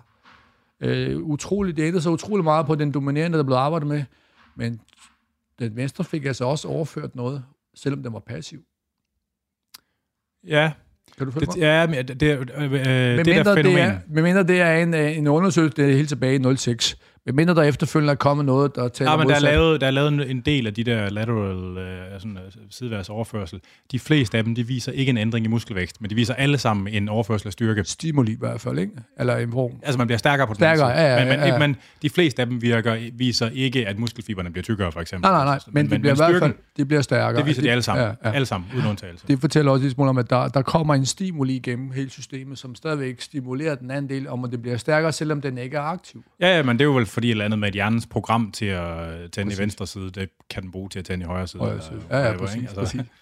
Øh, 0.80 1.16
utroligt, 1.16 1.76
det 1.76 1.82
ændrede 1.82 2.03
sig 2.03 2.12
utrolig 2.12 2.44
meget 2.44 2.66
på 2.66 2.74
den 2.74 2.92
dominerende, 2.92 3.38
der 3.38 3.44
blev 3.44 3.57
arbejdet 3.57 3.88
med. 3.88 4.05
Men 4.57 4.80
den 5.59 5.76
venstre 5.76 6.05
fik 6.05 6.24
altså 6.24 6.44
også 6.44 6.68
overført 6.68 7.14
noget, 7.14 7.44
selvom 7.74 8.03
den 8.03 8.12
var 8.12 8.18
passiv. 8.18 8.62
Ja, 10.46 10.72
kan 11.18 11.26
du 11.26 11.32
følge 11.32 11.46
det, 11.46 11.57
Ja, 11.57 11.86
det, 11.86 12.20
det, 12.20 12.26
øh, 12.57 12.72
øh, 12.72 12.78
det 12.80 13.26
der 13.26 13.55
fænomen. 13.55 13.64
Det 13.64 13.80
er, 13.80 13.98
med 14.09 14.22
mindre 14.22 14.42
det 14.42 14.61
er 14.61 14.76
en, 14.76 14.94
øh, 14.94 15.18
en 15.18 15.26
undersøgelse, 15.26 15.76
det 15.76 15.90
er 15.90 15.96
helt 15.96 16.09
tilbage 16.09 16.53
i 16.53 16.57
06. 16.57 16.96
Men 17.26 17.36
mindre 17.36 17.54
der 17.54 17.62
efterfølgende 17.62 18.10
er 18.10 18.14
kommet 18.16 18.46
noget, 18.46 18.74
der 18.74 18.88
taler 18.88 19.10
Ja, 19.10 19.16
men 19.16 19.28
der 19.28 19.34
er, 19.34 19.40
lavet, 19.40 19.80
der 19.80 19.86
er 19.86 19.90
lavet 19.90 20.30
en- 20.30 20.40
del 20.40 20.66
af 20.66 20.74
de 20.74 20.84
der 20.84 21.10
lateral 21.10 21.78
øh, 21.78 22.20
sådan, 22.20 22.36
øh, 22.36 22.42
sideværs 22.70 23.08
overførsel. 23.08 23.60
De 23.92 23.98
fleste 23.98 24.38
af 24.38 24.44
dem, 24.44 24.54
de 24.54 24.66
viser 24.66 24.92
ikke 24.92 25.10
en 25.10 25.16
ændring 25.18 25.44
i 25.44 25.48
muskelvækst, 25.48 26.00
men 26.00 26.10
de 26.10 26.14
viser 26.14 26.34
alle 26.34 26.58
sammen 26.58 26.88
en 26.94 27.08
overførsel 27.08 27.48
af 27.48 27.52
styrke. 27.52 27.84
Stimuli 27.84 28.32
i 28.32 28.36
hvert 28.38 28.60
fald, 28.60 28.78
ikke? 28.78 28.92
Eller 29.18 29.36
en 29.36 29.50
brug. 29.50 29.72
Altså, 29.82 29.98
man 29.98 30.06
bliver 30.06 30.18
stærkere 30.18 30.46
på 30.46 30.52
den 30.52 30.58
Stærkere, 30.58 30.88
ja, 30.88 31.14
ja, 31.14 31.18
men, 31.24 31.38
men, 31.40 31.48
ja, 31.48 31.58
men 31.58 31.76
de 32.02 32.10
fleste 32.10 32.42
af 32.42 32.46
dem 32.48 32.62
virker, 32.62 33.10
viser 33.12 33.50
ikke, 33.50 33.88
at 33.88 33.98
muskelfiberne 33.98 34.50
bliver 34.50 34.62
tykkere, 34.62 34.92
for 34.92 35.00
eksempel. 35.00 35.30
Nej, 35.30 35.32
nej, 35.36 35.44
nej, 35.44 35.54
Altså, 35.54 35.68
men, 35.72 35.90
de 35.90 35.98
bliver 35.98 36.14
i 36.14 36.16
hvert 36.16 36.28
styrken, 36.28 36.40
fald 36.40 36.54
de 36.76 36.84
bliver 36.84 37.02
stærkere. 37.02 37.38
Det 37.40 37.46
viser 37.48 37.62
de 37.62 37.70
alle 37.70 37.82
sammen. 37.82 38.04
Ja, 38.06 38.28
ja. 38.28 38.34
Alle 38.34 38.46
sammen, 38.46 38.70
uden 38.76 38.86
undtagelse. 38.86 39.24
Det 39.28 39.40
fortæller 39.40 39.72
også 39.72 39.82
lidt 39.82 39.94
smule 39.94 40.10
om, 40.10 40.18
at 40.18 40.30
der, 40.30 40.48
der 40.48 40.62
kommer 40.62 40.94
en 40.94 41.06
stimuli 41.06 41.56
igennem 41.56 41.90
hele 41.92 42.10
systemet, 42.10 42.58
som 42.58 42.74
stadigvæk 42.74 43.20
stimulerer 43.20 43.74
den 43.74 43.90
anden 43.90 44.08
del, 44.08 44.28
om 44.28 44.44
at 44.44 44.50
det 44.50 44.62
bliver 44.62 44.76
stærkere, 44.76 45.12
selvom 45.12 45.40
den 45.40 45.58
ikke 45.58 45.76
er 45.76 45.80
aktiv. 45.80 46.24
Ja, 46.40 46.56
ja, 46.56 46.62
men 46.62 46.78
det 46.78 46.80
er 46.80 46.88
jo 46.88 46.94
vel 46.94 47.06
fordi 47.11 47.26
et 47.26 47.30
eller 47.30 47.44
andet 47.44 47.58
med, 47.58 47.68
at 47.68 47.74
hjernens 47.74 48.06
program 48.06 48.52
til 48.52 48.66
at 48.66 49.30
tænde 49.32 49.54
i 49.54 49.58
venstre 49.58 49.86
side, 49.86 50.11
det 50.11 50.28
kan 50.50 50.62
den 50.62 50.70
bruge 50.72 50.88
til 50.88 50.98
at 50.98 51.04
tænde 51.04 51.22
i 51.24 51.26
højre 51.26 51.46
side. 51.46 51.61
Højre 51.61 51.72
eller 51.72 51.84
side. 51.84 52.00
Ja, 52.11 52.16
ja, 52.16 52.22
whatever, 52.22 52.46
præcis, 52.46 52.56
ikke? 52.56 52.68
Altså, 52.68 52.80
præcis. 52.80 53.00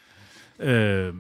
Øh, 0.60 1.14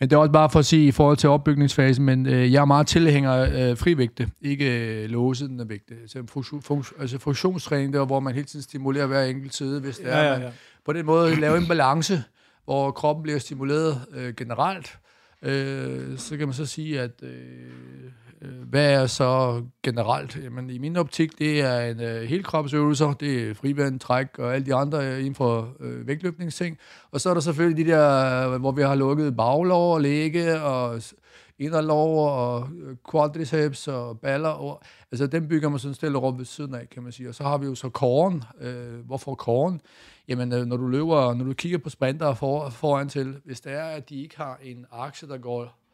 Men 0.00 0.10
det 0.10 0.12
er 0.12 0.16
også 0.16 0.32
bare 0.32 0.50
for 0.50 0.58
at 0.58 0.66
sige 0.66 0.86
i 0.86 0.90
forhold 0.90 1.16
til 1.16 1.28
opbygningsfasen, 1.28 2.04
men 2.04 2.26
øh, 2.26 2.52
jeg 2.52 2.60
er 2.60 2.64
meget 2.64 2.86
tilhænger 2.86 3.32
af 3.32 3.70
øh, 3.70 3.76
frivægte, 3.76 4.30
ikke 4.40 5.02
øh, 5.02 5.10
låsende 5.10 5.68
vægte. 5.68 5.94
Funktion, 6.28 6.62
fun- 6.70 7.00
altså 7.00 7.18
funktionstræning, 7.18 7.92
der 7.92 8.04
hvor 8.04 8.20
man 8.20 8.34
hele 8.34 8.46
tiden 8.46 8.62
stimulerer 8.62 9.06
hver 9.06 9.22
enkelt 9.24 9.54
side, 9.54 9.80
hvis 9.80 9.96
det 9.96 10.12
er, 10.12 10.18
ja, 10.18 10.24
ja, 10.24 10.32
man 10.32 10.42
ja. 10.42 10.50
på 10.84 10.92
den 10.92 11.06
måde 11.06 11.40
laver 11.40 11.56
en 11.56 11.66
balance, 11.66 12.22
hvor 12.64 12.90
kroppen 12.90 13.22
bliver 13.22 13.38
stimuleret 13.38 14.00
øh, 14.14 14.34
generelt. 14.34 14.98
Øh, 15.42 16.18
så 16.18 16.36
kan 16.36 16.46
man 16.48 16.54
så 16.54 16.66
sige, 16.66 17.00
at 17.00 17.22
øh, 17.22 17.30
Øh, 18.46 18.68
hvad 18.68 18.92
er 18.92 19.06
så 19.06 19.62
generelt? 19.82 20.38
Jamen, 20.44 20.70
i 20.70 20.78
min 20.78 20.96
optik, 20.96 21.38
det 21.38 21.60
er 21.60 21.80
en 21.80 22.00
øh, 22.00 22.22
helkropsøvelser, 22.22 23.12
det 23.12 23.50
er 23.50 23.54
frivand, 23.54 24.00
træk 24.00 24.38
og 24.38 24.54
alle 24.54 24.66
de 24.66 24.74
andre 24.74 25.06
øh, 25.06 25.18
inden 25.18 25.34
for 25.34 25.76
øh, 25.80 26.06
vægtløftningsting. 26.06 26.78
Og 27.10 27.20
så 27.20 27.30
er 27.30 27.34
der 27.34 27.40
selvfølgelig 27.40 27.86
de 27.86 27.90
der, 27.90 28.48
øh, 28.52 28.60
hvor 28.60 28.72
vi 28.72 28.82
har 28.82 28.94
lukket 28.94 29.36
baglov 29.36 29.94
og 29.94 30.00
læge 30.00 30.60
og 30.60 31.02
inderlov 31.58 32.28
og 32.28 32.68
øh, 32.82 32.96
quadriceps 33.10 33.88
og 33.88 34.20
baller. 34.20 34.48
Og, 34.48 34.82
altså, 35.12 35.26
dem 35.26 35.48
bygger 35.48 35.68
man 35.68 35.78
sådan 35.78 35.94
stille 35.94 36.18
rum 36.18 36.38
ved 36.38 36.44
siden 36.44 36.74
af, 36.74 36.90
kan 36.90 37.02
man 37.02 37.12
sige. 37.12 37.28
Og 37.28 37.34
så 37.34 37.42
har 37.42 37.58
vi 37.58 37.66
jo 37.66 37.74
så 37.74 37.88
kåren. 37.88 38.44
Øh, 38.60 39.06
hvorfor 39.06 39.34
korn? 39.34 39.80
Jamen, 40.28 40.52
øh, 40.52 40.66
når 40.66 40.76
du 40.76 40.86
løber, 40.86 41.34
når 41.34 41.44
du 41.44 41.52
kigger 41.52 41.78
på 41.78 41.90
sprinter 41.90 42.34
for, 42.34 42.70
foran 42.70 43.08
til, 43.08 43.36
hvis 43.44 43.60
det 43.60 43.72
er, 43.72 43.84
at 43.84 44.08
de 44.08 44.22
ikke 44.22 44.36
har 44.36 44.58
en 44.62 44.86
akse, 44.92 45.28
der 45.28 45.38
går 45.38 45.85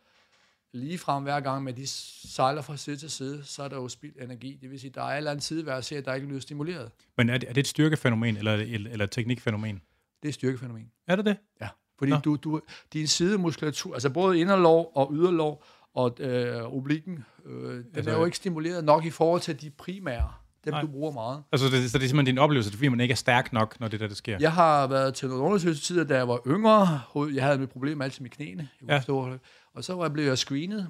lige 0.72 0.98
frem 0.98 1.22
hver 1.22 1.40
gang, 1.40 1.64
men 1.64 1.76
de 1.76 1.86
sejler 1.86 2.62
fra 2.62 2.76
side 2.76 2.96
til 2.96 3.10
side, 3.10 3.44
så 3.44 3.62
er 3.62 3.68
der 3.68 3.76
jo 3.76 3.88
spildt 3.88 4.22
energi. 4.22 4.58
Det 4.62 4.70
vil 4.70 4.80
sige, 4.80 4.90
der 4.94 5.02
er 5.02 5.10
en 5.10 5.16
eller 5.16 5.30
anden 5.30 5.40
side, 5.42 5.62
hver 5.62 5.80
ser, 5.80 6.00
der 6.00 6.14
ikke 6.14 6.26
bliver 6.26 6.40
stimuleret. 6.40 6.90
Men 7.16 7.28
er 7.30 7.38
det, 7.38 7.48
er 7.48 7.52
det 7.52 7.60
et 7.60 7.66
styrkefænomen, 7.66 8.36
eller, 8.36 8.52
eller, 8.54 9.04
et 9.04 9.10
teknikfænomen? 9.10 9.82
Det 10.22 10.28
er 10.28 10.32
styrkefænomen. 10.32 10.86
Er 11.08 11.16
det 11.16 11.24
det? 11.24 11.36
Ja. 11.60 11.68
Fordi 11.98 12.10
Nå. 12.12 12.18
du, 12.18 12.36
du, 12.36 12.60
din 12.92 13.06
sidemuskulatur, 13.06 13.94
altså 13.94 14.10
både 14.10 14.38
inderlov 14.40 14.92
og 14.94 15.10
yderlov 15.14 15.64
og 15.94 16.16
øh, 16.20 16.62
oblikken, 16.76 17.24
øh, 17.46 17.74
den 17.74 17.84
Altså- 17.94 18.10
er 18.10 18.18
jo 18.18 18.24
ikke 18.24 18.36
stimuleret 18.36 18.84
nok 18.84 19.04
i 19.04 19.10
forhold 19.10 19.40
til 19.40 19.60
de 19.60 19.70
primære, 19.70 20.32
dem 20.64 20.72
Nej. 20.72 20.80
du 20.80 20.86
bruger 20.86 21.12
meget. 21.12 21.42
Altså, 21.52 21.66
det, 21.68 21.90
så 21.90 21.98
det 21.98 22.04
er 22.04 22.08
simpelthen 22.08 22.26
din 22.34 22.38
oplevelse, 22.38 22.70
det 22.70 22.74
er, 22.74 22.78
fordi 22.78 22.88
man 22.88 23.00
ikke 23.00 23.12
er 23.12 23.16
stærk 23.16 23.52
nok, 23.52 23.80
når 23.80 23.88
det 23.88 24.00
der, 24.00 24.06
det 24.08 24.16
sker. 24.16 24.36
Jeg 24.40 24.52
har 24.52 24.86
været 24.86 25.14
til 25.14 25.28
nogle 25.28 25.44
undersøgelsestider, 25.44 26.04
da 26.04 26.16
jeg 26.16 26.28
var 26.28 26.40
yngre. 26.46 27.00
Jeg 27.34 27.44
havde 27.44 27.58
mit 27.58 27.68
problem 27.70 28.02
altid 28.02 28.22
med 28.22 28.30
knæene. 28.30 28.68
Jeg 28.88 29.04
Ja. 29.08 29.14
ja. 29.28 29.36
Og 29.76 29.84
så 29.84 29.94
var 29.94 30.02
jeg 30.04 30.12
blevet 30.12 30.28
jeg 30.28 30.38
screenet. 30.38 30.86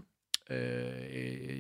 Øh, 0.50 0.56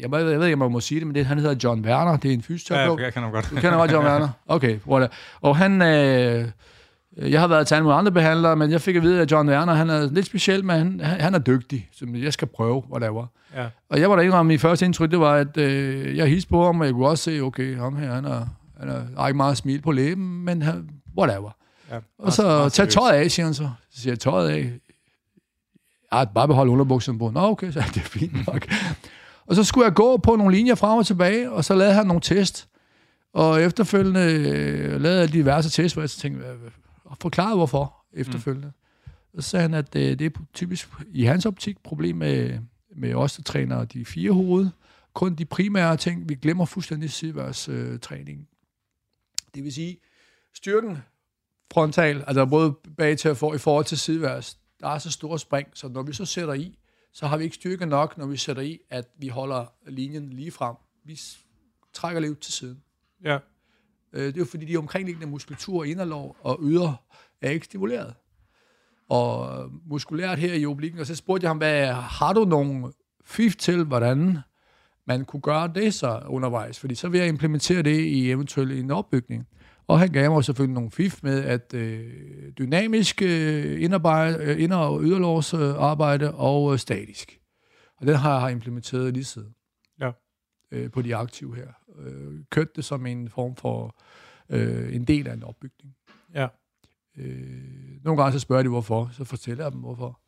jeg, 0.00 0.10
må- 0.10 0.16
jeg 0.16 0.26
ved 0.26 0.44
ikke, 0.46 0.54
om 0.54 0.62
jeg 0.62 0.70
må 0.70 0.80
sige 0.80 1.00
det, 1.00 1.06
men 1.06 1.14
det, 1.14 1.26
han 1.26 1.38
hedder 1.38 1.54
John 1.64 1.84
Werner. 1.86 2.16
Det 2.16 2.28
er 2.28 2.32
en 2.34 2.40
ja, 2.40 2.44
fysioterapeut. 2.54 3.00
jeg 3.00 3.12
kan 3.12 3.22
nok 3.22 3.32
godt. 3.32 3.50
Du 3.50 3.54
kender 3.54 3.76
godt 3.76 3.92
John 3.92 4.06
Werner? 4.06 4.28
Okay, 4.46 4.78
whatever. 4.86 5.08
Og 5.40 5.56
han... 5.56 5.82
Øh, 5.82 6.48
jeg 7.16 7.40
har 7.40 7.46
været 7.46 7.66
til 7.66 7.82
mulige 7.82 7.96
andre 7.96 8.12
behandlere, 8.12 8.56
men 8.56 8.70
jeg 8.70 8.80
fik 8.80 8.96
at 8.96 9.02
vide, 9.02 9.20
at 9.20 9.32
John 9.32 9.48
Werner, 9.48 9.72
han 9.74 9.90
er 9.90 10.10
lidt 10.12 10.26
speciel, 10.26 10.64
men 10.64 11.00
han, 11.00 11.20
han 11.20 11.34
er 11.34 11.38
dygtig. 11.38 11.88
Så 11.92 12.06
jeg 12.14 12.32
skal 12.32 12.48
prøve, 12.48 12.82
whatever. 12.92 13.26
Ja. 13.56 13.66
Og 13.90 14.00
jeg 14.00 14.10
var 14.10 14.16
der 14.16 14.22
indrømme, 14.22 14.48
mit 14.48 14.60
første 14.60 14.84
indtryk, 14.86 15.10
det 15.10 15.20
var, 15.20 15.34
at 15.34 15.56
øh, 15.56 16.16
jeg 16.16 16.26
hilste 16.28 16.48
på 16.50 16.64
ham, 16.66 16.80
og 16.80 16.86
jeg 16.86 16.94
kunne 16.94 17.06
også 17.08 17.24
se, 17.24 17.40
okay, 17.40 17.76
ham 17.76 17.96
her, 17.96 18.14
han 18.14 18.24
er, 18.24 18.46
han 18.80 18.88
er, 18.88 19.00
har 19.18 19.28
ikke 19.28 19.36
meget 19.36 19.56
smil 19.56 19.82
på 19.82 19.92
læben, 19.92 20.44
men 20.44 20.62
han, 20.62 20.88
whatever. 21.18 21.50
ja. 21.90 21.98
Og 22.18 22.32
så 22.32 22.68
tag 22.68 22.88
tøjet 22.88 23.12
af, 23.12 23.30
siger 23.30 23.46
han 23.46 23.54
så. 23.54 23.68
Så 23.90 24.00
siger 24.00 24.12
jeg, 24.12 24.20
tøjet 24.20 24.48
af. 24.50 24.70
Ja, 26.12 26.24
bare 26.24 26.48
behold 26.48 26.68
underbukserne 26.68 27.18
på. 27.18 27.30
Nå, 27.30 27.40
okay, 27.40 27.70
så 27.72 27.80
er 27.80 27.90
det 27.94 28.02
fint 28.02 28.46
nok. 28.46 28.66
og 29.46 29.54
så 29.54 29.64
skulle 29.64 29.84
jeg 29.84 29.94
gå 29.94 30.16
på 30.16 30.36
nogle 30.36 30.56
linjer 30.56 30.74
frem 30.74 30.98
og 30.98 31.06
tilbage, 31.06 31.50
og 31.50 31.64
så 31.64 31.74
lavede 31.74 31.94
han 31.94 32.06
nogle 32.06 32.20
test. 32.20 32.68
Og 33.32 33.62
efterfølgende 33.62 34.20
øh, 34.20 35.00
lavede 35.00 35.20
jeg 35.20 35.32
diverse 35.32 35.70
test, 35.70 35.94
hvor 35.94 36.02
jeg 36.02 36.10
så 36.10 36.20
tænkte, 36.20 36.44
og 37.04 37.16
forklarede 37.20 37.56
hvorfor 37.56 38.04
efterfølgende. 38.12 38.72
Mm. 39.34 39.40
Så 39.40 39.48
sagde 39.48 39.62
han, 39.62 39.74
at 39.74 39.96
øh, 39.96 40.18
det 40.18 40.20
er 40.20 40.30
typisk 40.54 40.88
i 41.12 41.24
hans 41.24 41.46
optik 41.46 41.78
problem 41.82 42.16
med, 42.16 42.58
med 42.96 43.14
os, 43.14 43.36
der 43.36 43.42
træner 43.42 43.84
de 43.84 44.04
fire 44.04 44.32
hoved. 44.32 44.68
Kun 45.14 45.34
de 45.34 45.44
primære 45.44 45.96
ting, 45.96 46.28
vi 46.28 46.34
glemmer 46.34 46.64
fuldstændig 46.64 47.10
sideværs 47.10 47.68
øh, 47.68 47.98
træning. 47.98 48.48
Det 49.54 49.64
vil 49.64 49.72
sige, 49.72 49.96
styrken 50.54 50.98
frontal, 51.72 52.24
altså 52.26 52.46
både 52.46 52.74
bag 52.96 53.18
til 53.18 53.28
at 53.28 53.36
få 53.36 53.54
i 53.54 53.58
forhold 53.58 53.84
til 53.84 53.98
sideværs, 53.98 54.58
der 54.82 54.88
er 54.88 54.98
så 54.98 55.10
store 55.10 55.38
spring, 55.38 55.68
så 55.74 55.88
når 55.88 56.02
vi 56.02 56.12
så 56.12 56.24
sætter 56.24 56.54
i, 56.54 56.78
så 57.12 57.26
har 57.26 57.36
vi 57.36 57.44
ikke 57.44 57.56
styrke 57.56 57.86
nok, 57.86 58.18
når 58.18 58.26
vi 58.26 58.36
sætter 58.36 58.62
i, 58.62 58.78
at 58.90 59.08
vi 59.18 59.28
holder 59.28 59.66
linjen 59.86 60.30
lige 60.30 60.50
frem. 60.50 60.76
Vi 61.04 61.20
trækker 61.92 62.20
lidt 62.20 62.40
til 62.40 62.52
siden. 62.52 62.82
Ja. 63.24 63.38
Øh, 64.12 64.26
Det 64.26 64.34
er 64.36 64.38
jo 64.38 64.44
fordi, 64.44 64.66
de 64.66 64.76
omkringliggende 64.76 65.26
muskulatur, 65.26 65.84
inderlov 65.84 66.36
og 66.40 66.58
yder, 66.62 67.02
er 67.42 67.50
ikke 67.50 67.64
stimuleret. 67.66 68.14
Og 69.08 69.70
muskulært 69.86 70.38
her 70.38 70.54
i 70.54 70.66
oblikken, 70.66 71.00
og 71.00 71.06
så 71.06 71.14
spurgte 71.14 71.44
jeg 71.44 71.50
ham, 71.50 71.56
hvad, 71.56 71.92
har 71.92 72.32
du 72.32 72.44
nogle 72.44 72.92
fif 73.24 73.56
til, 73.56 73.84
hvordan 73.84 74.38
man 75.06 75.24
kunne 75.24 75.42
gøre 75.42 75.72
det 75.74 75.94
så 75.94 76.22
undervejs? 76.26 76.78
Fordi 76.78 76.94
så 76.94 77.08
vil 77.08 77.20
jeg 77.20 77.28
implementere 77.28 77.82
det 77.82 78.00
i 78.00 78.30
eventuelt 78.30 78.72
en 78.72 78.90
opbygning. 78.90 79.48
Og 79.92 79.98
han 79.98 80.08
gav 80.08 80.32
mig 80.32 80.44
selvfølgelig 80.44 80.74
nogle 80.74 80.90
fif 80.90 81.22
med, 81.22 81.44
at 81.44 81.74
øh, 81.74 82.12
dynamisk 82.58 83.22
øh, 83.22 83.82
indarbejde, 83.82 84.38
øh, 84.44 84.62
inder- 84.62 84.76
og 84.76 85.02
yderlovsarbejde 85.02 86.34
og 86.34 86.72
øh, 86.72 86.78
statisk. 86.78 87.38
Og 87.96 88.06
den 88.06 88.16
har 88.16 88.40
jeg 88.40 88.52
implementeret 88.52 89.14
lige 89.14 89.24
siden 89.24 89.54
Ja. 90.00 90.10
øh, 90.72 90.90
på 90.90 91.02
de 91.02 91.16
aktive 91.16 91.56
her. 91.56 91.68
Øh, 91.98 92.40
kørt 92.50 92.76
det 92.76 92.84
som 92.84 93.06
en 93.06 93.28
form 93.28 93.56
for 93.56 93.96
øh, 94.50 94.94
en 94.94 95.04
del 95.04 95.28
af 95.28 95.34
en 95.34 95.42
opbygning. 95.42 95.94
Ja. 96.34 96.46
Øh, 97.18 98.04
nogle 98.04 98.22
gange 98.22 98.32
så 98.32 98.38
spørger 98.38 98.62
de, 98.62 98.68
hvorfor. 98.68 99.10
Så 99.12 99.24
fortæller 99.24 99.64
jeg 99.64 99.72
dem, 99.72 99.80
hvorfor. 99.80 100.20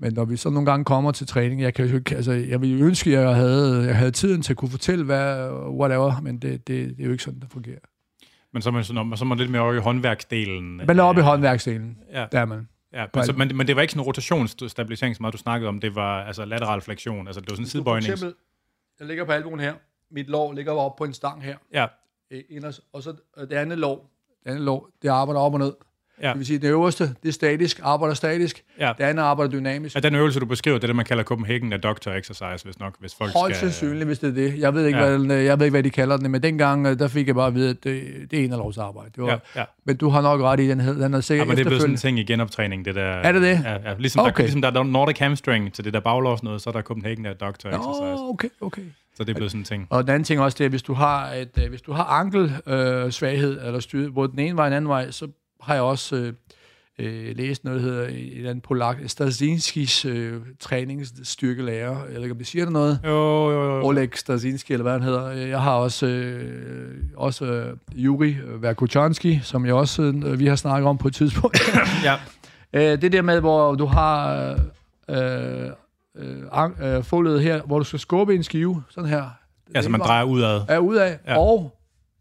Men 0.00 0.12
når 0.12 0.24
vi 0.24 0.36
så 0.36 0.50
nogle 0.50 0.70
gange 0.70 0.84
kommer 0.84 1.12
til 1.12 1.26
træning, 1.26 1.60
jeg, 1.60 1.74
kan 1.74 1.86
jo 1.86 1.96
ikke, 1.96 2.16
altså, 2.16 2.32
jeg 2.32 2.60
ville 2.60 2.84
ønske, 2.84 3.18
at 3.18 3.24
jeg 3.24 3.34
havde, 3.34 3.82
jeg 3.86 3.96
havde 3.96 4.10
tiden 4.10 4.42
til 4.42 4.52
at 4.52 4.56
kunne 4.56 4.70
fortælle, 4.70 5.04
hvad, 5.04 5.50
whatever, 5.52 6.20
men 6.20 6.38
det, 6.38 6.68
det, 6.68 6.88
det 6.96 7.00
er 7.00 7.04
jo 7.04 7.12
ikke 7.12 7.24
sådan, 7.24 7.40
det 7.40 7.50
fungerer. 7.50 7.78
Men 8.52 8.62
så 8.62 8.68
er 8.68 8.72
man, 8.72 8.84
sådan, 8.84 9.16
så 9.16 9.24
er 9.24 9.26
man 9.26 9.38
lidt 9.38 9.50
mere 9.50 9.62
over 9.62 9.72
i 9.72 9.78
håndværksdelen. 9.78 10.76
Man 10.76 10.98
er 10.98 11.02
oppe 11.02 11.20
i 11.20 11.24
håndværksdelen, 11.24 11.98
Ja, 12.12 12.26
der 12.32 12.40
er 12.40 12.44
man. 12.44 12.68
ja 12.92 13.06
men, 13.14 13.24
så, 13.24 13.32
men, 13.32 13.56
men 13.56 13.66
det 13.66 13.76
var 13.76 13.82
ikke 13.82 13.92
sådan 13.92 14.00
en 14.02 14.06
rotationsstabilisering, 14.06 15.16
som 15.16 15.22
meget 15.22 15.32
du 15.32 15.38
snakkede 15.38 15.68
om. 15.68 15.80
Det 15.80 15.94
var 15.94 16.24
altså 16.24 16.44
lateral 16.44 16.80
flektion. 16.80 17.26
Altså 17.26 17.40
det 17.40 17.50
var 17.50 17.54
sådan 17.54 17.64
en 17.64 17.68
sidebøjning. 17.68 18.06
For 18.06 18.12
eksempel, 18.12 18.34
jeg 19.00 19.06
ligger 19.08 19.24
på 19.24 19.32
albuen 19.32 19.60
her, 19.60 19.74
mit 20.10 20.28
lår 20.28 20.52
ligger 20.52 20.72
op 20.72 20.96
på 20.96 21.04
en 21.04 21.12
stang 21.12 21.42
her, 21.42 21.56
Ja, 21.72 21.86
øh, 22.30 22.42
inderst, 22.50 22.80
og 22.92 23.02
så 23.02 23.14
øh, 23.38 23.48
det 23.48 23.52
andet 23.56 23.78
lår, 23.78 24.10
det 24.44 24.50
andet 24.50 24.64
lår, 24.64 24.90
det 25.02 25.08
arbejder 25.08 25.40
op 25.40 25.52
og 25.52 25.58
ned. 25.58 25.72
Ja. 26.22 26.28
Det 26.28 26.38
vil 26.38 26.46
sige, 26.46 26.58
det 26.58 26.68
øverste, 26.68 27.04
det 27.22 27.28
er 27.28 27.32
statisk, 27.32 27.80
arbejder 27.82 28.14
statisk, 28.14 28.62
ja. 28.78 28.92
det 28.98 29.04
andet 29.04 29.22
arbejder 29.22 29.52
dynamisk. 29.52 29.94
Ja, 29.94 30.00
den 30.00 30.14
øvelse, 30.14 30.40
du 30.40 30.46
beskriver, 30.46 30.78
det 30.78 30.84
er 30.84 30.86
det, 30.86 30.96
man 30.96 31.04
kalder 31.04 31.22
Copenhagen 31.24 31.72
Adductor 31.72 32.10
Exercise, 32.12 32.64
hvis 32.64 32.78
nok, 32.78 32.94
hvis 33.00 33.14
folk 33.14 33.32
Højst 33.32 33.56
skal... 33.56 33.72
sandsynligt, 33.72 34.06
hvis 34.06 34.18
det 34.18 34.28
er 34.28 34.34
det. 34.34 34.58
Jeg 34.58 34.74
ved 34.74 34.86
ikke, 34.86 34.98
Ja. 34.98 35.10
ja. 35.10 35.18
hvad, 35.18 35.36
jeg 35.36 35.58
ved 35.58 35.66
ikke, 35.66 35.74
hvad 35.74 35.82
de 35.82 35.90
kalder 35.90 36.16
den, 36.16 36.30
men 36.30 36.42
dengang, 36.42 36.86
øh, 36.86 36.98
der 36.98 37.08
fik 37.08 37.26
jeg 37.26 37.34
bare 37.34 37.46
at 37.46 37.54
vide, 37.54 37.70
at 37.70 37.84
det, 37.84 38.02
det 38.30 38.40
er 38.40 38.44
en 38.44 38.52
af 38.52 38.58
lovs 38.58 38.78
arbejde. 38.78 39.10
Det 39.16 39.22
var, 39.22 39.28
Ja, 39.28 39.34
ja. 39.54 39.60
ja. 39.60 39.64
Men 39.84 39.96
du 39.96 40.08
har 40.08 40.20
nok 40.22 40.40
ret 40.40 40.60
i, 40.60 40.68
den, 40.68 40.80
hed, 40.80 41.00
den 41.02 41.14
er 41.14 41.18
Ja, 41.18 41.20
sikkert 41.20 41.48
men 41.48 41.56
det 41.56 41.62
er 41.62 41.68
blevet 41.68 41.80
sådan 41.80 41.94
en 41.94 41.98
ting 41.98 42.18
i 42.18 42.24
genoptræning, 42.24 42.84
det 42.84 42.94
der... 42.94 43.02
Er 43.02 43.32
det 43.32 43.42
det? 43.42 43.60
Ja, 43.64 43.72
ja. 43.72 43.94
Ligesom, 43.98 44.20
okay. 44.20 44.32
der, 44.36 44.42
ligesom 44.42 44.62
der 44.62 44.72
er 44.72 44.82
Nordic 44.82 45.18
Hamstring 45.18 45.72
til 45.72 45.84
det 45.84 45.92
der 45.94 46.00
baglås 46.00 46.42
noget, 46.42 46.62
så 46.62 46.70
er 46.70 46.72
der 46.72 46.82
Copenhagen 46.82 47.26
Adductor 47.26 47.68
Exercise. 47.68 48.22
Nå, 48.22 48.28
okay, 48.30 48.48
okay. 48.60 48.82
Så 49.16 49.24
det 49.24 49.30
er 49.30 49.34
blevet 49.34 49.50
sådan 49.50 49.60
en 49.60 49.64
ting. 49.64 49.86
Og 49.90 50.02
den 50.02 50.10
anden 50.10 50.24
ting 50.24 50.40
også, 50.40 50.56
det 50.58 50.64
er, 50.64 50.68
hvis 50.70 50.82
du 50.82 50.92
har, 50.94 51.28
et, 51.32 51.50
øh, 51.62 51.68
hvis 51.68 51.82
du 51.82 51.92
har 51.92 52.04
ankelsvaghed 52.04 53.04
øh, 53.04 53.12
svaghed, 53.12 53.66
eller 53.66 53.80
styr, 53.80 54.08
hvor 54.10 54.26
den 54.26 54.38
ene 54.38 54.56
vej 54.56 54.66
en 54.66 54.72
anden 54.72 54.88
vej, 54.88 55.10
så 55.10 55.28
har 55.62 55.74
jeg 55.74 55.82
også 55.82 56.16
øh, 56.16 56.32
øh, 56.98 57.36
læst 57.36 57.64
noget, 57.64 57.82
der 57.82 57.88
hedder 57.88 58.02
et 58.08 58.36
eller 58.36 58.50
andet 58.50 58.62
Polak, 58.64 58.96
Stasinskis 59.06 60.04
øh, 60.04 60.40
træningsstyrkelærer. 60.60 62.04
Jeg 62.04 62.14
ved 62.14 62.22
ikke, 62.22 62.32
om 62.32 62.38
det 62.38 62.46
siger 62.46 62.64
det 62.64 62.72
noget. 62.72 62.98
Jo, 63.04 63.50
jo, 63.50 63.76
jo. 63.76 63.86
Oleg 63.86 64.08
Stasinski, 64.14 64.72
eller 64.72 64.82
hvad 64.82 64.92
han 64.92 65.02
hedder. 65.02 65.30
Jeg 65.30 65.60
har 65.60 65.74
også, 65.74 66.06
øh, 66.06 66.94
også 67.16 67.44
øh, 67.44 67.76
Yuri 67.98 68.36
Verkuchanski, 68.60 69.40
som 69.42 69.66
jeg 69.66 69.74
også, 69.74 70.02
øh, 70.02 70.38
vi 70.38 70.46
har 70.46 70.56
snakket 70.56 70.88
om 70.88 70.98
på 70.98 71.08
et 71.08 71.14
tidspunkt. 71.14 71.58
Ja. 72.04 72.14
øh, 72.72 73.02
det 73.02 73.12
der 73.12 73.22
med, 73.22 73.40
hvor 73.40 73.74
du 73.74 73.86
har 73.86 74.36
øh, 75.08 75.70
øh, 76.18 76.96
øh, 76.96 77.02
foldet 77.04 77.42
her, 77.42 77.62
hvor 77.62 77.78
du 77.78 77.84
skal 77.84 77.98
skubbe 77.98 78.34
en 78.34 78.42
skive, 78.42 78.82
sådan 78.90 79.10
her. 79.10 79.24
Altså, 79.74 79.90
man 79.90 80.00
drejer 80.00 80.24
udad. 80.24 80.60
Er 80.68 80.78
udad, 80.78 81.10
Ja. 81.26 81.32
ja. 81.32 81.38
og 81.38 81.78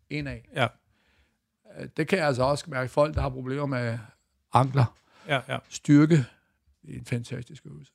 en 0.09 0.27
af. 0.27 0.49
Ja. 0.55 0.67
Øh, 1.79 1.87
Det 1.97 2.07
kan 2.07 2.17
jeg 2.17 2.27
altså 2.27 2.43
også 2.43 2.65
mærke. 2.67 2.89
Folk, 2.91 3.15
der 3.15 3.21
har 3.21 3.29
problemer 3.29 3.65
med 3.65 3.97
ankler, 4.53 4.85
Ja, 5.29 5.39
ja. 5.49 5.57
styrke, 5.69 6.15
det 6.85 6.93
er 6.95 6.99
en 6.99 7.05
fantastisk 7.05 7.63
øvelse. 7.65 7.91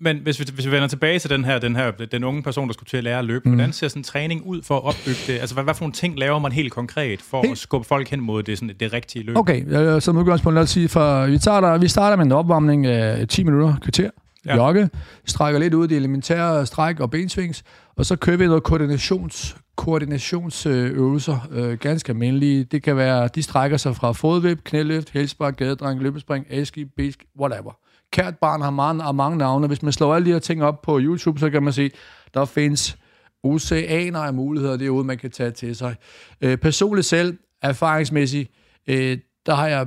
Men 0.00 0.18
hvis 0.18 0.40
vi, 0.40 0.44
hvis 0.54 0.66
vi 0.66 0.70
vender 0.70 0.88
tilbage 0.88 1.18
til 1.18 1.30
den 1.30 1.44
her, 1.44 1.58
den 1.58 1.76
her 1.76 1.90
den 1.90 2.24
unge 2.24 2.42
person, 2.42 2.68
der 2.68 2.72
skulle 2.74 2.88
til 2.88 2.96
at 2.96 3.04
lære 3.04 3.18
at 3.18 3.24
løbe, 3.24 3.48
mm. 3.48 3.54
hvordan 3.54 3.72
ser 3.72 3.88
sådan 3.88 4.00
en 4.00 4.04
træning 4.04 4.46
ud 4.46 4.62
for 4.62 4.76
at 4.76 4.84
opbygge 4.84 5.20
det? 5.26 5.38
Altså, 5.40 5.54
hvad, 5.54 5.64
hvad 5.64 5.74
for 5.74 5.80
nogle 5.82 5.92
ting 5.92 6.18
laver 6.18 6.38
man 6.38 6.52
helt 6.52 6.72
konkret 6.72 7.22
for 7.22 7.42
Helt- 7.42 7.52
at 7.52 7.58
skubbe 7.58 7.86
folk 7.88 8.08
hen 8.08 8.20
mod 8.20 8.42
det, 8.42 8.58
sådan, 8.58 8.76
det 8.80 8.92
rigtige 8.92 9.22
løb? 9.24 9.36
Okay, 9.36 9.66
øh, 9.66 10.02
som 10.02 10.16
udgangspunkt, 10.16 10.54
lad 10.54 10.62
os 10.62 10.70
sige, 10.70 10.88
for 10.88 11.26
vi 11.26 11.38
starter, 11.38 11.78
vi 11.78 11.88
starter 11.88 12.16
med 12.16 12.24
en 12.26 12.32
opvarmning 12.32 12.86
af 12.86 13.28
10 13.28 13.44
minutter, 13.44 13.76
kvarter, 13.82 14.10
Ja. 14.46 14.56
jogge, 14.56 14.90
strækker 15.24 15.60
lidt 15.60 15.74
ud 15.74 15.88
i 15.88 15.94
elementære 15.94 16.66
stræk 16.66 17.00
og 17.00 17.10
bensvings, 17.10 17.62
og 17.96 18.06
så 18.06 18.16
kører 18.16 18.36
vi 18.36 18.46
noget 18.46 18.62
koordinations, 18.62 19.56
koordinationsøvelser, 19.76 21.48
øh, 21.50 21.78
ganske 21.78 22.10
almindelige. 22.10 22.64
Det 22.64 22.82
kan 22.82 22.96
være, 22.96 23.28
de 23.28 23.42
strækker 23.42 23.76
sig 23.76 23.96
fra 23.96 24.12
fodvip, 24.12 24.64
knæløft, 24.64 25.10
hælspark, 25.10 25.56
gadedreng, 25.56 26.02
løbespring, 26.02 26.46
aski, 26.50 26.84
bisk, 26.84 27.24
whatever. 27.40 27.78
Kært 28.12 28.38
barn 28.38 28.62
har 28.62 28.70
mange, 28.70 29.02
har 29.02 29.12
mange 29.12 29.38
navne. 29.38 29.66
Hvis 29.66 29.82
man 29.82 29.92
slår 29.92 30.14
alle 30.14 30.26
de 30.26 30.32
her 30.32 30.38
ting 30.38 30.62
op 30.62 30.82
på 30.82 30.98
YouTube, 31.00 31.40
så 31.40 31.50
kan 31.50 31.62
man 31.62 31.72
se, 31.72 31.90
der 32.34 32.44
findes 32.44 32.98
oceaner 33.44 34.20
af 34.20 34.34
muligheder 34.34 34.76
derude, 34.76 35.04
man 35.04 35.18
kan 35.18 35.30
tage 35.30 35.50
til 35.50 35.76
sig. 35.76 35.96
Øh, 36.40 36.58
personligt 36.58 37.06
selv, 37.06 37.38
erfaringsmæssigt, 37.62 38.50
øh, 38.86 39.18
der 39.46 39.54
har 39.54 39.68
jeg 39.68 39.86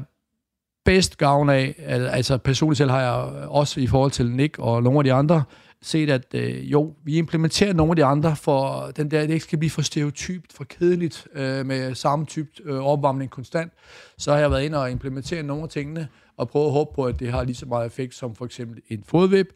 bedst 0.85 1.17
gavn 1.17 1.49
af, 1.49 1.75
altså 1.87 2.37
personligt 2.37 2.77
selv 2.77 2.89
har 2.89 3.01
jeg 3.01 3.47
også 3.47 3.79
i 3.79 3.87
forhold 3.87 4.11
til 4.11 4.31
Nick 4.31 4.59
og 4.59 4.83
nogle 4.83 4.99
af 4.99 5.03
de 5.03 5.13
andre, 5.13 5.43
set, 5.81 6.09
at 6.09 6.33
øh, 6.33 6.71
jo, 6.71 6.95
vi 7.03 7.17
implementerer 7.17 7.73
nogle 7.73 7.91
af 7.91 7.95
de 7.95 8.05
andre, 8.05 8.35
for 8.35 8.91
den 8.97 9.11
der, 9.11 9.21
det 9.21 9.29
ikke 9.29 9.43
skal 9.43 9.59
blive 9.59 9.69
for 9.69 9.81
stereotypt, 9.81 10.53
for 10.53 10.63
kedeligt, 10.63 11.27
øh, 11.33 11.65
med 11.65 11.95
samme 11.95 12.25
type 12.25 12.49
øh, 12.65 12.79
opvarmning 12.79 13.31
konstant. 13.31 13.73
Så 14.17 14.31
har 14.31 14.39
jeg 14.39 14.51
været 14.51 14.63
inde 14.63 14.81
og 14.81 14.91
implementere 14.91 15.43
nogle 15.43 15.63
af 15.63 15.69
tingene, 15.69 16.07
og 16.37 16.49
prøve 16.49 16.65
at 16.65 16.71
håbe 16.71 16.91
på, 16.95 17.03
at 17.03 17.19
det 17.19 17.31
har 17.31 17.43
lige 17.43 17.55
så 17.55 17.65
meget 17.65 17.85
effekt 17.85 18.15
som 18.15 18.35
for 18.35 18.45
eksempel 18.45 18.81
en 18.87 19.03
fodvip, 19.03 19.47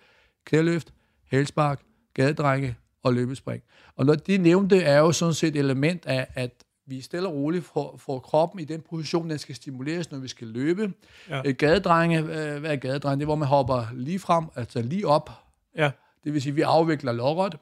knæløft, 0.46 0.94
hælspark, 1.32 1.82
gadedrenge 2.14 2.76
og 3.04 3.14
løbespring. 3.14 3.64
Og 3.96 4.06
når 4.06 4.16
de 4.16 4.38
nævnte, 4.38 4.82
er 4.82 5.00
jo 5.00 5.12
sådan 5.12 5.34
set 5.34 5.56
et 5.56 5.60
element 5.60 6.06
af, 6.06 6.28
at 6.34 6.64
vi 6.86 7.02
stille 7.02 7.28
og 7.28 7.34
roligt 7.34 7.66
får, 7.66 7.98
får 7.98 8.20
kroppen 8.20 8.60
i 8.60 8.66
den 8.66 8.82
position, 8.90 9.30
den 9.30 9.40
skal 9.40 9.56
stimuleres, 9.56 10.12
når 10.12 10.20
vi 10.20 10.28
skal 10.28 10.48
løbe. 10.48 10.94
Ja. 11.30 11.52
Gadedrenge, 11.52 12.20
øh, 12.20 12.60
hvad 12.60 12.72
er 12.72 12.76
gadedrenge? 12.76 13.16
Det 13.16 13.22
er, 13.22 13.26
hvor 13.26 13.36
man 13.36 13.48
hopper 13.48 13.86
lige 13.94 14.20
frem, 14.20 14.46
altså 14.56 14.82
lige 14.82 15.08
op. 15.08 15.30
Ja. 15.78 15.92
Det 16.24 16.34
vil 16.34 16.42
sige, 16.42 16.52
at 16.52 16.56
vi 16.56 16.62
afvikler 16.62 17.12
lodret, 17.12 17.58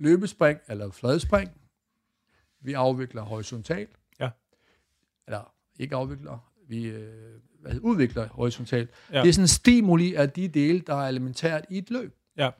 løbespring 0.00 0.58
eller 0.68 0.90
fladspring. 0.90 1.50
Vi 2.62 2.72
afvikler 2.72 3.22
horisontalt. 3.22 3.90
Ja. 4.20 4.28
Eller 5.26 5.52
ikke 5.78 5.96
afvikler, 5.96 6.50
vi 6.68 6.84
øh, 6.84 7.08
hvad 7.60 7.72
hedder, 7.72 7.86
udvikler 7.86 8.28
horisontalt. 8.28 8.90
Ja. 9.12 9.22
Det 9.22 9.28
er 9.28 9.32
sådan 9.32 9.44
en 9.44 9.48
stimuli 9.48 10.14
af 10.14 10.30
de 10.30 10.48
dele, 10.48 10.80
der 10.80 10.94
er 10.94 11.08
elementært 11.08 11.64
i 11.70 11.78
et 11.78 11.90
løb. 11.90 12.14
Ja. 12.36 12.50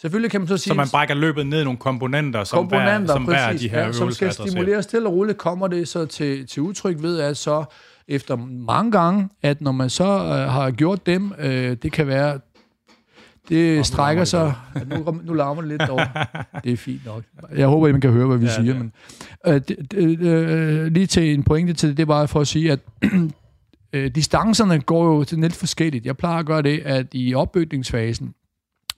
Selvfølgelig 0.00 0.30
kan 0.30 0.40
man 0.40 0.48
så 0.48 0.56
sige... 0.56 0.70
Så 0.70 0.74
man 0.74 0.88
brækker 0.90 1.14
løbet 1.14 1.46
ned 1.46 1.60
i 1.60 1.64
nogle 1.64 1.78
komponenter, 1.78 2.44
som 2.44 2.56
komponenter, 2.56 2.98
hver, 2.98 3.14
som 3.14 3.24
hver 3.24 3.46
præcis, 3.46 3.60
de 3.60 3.68
her 3.68 3.86
ja, 3.86 3.92
som 3.92 4.12
skal 4.12 4.32
stimuleres 4.32 4.84
stille 4.84 5.08
og 5.08 5.14
roligt, 5.14 5.38
kommer 5.38 5.68
det 5.68 5.88
så 5.88 6.06
til, 6.06 6.46
til 6.46 6.62
udtryk 6.62 7.02
ved, 7.02 7.20
at 7.20 7.36
så 7.36 7.64
efter 8.08 8.36
mange 8.36 8.92
gange, 8.92 9.28
at 9.42 9.60
når 9.60 9.72
man 9.72 9.90
så 9.90 10.04
øh, 10.04 10.52
har 10.52 10.70
gjort 10.70 11.06
dem, 11.06 11.32
øh, 11.38 11.76
det 11.82 11.92
kan 11.92 12.06
være, 12.06 12.40
det 13.50 13.86
strækker 13.86 14.24
sig, 14.24 14.54
nu, 14.86 15.20
nu 15.24 15.32
larmer 15.34 15.62
det 15.62 15.68
lidt 15.68 15.82
dog. 15.88 16.00
Det 16.64 16.72
er 16.72 16.76
fint 16.76 17.04
nok. 17.04 17.24
Jeg 17.56 17.66
håber, 17.68 17.86
at 17.86 17.92
man 17.94 18.00
kan 18.00 18.10
høre, 18.10 18.26
hvad 18.26 18.36
vi 18.38 18.44
Ja, 18.46 18.54
siger. 18.54 18.72
ja. 18.74 18.78
Men, 18.78 18.92
øh, 19.46 19.54
det, 19.54 19.90
det, 19.90 20.20
øh, 20.20 20.86
lige 20.86 21.06
til 21.06 21.34
en 21.34 21.42
pointe 21.42 21.72
til 21.72 21.88
det, 21.88 21.96
det 21.96 22.08
var 22.08 22.26
for 22.26 22.40
at 22.40 22.48
sige, 22.48 22.72
at 22.72 22.80
øh, 23.92 24.10
distancerne 24.14 24.80
går 24.80 25.04
jo 25.16 25.24
til 25.24 25.38
lidt 25.38 25.54
forskelligt. 25.54 26.06
Jeg 26.06 26.16
plejer 26.16 26.38
at 26.38 26.46
gøre 26.46 26.62
det, 26.62 26.78
at 26.80 27.06
i 27.12 27.34
opbygningsfasen, 27.34 28.34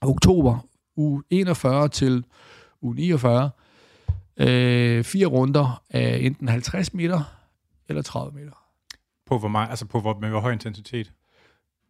oktober, 0.01 0.59
uge 0.97 1.23
41 1.31 1.89
til 1.89 2.25
uge 2.83 2.95
49, 2.95 3.51
øh, 4.37 5.05
fire 5.05 5.27
runder 5.27 5.83
af 5.91 6.19
enten 6.23 6.49
50 6.49 6.95
meter 6.95 7.23
eller 7.89 8.03
30 8.03 8.33
meter. 8.35 8.53
På 9.27 9.39
hvor 9.39 9.49
meget, 9.49 9.71
altså 9.71 9.87
på 9.87 10.01
hvor, 10.01 10.19
med 10.21 10.29
hvor 10.29 10.41
høj 10.41 10.53
intensitet. 10.53 11.13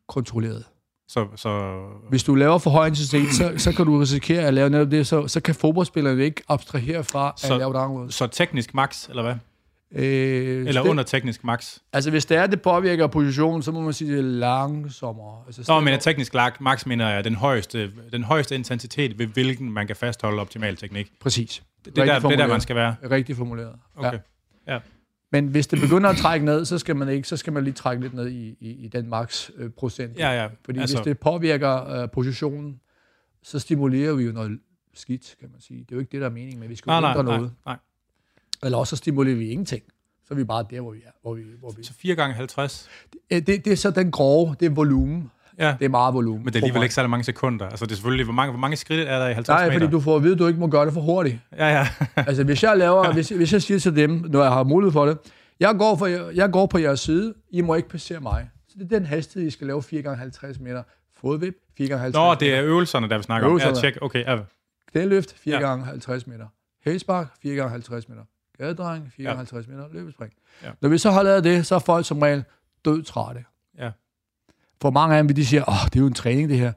Kontrolleret. 0.08 0.64
Så, 1.12 1.26
så 1.36 1.80
Hvis 2.08 2.22
du 2.24 2.34
laver 2.34 2.58
for 2.58 2.70
høj 2.70 2.86
intensitet, 2.86 3.34
så, 3.34 3.52
så 3.56 3.72
kan 3.72 3.86
du 3.86 3.98
risikere 3.98 4.42
at 4.42 4.54
lave 4.54 4.70
netop 4.70 4.90
det, 4.90 5.06
så, 5.06 5.28
så 5.28 5.40
kan 5.40 5.54
fodboldspillerne 5.54 6.24
ikke 6.24 6.42
abstrahere 6.48 7.04
fra 7.04 7.34
Så- 7.36 7.52
at 7.52 7.58
lave 7.58 7.72
det 7.72 7.78
anderledes. 7.78 8.14
Så 8.14 8.26
teknisk 8.26 8.74
max, 8.74 9.08
eller 9.08 9.22
hvad? 9.22 9.34
Øh, 9.94 10.66
Eller 10.68 10.82
det, 10.82 10.90
under 10.90 11.02
teknisk 11.04 11.44
max? 11.44 11.78
Altså, 11.92 12.10
hvis 12.10 12.26
det 12.26 12.36
er, 12.36 12.46
det 12.46 12.62
påvirker 12.62 13.06
positionen, 13.06 13.62
så 13.62 13.72
må 13.72 13.80
man 13.80 13.92
sige, 13.92 14.10
det 14.12 14.18
er 14.18 14.22
langsommere. 14.22 15.38
Altså, 15.46 15.64
Nå, 15.68 15.80
men 15.80 16.00
teknisk 16.00 16.34
lag- 16.34 16.52
max 16.60 16.86
mener 16.86 17.08
jeg 17.08 17.24
den 17.24 17.34
højeste, 17.34 17.90
den 18.12 18.24
højeste 18.24 18.54
intensitet, 18.54 19.18
ved 19.18 19.26
hvilken 19.26 19.72
man 19.72 19.86
kan 19.86 19.96
fastholde 19.96 20.40
optimal 20.40 20.76
teknik. 20.76 21.12
Præcis. 21.20 21.62
Det, 21.84 21.96
det, 21.96 22.02
er 22.02 22.04
der, 22.06 22.28
det 22.28 22.32
er 22.32 22.36
der, 22.36 22.46
man 22.46 22.60
skal 22.60 22.76
være. 22.76 22.94
Rigtig 23.10 23.36
formuleret. 23.36 23.72
Okay. 23.96 24.18
Ja. 24.68 24.78
Men 25.32 25.46
hvis 25.46 25.66
det 25.66 25.80
begynder 25.80 26.10
at 26.10 26.16
trække 26.24 26.46
ned, 26.46 26.64
så 26.64 26.78
skal 26.78 26.96
man 26.96 27.08
ikke, 27.08 27.28
så 27.28 27.36
skal 27.36 27.52
man 27.52 27.64
lige 27.64 27.74
trække 27.74 28.02
lidt 28.02 28.14
ned 28.14 28.28
i, 28.28 28.56
i, 28.60 28.70
i 28.70 28.88
den 28.88 29.08
max 29.08 29.50
øh, 29.56 29.70
procent. 29.70 30.18
Ja, 30.18 30.42
ja. 30.42 30.48
Fordi 30.64 30.78
altså, 30.78 30.96
hvis 30.96 31.04
det 31.04 31.18
påvirker 31.18 31.88
øh, 31.88 32.10
positionen, 32.10 32.80
så 33.42 33.58
stimulerer 33.58 34.12
vi 34.14 34.24
jo 34.24 34.32
noget 34.32 34.58
skidt, 34.94 35.36
kan 35.40 35.48
man 35.52 35.60
sige. 35.60 35.80
Det 35.80 35.90
er 35.90 35.96
jo 35.96 36.00
ikke 36.00 36.12
det, 36.12 36.20
der 36.20 36.26
er 36.26 36.30
meningen 36.30 36.60
med, 36.60 36.68
vi 36.68 36.76
skal 36.76 36.90
nej, 36.90 36.96
jo 36.96 37.00
nej, 37.00 37.10
ændre 37.10 37.24
nej, 37.24 37.36
noget. 37.36 37.52
nej. 37.66 37.76
Eller 38.62 38.78
også 38.78 38.96
så 38.96 38.96
stimulerer 38.96 39.36
vi 39.36 39.48
ingenting. 39.50 39.82
Så 40.28 40.34
er 40.34 40.36
vi 40.36 40.44
bare 40.44 40.66
der, 40.70 40.80
hvor 40.80 40.92
vi 40.92 40.98
er. 41.06 41.10
Hvor 41.22 41.34
vi, 41.34 41.42
hvor 41.58 41.70
vi. 41.70 41.84
Så 41.84 41.92
4 41.94 42.14
gange 42.14 42.34
50. 42.34 42.88
Øh, 43.30 43.46
Det, 43.46 43.64
det 43.64 43.66
er 43.66 43.74
så 43.76 43.90
den 43.90 44.10
grove, 44.10 44.56
det 44.60 44.66
er 44.66 44.70
volumen. 44.70 45.30
Ja. 45.58 45.74
Det 45.78 45.84
er 45.84 45.88
meget 45.88 46.14
volumen. 46.14 46.44
Men 46.44 46.46
det 46.52 46.58
er 46.58 46.62
alligevel 46.62 46.82
ikke 46.82 46.94
særlig 46.94 47.10
mange 47.10 47.24
sekunder. 47.24 47.66
Altså, 47.68 47.84
det 47.86 47.92
er 47.92 47.96
selvfølgelig, 47.96 48.24
hvor 48.24 48.32
mange, 48.34 48.50
hvor 48.52 48.58
mange 48.60 48.76
skridt 48.76 49.08
er 49.08 49.18
der 49.18 49.28
i 49.28 49.34
50 49.34 49.48
Nej, 49.48 49.64
meter? 49.68 49.78
fordi 49.80 49.90
du 49.90 50.00
får 50.00 50.16
at 50.16 50.22
vide, 50.22 50.32
at 50.32 50.38
du 50.38 50.46
ikke 50.46 50.60
må 50.60 50.66
gøre 50.66 50.84
det 50.86 50.92
for 50.94 51.00
hurtigt. 51.00 51.38
Ja, 51.56 51.68
ja. 51.68 51.88
Altså, 52.28 52.44
hvis 52.44 52.62
jeg 52.62 52.76
laver, 52.78 53.12
hvis, 53.12 53.28
hvis 53.28 53.52
jeg 53.52 53.62
siger 53.62 53.78
til 53.78 53.96
dem, 53.96 54.10
når 54.28 54.42
jeg 54.42 54.52
har 54.52 54.64
mulighed 54.64 54.92
for 54.92 55.06
det, 55.06 55.18
jeg 55.60 55.74
går, 55.78 55.96
for, 55.96 56.06
jeg 56.34 56.50
går 56.50 56.66
på 56.66 56.78
jeres 56.78 57.00
side, 57.00 57.34
I 57.50 57.60
må 57.60 57.74
ikke 57.74 57.88
passere 57.88 58.20
mig. 58.20 58.50
Så 58.68 58.74
det 58.78 58.92
er 58.92 58.98
den 58.98 59.06
hastighed, 59.06 59.48
I 59.48 59.50
skal 59.50 59.66
lave 59.66 59.82
4 59.82 60.02
gange 60.02 60.18
50 60.18 60.60
meter. 60.60 60.82
Fodvip, 61.20 61.54
4 61.78 61.88
gange 61.88 62.02
50 62.02 62.18
Nå, 62.20 62.34
det 62.34 62.54
er 62.54 62.64
øvelserne, 62.64 63.08
der 63.08 63.16
vi 63.16 63.22
snakker 63.22 63.48
om. 63.48 63.58
Ja, 63.58 63.64
Øvelserne. 63.64 63.92
tjek. 63.92 63.98
Okay, 64.02 64.24
ja. 64.24 64.38
Knæløft, 64.92 65.34
4 65.38 65.54
Ja. 65.54 65.60
ja. 65.60 65.68
gange 65.68 65.84
50 65.84 66.26
meter. 66.26 66.46
Hælspark, 66.84 67.26
4 67.42 67.54
gange 67.54 67.70
50 67.70 68.08
meter. 68.08 68.22
Gadedreng, 68.58 69.12
4 69.16 69.24
Ja. 69.24 69.28
gange 69.28 69.36
50 69.38 69.68
meter. 69.68 69.84
Løbespring. 69.92 70.32
Ja. 70.62 70.68
Når 70.80 70.88
vi 70.88 70.98
så 70.98 71.10
har 71.10 71.22
lavet 71.22 71.44
det, 71.44 71.66
så 71.66 71.74
er 71.74 71.78
folk 71.78 72.06
som 72.06 72.18
regel 72.18 72.44
død 72.84 73.02
trætte. 73.02 73.44
Ja. 74.82 74.88
For 74.88 74.90
mange 74.90 75.16
af 75.16 75.24
dem, 75.24 75.34
de 75.34 75.46
siger, 75.46 75.64
åh, 75.68 75.84
det 75.84 75.96
er 75.96 76.00
jo 76.00 76.06
en 76.06 76.14
træning, 76.14 76.48
det 76.48 76.58
her. 76.58 76.72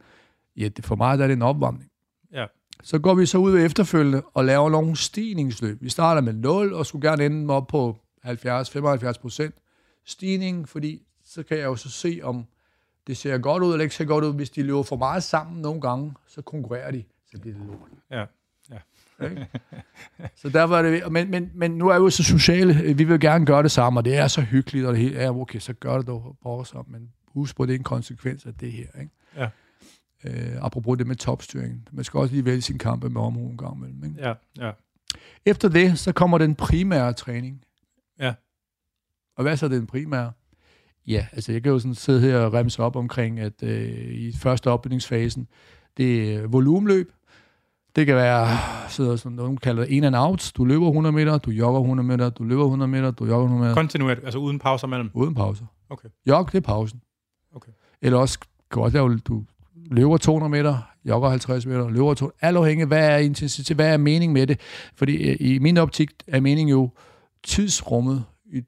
Ja, 0.58 0.70
for 0.82 0.95
mig 0.95 1.18
der 1.18 1.24
er 1.24 1.28
det 1.28 1.36
en 1.36 1.41
opvarmning. 1.41 1.91
Ja. 2.34 2.45
Så 2.84 2.99
går 2.99 3.14
vi 3.14 3.26
så 3.26 3.38
ud 3.38 3.60
efterfølgende 3.60 4.22
og 4.34 4.45
laver 4.45 4.70
nogle 4.70 4.95
stigningsløb. 4.95 5.78
Vi 5.82 5.89
starter 5.89 6.22
med 6.22 6.34
0 6.34 6.74
og 6.74 6.86
skulle 6.86 7.10
gerne 7.10 7.26
ende 7.26 7.53
op 7.53 7.68
på 7.68 7.97
70-75 8.26 9.22
procent 9.22 9.56
stigning, 10.06 10.70
fordi 10.70 11.01
så 11.24 11.43
kan 11.43 11.58
jeg 11.58 11.66
jo 11.66 11.76
så 11.76 11.89
se, 11.89 12.20
om 12.24 12.45
det 13.08 13.18
ser 13.18 13.38
godt 13.38 13.64
ud 13.64 13.72
eller 13.72 13.84
ikke 13.84 13.95
ser 13.95 14.06
godt 14.06 14.26
ud. 14.26 14.34
Hvis 14.34 14.49
de 14.49 14.64
løber 14.64 14.84
for 14.84 14.95
meget 14.95 15.24
sammen 15.24 15.62
nogle 15.62 15.82
gange, 15.82 16.14
så 16.28 16.41
konkurrerer 16.41 16.91
de. 16.91 17.03
Så 17.32 17.39
bliver 17.39 17.58
det 17.58 17.66
lort. 17.68 17.89
Ja. 18.12 18.26
Ikke? 19.24 19.47
så 20.41 20.49
derfor 20.49 20.78
er 20.78 20.82
det... 20.82 21.12
Men, 21.12 21.32
men, 21.32 21.51
men 21.53 21.72
nu 21.72 21.88
er 21.88 21.99
vi 21.99 22.03
jo 22.03 22.10
så 22.10 22.24
sociale. 22.24 22.93
Vi 22.93 23.03
vil 23.03 23.20
gerne 23.20 23.45
gøre 23.45 23.64
det 23.64 23.72
samme, 23.72 23.99
og 23.99 24.06
det 24.06 24.18
er 24.18 24.28
så 24.28 24.41
hyggeligt, 24.41 24.86
og 24.86 24.93
det 24.93 25.01
hele 25.01 25.18
er 25.18 25.32
okay, 25.32 25.60
så 25.60 25.74
gør 25.74 25.97
det 25.97 26.08
dog 26.08 26.38
bare 26.43 26.66
så. 26.66 26.84
Men 26.88 27.12
husk 27.36 27.56
på, 27.56 27.66
det 27.66 27.74
er 27.74 27.78
en 27.78 27.84
konsekvens 27.84 28.46
af 28.46 28.54
det 28.54 28.72
her. 28.72 28.88
Ikke? 29.02 29.12
Ja. 29.38 29.50
Øh, 30.26 30.66
apropos 30.66 30.98
det 30.98 31.08
med 31.08 31.16
topstyring. 31.16 31.88
Man 31.92 32.04
skal 32.04 32.18
også 32.18 32.34
lige 32.34 32.46
vælge 32.46 32.62
sin 32.62 32.78
kampe 32.78 33.10
med 33.10 33.22
omhu 33.22 33.50
en 33.50 33.58
gang 33.58 33.78
imellem. 33.78 34.04
Ikke? 34.04 34.16
Ja, 34.28 34.34
ja. 34.60 34.72
Efter 35.46 35.70
det, 35.70 36.00
så 36.00 36.12
kommer 36.12 36.38
den 36.38 36.56
primære 36.56 37.14
træning. 37.14 37.62
Ja. 38.20 38.34
Og 39.38 39.42
hvad 39.42 39.52
er 39.52 39.56
så 39.56 39.68
den 39.68 39.88
primære? 39.88 40.32
Ja, 41.08 41.28
altså 41.32 41.52
jeg 41.52 41.64
kan 41.64 41.72
jo 41.72 41.80
sådan 41.80 41.96
sidde 41.96 42.22
her 42.22 42.38
og 42.38 42.54
remse 42.54 42.84
op 42.84 42.96
omkring, 42.96 43.40
at 43.40 43.64
øh, 43.64 43.90
i 44.14 44.32
første 44.32 44.72
opbygningsfasen, 44.72 45.48
det 45.98 46.36
er 46.36 46.48
volumenløb. 46.48 47.12
Det 47.96 48.06
kan 48.06 48.16
være, 48.16 48.48
så 48.90 49.18
sådan, 49.18 49.36
nogen 49.36 49.58
kalder 49.58 49.84
det 49.84 49.92
in 49.92 50.04
and 50.04 50.16
out. 50.16 50.52
Du 50.58 50.66
løber 50.66 50.88
100 50.88 51.14
meter, 51.14 51.38
du 51.38 51.52
jogger 51.52 51.80
100 51.82 52.08
meter, 52.08 52.30
du 52.30 52.44
løber 52.44 52.64
100 52.64 52.88
meter, 52.88 53.12
du 53.12 53.26
jogger 53.26 53.44
100 53.46 53.62
meter, 53.62 53.76
Kontinuert, 53.76 54.20
altså 54.24 54.40
uden 54.40 54.60
pauser 54.60 54.88
mellem. 54.88 55.10
uden 55.14 55.36
pauser. 55.36 55.66
Okay. 55.90 56.10
Jog, 56.28 56.52
det 56.52 56.58
er 56.58 56.62
pausen. 56.62 57.02
Eller 58.06 58.18
også, 58.18 58.39
også 58.74 58.97
lave, 58.97 59.18
du 59.18 59.43
løber 59.91 60.18
200 60.18 60.49
meter, 60.49 60.78
jogger 61.06 61.30
50 61.30 61.66
meter, 61.66 61.89
løber 61.89 62.14
200 62.14 62.38
Alt 62.41 62.58
afhængig, 62.58 62.88
hvad 62.88 63.10
er 63.10 63.18
intensitet, 63.18 63.78
hvad 63.78 63.93
er 63.93 63.97
mening 63.97 64.34
med 64.34 64.47
det? 64.47 64.60
Fordi 64.95 65.30
øh, 65.30 65.38
i 65.39 65.60
min 65.60 65.78
optik 65.78 66.10
er 66.28 66.39
mening 66.39 66.72
jo 66.72 66.89
tidsrummet 67.43 68.24
i 68.45 68.62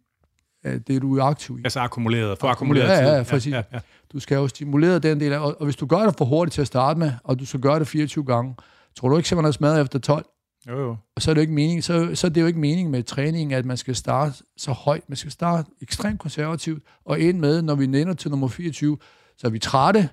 det, 0.87 1.01
du 1.01 1.17
er 1.17 1.23
aktiv 1.23 1.59
i. 1.59 1.61
Altså 1.63 1.79
akkumuleret, 1.79 2.37
for 2.37 2.47
Akkumuleret, 2.47 2.83
akkumuleret 2.83 3.11
ja, 3.11 3.17
ja, 3.17 3.23
præcis. 3.23 3.53
Ja, 3.53 3.61
ja. 3.73 3.79
Du 4.13 4.19
skal 4.19 4.35
jo 4.35 4.47
stimulere 4.47 4.99
den 4.99 5.19
del 5.19 5.33
af, 5.33 5.39
og, 5.39 5.55
og 5.59 5.65
hvis 5.65 5.75
du 5.75 5.85
gør 5.85 5.99
det 5.99 6.15
for 6.17 6.25
hurtigt 6.25 6.53
til 6.53 6.61
at 6.61 6.67
starte 6.67 6.99
med, 6.99 7.11
og 7.23 7.39
du 7.39 7.45
så 7.45 7.57
gør 7.57 7.79
det 7.79 7.87
24 7.87 8.25
gange, 8.25 8.55
tror 8.95 9.09
du 9.09 9.17
ikke, 9.17 9.27
at 9.31 9.37
man 9.37 9.45
er 9.45 9.51
smadret 9.51 9.81
efter 9.81 9.99
12? 9.99 10.25
Jo, 10.69 10.79
jo. 10.79 10.95
Og 11.15 11.21
så 11.21 11.31
er 11.31 11.33
det 11.33 11.39
jo 11.39 11.41
ikke 11.41 11.53
mening, 11.53 11.83
så, 11.83 12.09
så 12.13 12.27
er 12.27 12.31
det 12.31 12.41
jo 12.41 12.45
ikke 12.45 12.59
mening 12.59 12.89
med 12.89 13.03
træningen, 13.03 13.57
at 13.57 13.65
man 13.65 13.77
skal 13.77 13.95
starte 13.95 14.33
så 14.57 14.71
højt. 14.71 15.09
Man 15.09 15.15
skal 15.15 15.31
starte 15.31 15.69
ekstremt 15.81 16.19
konservativt, 16.19 16.83
og 17.05 17.19
ind 17.19 17.39
med, 17.39 17.61
når 17.61 17.75
vi 17.75 17.87
nænder 17.87 18.13
til 18.13 18.31
nummer 18.31 18.47
24, 18.47 18.97
så 19.37 19.47
er 19.47 19.51
vi 19.51 19.59
trætte, 19.59 20.09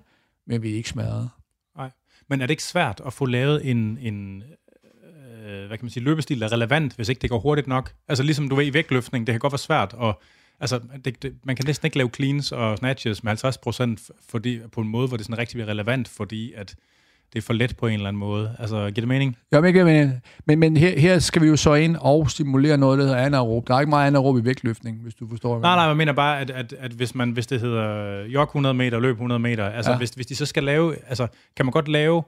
men 0.47 0.63
vi 0.63 0.73
er 0.73 0.77
ikke 0.77 0.89
smadret. 0.89 1.31
Nej. 1.77 1.91
Men 2.29 2.41
er 2.41 2.47
det 2.47 2.51
ikke 2.51 2.63
svært 2.63 3.01
at 3.07 3.13
få 3.13 3.27
lavet 3.27 3.71
en, 3.71 3.99
en 4.01 4.43
øh, 5.45 5.67
hvad 5.67 5.79
kan 5.79 5.85
man 5.85 5.91
sige, 5.91 6.05
løbestil, 6.05 6.41
der 6.41 6.47
er 6.47 6.53
relevant, 6.53 6.97
hvis 6.97 7.09
ikke 7.09 7.21
det 7.21 7.31
går 7.31 7.39
hurtigt 7.39 7.67
nok? 7.67 7.95
Altså 8.09 8.25
ligesom 8.25 8.49
du 8.49 8.55
ved 8.55 8.67
i 8.67 8.75
vægtløftning, 8.75 9.27
det 9.27 9.33
kan 9.33 9.41
godt 9.41 9.53
være 9.53 9.59
svært, 9.59 9.93
og 9.93 10.23
altså, 10.61 10.81
det, 11.05 11.23
det, 11.23 11.37
man 11.45 11.57
kan 11.57 11.65
næsten 11.67 11.87
ikke 11.87 11.97
lave 11.97 12.11
cleans 12.15 12.53
og 12.53 12.79
snatches 12.79 13.25
med 13.25 13.31
50 13.31 13.59
procent 13.59 14.11
fordi, 14.29 14.61
på 14.73 14.81
en 14.81 14.89
måde, 14.89 15.09
hvor 15.09 15.17
det 15.17 15.27
sådan 15.27 15.39
rigtig 15.39 15.57
bliver 15.57 15.69
relevant, 15.69 16.09
fordi 16.09 16.53
at 16.53 16.77
det 17.35 17.41
er 17.41 17.45
for 17.45 17.53
let 17.53 17.77
på 17.77 17.87
en 17.87 17.95
eller 17.95 18.09
anden 18.09 18.21
måde. 18.21 18.57
Altså, 18.59 18.77
giver 18.77 18.93
det 18.93 19.09
mening? 19.09 19.37
Ja, 19.53 19.61
men, 19.61 19.85
men, 19.85 20.21
men, 20.47 20.59
men 20.59 20.77
her, 20.77 20.99
her 20.99 21.19
skal 21.19 21.43
vi 21.43 21.47
jo 21.47 21.57
så 21.57 21.75
ind 21.75 21.97
og 22.01 22.31
stimulere 22.31 22.79
noget, 22.79 22.99
der 22.99 23.05
hedder 23.05 23.19
anaerob. 23.19 23.69
Der 23.69 23.75
er 23.75 23.81
ikke 23.81 23.91
meget 23.91 24.07
anaerob 24.07 24.39
i 24.39 24.45
vægtløftning, 24.45 24.99
hvis 25.03 25.15
du 25.15 25.29
forstår. 25.29 25.61
Nej, 25.61 25.77
nej, 25.77 25.85
jeg 25.85 25.97
mener 25.97 26.13
bare, 26.13 26.41
at, 26.41 26.51
at, 26.51 26.75
at 26.79 26.93
hvis, 26.93 27.15
man, 27.15 27.31
hvis 27.31 27.47
det 27.47 27.61
hedder 27.61 28.25
jog 28.25 28.43
100 28.43 28.75
meter, 28.75 29.01
løb 29.01 29.13
100 29.13 29.39
meter, 29.39 29.69
altså 29.69 29.91
ja. 29.91 29.97
hvis, 29.97 30.11
hvis 30.11 30.27
de 30.27 30.37
så 30.37 30.47
skal 30.47 30.65
lave, 30.65 30.97
altså 31.09 31.27
kan 31.57 31.67
man 31.67 31.73
godt 31.73 31.89
lave 31.89 32.23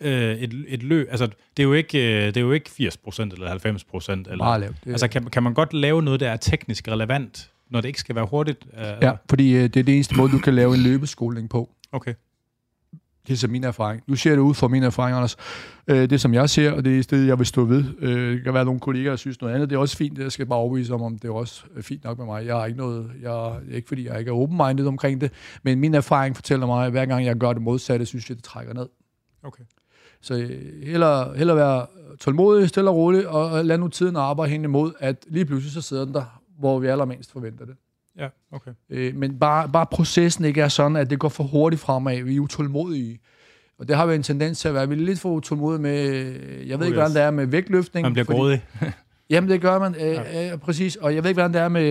øh, 0.00 0.36
et, 0.36 0.64
et 0.68 0.82
løb, 0.82 1.08
altså 1.10 1.26
det 1.26 1.62
er 1.62 1.64
jo 1.64 1.72
ikke, 1.72 1.98
øh, 1.98 2.26
det 2.26 2.36
er 2.36 2.40
jo 2.40 2.52
ikke 2.52 2.70
80% 2.70 3.20
eller 3.20 3.54
90%. 3.54 4.10
Eller, 4.10 4.36
Meget 4.36 4.60
lavt. 4.60 4.76
Altså 4.86 5.08
kan, 5.08 5.24
kan 5.24 5.42
man 5.42 5.54
godt 5.54 5.72
lave 5.72 6.02
noget, 6.02 6.20
der 6.20 6.30
er 6.30 6.36
teknisk 6.36 6.88
relevant, 6.88 7.50
når 7.70 7.80
det 7.80 7.88
ikke 7.88 8.00
skal 8.00 8.14
være 8.14 8.26
hurtigt? 8.26 8.66
Øh, 8.78 8.84
ja, 9.02 9.12
fordi 9.30 9.54
øh, 9.54 9.62
det 9.62 9.76
er 9.76 9.82
det 9.82 9.94
eneste 9.94 10.16
måde, 10.16 10.32
du 10.32 10.38
kan 10.38 10.54
lave 10.54 10.74
en 10.74 10.80
løbeskoling 10.80 11.50
på. 11.50 11.70
Okay. 11.92 12.14
Det 13.26 13.32
er 13.32 13.36
så 13.36 13.48
min 13.48 13.64
erfaring. 13.64 14.02
Nu 14.06 14.16
ser 14.16 14.30
det 14.30 14.38
ud 14.38 14.54
fra 14.54 14.68
min 14.68 14.82
erfaring, 14.82 15.16
Anders. 15.16 15.36
Øh, 15.86 16.10
det, 16.10 16.20
som 16.20 16.34
jeg 16.34 16.50
ser, 16.50 16.72
og 16.72 16.84
det 16.84 16.98
er 16.98 17.16
det, 17.16 17.26
jeg 17.26 17.38
vil 17.38 17.46
stå 17.46 17.64
ved. 17.64 17.84
Øh, 17.98 18.34
det 18.34 18.44
kan 18.44 18.54
være 18.54 18.64
nogle 18.64 18.80
kolleger, 18.80 19.10
der 19.10 19.16
synes 19.16 19.40
noget 19.40 19.54
andet. 19.54 19.70
Det 19.70 19.76
er 19.76 19.80
også 19.80 19.96
fint. 19.96 20.18
Jeg 20.18 20.32
skal 20.32 20.46
bare 20.46 20.58
overbevise 20.58 20.94
om, 20.94 21.02
om 21.02 21.18
det 21.18 21.28
er 21.28 21.32
også 21.32 21.64
fint 21.80 22.04
nok 22.04 22.18
med 22.18 22.26
mig. 22.26 22.46
Jeg 22.46 22.56
har 22.56 22.66
ikke 22.66 22.78
noget... 22.78 23.10
Jeg, 23.22 23.56
ikke 23.70 23.88
fordi 23.88 24.06
jeg 24.06 24.18
ikke 24.18 24.28
er 24.28 24.34
open-minded 24.34 24.86
omkring 24.86 25.20
det, 25.20 25.32
men 25.62 25.80
min 25.80 25.94
erfaring 25.94 26.36
fortæller 26.36 26.66
mig, 26.66 26.86
at 26.86 26.90
hver 26.90 27.06
gang 27.06 27.24
jeg 27.24 27.36
gør 27.36 27.52
det 27.52 27.62
modsatte, 27.62 28.06
synes 28.06 28.28
jeg, 28.28 28.36
det 28.36 28.44
trækker 28.44 28.74
ned. 28.74 28.88
Okay. 29.42 29.64
Så 30.20 30.34
øh, 30.34 30.82
hellere, 30.86 31.36
hellere 31.36 31.56
være 31.56 31.86
tålmodig, 32.20 32.68
stille 32.68 32.90
og 32.90 32.96
rolig, 32.96 33.28
og 33.28 33.64
lad 33.64 33.78
nu 33.78 33.88
tiden 33.88 34.16
arbejde 34.16 34.52
hen 34.52 34.64
imod, 34.64 34.92
at 34.98 35.24
lige 35.28 35.44
pludselig 35.44 35.72
så 35.72 35.80
sidder 35.80 36.04
den 36.04 36.14
der, 36.14 36.40
hvor 36.58 36.78
vi 36.78 36.86
allermest 36.86 37.32
forventer 37.32 37.64
det. 37.64 37.74
Ja, 38.18 38.28
okay. 38.52 38.70
Øh, 38.90 39.16
men 39.16 39.38
bare, 39.38 39.68
bare 39.68 39.86
processen 39.86 40.44
ikke 40.44 40.60
er 40.60 40.68
sådan, 40.68 40.96
at 40.96 41.10
det 41.10 41.18
går 41.18 41.28
for 41.28 41.44
hurtigt 41.44 41.82
fremad. 41.82 42.22
Vi 42.22 42.36
er 42.36 42.40
utålmodige. 42.40 43.20
Og 43.78 43.88
det 43.88 43.96
har 43.96 44.06
vi 44.06 44.14
en 44.14 44.22
tendens 44.22 44.58
til 44.60 44.68
at 44.68 44.74
være. 44.74 44.88
Vi 44.88 44.94
er 44.94 44.98
lidt 44.98 45.20
for 45.20 45.30
utålmodige 45.30 45.82
med, 45.82 45.94
jeg 46.66 46.78
ved 46.78 46.86
oh, 46.86 46.86
ikke, 46.86 46.86
yes. 46.86 46.94
hvordan 46.94 47.10
det 47.10 47.22
er 47.22 47.30
med 47.30 47.46
vægtløftning. 47.46 48.04
Man 48.04 48.12
bliver 48.12 48.26
grådig. 48.26 48.64
Jamen, 49.32 49.50
det 49.50 49.60
gør 49.60 49.78
man, 49.78 49.94
øh, 49.94 50.06
ja. 50.06 50.52
øh, 50.52 50.58
præcis. 50.58 50.96
Og 50.96 51.14
jeg 51.14 51.24
ved 51.24 51.30
ikke, 51.30 51.40
hvordan 51.40 51.54
det 51.54 51.60
er 51.60 51.68
med, 51.68 51.82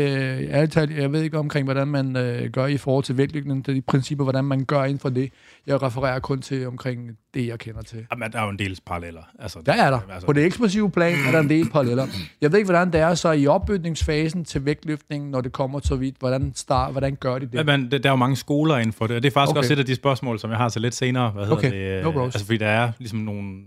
øh, 0.87 0.99
jeg 1.01 1.13
ved 1.13 1.21
ikke 1.21 1.37
omkring, 1.37 1.65
hvordan 1.65 1.87
man 1.87 2.17
øh, 2.17 2.49
gør 2.49 2.65
i 2.65 2.77
forhold 2.77 3.03
til 3.03 3.17
vægtløftning, 3.17 3.65
det 3.65 3.71
er 3.71 3.75
de 3.75 3.81
principper, 3.81 4.25
hvordan 4.25 4.45
man 4.45 4.65
gør 4.65 4.83
inden 4.83 4.99
for 4.99 5.09
det. 5.09 5.31
Jeg 5.67 5.81
refererer 5.81 6.19
kun 6.19 6.41
til 6.41 6.67
omkring 6.67 7.09
det, 7.33 7.47
jeg 7.47 7.59
kender 7.59 7.81
til. 7.81 8.05
Jamen, 8.11 8.31
der 8.31 8.39
er 8.39 8.43
jo 8.43 8.49
en 8.49 8.59
del 8.59 8.79
paralleller. 8.85 9.21
Altså, 9.39 9.59
der 9.65 9.73
er 9.73 9.89
der. 9.89 9.99
Altså. 10.11 10.25
På 10.25 10.33
det 10.33 10.45
eksplosive 10.45 10.91
plan 10.91 11.17
er 11.27 11.31
der 11.31 11.39
en 11.39 11.49
del 11.49 11.69
paralleller. 11.69 12.07
Jeg 12.41 12.51
ved 12.51 12.59
ikke, 12.59 12.67
hvordan 12.67 12.93
det 12.93 13.01
er 13.01 13.15
så 13.15 13.31
i 13.31 13.47
opbygningsfasen 13.47 14.45
til 14.45 14.65
vægtløftning, 14.65 15.29
når 15.29 15.41
det 15.41 15.51
kommer 15.51 15.79
så 15.83 15.95
vidt. 15.95 16.15
Hvordan, 16.19 16.51
start, 16.55 16.91
hvordan 16.91 17.15
gør 17.15 17.39
de 17.39 17.45
det? 17.45 17.53
Jamen, 17.53 17.91
der 17.91 17.99
er 18.03 18.09
jo 18.09 18.15
mange 18.15 18.35
skoler 18.35 18.77
inden 18.77 18.93
for 18.93 19.07
det, 19.07 19.15
og 19.15 19.23
det 19.23 19.29
er 19.29 19.33
faktisk 19.33 19.51
okay. 19.51 19.57
også 19.57 19.73
et 19.73 19.79
af 19.79 19.85
de 19.85 19.95
spørgsmål, 19.95 20.39
som 20.39 20.49
jeg 20.49 20.57
har 20.57 20.69
til 20.69 20.81
lidt 20.81 20.95
senere. 20.95 21.29
Hvad 21.29 21.43
hedder 21.43 21.57
okay. 21.57 21.95
det? 21.95 22.03
No 22.03 22.11
bros. 22.11 22.35
altså, 22.35 22.45
fordi 22.45 22.57
der 22.57 22.67
er 22.67 22.91
ligesom 22.99 23.19
nogle 23.19 23.61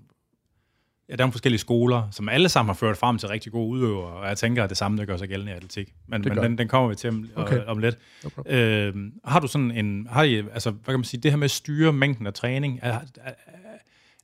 Ja, 1.09 1.17
der 1.17 1.27
er 1.27 1.31
forskellige 1.31 1.61
skoler, 1.61 2.09
som 2.11 2.29
alle 2.29 2.49
sammen 2.49 2.69
har 2.69 2.75
ført 2.75 2.97
frem 2.97 3.19
til 3.19 3.29
rigtig 3.29 3.53
gode 3.53 3.69
udøvere, 3.69 4.13
og 4.13 4.29
jeg 4.29 4.39
tænker, 4.39 4.65
at 4.65 4.71
det 4.71 4.79
samme 4.79 4.99
der 4.99 5.05
gør 5.05 5.17
sig 5.17 5.29
gældende 5.29 5.53
i 5.53 5.55
atletik. 5.55 5.95
Men, 6.09 6.25
men 6.29 6.37
den, 6.37 6.59
den 6.59 6.69
kommer 6.69 6.89
vi 6.89 6.95
til 6.95 7.11
om, 7.11 7.29
okay. 7.37 7.65
om 7.67 7.79
lidt. 7.79 7.99
Okay. 8.39 8.89
Øh, 8.89 8.95
har 9.25 9.41
du 9.41 9.47
sådan 9.47 9.71
en, 9.71 10.07
har 10.11 10.23
I, 10.23 10.37
altså, 10.39 10.71
hvad 10.71 10.93
kan 10.93 10.99
man 10.99 11.05
sige, 11.05 11.21
det 11.21 11.31
her 11.31 11.39
med 11.39 11.45
at 11.45 11.51
styre 11.51 11.93
mængden 11.93 12.27
af 12.27 12.35
træning, 12.35 12.79
er, 12.83 12.99
er, 13.17 13.33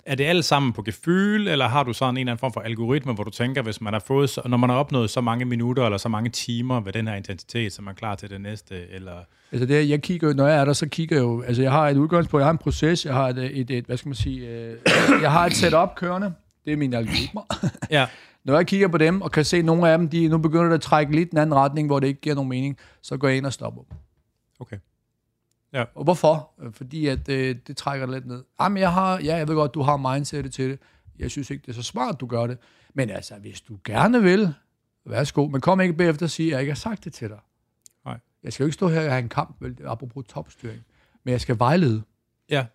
er 0.06 0.14
det 0.14 0.24
alt 0.24 0.44
sammen 0.44 0.72
på 0.72 0.82
gefyl, 0.82 1.48
eller 1.48 1.68
har 1.68 1.82
du 1.82 1.92
sådan 1.92 2.14
en 2.14 2.18
eller 2.18 2.32
anden 2.32 2.40
form 2.40 2.52
for 2.52 2.60
algoritme, 2.60 3.12
hvor 3.12 3.24
du 3.24 3.30
tænker, 3.30 3.62
hvis 3.62 3.80
man 3.80 3.92
har 3.92 4.00
fået, 4.00 4.38
når 4.44 4.56
man 4.56 4.70
har 4.70 4.76
opnået 4.76 5.10
så 5.10 5.20
mange 5.20 5.44
minutter 5.44 5.84
eller 5.84 5.98
så 5.98 6.08
mange 6.08 6.30
timer 6.30 6.80
ved 6.80 6.92
den 6.92 7.08
her 7.08 7.14
intensitet, 7.14 7.72
så 7.72 7.82
er 7.82 7.84
man 7.84 7.94
klar 7.94 8.14
til 8.14 8.30
det 8.30 8.40
næste, 8.40 8.90
eller... 8.90 9.12
Altså 9.52 9.66
det, 9.66 9.88
jeg 9.88 10.02
kigger, 10.02 10.34
når 10.34 10.46
jeg 10.46 10.60
er 10.60 10.64
der, 10.64 10.72
så 10.72 10.88
kigger 10.88 11.16
jeg 11.16 11.22
jo, 11.22 11.42
altså 11.42 11.62
jeg 11.62 11.72
har 11.72 11.88
et 11.88 11.96
udgangspunkt, 11.96 12.40
jeg 12.40 12.46
har 12.46 12.52
en 12.52 12.58
proces, 12.58 13.06
jeg 13.06 13.14
har 13.14 13.28
et, 13.28 13.38
et, 13.60 13.70
et 13.70 13.84
hvad 13.84 13.96
skal 13.96 14.08
man 14.08 14.14
sige, 14.14 14.48
øh, 14.48 14.76
jeg 15.22 15.32
har 15.32 15.46
et 15.46 15.52
setup 15.52 15.94
kørende, 15.96 16.32
det 16.70 16.76
er 16.76 16.78
mine 16.78 16.96
algoritmer. 16.96 17.42
ja. 17.90 18.06
Når 18.44 18.56
jeg 18.56 18.66
kigger 18.66 18.88
på 18.88 18.98
dem, 18.98 19.22
og 19.22 19.32
kan 19.32 19.44
se, 19.44 19.56
at 19.56 19.64
nogle 19.64 19.88
af 19.88 19.98
dem, 19.98 20.08
de 20.08 20.28
nu 20.28 20.38
begynder 20.38 20.74
at 20.74 20.80
trække 20.80 21.12
lidt 21.12 21.30
den 21.30 21.38
anden 21.38 21.54
retning, 21.54 21.88
hvor 21.88 22.00
det 22.00 22.06
ikke 22.06 22.20
giver 22.20 22.34
nogen 22.34 22.48
mening, 22.48 22.76
så 23.02 23.16
går 23.16 23.28
jeg 23.28 23.36
ind 23.36 23.46
og 23.46 23.52
stopper 23.52 23.82
dem. 23.82 23.98
Okay. 24.60 24.76
Ja. 25.72 25.84
Og 25.94 26.04
hvorfor? 26.04 26.50
Fordi 26.72 27.06
at 27.06 27.28
øh, 27.28 27.56
det 27.66 27.76
trækker 27.76 28.06
det 28.06 28.14
lidt 28.14 28.26
ned. 28.26 28.44
Jamen, 28.60 28.78
jeg 28.78 28.92
har, 28.92 29.20
ja, 29.20 29.36
jeg 29.36 29.48
ved 29.48 29.54
godt, 29.54 29.74
du 29.74 29.82
har 29.82 29.96
mindsetet 29.96 30.52
til 30.52 30.70
det. 30.70 30.78
Jeg 31.18 31.30
synes 31.30 31.50
ikke, 31.50 31.62
det 31.62 31.68
er 31.68 31.72
så 31.74 31.82
smart, 31.82 32.20
du 32.20 32.26
gør 32.26 32.46
det. 32.46 32.58
Men 32.94 33.10
altså, 33.10 33.34
hvis 33.34 33.60
du 33.60 33.78
gerne 33.84 34.22
vil, 34.22 34.54
værsgo. 35.04 35.46
Men 35.46 35.60
kom 35.60 35.80
ikke 35.80 35.94
bagefter 35.94 36.26
og 36.26 36.30
sige, 36.30 36.48
at 36.48 36.52
jeg 36.52 36.60
ikke 36.60 36.70
har 36.70 36.76
sagt 36.76 37.04
det 37.04 37.12
til 37.12 37.28
dig. 37.28 37.38
Nej. 38.04 38.18
Jeg 38.42 38.52
skal 38.52 38.64
jo 38.64 38.66
ikke 38.66 38.74
stå 38.74 38.88
her 38.88 39.04
og 39.04 39.10
have 39.10 39.22
en 39.22 39.28
kamp, 39.28 39.56
vel, 39.60 39.76
apropos 39.86 40.24
topstyring. 40.28 40.82
Men 41.24 41.32
jeg 41.32 41.40
skal 41.40 41.58
vejlede. 41.58 42.02
Ja. 42.50 42.66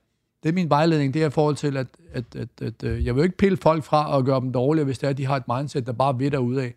Det 0.46 0.50
er 0.52 0.54
min 0.54 0.70
vejledning, 0.70 1.14
det 1.14 1.24
er 1.24 1.28
i 1.28 1.30
forhold 1.30 1.56
til, 1.56 1.78
at, 1.78 1.88
at, 2.14 2.24
at, 2.36 2.48
at, 2.62 2.68
at 2.68 2.84
øh, 2.84 3.06
jeg 3.06 3.16
vil 3.16 3.24
ikke 3.24 3.38
pille 3.38 3.58
folk 3.58 3.84
fra 3.84 4.16
og 4.16 4.26
gøre 4.26 4.42
dem 4.42 4.52
dårligere, 4.52 4.86
hvis 4.86 5.00
det 5.00 5.08
er, 5.08 5.10
at 5.10 5.18
de 5.18 5.26
har 5.26 5.36
et 5.36 5.48
mindset, 5.48 5.86
der 5.86 5.94
bare 5.94 6.20
ved 6.20 6.32
derude 6.32 6.64
af. 6.64 6.74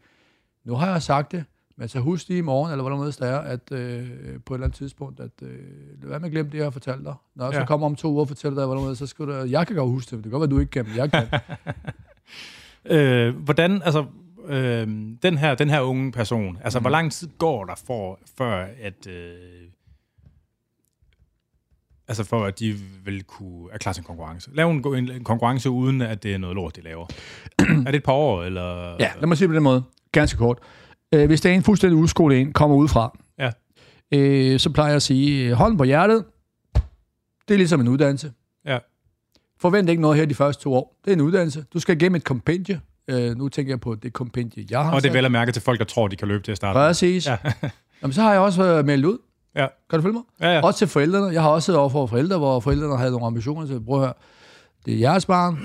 Nu 0.64 0.74
har 0.74 0.90
jeg 0.90 1.02
sagt 1.02 1.32
det, 1.32 1.44
men 1.76 1.88
så 1.88 2.00
husk 2.00 2.28
lige 2.28 2.38
i 2.38 2.42
morgen, 2.42 2.72
eller 2.72 2.82
hvordan 2.82 3.06
det 3.06 3.20
er, 3.20 3.38
at 3.38 3.72
øh, 3.72 4.08
på 4.46 4.54
et 4.54 4.56
eller 4.56 4.66
andet 4.66 4.78
tidspunkt, 4.78 5.20
at 5.20 5.30
øh, 5.42 5.48
lad 6.00 6.08
være 6.08 6.18
med 6.20 6.26
at 6.26 6.32
glemme 6.32 6.50
det, 6.50 6.58
jeg 6.58 6.64
har 6.64 6.70
fortalt 6.70 7.04
dig. 7.04 7.14
Når 7.34 7.44
jeg 7.44 7.54
ja. 7.54 7.60
så 7.60 7.66
kommer 7.66 7.86
om 7.86 7.96
to 7.96 8.10
uger 8.10 8.20
og 8.20 8.28
fortæller 8.28 8.60
dig, 8.60 8.66
hvordan 8.66 8.84
det 8.84 8.98
så 8.98 9.06
skal 9.06 9.26
du, 9.26 9.32
jeg 9.32 9.66
kan 9.66 9.76
godt 9.76 9.90
huske 9.90 10.16
det, 10.16 10.24
det 10.24 10.30
kan 10.30 10.40
godt 10.40 10.50
være, 10.50 10.56
du 10.56 10.60
ikke 10.60 10.70
kan, 10.70 10.86
men 10.86 10.96
jeg 10.96 11.10
kan. 11.10 11.26
øh, 12.96 13.36
hvordan, 13.36 13.82
altså, 13.84 14.04
øh, 14.46 14.86
den, 15.22 15.38
her, 15.38 15.54
den 15.54 15.70
her 15.70 15.80
unge 15.80 16.12
person, 16.12 16.58
altså, 16.64 16.78
mm. 16.78 16.82
hvor 16.82 16.90
lang 16.90 17.12
tid 17.12 17.28
går 17.38 17.64
der 17.64 17.74
for, 17.86 18.18
før, 18.38 18.66
at... 18.82 19.06
Øh, 19.06 19.34
Altså 22.08 22.24
for, 22.24 22.44
at 22.44 22.58
de 22.58 22.76
vil 23.04 23.22
kunne 23.22 23.68
er 23.72 23.78
klar 23.78 23.92
til 23.92 24.00
en 24.00 24.04
konkurrence. 24.04 24.50
Lave 24.54 24.70
en, 24.70 24.94
en, 24.94 25.10
en 25.10 25.24
konkurrence, 25.24 25.70
uden 25.70 26.02
at 26.02 26.22
det 26.22 26.34
er 26.34 26.38
noget 26.38 26.54
lort, 26.54 26.76
de 26.76 26.80
laver. 26.80 27.06
er 27.86 27.90
det 27.90 27.94
et 27.94 28.02
par 28.02 28.12
år, 28.12 28.42
eller? 28.42 28.96
Ja, 29.00 29.10
lad 29.20 29.26
mig 29.26 29.38
sige 29.38 29.48
på 29.48 29.54
den 29.54 29.62
måde. 29.62 29.82
Ganske 30.12 30.38
kort. 30.38 30.58
Øh, 31.14 31.26
hvis 31.26 31.40
det 31.40 31.50
er 31.50 31.54
en 31.54 31.62
fuldstændig 31.62 31.96
udskole 31.96 32.38
en, 32.38 32.52
kommer 32.52 32.76
udefra, 32.76 33.18
ja. 33.38 33.50
øh, 34.12 34.58
så 34.58 34.70
plejer 34.70 34.88
jeg 34.88 34.96
at 34.96 35.02
sige, 35.02 35.54
hånden 35.54 35.78
på 35.78 35.84
hjertet, 35.84 36.24
det 37.48 37.54
er 37.54 37.58
ligesom 37.58 37.80
en 37.80 37.88
uddannelse. 37.88 38.32
Ja. 38.66 38.78
Forvent 39.60 39.90
ikke 39.90 40.02
noget 40.02 40.18
her 40.18 40.26
de 40.26 40.34
første 40.34 40.62
to 40.62 40.74
år. 40.74 40.96
Det 41.04 41.10
er 41.10 41.14
en 41.14 41.20
uddannelse. 41.20 41.64
Du 41.74 41.80
skal 41.80 41.96
igennem 41.96 42.16
et 42.16 42.24
kompendie. 42.24 42.80
Øh, 43.08 43.36
nu 43.36 43.48
tænker 43.48 43.72
jeg 43.72 43.80
på 43.80 43.94
det 43.94 44.12
kompendie, 44.12 44.66
jeg 44.70 44.84
har 44.84 44.94
Og 44.94 45.02
det 45.02 45.08
er 45.08 45.12
vel 45.12 45.24
at 45.24 45.32
mærke 45.32 45.52
til 45.52 45.62
folk, 45.62 45.78
der 45.78 45.84
tror, 45.84 46.08
de 46.08 46.16
kan 46.16 46.28
løbe 46.28 46.44
til 46.44 46.50
at 46.50 46.56
starte. 46.56 46.76
Præcis. 46.76 47.26
Ja. 47.26 47.36
Jamen, 48.02 48.12
så 48.12 48.22
har 48.22 48.32
jeg 48.32 48.40
også 48.40 48.82
meldt 48.86 49.04
ud. 49.04 49.18
Ja. 49.58 49.66
Kan 49.90 49.98
du 49.98 50.02
følge 50.02 50.12
mig? 50.12 50.22
Ja, 50.40 50.54
ja. 50.54 50.60
Også 50.60 50.78
til 50.78 50.88
forældrene. 50.88 51.26
Jeg 51.26 51.42
har 51.42 51.48
også 51.48 51.66
siddet 51.66 51.80
over 51.80 51.88
for 51.88 52.06
forældre, 52.06 52.38
hvor 52.38 52.60
forældrene 52.60 52.96
havde 52.96 53.10
nogle 53.10 53.26
ambitioner 53.26 53.66
til, 53.66 53.80
prøv 53.84 53.96
at 53.96 54.00
høre, 54.00 54.12
det 54.86 54.94
er 54.94 54.98
jeres 54.98 55.26
barn, 55.26 55.58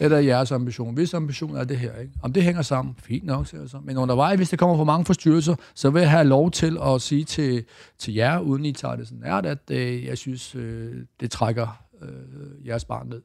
eller 0.00 0.16
er 0.16 0.20
jeres 0.20 0.52
ambition. 0.52 0.94
Hvis 0.94 1.14
ambition 1.14 1.56
er 1.56 1.64
det 1.64 1.78
her, 1.78 1.96
ikke? 1.96 2.12
Om 2.22 2.32
det 2.32 2.42
hænger 2.42 2.62
sammen, 2.62 2.94
fint 2.98 3.24
nok, 3.24 3.46
siger 3.46 3.66
så. 3.66 3.78
Men 3.84 3.96
undervejs, 3.96 4.36
hvis 4.36 4.50
der 4.50 4.56
kommer 4.56 4.76
for 4.76 4.84
mange 4.84 5.04
forstyrrelser, 5.04 5.54
så 5.74 5.90
vil 5.90 6.00
jeg 6.00 6.10
have 6.10 6.24
lov 6.24 6.50
til 6.50 6.78
at 6.82 7.02
sige 7.02 7.24
til, 7.24 7.64
til 7.98 8.14
jer, 8.14 8.38
uden 8.38 8.64
I 8.64 8.72
tager 8.72 8.96
det 8.96 9.08
sådan 9.08 9.22
er, 9.24 9.34
at 9.34 9.70
øh, 9.70 10.04
jeg 10.04 10.18
synes, 10.18 10.54
øh, 10.54 10.94
det 11.20 11.30
trækker 11.30 11.82
øh, 12.02 12.66
jeres 12.66 12.84
barn 12.84 13.08
ned. 13.08 13.22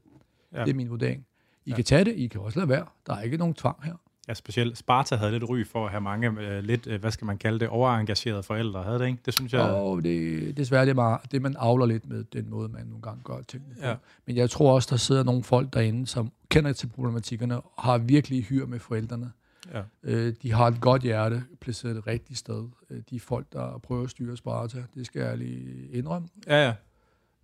Ja. 0.53 0.63
Det 0.63 0.69
er 0.69 0.75
min 0.75 0.89
vurdering. 0.89 1.25
I 1.65 1.69
ja. 1.69 1.75
kan 1.75 1.83
tage 1.85 2.03
det, 2.03 2.13
I 2.15 2.27
kan 2.27 2.41
også 2.41 2.59
lade 2.59 2.69
være. 2.69 2.85
Der 3.07 3.15
er 3.15 3.21
ikke 3.21 3.37
nogen 3.37 3.53
tvang 3.53 3.77
her. 3.83 3.93
Ja, 4.27 4.33
specielt 4.33 4.77
Sparta 4.77 5.15
havde 5.15 5.31
lidt 5.31 5.49
ry 5.49 5.65
for 5.65 5.85
at 5.85 5.91
have 5.91 6.01
mange 6.01 6.41
øh, 6.41 6.63
lidt, 6.63 6.87
øh, 6.87 6.99
hvad 6.99 7.11
skal 7.11 7.25
man 7.25 7.37
kalde 7.37 7.59
det, 7.59 7.67
overengagerede 7.67 8.43
forældre. 8.43 8.83
Havde 8.83 8.99
det 8.99 9.05
ikke? 9.07 9.19
Det 9.25 9.33
synes 9.33 9.53
jeg... 9.53 9.61
Og 9.61 10.03
det, 10.03 10.57
desværre 10.57 10.85
det 10.85 10.89
er 10.89 10.95
meget, 10.95 11.31
det, 11.31 11.41
man 11.41 11.55
avler 11.59 11.85
lidt 11.85 12.09
med 12.09 12.23
den 12.23 12.49
måde, 12.49 12.69
man 12.69 12.85
nogle 12.85 13.01
gange 13.01 13.21
gør 13.23 13.41
tingene 13.47 13.75
ja. 13.81 13.95
Men 14.25 14.35
jeg 14.35 14.49
tror 14.49 14.73
også, 14.73 14.87
der 14.91 14.97
sidder 14.97 15.23
nogle 15.23 15.43
folk 15.43 15.73
derinde, 15.73 16.07
som 16.07 16.31
kender 16.49 16.73
til 16.73 16.87
problematikkerne, 16.87 17.61
og 17.61 17.83
har 17.83 17.97
virkelig 17.97 18.43
hyr 18.43 18.65
med 18.65 18.79
forældrene. 18.79 19.31
Ja. 19.73 19.81
Øh, 20.03 20.33
de 20.41 20.51
har 20.51 20.67
et 20.67 20.81
godt 20.81 21.01
hjerte, 21.01 21.43
placeret 21.61 21.97
et 21.97 22.07
rigtigt 22.07 22.39
sted. 22.39 22.67
Øh, 22.89 23.01
de 23.09 23.19
folk, 23.19 23.45
der 23.53 23.77
prøver 23.77 24.03
at 24.03 24.09
styre 24.09 24.37
Sparta, 24.37 24.83
det 24.95 25.05
skal 25.05 25.21
jeg 25.21 25.37
lige 25.37 25.87
indrømme. 25.91 26.27
Ja, 26.47 26.65
ja. 26.65 26.73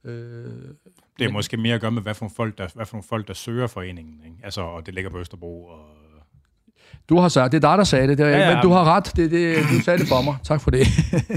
Øh, 0.03 0.13
det 1.19 1.25
er 1.25 1.27
men, 1.27 1.33
måske 1.33 1.57
mere 1.57 1.75
at 1.75 1.81
gøre 1.81 1.91
med, 1.91 2.01
hvad 2.01 2.13
for 2.13 2.25
nogle 2.25 2.35
folk, 2.35 2.57
der, 2.57 2.67
hvad 2.75 2.85
for 2.85 2.95
nogle 2.95 3.07
folk, 3.07 3.27
der 3.27 3.33
søger 3.33 3.67
foreningen. 3.67 4.21
Ikke? 4.25 4.37
Altså, 4.43 4.61
og 4.61 4.85
det 4.85 4.93
ligger 4.93 5.11
på 5.11 5.19
Østerbro, 5.19 5.65
og 5.65 6.00
du 7.09 7.17
har 7.17 7.29
sagt, 7.29 7.51
det 7.51 7.63
er 7.63 7.69
dig, 7.69 7.77
der 7.77 7.83
sagde 7.83 8.07
det, 8.07 8.17
det 8.17 8.23
ja, 8.23 8.37
ja. 8.49 8.53
men 8.55 8.63
du 8.63 8.69
har 8.69 8.83
ret, 8.95 9.11
det, 9.15 9.31
det, 9.31 9.55
du 9.71 9.83
sagde 9.83 9.99
det 9.99 10.07
for 10.07 10.21
mig. 10.21 10.35
Tak 10.43 10.61
for 10.61 10.71
det. 10.71 10.87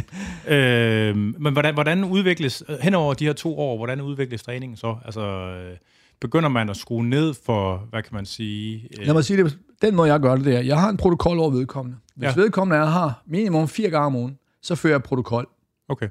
øh, 0.54 1.16
men 1.16 1.52
hvordan, 1.52 1.74
hvordan 1.74 2.04
udvikles, 2.04 2.62
hen 2.82 2.94
over 2.94 3.14
de 3.14 3.24
her 3.24 3.32
to 3.32 3.58
år, 3.58 3.76
hvordan 3.76 4.00
udvikles 4.00 4.42
træningen 4.42 4.76
så? 4.76 4.96
Altså, 5.04 5.20
øh, 5.20 5.76
begynder 6.20 6.48
man 6.48 6.70
at 6.70 6.76
skrue 6.76 7.04
ned 7.04 7.34
for, 7.46 7.86
hvad 7.90 8.02
kan 8.02 8.14
man 8.14 8.26
sige? 8.26 8.88
Øh, 9.00 9.06
Lad 9.06 9.14
mig 9.14 9.24
sige 9.24 9.44
det, 9.44 9.58
den 9.82 9.94
måde 9.94 10.12
jeg 10.12 10.20
gør 10.20 10.36
det, 10.36 10.44
det 10.44 10.56
er, 10.56 10.60
jeg 10.60 10.80
har 10.80 10.88
en 10.88 10.96
protokol 10.96 11.38
over 11.38 11.50
vedkommende. 11.50 11.98
Hvis 12.16 12.24
Ja. 12.24 12.28
ja. 12.28 12.34
vedkommende 12.40 12.82
er 12.82 12.90
her 12.90 13.22
minimum 13.26 13.68
fire 13.68 13.90
gange 13.90 14.06
om 14.06 14.16
ugen, 14.16 14.38
så 14.62 14.74
fører 14.74 14.94
jeg 14.94 15.02
protokol. 15.02 15.46
Okay, 15.88 16.08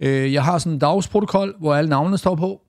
Øh, 0.00 0.32
jeg 0.32 0.44
har 0.44 0.58
sådan 0.58 0.72
en 0.72 0.78
dagsprotokol, 0.78 1.54
hvor 1.58 1.74
alle 1.74 1.90
navnene 1.90 2.18
står 2.18 2.34
på. 2.34 2.62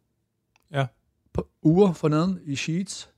Ja. 0.73 0.85
På 1.33 1.47
uger 1.63 1.93
forneden 1.93 2.39
i 2.45 2.55
sheets. 2.55 3.09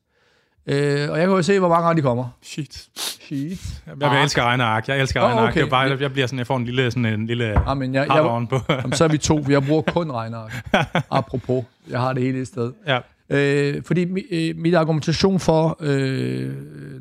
Øh, 0.72 1.10
og 1.12 1.18
jeg 1.20 1.28
kan 1.28 1.36
jo 1.36 1.42
se, 1.42 1.60
hvor 1.60 1.70
mange 1.70 1.86
gange 1.86 1.98
de 1.98 2.02
kommer. 2.02 2.28
shit. 2.42 2.88
Sheets. 2.98 3.84
Jeg, 3.88 3.96
jeg 4.02 4.24
elsker 4.24 4.44
regneark. 4.44 4.88
Jeg 4.88 5.00
elsker 5.00 5.22
regneark. 5.22 5.50
okay. 5.50 5.60
Det 5.60 5.66
er 5.66 5.70
bare, 5.70 5.98
jeg 6.00 6.12
bliver 6.12 6.28
sådan, 6.28 6.40
jeg 6.40 6.48
får 6.48 6.58
en 6.58 6.66
lille, 6.66 6.92
sådan 6.92 7.06
en 7.06 7.28
lille 7.28 7.46
Jamen, 7.70 7.94
jeg, 7.94 8.08
jeg, 8.08 8.48
på. 8.50 8.60
jamen, 8.74 8.94
så 8.94 9.04
er 9.04 9.08
vi 9.08 9.18
to, 9.18 9.40
jeg 9.50 9.64
bruger 9.64 9.82
kun 9.82 10.12
regneark. 10.12 10.68
Apropos, 11.12 11.66
jeg 11.90 12.00
har 12.00 12.14
det 12.14 12.24
hele 12.24 12.42
et 12.42 12.48
sted. 12.48 12.74
ja, 12.88 13.00
Øh, 13.34 13.84
fordi 13.84 14.06
øh, 14.32 14.56
mit 14.58 14.76
argumentation 14.76 15.40
for, 15.40 15.78
øh, 15.80 16.54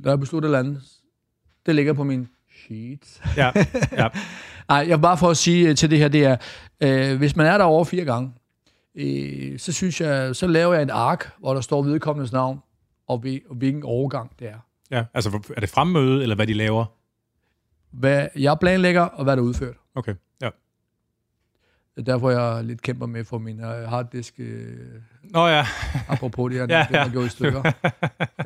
når 0.02 0.10
jeg 0.10 0.20
beslutter 0.20 0.48
et 0.48 0.50
eller 0.50 0.58
andet, 0.58 0.82
det 1.66 1.74
ligger 1.74 1.92
på 1.92 2.04
min 2.04 2.28
sheet. 2.64 3.20
ja, 3.36 3.50
ja. 3.92 4.08
Nej, 4.68 4.84
jeg 4.88 5.00
bare 5.00 5.16
for 5.16 5.30
at 5.30 5.36
sige 5.36 5.68
øh, 5.68 5.76
til 5.76 5.90
det 5.90 5.98
her, 5.98 6.08
det 6.08 6.24
er, 6.24 6.36
øh, 6.80 7.18
hvis 7.18 7.36
man 7.36 7.46
er 7.46 7.58
der 7.58 7.64
over 7.64 7.84
fire 7.84 8.04
gange, 8.04 8.30
øh, 8.96 9.58
så 9.58 9.72
synes 9.72 10.00
jeg, 10.00 10.36
så 10.36 10.46
laver 10.46 10.74
jeg 10.74 10.82
en 10.82 10.90
ark, 10.90 11.30
hvor 11.40 11.54
der 11.54 11.60
står 11.60 11.82
vedkommendes 11.82 12.32
navn, 12.32 12.58
og, 13.10 13.18
hvil- 13.18 13.42
og 13.48 13.56
hvilken 13.56 13.82
overgang 13.84 14.30
det 14.38 14.48
er. 14.48 14.58
ja. 14.90 15.04
Altså, 15.14 15.40
er 15.56 15.60
det 15.60 15.68
fremmøde, 15.68 16.22
eller 16.22 16.36
hvad 16.36 16.46
de 16.46 16.52
laver? 16.54 16.84
Hvad 17.90 18.28
jeg 18.36 18.56
planlægger, 18.60 19.02
og 19.02 19.24
hvad 19.24 19.36
der 19.36 19.42
er 19.42 19.46
udført. 19.46 19.74
Okay, 19.94 20.14
ja. 20.42 20.50
Det 21.96 22.08
er 22.08 22.12
derfor, 22.12 22.30
jeg 22.30 22.64
lidt 22.64 22.82
kæmper 22.82 23.06
med 23.06 23.24
for 23.24 23.38
min 23.38 23.60
øh, 23.60 23.88
harddisk, 23.88 24.34
øh, 24.38 24.76
Nå 25.24 25.46
ja, 25.46 25.66
apropos 26.08 26.50
det 26.50 26.58
her, 26.60 26.66
Ja, 26.76 26.78
ja, 26.78 26.86
ja. 26.98 27.04
ja. 27.04 27.10
gået 27.14 27.26
i 27.26 27.28
stykker. 27.28 27.62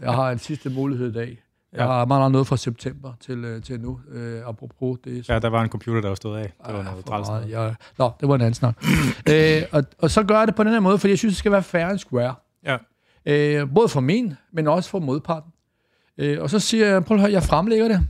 Jeg 0.03 0.12
har 0.12 0.31
en 0.31 0.39
sidste 0.39 0.71
mulighed 0.71 1.09
i 1.11 1.12
dag. 1.12 1.29
Jeg 1.73 1.81
Ja. 1.81 1.87
har 1.87 2.05
meget 2.05 2.33
noget 2.33 2.47
fra 2.47 2.57
september 2.57 3.12
til, 3.21 3.45
øh, 3.45 3.62
til 3.62 3.81
nu, 3.81 4.01
øh, 4.09 4.43
apropos 4.49 4.99
det. 5.05 5.29
ja, 5.29 5.39
der 5.39 5.49
var 5.49 5.62
en 5.62 5.69
computer, 5.69 6.01
der 6.01 6.09
var 6.09 6.15
stået 6.15 6.39
af. 6.39 6.53
Det 6.67 6.75
var 6.75 6.79
Ah, 6.79 6.85
noget 6.85 7.05
træls. 7.05 7.51
Jeg, 7.51 7.75
nå, 7.99 8.11
det 8.21 8.29
var 8.29 8.35
en 8.35 8.41
anden 8.41 8.55
snak. 8.55 8.85
øh, 9.31 9.62
og, 9.73 9.85
og 9.99 10.11
så 10.11 10.23
gør 10.23 10.39
jeg 10.39 10.47
det 10.47 10.55
på 10.55 10.65
den 10.65 10.73
her 10.73 10.81
måde, 10.81 10.99
fordi 10.99 11.11
jeg 11.11 11.19
synes, 11.19 11.33
det 11.35 11.39
skal 11.39 11.53
være 11.53 11.62
fair 11.62 11.87
and 11.87 11.99
square. 11.99 12.35
Ja, 12.65 12.77
Øh, 13.27 13.75
både 13.75 13.89
for 13.89 14.01
min, 14.01 14.35
men 14.53 14.66
også 14.68 14.91
for 14.91 14.99
modparten. 14.99 15.53
Øh, 16.18 16.43
og 16.43 16.51
så 16.51 16.59
siger 16.59 16.87
jeg, 16.87 17.05
prøv 17.05 17.14
at 17.16 17.20
høre, 17.20 17.33
jeg 17.33 17.43
fremlægger 17.43 17.89
det. 17.89 18.01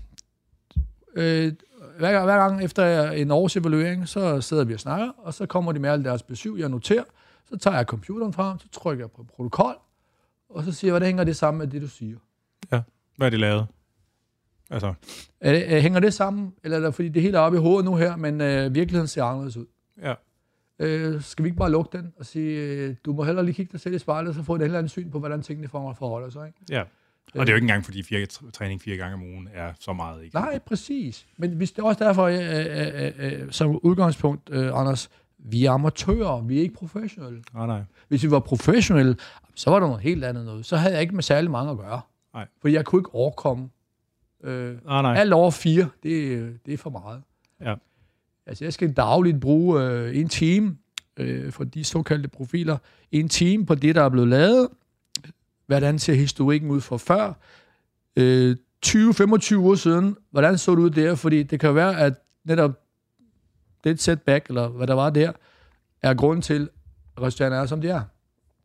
Øh, 1.16 1.52
hver, 1.98 2.12
gang- 2.12 2.24
hver 2.24 2.36
gang 2.36 2.64
efter 2.64 3.10
en 3.10 3.30
års 3.30 3.56
evaluering, 3.56 4.08
så 4.08 4.40
sidder 4.40 4.64
vi 4.64 4.74
og 4.74 4.80
snakker, 4.80 5.08
og 5.18 5.34
så 5.34 5.46
kommer 5.46 5.72
de 5.72 5.78
med 5.78 5.90
alle 5.90 6.04
deres 6.04 6.22
besøg, 6.22 6.58
jeg 6.58 6.68
noterer. 6.68 7.04
Så 7.48 7.56
tager 7.58 7.76
jeg 7.76 7.84
computeren 7.86 8.32
frem, 8.32 8.58
så 8.58 8.68
trykker 8.72 9.04
jeg 9.04 9.10
på 9.10 9.24
protokol, 9.36 9.74
og 10.50 10.64
så 10.64 10.72
siger 10.72 10.88
jeg, 10.88 10.92
hvordan 10.92 11.06
hænger 11.06 11.24
det 11.24 11.36
sammen 11.36 11.58
med 11.58 11.66
det, 11.66 11.82
du 11.82 11.88
siger? 11.88 12.16
hvad 13.16 13.26
er 13.28 13.30
det 13.30 13.40
lavet? 13.40 13.66
Altså, 14.70 14.94
Er 15.40 15.52
det, 15.52 15.64
øh, 15.64 15.82
hænger 15.82 16.00
det 16.00 16.14
sammen, 16.14 16.54
eller 16.64 16.78
er 16.78 16.82
det 16.84 16.94
fordi 16.94 17.08
det 17.08 17.22
hele 17.22 17.36
er 17.38 17.40
oppe 17.42 17.58
i 17.58 17.60
hovedet 17.60 17.84
nu 17.84 17.96
her, 17.96 18.16
men 18.16 18.40
øh, 18.40 18.74
virkeligheden 18.74 19.08
ser 19.08 19.24
anderledes 19.24 19.56
ud? 19.56 19.66
ja. 20.02 20.14
Øh, 20.78 21.22
skal 21.22 21.42
vi 21.42 21.48
ikke 21.48 21.58
bare 21.58 21.70
lukke 21.70 21.98
den 21.98 22.12
og 22.18 22.26
sige, 22.26 22.60
øh, 22.60 22.94
du 23.04 23.12
må 23.12 23.24
hellere 23.24 23.44
lige 23.44 23.54
kigge 23.54 23.72
dig 23.72 23.80
selv 23.80 23.94
i 23.94 23.98
spejlet, 23.98 24.34
så 24.34 24.42
få 24.42 24.54
et 24.54 24.62
eller 24.62 24.78
andet 24.78 24.90
syn 24.90 25.10
på, 25.10 25.18
hvordan 25.18 25.42
tingene 25.42 25.68
for- 25.68 25.92
forholder 25.98 26.30
sig. 26.30 26.46
Ikke? 26.46 26.58
Ja. 26.70 26.80
Og 27.34 27.40
det 27.40 27.48
er 27.48 27.52
jo 27.52 27.56
ikke 27.56 27.64
engang, 27.64 27.84
fordi 27.84 28.02
fire, 28.02 28.26
træning 28.26 28.82
fire 28.82 28.96
gange 28.96 29.14
om 29.14 29.22
ugen 29.22 29.48
er 29.54 29.72
så 29.80 29.92
meget. 29.92 30.24
Ikke? 30.24 30.36
Nej, 30.36 30.58
præcis. 30.58 31.26
Men 31.36 31.50
hvis 31.50 31.72
det 31.72 31.78
er 31.82 31.86
også 31.86 32.04
derfor, 32.04 32.22
øh, 32.24 32.34
øh, 32.34 33.04
øh, 33.32 33.42
øh, 33.42 33.50
som 33.52 33.78
udgangspunkt, 33.82 34.50
øh, 34.52 34.70
Anders, 34.80 35.10
vi 35.38 35.64
er 35.64 35.70
amatører, 35.70 36.40
vi 36.42 36.58
er 36.58 36.62
ikke 36.62 36.74
professionelle. 36.74 37.42
Nej, 37.54 37.66
nej. 37.66 37.82
Hvis 38.08 38.22
vi 38.24 38.30
var 38.30 38.40
professionelle, 38.40 39.16
så 39.54 39.70
var 39.70 39.80
der 39.80 39.86
noget 39.86 40.02
helt 40.02 40.24
andet 40.24 40.44
noget. 40.44 40.66
Så 40.66 40.76
havde 40.76 40.92
jeg 40.94 41.02
ikke 41.02 41.14
med 41.14 41.22
særlig 41.22 41.50
mange 41.50 41.70
at 41.70 41.78
gøre. 41.78 42.00
Nej. 42.34 42.46
For 42.60 42.68
jeg 42.68 42.84
kunne 42.84 43.00
ikke 43.00 43.14
overkomme. 43.14 43.68
Øh, 44.44 44.84
Nej, 44.84 45.02
nej. 45.02 45.14
alt 45.16 45.32
over 45.32 45.50
fire, 45.50 45.88
det, 46.02 46.58
det 46.66 46.74
er 46.74 46.78
for 46.78 46.90
meget. 46.90 47.22
Ja. 47.60 47.74
Altså, 48.46 48.64
jeg 48.64 48.72
skal 48.72 48.92
dagligt 48.92 49.40
bruge 49.40 49.82
øh, 49.82 50.16
en 50.16 50.28
time 50.28 50.76
øh, 51.16 51.52
for 51.52 51.64
de 51.64 51.84
såkaldte 51.84 52.28
profiler. 52.28 52.78
En 53.12 53.28
time 53.28 53.66
på 53.66 53.74
det, 53.74 53.94
der 53.94 54.02
er 54.02 54.08
blevet 54.08 54.28
lavet. 54.28 54.68
Hvordan 55.66 55.98
ser 55.98 56.14
historikken 56.14 56.70
ud 56.70 56.80
for 56.80 56.96
før? 56.96 57.32
Øh, 58.16 58.56
20-25 58.86 59.56
uger 59.56 59.74
siden, 59.74 60.16
hvordan 60.30 60.58
så 60.58 60.70
det 60.70 60.78
ud 60.78 60.90
der? 60.90 61.14
Fordi 61.14 61.42
det 61.42 61.60
kan 61.60 61.74
være, 61.74 62.00
at 62.00 62.14
netop 62.44 62.80
det 63.84 64.00
setback, 64.00 64.48
eller 64.48 64.68
hvad 64.68 64.86
der 64.86 64.94
var 64.94 65.10
der, 65.10 65.32
er 66.02 66.14
grund 66.14 66.42
til, 66.42 66.68
at 67.16 67.22
resultaterne 67.22 67.56
er, 67.56 67.66
som 67.66 67.80
de 67.80 67.88
er. 67.88 68.02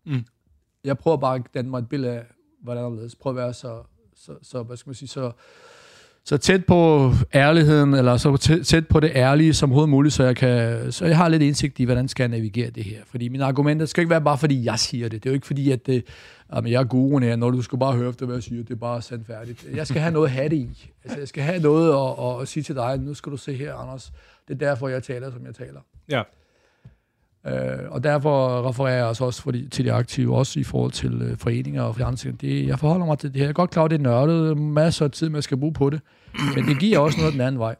Mm. 0.05 0.25
Jeg 0.83 0.97
prøver 0.97 1.17
bare 1.17 1.35
at 1.35 1.41
danne 1.53 1.69
mig 1.69 1.79
et 1.79 1.89
billede 1.89 2.13
af, 2.13 2.25
hvordan 2.61 2.97
det 2.97 3.05
er. 3.05 3.15
Prøv 3.21 3.31
at 3.31 3.35
være 3.35 3.53
så, 3.53 3.83
så, 4.15 4.35
så, 4.41 4.63
hvad 4.63 4.77
skal 4.77 4.89
man 4.89 4.95
sige, 4.95 5.09
så, 5.09 5.31
så 6.25 6.37
tæt 6.37 6.65
på 6.65 7.11
ærligheden, 7.33 7.93
eller 7.93 8.17
så 8.17 8.61
tæt, 8.63 8.87
på 8.87 8.99
det 8.99 9.11
ærlige 9.15 9.53
som 9.53 9.69
overhovedet 9.69 9.89
muligt, 9.89 10.13
så 10.13 10.23
jeg, 10.23 10.35
kan, 10.35 10.91
så 10.91 11.05
jeg 11.05 11.17
har 11.17 11.29
lidt 11.29 11.41
indsigt 11.43 11.79
i, 11.79 11.83
hvordan 11.83 12.07
skal 12.07 12.23
jeg 12.23 12.29
navigere 12.29 12.69
det 12.69 12.83
her. 12.83 12.99
Fordi 13.05 13.29
mine 13.29 13.45
argumenter 13.45 13.85
skal 13.85 14.01
ikke 14.01 14.09
være 14.09 14.21
bare, 14.21 14.37
fordi 14.37 14.65
jeg 14.65 14.79
siger 14.79 15.09
det. 15.09 15.23
Det 15.23 15.29
er 15.29 15.31
jo 15.31 15.35
ikke 15.35 15.47
fordi, 15.47 15.71
at 15.71 15.85
det, 15.85 16.05
jamen, 16.55 16.71
jeg 16.71 16.79
er 16.79 16.83
guruen 16.83 17.23
her, 17.23 17.35
når 17.35 17.49
du 17.49 17.61
skal 17.61 17.79
bare 17.79 17.93
høre 17.93 18.09
efter, 18.09 18.25
hvad 18.25 18.35
jeg 18.35 18.43
siger. 18.43 18.63
Det 18.63 18.71
er 18.71 18.75
bare 18.75 19.01
sandfærdigt. 19.01 19.67
Jeg 19.73 19.87
skal 19.87 20.01
have 20.01 20.13
noget 20.13 20.27
at 20.27 20.33
have 20.33 20.49
det 20.49 20.55
i. 20.55 20.91
Altså, 21.03 21.19
jeg 21.19 21.27
skal 21.27 21.43
have 21.43 21.59
noget 21.59 21.89
at, 21.93 22.25
at, 22.25 22.41
at 22.41 22.47
sige 22.47 22.63
til 22.63 22.75
dig, 22.75 22.99
nu 22.99 23.13
skal 23.13 23.31
du 23.31 23.37
se 23.37 23.53
her, 23.53 23.73
Anders. 23.73 24.11
Det 24.47 24.53
er 24.53 24.57
derfor, 24.57 24.87
jeg 24.87 25.03
taler, 25.03 25.31
som 25.31 25.45
jeg 25.45 25.55
taler. 25.55 25.79
Ja. 26.09 26.21
Øh, 27.47 27.53
og 27.89 28.03
derfor 28.03 28.67
refererer 28.69 28.95
jeg 28.97 29.07
altså 29.07 29.25
også 29.25 29.41
for 29.41 29.51
de, 29.51 29.67
til 29.69 29.85
de 29.85 29.91
aktive, 29.93 30.35
også 30.37 30.59
i 30.59 30.63
forhold 30.63 30.91
til 30.91 31.21
øh, 31.21 31.37
foreninger 31.37 31.81
og 31.83 32.17
ting. 32.17 32.41
Det, 32.41 32.67
jeg 32.67 32.79
forholder 32.79 33.05
mig 33.05 33.19
til 33.19 33.29
det 33.29 33.37
her. 33.37 33.43
Jeg 33.45 33.49
er 33.49 33.53
godt 33.53 33.69
klar, 33.71 33.83
at 33.83 33.91
det 33.91 33.97
er 33.97 34.01
nørdet. 34.03 34.57
Masser 34.57 35.05
af 35.05 35.11
tid, 35.11 35.29
man 35.29 35.41
skal 35.41 35.57
bruge 35.57 35.73
på 35.73 35.89
det. 35.89 36.01
Men 36.55 36.65
det 36.65 36.79
giver 36.79 36.99
også 36.99 37.17
noget 37.19 37.33
den 37.33 37.41
anden 37.41 37.59
vej. 37.59 37.75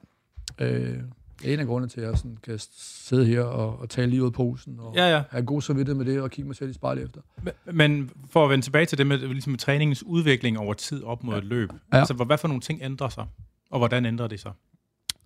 Øh, 0.60 0.98
det 1.42 1.50
er 1.50 1.54
en 1.54 1.60
af 1.60 1.66
grundene 1.66 1.90
til, 1.90 2.02
at 2.02 2.10
jeg 2.10 2.18
sådan 2.18 2.38
kan 2.44 2.60
sidde 2.80 3.26
her 3.26 3.42
og, 3.42 3.80
og 3.80 3.90
tale 3.90 4.10
lige 4.10 4.22
ud 4.22 4.28
af 4.28 4.34
posen, 4.34 4.76
og 4.80 4.94
Ja, 4.96 5.16
ja. 5.16 5.24
have 5.30 5.46
god 5.46 5.62
samvittighed 5.62 6.04
med 6.04 6.14
det, 6.14 6.22
og 6.22 6.32
kigge 6.32 6.48
mig 6.48 6.56
selv 6.56 6.70
i 6.70 6.74
spejlet 6.74 7.04
efter. 7.06 7.22
Men- 7.44 7.54
Men 7.76 8.10
for 8.30 8.44
at 8.44 8.50
vende 8.50 8.66
tilbage 8.66 8.86
til 8.86 8.98
det 8.98 9.08
med, 9.08 9.18
ligesom 9.18 9.56
træningens 9.56 10.04
udvikling 10.04 10.60
over 10.60 10.74
tid 10.74 11.04
op 11.04 11.24
mod 11.24 11.34
ja. 11.34 11.40
et 11.40 11.46
løb. 11.46 11.70
Ja. 11.94 11.98
Altså, 11.98 12.14
hvad 12.14 12.38
for 12.38 12.48
nogle 12.48 12.62
ting 12.62 12.80
ændrer 12.84 13.10
sig? 13.10 13.26
Og 13.72 13.78
hvordan 13.80 14.06
ændrer 14.06 14.28
det 14.28 14.40
sig? 14.40 14.52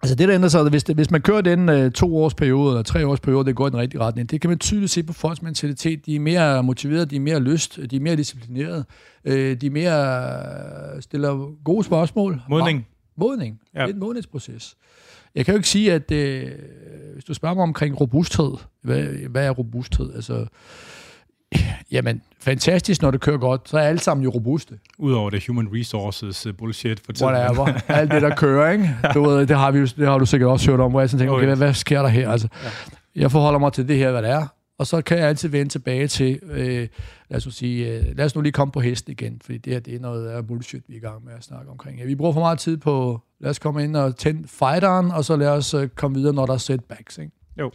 Altså 0.04 0.16
det, 0.16 0.28
der 0.28 0.36
ændrer 0.36 0.50
sig, 0.50 0.70
hvis, 0.70 0.84
det, 0.84 0.96
hvis 0.96 1.12
man 1.12 1.22
kører 1.22 1.42
den 1.42 1.70
øh, 1.70 1.92
to 1.92 2.18
års 2.18 2.34
periode, 2.34 2.72
eller 2.72 2.84
tre 2.84 3.08
års 3.08 3.20
periode, 3.20 3.46
det 3.46 3.56
går 3.56 3.68
i 3.68 3.70
den 3.70 3.80
rigtige 3.80 4.02
retning, 4.02 4.32
det 4.32 4.42
kan 4.42 4.50
man 4.50 4.60
tydeligt 4.60 4.92
se 4.92 5.04
på 5.04 5.14
folks 5.14 5.42
mentalitet. 5.42 6.06
De 6.06 6.16
er 6.16 6.20
mere 6.20 6.64
motiverede, 6.64 7.06
de 7.06 7.16
er 7.16 7.20
mere 7.20 7.40
lyst, 7.40 7.80
de 7.92 7.96
er 7.96 8.00
mere 8.00 8.16
disciplinerede, 8.16 8.86
øh, 9.26 9.62
de 9.62 9.66
er 9.66 9.72
mere 9.72 10.96
øh, 10.96 11.02
stiller 11.02 11.64
gode 11.64 11.84
spørgsmål. 11.84 12.42
Modning? 12.50 12.88
Modning. 13.16 13.60
Ja. 13.74 13.80
Ja. 13.80 13.86
Det 13.86 13.92
er 13.92 13.94
en 13.94 14.00
modningsproces. 14.00 14.76
Jeg 15.36 15.46
kan 15.46 15.54
jo 15.54 15.58
ikke 15.58 15.70
sige, 15.70 15.94
at 15.94 16.12
øh, 16.12 16.52
hvis 17.14 17.24
du 17.24 17.34
spørger 17.34 17.56
mig 17.56 17.64
omkring 17.64 18.02
robusthed, 18.02 18.52
hvad, 18.82 19.04
hvad 19.30 19.46
er 19.46 19.52
robusthed? 19.52 20.14
Altså, 20.16 20.46
jamen, 21.92 22.22
fantastisk, 22.40 23.02
når 23.02 23.12
det 23.12 23.22
kører 23.22 23.38
godt, 23.38 23.70
så 23.70 23.78
er 23.78 23.82
alle 23.82 24.00
sammen 24.00 24.24
jo 24.24 24.30
robuste. 24.30 24.80
Udover 24.98 25.30
det 25.30 25.48
human 25.48 25.68
resources 25.74 26.48
uh, 26.48 26.54
bullshit 26.54 27.00
for 27.06 27.12
tiden. 27.12 27.34
Whatever. 27.34 27.66
Alt 27.88 28.12
det, 28.12 28.22
der 28.22 28.36
kører, 28.36 28.72
ikke? 28.72 28.96
Du 29.14 29.24
ved, 29.24 29.48
det 29.48 29.58
har, 29.58 29.72
vi, 29.72 29.80
jo- 29.80 29.86
det 29.98 30.08
har 30.08 30.18
du 30.18 30.26
sikkert 30.26 30.50
også 30.50 30.72
hørt 30.72 30.80
om, 30.80 30.92
hvor 30.92 31.00
jeg 31.00 31.10
sådan 31.10 31.20
tænker, 31.20 31.34
okay, 31.36 31.46
hvad, 31.46 31.58
hvad 31.58 31.74
sker 31.74 32.02
der 32.02 32.10
her? 32.10 32.30
Altså, 32.32 32.48
jeg 33.16 33.32
forholder 33.32 33.60
mig 33.60 33.74
til 33.74 33.88
det 33.88 33.98
her, 33.98 34.12
hvad 34.12 34.22
det 34.22 34.30
er, 34.30 34.48
og 34.78 34.88
så 34.88 35.02
kan 35.02 35.18
jeg 35.18 35.28
altid 35.28 35.50
vende 35.50 35.72
tilbage 35.72 36.08
til, 36.08 36.40
øh, 36.52 36.88
lad 37.30 37.48
os 37.48 37.48
sige, 37.56 37.88
øh, 37.88 38.18
lad 38.18 38.26
os 38.26 38.36
nu 38.36 38.42
lige 38.42 38.52
komme 38.52 38.72
på 38.72 38.80
hesten 38.80 39.12
igen, 39.12 39.42
fordi 39.46 39.58
det 39.58 39.74
her, 39.74 39.80
det 39.80 39.96
er 39.96 40.00
noget 40.00 40.28
af 40.28 40.48
bullshit, 40.48 40.84
vi 40.88 40.94
er 40.94 40.98
i 40.98 41.00
gang 41.00 41.26
med 41.26 41.34
at 41.38 41.44
snakke 41.44 41.72
omkring. 41.72 42.00
Ja, 42.00 42.06
vi 42.06 42.16
bruger 42.16 42.34
for 42.34 42.40
meget 42.40 42.60
tid 42.60 42.78
på, 42.78 43.22
lad 43.40 43.50
os 43.50 43.60
komme 43.60 43.84
ind 43.84 43.96
og 43.98 44.16
tænde 44.16 44.48
fighteren, 44.48 45.12
og 45.12 45.26
så 45.26 45.36
lad 45.36 45.48
os 45.50 45.74
øh, 45.74 45.88
komme 45.88 46.18
videre, 46.18 46.34
når 46.34 46.46
der 46.46 46.54
er 46.54 46.58
setbacks, 46.58 47.18
ikke? 47.18 47.32
Jo. 47.60 47.72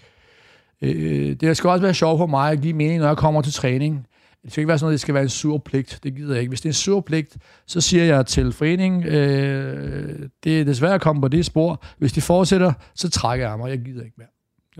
Øh, 0.83 1.33
det 1.33 1.57
skal 1.57 1.71
også 1.71 1.83
være 1.83 1.95
sjovt 1.95 2.19
for 2.19 2.27
mig 2.27 2.53
at 2.53 2.61
give 2.61 2.73
mening, 2.73 3.01
når 3.01 3.07
jeg 3.07 3.17
kommer 3.17 3.43
til 3.43 3.53
træning. 3.53 4.07
Det 4.43 4.53
skal 4.53 4.61
ikke 4.61 4.69
være 4.69 4.79
sådan 4.79 4.85
noget, 4.85 4.93
det 4.93 5.01
skal 5.01 5.15
være 5.15 5.23
en 5.23 5.29
sur 5.29 5.59
pligt. 5.59 6.01
Det 6.03 6.15
gider 6.15 6.35
jeg 6.35 6.41
ikke. 6.41 6.51
Hvis 6.51 6.61
det 6.61 6.69
er 6.69 6.71
en 6.71 6.75
sur 6.75 7.01
pligt, 7.01 7.37
så 7.67 7.81
siger 7.81 8.05
jeg 8.05 8.27
til 8.27 8.53
foreningen, 8.53 9.05
øh, 9.05 10.29
det 10.45 10.61
er 10.61 10.65
desværre 10.65 10.95
at 10.95 11.01
komme 11.01 11.23
på 11.23 11.29
det 11.29 11.47
spor. 11.47 11.83
Hvis 11.99 12.13
de 12.13 12.21
fortsætter, 12.21 12.73
så 12.95 13.11
trækker 13.11 13.49
jeg 13.49 13.59
mig. 13.59 13.71
Jeg 13.71 13.79
gider 13.79 14.05
ikke 14.05 14.17
mere. 14.19 14.29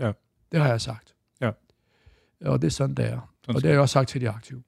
Ja. 0.07 0.11
Det 0.51 0.59
har 0.59 0.67
jeg 0.67 0.81
sagt. 0.81 1.15
Ja. 1.41 1.51
Og 2.45 2.61
det 2.61 2.67
er 2.67 2.71
sådan, 2.71 2.95
det 2.95 3.05
er. 3.05 3.09
Sådan 3.09 3.55
og 3.55 3.55
det 3.55 3.63
har 3.63 3.69
jeg 3.69 3.79
også 3.79 3.93
sagt 3.93 4.09
til 4.09 4.21
de 4.21 4.29
aktive. 4.29 4.63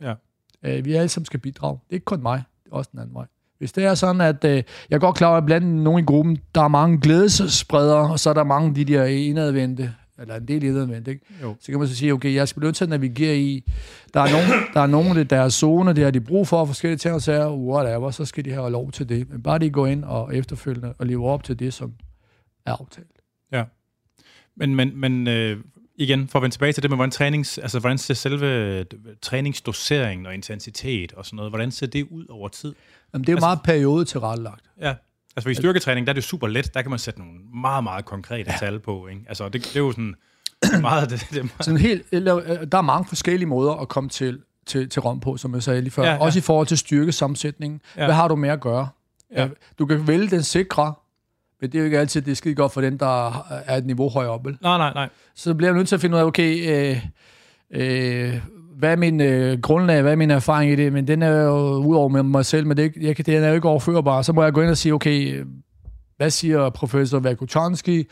Ja. 0.00 0.14
Øh, 0.62 0.84
vi 0.84 0.94
alle 0.94 1.08
sammen 1.08 1.26
skal 1.26 1.40
bidrage. 1.40 1.78
Det 1.84 1.90
er 1.90 1.94
ikke 1.94 2.04
kun 2.04 2.22
mig, 2.22 2.42
det 2.64 2.72
er 2.72 2.76
også 2.76 2.90
den 2.92 3.00
anden 3.00 3.14
vej. 3.14 3.26
Hvis 3.58 3.72
det 3.72 3.84
er 3.84 3.94
sådan, 3.94 4.20
at 4.20 4.44
øh, 4.44 4.62
jeg 4.90 4.96
er 4.96 4.98
godt 4.98 5.16
klar 5.16 5.28
over, 5.28 5.36
at 5.36 5.46
blandt 5.46 5.66
nogen 5.66 6.04
i 6.04 6.06
gruppen, 6.06 6.38
der 6.54 6.60
er 6.60 6.68
mange 6.68 7.00
glædesspredere, 7.00 8.10
og 8.10 8.20
så 8.20 8.30
er 8.30 8.34
der 8.34 8.44
mange 8.44 8.68
af 8.68 8.74
de 8.74 8.84
der 8.84 9.04
indadvendte, 9.04 9.94
eller 10.18 10.36
en 10.36 10.48
del 10.48 10.62
indadvendte, 10.64 11.10
ikke? 11.10 11.24
Jo. 11.42 11.56
Så 11.60 11.66
kan 11.72 11.78
man 11.78 11.88
så 11.88 11.96
sige, 11.96 12.12
okay, 12.12 12.34
jeg 12.34 12.48
skal 12.48 12.60
blive 12.60 12.68
nødt 12.68 12.76
til 12.76 12.84
at 12.84 12.90
navigere 12.90 13.38
i, 13.38 13.64
der 14.14 14.20
er 14.20 14.30
nogen, 14.32 14.48
der 14.74 14.80
er 14.80 14.86
nogen 14.86 15.18
af 15.18 15.28
deres 15.28 15.54
zone, 15.54 15.92
det 15.92 16.04
har 16.04 16.10
de 16.10 16.20
brug 16.20 16.48
for, 16.48 16.64
forskellige 16.64 16.98
ting 16.98 17.14
og 17.14 17.22
sager, 17.22 17.52
whatever, 17.52 18.10
så 18.10 18.24
skal 18.24 18.44
de 18.44 18.50
have 18.52 18.70
lov 18.70 18.92
til 18.92 19.08
det. 19.08 19.30
Men 19.30 19.42
bare 19.42 19.58
de 19.58 19.70
går 19.70 19.86
ind 19.86 20.04
og 20.04 20.36
efterfølgende 20.36 20.94
og 20.98 21.06
lever 21.06 21.28
op 21.30 21.44
til 21.44 21.58
det, 21.58 21.74
som 21.74 21.92
er 22.66 22.72
aftalt. 22.72 23.06
Men, 24.56 24.74
men, 24.74 25.00
men 25.00 25.28
øh, 25.28 25.56
igen, 25.96 26.28
for 26.28 26.38
at 26.38 26.42
vende 26.42 26.54
tilbage 26.54 26.72
til 26.72 26.82
det 26.82 26.90
med, 26.90 26.96
hvordan, 26.98 27.10
trænings, 27.10 27.58
altså, 27.58 27.78
hvordan 27.78 27.98
ser 27.98 28.14
selve 28.14 28.84
træningsdoseringen 29.22 30.26
og 30.26 30.34
intensitet 30.34 31.12
og 31.12 31.26
sådan 31.26 31.36
noget, 31.36 31.50
hvordan 31.50 31.70
ser 31.70 31.86
det 31.86 32.06
ud 32.10 32.26
over 32.28 32.48
tid? 32.48 32.74
Jamen, 33.12 33.22
det 33.22 33.28
er 33.28 33.32
jo 33.32 33.36
Altså- 33.36 33.46
meget 33.46 33.58
periode 33.64 34.04
tilrettelagt. 34.04 34.64
Ja. 34.80 34.94
Altså 35.36 35.50
i 35.50 35.54
styrketræning, 35.54 36.06
der 36.06 36.12
er 36.12 36.14
det 36.14 36.24
super 36.24 36.46
let, 36.46 36.74
der 36.74 36.82
kan 36.82 36.90
man 36.90 36.98
sætte 36.98 37.20
nogle 37.20 37.34
meget, 37.54 37.84
meget 37.84 38.04
konkrete 38.04 38.50
ja. 38.50 38.56
tal 38.58 38.78
på. 38.78 39.06
Ikke? 39.06 39.20
Altså 39.28 39.48
det, 39.48 39.64
det 39.64 39.76
er 39.76 39.80
jo 39.80 39.90
sådan 39.90 40.14
meget... 40.80 41.10
Det, 41.10 41.26
det 41.30 41.38
er 41.38 41.42
meget 41.42 41.64
Sådan 41.64 41.80
helt, 41.80 42.06
eller, 42.12 42.64
der 42.64 42.78
er 42.78 42.82
mange 42.82 43.08
forskellige 43.08 43.48
måder 43.48 43.72
at 43.72 43.88
komme 43.88 44.10
til, 44.10 44.40
til, 44.66 44.88
til 44.88 45.02
Rom 45.02 45.20
på, 45.20 45.36
som 45.36 45.54
jeg 45.54 45.62
sagde 45.62 45.80
lige 45.80 45.90
før. 45.90 46.02
Ja, 46.02 46.12
Ja. 46.12 46.18
Også 46.18 46.38
i 46.38 46.42
forhold 46.42 46.66
til 46.66 46.78
styrkesammensætningen. 46.78 47.80
Ja. 47.96 48.04
Hvad 48.04 48.14
har 48.14 48.28
du 48.28 48.36
med 48.36 48.48
at 48.48 48.60
gøre? 48.60 48.88
Ja. 49.32 49.48
Du 49.78 49.86
kan 49.86 50.06
vælge 50.06 50.30
den 50.30 50.42
sikre, 50.42 50.94
men 51.60 51.72
det 51.72 51.78
er 51.78 51.80
jo 51.80 51.84
ikke 51.84 51.98
altid, 51.98 52.22
det 52.22 52.30
er 52.30 52.36
skide 52.36 52.54
godt 52.54 52.72
for 52.72 52.80
den, 52.80 52.98
der 52.98 53.44
er 53.50 53.76
et 53.76 53.86
niveau 53.86 54.08
højere 54.08 54.30
oppe. 54.30 54.48
vel? 54.48 54.58
nej, 54.62 54.78
nej, 54.78 54.92
nej. 54.94 55.08
Så 55.34 55.54
bliver 55.54 55.70
jeg 55.70 55.76
nødt 55.76 55.88
til 55.88 55.94
at 55.94 56.00
finde 56.00 56.16
ud 56.16 56.20
af, 56.20 56.24
okay, 56.24 56.70
øh, 56.70 57.06
øh, 57.70 58.40
hvad 58.84 58.92
er 58.92 58.96
min 58.96 59.20
øh, 59.20 59.60
grundlag, 59.60 60.02
hvad 60.02 60.12
er 60.12 60.16
min 60.16 60.30
erfaring 60.30 60.72
i 60.72 60.76
det? 60.76 60.92
Men 60.92 61.06
den 61.06 61.22
er 61.22 61.42
jo 61.42 61.76
ud 61.76 61.96
over 61.96 62.08
med 62.08 62.22
mig 62.22 62.44
selv, 62.44 62.66
men 62.66 62.76
det, 62.76 62.84
er 62.84 62.90
jeg, 63.00 63.16
det 63.16 63.26
den 63.26 63.42
er 63.42 63.48
jo 63.48 63.54
ikke 63.54 63.68
overførbar. 63.68 64.22
Så 64.22 64.32
må 64.32 64.42
jeg 64.42 64.52
gå 64.52 64.60
ind 64.60 64.70
og 64.70 64.76
sige, 64.76 64.94
okay, 64.94 65.34
øh, 65.34 65.46
hvad 66.16 66.30
siger 66.30 66.70
professor 66.70 67.18
Vakutanski? 67.18 68.04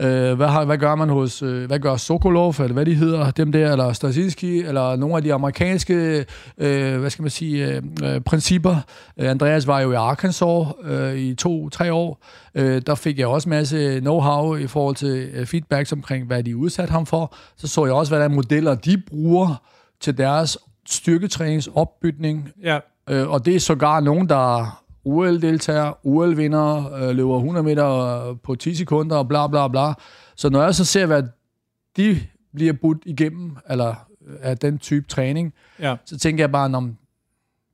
Øh, 0.00 0.32
hvad, 0.34 0.46
har, 0.46 0.64
hvad 0.64 0.78
gør 0.78 0.94
man 0.94 1.08
hos, 1.08 1.42
øh, 1.42 1.66
hvad 1.66 1.78
gør 1.78 1.96
Sokolov, 1.96 2.54
eller 2.58 2.72
hvad 2.72 2.86
de 2.86 2.94
hedder, 2.94 3.30
dem 3.30 3.52
der, 3.52 3.72
eller 3.72 3.92
Stasinski, 3.92 4.58
eller 4.58 4.96
nogle 4.96 5.16
af 5.16 5.22
de 5.22 5.34
amerikanske, 5.34 6.24
øh, 6.58 6.98
hvad 7.00 7.10
skal 7.10 7.22
man 7.22 7.30
sige, 7.30 7.66
øh, 7.66 7.82
øh 8.02 8.20
principper. 8.20 8.76
Øh, 9.20 9.30
Andreas 9.30 9.66
var 9.66 9.80
jo 9.80 9.92
i 9.92 9.94
Arkansas 9.94 10.66
øh, 10.84 11.14
i 11.14 11.34
to-tre 11.34 11.92
år. 11.92 12.24
Øh, 12.54 12.82
der 12.86 12.94
fik 12.94 13.18
jeg 13.18 13.26
også 13.26 13.48
masse 13.48 13.98
know-how 14.04 14.54
i 14.54 14.66
forhold 14.66 14.96
til 14.96 15.46
feedback 15.46 15.92
omkring, 15.92 16.26
hvad 16.26 16.42
de 16.42 16.56
udsatte 16.56 16.92
ham 16.92 17.06
for. 17.06 17.34
Så 17.56 17.68
så 17.68 17.84
jeg 17.84 17.94
også, 17.94 18.10
hvad 18.10 18.18
der 18.18 18.24
er 18.24 18.34
modeller, 18.34 18.74
de 18.74 19.02
bruger 19.10 19.62
til 20.00 20.18
deres 20.18 20.58
styrketræningsopbytning, 20.86 22.48
Ja, 22.62 22.78
Øh, 23.10 23.28
og 23.30 23.44
det 23.44 23.56
er 23.56 23.60
sågar 23.60 24.00
nogen, 24.00 24.28
der 24.28 24.58
er 24.60 24.84
OL-deltager, 25.04 26.06
OL-vinder, 26.06 26.92
øh, 26.94 27.16
løber 27.16 27.36
100 27.36 27.64
meter 27.64 28.34
på 28.42 28.54
10 28.54 28.74
sekunder 28.74 29.16
og 29.16 29.28
bla 29.28 29.46
bla 29.46 29.68
bla. 29.68 29.92
Så 30.36 30.48
når 30.50 30.62
jeg 30.62 30.74
så 30.74 30.84
ser, 30.84 31.06
hvad 31.06 31.22
de 31.96 32.20
bliver 32.54 32.72
budt 32.72 32.98
igennem, 33.06 33.56
eller 33.70 33.88
øh, 34.26 34.34
af 34.40 34.58
den 34.58 34.78
type 34.78 35.06
træning, 35.08 35.54
ja. 35.80 35.96
så 36.04 36.18
tænker 36.18 36.42
jeg 36.44 36.52
bare, 36.52 36.74
om 36.74 36.96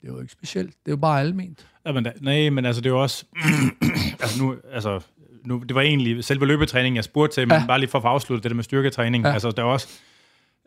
det 0.01 0.09
er 0.09 0.13
jo 0.13 0.21
ikke 0.21 0.33
specielt. 0.33 0.69
Det 0.71 0.87
er 0.87 0.93
jo 0.93 0.97
bare 0.97 1.21
alment. 1.21 1.67
ja 1.87 1.93
men, 1.93 2.05
da- 2.05 2.13
nej, 2.21 2.51
men 2.51 2.65
altså 2.67 2.81
det 2.83 2.87
er 2.89 2.95
jo 2.95 3.03
også... 3.03 3.25
altså 4.23 4.43
nu, 4.43 4.55
altså, 4.73 5.01
nu, 5.45 5.59
det 5.69 5.75
var 5.75 5.81
egentlig 5.81 6.25
selve 6.25 6.47
løbetræningen, 6.47 6.97
jeg 6.97 7.05
spurgte 7.05 7.35
til, 7.37 7.49
men 7.49 7.57
Ja. 7.61 7.67
bare 7.67 7.79
lige 7.79 7.91
for 7.91 7.99
at 7.99 8.03
få 8.03 8.09
afsluttet 8.09 8.43
det 8.45 8.51
der 8.51 8.57
med 8.57 8.65
styrketræning. 8.65 9.25
Ja. 9.25 9.33
Altså 9.33 9.51
der 9.51 9.63
er 9.63 9.67
også... 9.67 9.89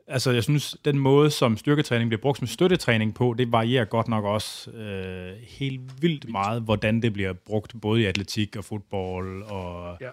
Altså, 0.08 0.32
jeg 0.32 0.44
synes, 0.44 0.78
den 0.86 1.00
måde, 1.00 1.32
som 1.32 1.58
styrketræning 1.58 2.10
bliver 2.10 2.22
brugt 2.22 2.38
som 2.38 2.48
støttetræning 2.48 3.16
på, 3.16 3.36
det 3.38 3.52
varierer 3.52 3.86
godt 3.86 4.08
nok 4.08 4.26
også 4.26 4.72
øh, 4.72 5.34
helt 5.42 6.02
vildt 6.02 6.30
meget, 6.30 6.62
hvordan 6.62 7.02
det 7.02 7.14
bliver 7.14 7.34
brugt, 7.34 7.74
både 7.82 8.02
i 8.02 8.06
atletik 8.06 8.56
og 8.56 8.66
fodbold 8.66 9.44
og... 9.44 9.98
Ja. 10.02 10.10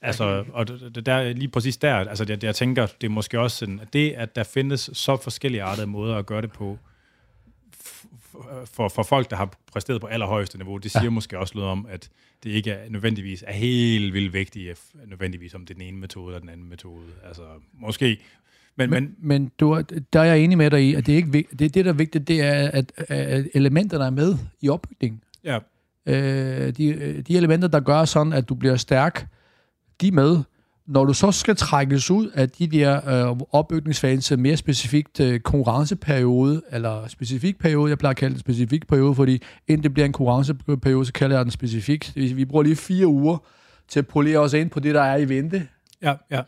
Altså, 0.00 0.44
og 0.52 0.68
det, 0.68 1.06
der, 1.06 1.32
lige 1.32 1.48
præcis 1.48 1.76
der, 1.76 1.94
altså 1.94 2.24
jeg, 2.28 2.44
jeg 2.44 2.54
tænker, 2.54 2.86
det 2.86 3.06
er 3.06 3.10
måske 3.10 3.40
også 3.40 3.56
sådan, 3.56 3.80
at 3.80 3.92
det, 3.92 4.12
at 4.12 4.36
der 4.36 4.44
findes 4.44 4.90
så 4.92 5.16
forskellige 5.16 5.62
artede 5.62 5.86
måder 5.86 6.16
at 6.16 6.26
gøre 6.26 6.42
det 6.42 6.52
på, 6.52 6.78
for, 8.64 8.88
for 8.88 9.02
folk, 9.02 9.30
der 9.30 9.36
har 9.36 9.52
præsteret 9.72 10.00
på 10.00 10.06
allerhøjeste 10.06 10.58
niveau, 10.58 10.76
det 10.76 10.90
siger 10.90 11.04
ja. 11.04 11.10
måske 11.10 11.38
også 11.38 11.52
noget 11.54 11.70
om, 11.70 11.86
at 11.90 12.10
det 12.42 12.50
ikke 12.50 12.70
er 12.70 12.90
nødvendigvis 12.90 13.44
er 13.46 13.52
helt 13.52 14.14
vildt 14.14 14.32
vigtigt, 14.32 14.80
nødvendigvis 15.06 15.54
om 15.54 15.66
det 15.66 15.74
er 15.74 15.78
den 15.78 15.88
ene 15.88 15.98
metode 15.98 16.26
eller 16.26 16.40
den 16.40 16.48
anden 16.48 16.68
metode. 16.68 17.06
Altså, 17.24 17.42
måske. 17.72 18.20
Men, 18.78 18.90
men, 18.90 19.14
Men, 19.22 19.50
du, 19.60 19.70
er- 19.72 19.82
der 20.12 20.20
er 20.20 20.24
jeg 20.24 20.38
enig 20.38 20.58
med 20.58 20.70
dig 20.70 20.82
i, 20.84 20.94
at 20.94 21.06
det, 21.06 21.12
er 21.12 21.16
ikke, 21.16 21.44
det, 21.58 21.74
det 21.74 21.84
der 21.84 21.88
er 21.90 21.92
vigtigt, 21.92 22.28
det 22.28 22.42
er, 22.42 22.52
at, 22.70 22.92
at 23.08 23.46
elementerne 23.54 24.04
er 24.04 24.10
med 24.10 24.36
i 24.60 24.68
opbygningen. 24.68 25.20
ja, 25.44 25.58
øh, 26.06 26.72
de, 26.76 27.22
de 27.28 27.36
elementer, 27.36 27.68
der 27.68 27.80
gør 27.80 28.04
sådan, 28.04 28.32
at 28.32 28.48
du 28.48 28.54
bliver 28.54 28.76
stærk, 28.76 29.26
de 30.00 30.08
er 30.08 30.12
med. 30.12 30.38
Når 30.86 31.04
du 31.04 31.12
så 31.14 31.32
skal 31.32 31.56
trækkes 31.56 32.10
ud 32.10 32.28
af 32.34 32.50
de 32.50 32.66
der 32.66 33.28
øh, 33.30 33.36
opbygningsfaser, 33.50 34.36
mere 34.36 34.56
specifikt 34.56 35.20
øh, 35.20 35.40
konkurrenceperiode, 35.40 36.62
eller 36.72 37.06
specifik 37.08 37.58
periode, 37.58 37.90
jeg 37.90 37.98
plejer 37.98 38.10
at 38.10 38.16
kalde 38.16 38.32
det 38.32 38.40
specifik 38.40 38.86
periode, 38.88 39.14
fordi 39.14 39.42
inden 39.68 39.82
det 39.82 39.94
bliver 39.94 40.06
en 40.06 40.12
konkurrenceperiode, 40.12 41.06
så 41.06 41.12
kalder 41.12 41.36
jeg 41.36 41.44
den 41.44 41.50
specifik. 41.52 42.04
Sige, 42.04 42.34
Vi 42.34 42.44
bruger 42.44 42.62
lige 42.62 42.76
fire 42.76 43.06
uger 43.06 43.38
til 43.88 43.98
at 43.98 44.06
polere 44.08 44.38
os 44.38 44.52
ind 44.52 44.70
på 44.70 44.80
det, 44.80 44.94
der 44.94 45.02
er 45.02 45.16
i 45.16 45.28
vente. 45.28 45.68
ja, 46.02 46.14
ja, 46.30 46.40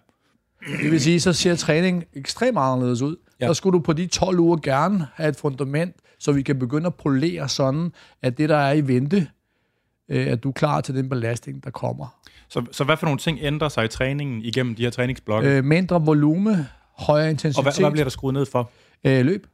Det 0.83 0.91
vil 0.91 1.01
sige, 1.01 1.21
så 1.21 1.33
ser 1.33 1.57
træning 1.57 2.05
ekstremt 2.15 2.59
anderledes 2.59 3.03
ud. 3.03 3.17
Ja. 3.41 3.47
Der 3.47 3.53
skulle 3.53 3.79
du 3.79 3.83
på 3.83 3.93
de 3.93 4.07
12 4.07 4.39
uger 4.39 4.57
gerne 4.57 5.07
have 5.15 5.29
et 5.29 5.37
fundament, 5.37 5.97
så 6.19 6.33
vi 6.33 6.43
kan 6.43 6.59
begynde 6.59 6.87
at 6.87 6.95
polere 6.95 7.49
sådan, 7.49 7.93
at 8.23 8.39
det, 8.39 8.49
der 8.49 8.57
er 8.57 8.73
i 8.73 8.89
vente, 8.89 9.27
øh, 10.09 10.27
at 10.27 10.43
du 10.43 10.49
er 10.49 10.53
klar 10.53 10.81
til 10.81 10.95
den 10.95 11.09
belastning, 11.09 11.65
der 11.65 11.71
kommer. 11.71 12.07
Så, 12.49 12.63
så 12.73 12.85
hvad 12.85 12.97
for 12.97 13.07
nogle 13.07 13.19
ting 13.19 13.39
ændrer 13.41 13.69
sig 13.69 13.85
i 13.85 13.89
træningen 13.89 14.43
igennem 14.43 14.75
de 14.75 14.83
her 14.83 14.91
træningsblokke? 14.91 15.49
Øh, 15.49 15.65
mindre 15.65 16.05
volume, 16.05 16.69
højere 16.99 17.27
og 17.27 17.31
intensitet, 17.31 17.65
hvad, 17.65 17.81
hvad 17.81 17.91
bliver 17.91 18.05
der 18.05 18.11
skruet 18.11 18.35
ned 18.35 18.47
for? 18.47 18.71
øh, 19.05 19.25
løb. 19.25 19.47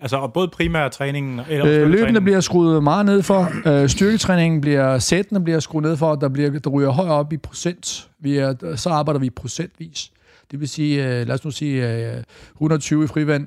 Altså, 0.00 0.16
og 0.16 0.32
både 0.32 0.48
primær 0.48 0.88
træningen 0.88 1.40
eller 1.48 1.66
Øh, 1.66 1.72
løbende 1.72 1.86
støttetræningen? 1.88 2.24
bliver 2.24 2.40
skruet 2.40 2.82
meget 2.82 3.06
ned 3.06 3.22
for. 3.22 3.68
Øh, 3.68 3.88
styrketræningen 3.88 4.60
bliver, 4.60 4.98
sættene 4.98 5.44
bliver 5.44 5.60
skruet 5.60 5.82
ned 5.82 5.96
for. 5.96 6.14
Der, 6.14 6.28
bliver, 6.28 6.50
der 6.50 6.70
ryger 6.70 6.90
højere 6.90 7.12
op 7.12 7.32
i 7.32 7.36
procent. 7.36 8.08
Vi 8.18 8.36
er, 8.36 8.76
så 8.76 8.90
arbejder 8.90 9.20
vi 9.20 9.30
procentvis. 9.30 10.10
Det 10.50 10.60
vil 10.60 10.68
sige, 10.68 11.06
øh, 11.06 11.26
lad 11.26 11.34
os 11.34 11.44
nu 11.44 11.50
sige 11.50 12.08
øh, 12.16 12.22
120 12.54 13.04
i 13.04 13.06
frivand. 13.06 13.46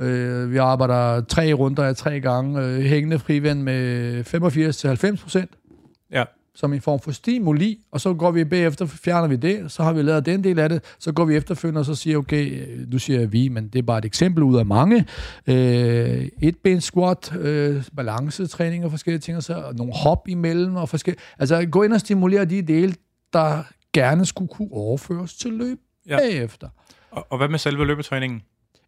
Øh, 0.00 0.52
vi 0.52 0.56
arbejder 0.56 1.20
tre 1.20 1.52
runder 1.52 1.84
af 1.84 1.96
tre 1.96 2.20
gange. 2.20 2.62
Øh, 2.62 2.80
hængende 2.80 3.18
frivand 3.18 3.62
med 3.62 4.24
85-90 5.14 5.22
procent 5.22 5.50
Ja, 6.12 6.24
som 6.54 6.72
en 6.72 6.80
form 6.80 7.00
for 7.00 7.10
stimuli, 7.10 7.78
og 7.92 8.00
så 8.00 8.14
går 8.14 8.30
vi 8.30 8.44
bagefter, 8.44 8.86
fjerner 8.86 9.28
vi 9.28 9.36
det, 9.36 9.72
så 9.72 9.82
har 9.82 9.92
vi 9.92 10.02
lavet 10.02 10.26
den 10.26 10.44
del 10.44 10.58
af 10.58 10.68
det, 10.68 10.82
så 10.98 11.12
går 11.12 11.24
vi 11.24 11.36
efterfølgende 11.36 11.78
og 11.78 11.84
så 11.84 11.94
siger, 11.94 12.18
okay, 12.18 12.60
øh, 12.60 12.90
nu 12.90 12.98
siger 12.98 13.20
jeg 13.20 13.32
vi, 13.32 13.48
men 13.48 13.68
det 13.68 13.78
er 13.78 13.82
bare 13.82 13.98
et 13.98 14.04
eksempel 14.04 14.42
ud 14.42 14.58
af 14.58 14.66
mange. 14.66 15.06
Øh, 15.46 16.28
et 16.42 16.56
ben 16.64 16.80
squat, 16.80 17.36
øh, 17.36 17.84
balancetræning 17.96 18.84
og 18.84 18.90
forskellige 18.90 19.20
ting, 19.20 19.36
og 19.36 19.42
så 19.42 19.54
og 19.54 19.74
nogle 19.74 19.92
hop 19.92 20.28
imellem 20.28 20.76
og 20.76 20.88
forskellige. 20.88 21.22
Altså 21.38 21.66
gå 21.66 21.82
ind 21.82 21.92
og 21.92 22.00
stimulere 22.00 22.44
de 22.44 22.62
dele, 22.62 22.94
der 23.32 23.62
gerne 23.92 24.26
skulle 24.26 24.48
kunne 24.48 24.72
overføres 24.72 25.34
til 25.34 25.52
løb 25.52 25.78
Ja. 26.08 26.16
bagefter. 26.18 26.68
og, 27.10 27.26
og 27.30 27.38
hvad 27.38 27.48
med 27.48 27.58
selve 27.58 27.86
løbetræningen? 27.86 28.42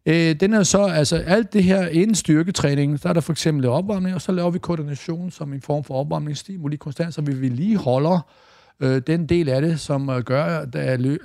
Øh, 0.05 0.35
den 0.35 0.53
er 0.53 0.63
så, 0.63 0.83
altså 0.85 1.15
alt 1.17 1.53
det 1.53 1.63
her 1.63 1.87
inden 1.87 2.15
styrketræningen, 2.15 2.99
der 3.03 3.09
er 3.09 3.13
der 3.13 3.21
for 3.21 3.31
eksempel 3.33 3.65
opvarmning, 3.65 4.15
og 4.15 4.21
så 4.21 4.31
laver 4.31 4.49
vi 4.51 4.59
koordination 4.59 5.31
som 5.31 5.53
en 5.53 5.61
form 5.61 5.83
for 5.83 5.93
opvarmningsstimuli 5.93 6.75
konstant, 6.75 7.13
så 7.13 7.21
vi 7.21 7.31
lige 7.31 7.41
vedligeholder 7.41 8.19
øh, 8.79 9.01
den 9.07 9.25
del 9.25 9.49
af 9.49 9.61
det, 9.61 9.79
som 9.79 10.09
øh, 10.09 10.19
gør, 10.23 10.43
at 10.43 10.75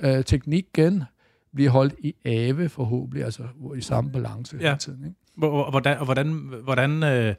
øh, 0.03 0.23
teknikken 0.23 1.03
bliver 1.55 1.71
holdt 1.71 1.93
i 1.99 2.13
ave 2.25 2.69
forhåbentlig, 2.69 3.23
altså 3.25 3.43
i 3.77 3.81
samme 3.81 4.11
balance 4.11 4.57
Ja. 4.61 4.67
hele 4.67 4.77
tiden. 4.77 5.03
Ikke? 5.05 5.15
Hvor- 5.37 5.49
hvor- 5.49 5.69
Hvordan, 5.69 5.97
hvordan, 6.05 6.27
hvordan, 6.63 7.03
øh, 7.03 7.35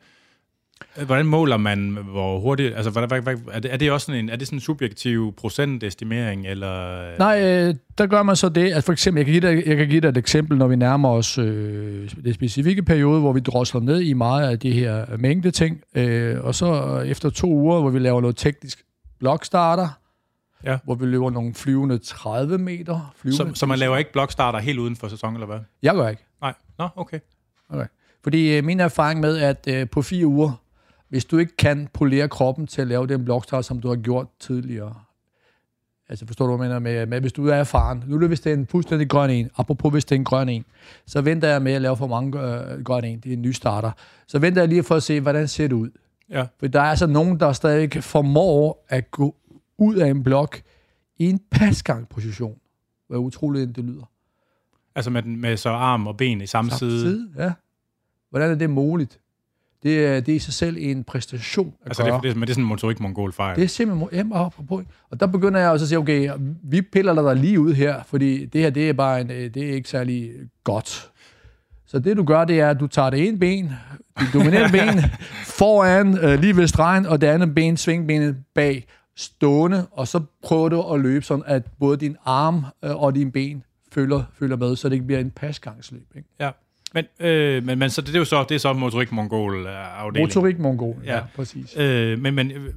hvordan 1.07 1.27
måler 1.27 1.57
man, 1.57 1.99
hvor 2.11 2.39
hurtigt, 2.39 2.77
altså 2.77 2.91
hvad, 2.91 3.07
hvad, 3.07 3.21
hvad, 3.21 3.37
er, 3.53 3.61
det, 3.61 3.73
er 3.73 3.77
det 3.77 3.93
også 3.93 4.05
sådan 4.05 4.25
en, 4.25 4.31
er 4.31 4.37
det 4.37 4.47
sådan 4.47 4.57
en 4.57 4.61
subjektiv 4.61 5.35
procentestimering, 5.37 6.47
eller? 6.47 7.03
Nej, 7.19 7.43
øh, 7.43 7.75
der 7.99 8.07
gør 8.07 8.23
man 8.23 8.37
så 8.37 8.49
det, 8.49 8.73
at 8.73 8.85
for 8.85 8.93
eksempel, 8.93 9.19
jeg 9.19 9.27
kan 9.27 9.33
give 9.33 9.57
dig, 9.57 9.67
jeg 9.67 9.77
kan 9.77 9.89
give 9.89 10.01
dig 10.01 10.09
et 10.09 10.17
eksempel, 10.17 10.59
når 10.59 10.69
vi 10.69 10.77
nærmer 10.77 11.09
os 11.09 11.39
øh, 11.39 12.11
det 12.25 12.35
specifikke 12.35 12.83
periode, 12.83 13.21
hvor 13.21 13.33
vi 13.33 13.41
drosler 13.41 13.81
ned 13.81 14.01
i 14.01 14.13
meget 14.13 14.51
af 14.51 14.59
de 14.59 14.73
her 14.73 15.17
mængde 15.17 15.51
ting, 15.51 15.81
øh, 15.95 16.45
og 16.45 16.55
så 16.55 16.99
efter 17.07 17.31
to 17.31 17.49
uger, 17.49 17.81
hvor 17.81 17.91
vi 17.91 17.99
laver 17.99 18.21
noget 18.21 18.37
teknisk 18.37 18.85
blokstarter, 19.19 19.89
Ja. 20.65 20.79
hvor 20.85 20.95
vi 20.95 21.07
løber 21.07 21.31
nogle 21.31 21.55
flyvende 21.55 21.99
30 21.99 22.59
meter. 22.59 23.15
Flyvende. 23.17 23.37
Så, 23.55 23.61
så 23.61 23.67
man 23.67 23.79
laver 23.79 23.97
ikke 23.97 24.13
blokstarter 24.13 24.59
helt 24.59 24.79
uden 24.79 24.97
for 24.97 25.09
sæson, 25.09 25.35
eller 25.35 25.47
hvad? 25.47 25.59
Jeg 25.83 25.95
gør 25.95 26.09
ikke. 26.09 26.25
Nej, 26.41 26.55
nå, 26.79 26.89
okay. 26.97 27.19
Okay. 27.71 27.87
Fordi 28.23 28.57
øh, 28.57 28.65
min 28.65 28.81
erfaring 28.81 29.21
med, 29.21 29.39
at 29.39 29.69
øh, 29.69 29.89
på 29.91 30.03
fire 30.03 30.27
uger, 30.27 30.63
hvis 31.09 31.25
du 31.25 31.39
ikke 31.39 31.57
kan 31.57 31.89
polere 31.93 32.29
kroppen 32.29 32.67
til 32.67 32.83
at 32.83 32.89
lave 32.89 33.07
den 33.07 33.25
blokstart, 33.25 33.65
som 33.65 33.81
du 33.81 33.89
har 33.89 33.97
gjort 33.97 34.27
tidligere, 34.41 34.95
altså 36.09 36.27
forstår 36.27 36.47
du, 36.47 36.57
hvad 36.57 36.67
jeg 36.69 36.83
mener 36.83 36.99
med, 36.99 37.07
med 37.07 37.21
hvis 37.21 37.33
du 37.33 37.47
er 37.49 37.55
erfaren, 37.55 38.05
nu 38.07 38.15
er 38.15 38.19
det, 38.21 38.29
hvis 38.29 38.41
det 38.41 38.51
er 38.53 38.57
en 38.57 38.67
fuldstændig 38.67 39.09
grøn 39.09 39.31
en, 39.31 39.51
apropos 39.57 39.93
hvis 39.93 40.05
det 40.05 40.15
er 40.15 40.19
en 40.19 40.25
grøn 40.25 40.49
en, 40.49 40.65
så 41.07 41.21
venter 41.21 41.49
jeg 41.49 41.63
med 41.63 41.73
at 41.73 41.83
lave 41.83 41.97
for 41.97 42.07
mange 42.07 42.41
øh, 42.41 42.83
grøn 42.85 43.05
en, 43.05 43.21
det 43.21 43.29
er 43.29 43.37
en 43.37 43.43
ny 43.43 43.51
starter, 43.53 43.91
så 44.27 44.39
venter 44.39 44.63
jeg 44.63 44.69
lige 44.69 44.83
for 44.83 44.95
at 44.95 45.03
se, 45.03 45.21
hvordan 45.21 45.49
ser 45.49 45.69
det 45.69 45.75
ud. 45.77 45.91
Ja, 46.31 46.47
For 46.61 46.67
der 46.67 46.81
er 46.81 46.85
altså 46.85 47.07
nogen, 47.07 47.41
der 47.41 47.53
stadig 47.53 48.05
formår 48.05 48.85
at 48.89 49.11
gå 49.11 49.35
ud 49.79 49.97
af 49.97 50.11
en 50.11 50.23
blok 50.23 50.61
i 51.17 51.25
en 51.31 51.41
pasgangposition. 51.51 52.59
Hvor 53.09 53.17
utroligt 53.17 53.77
det 53.77 53.85
lyder. 53.85 54.11
altså 54.95 55.11
med, 55.11 55.23
den- 55.23 55.41
med 55.41 55.57
så 55.57 55.71
arm 55.71 56.07
og 56.07 56.17
ben 56.17 56.41
i 56.41 56.47
samme, 56.47 56.71
Samme 56.71 56.79
side. 56.91 57.01
side. 57.01 57.31
Ja. 57.37 57.53
Hvordan 58.31 58.51
er 58.51 58.55
det 58.55 58.71
muligt? 58.71 59.21
Det 59.83 60.07
er, 60.07 60.21
det 60.21 60.33
er 60.33 60.37
i 60.37 60.39
sig 60.39 60.55
selv 60.55 60.77
en 60.81 61.05
præstation 61.05 61.75
at 61.83 61.87
Altså, 61.87 62.03
gøre. 62.05 62.15
det, 62.15 62.23
det, 62.23 62.37
men 62.37 62.43
det 62.43 62.49
er 62.49 62.55
sådan 62.55 62.65
en 62.65 62.69
motorik 62.69 63.01
mongol 63.01 63.33
fejl. 63.33 63.57
Det 63.57 63.65
er 63.65 63.69
simpelthen 63.69 64.09
jamen, 64.13 64.33
apropos. 64.33 64.85
Og 65.11 65.21
der 65.21 65.27
begynder 65.27 65.61
jeg 65.61 65.71
også 65.71 65.85
at 65.85 65.89
sige, 65.89 65.99
okay, 65.99 66.31
vi 66.65 66.83
piller 66.83 67.15
dig 67.15 67.37
lige 67.37 67.61
ud 67.61 67.75
her, 67.75 68.03
fordi 68.07 68.45
det 68.45 68.61
her, 68.61 68.71
det 68.71 68.89
er 68.89 68.93
bare 68.93 69.21
en, 69.21 69.31
øh, 69.31 69.55
det 69.55 69.71
er 69.71 69.73
ikke 69.75 69.89
særlig 69.89 70.31
godt. 70.65 71.11
Så 71.87 71.99
det 71.99 72.17
du 72.17 72.25
gør, 72.25 72.45
det 72.45 72.61
er, 72.61 72.71
at 72.71 72.81
du 72.81 72.87
tager 72.87 73.11
det 73.11 73.29
ene 73.29 73.39
ben, 73.39 73.73
det 74.19 74.29
dominerende 74.35 74.79
ben, 74.79 75.11
foran, 75.59 76.19
øh, 76.19 76.41
lige 76.41 76.57
ved 76.57 76.67
stregen, 76.67 77.07
og 77.07 77.21
det 77.21 77.27
andet 77.27 77.55
ben, 77.55 77.77
svingbenet 77.77 78.37
bag, 78.55 78.87
stående, 79.17 79.87
og 79.91 80.09
så 80.09 80.21
prøver 80.43 80.69
du 80.69 80.83
at 80.83 81.01
løbe 81.01 81.25
sådan, 81.25 81.45
at 81.47 81.63
både 81.81 81.97
din 81.97 82.17
arm 82.25 82.65
øh, 82.85 83.03
og 83.03 83.15
din 83.15 83.33
ben 83.33 83.63
følger, 83.93 84.23
følger 84.39 84.57
med, 84.57 84.77
så 84.77 84.89
det 84.89 84.95
ikke 84.95 85.07
bliver 85.07 85.21
en 85.21 85.31
pasgangsløb. 85.31 86.07
Ikke? 86.17 86.29
Ja. 86.41 86.51
Men, 86.95 87.05
øh, 87.21 87.65
men, 87.65 87.79
men 87.79 87.91
så 87.91 88.01
det, 88.01 88.09
det 88.09 88.15
er 88.15 88.19
jo 88.19 88.25
så, 88.25 88.45
det 88.49 88.55
er 88.55 88.59
så 88.59 88.73
motorik 88.73 89.13
mongol 89.13 89.67
øh, 89.67 90.01
afdeling. 90.03 90.27
Motorik 90.27 90.59
mongol, 90.59 90.97
ja, 91.05 91.15
Ja. 91.15 91.21
præcis. 91.37 91.77
Øh, 91.77 92.19
men, 92.19 92.35
men 92.35 92.51
øh, 92.51 92.75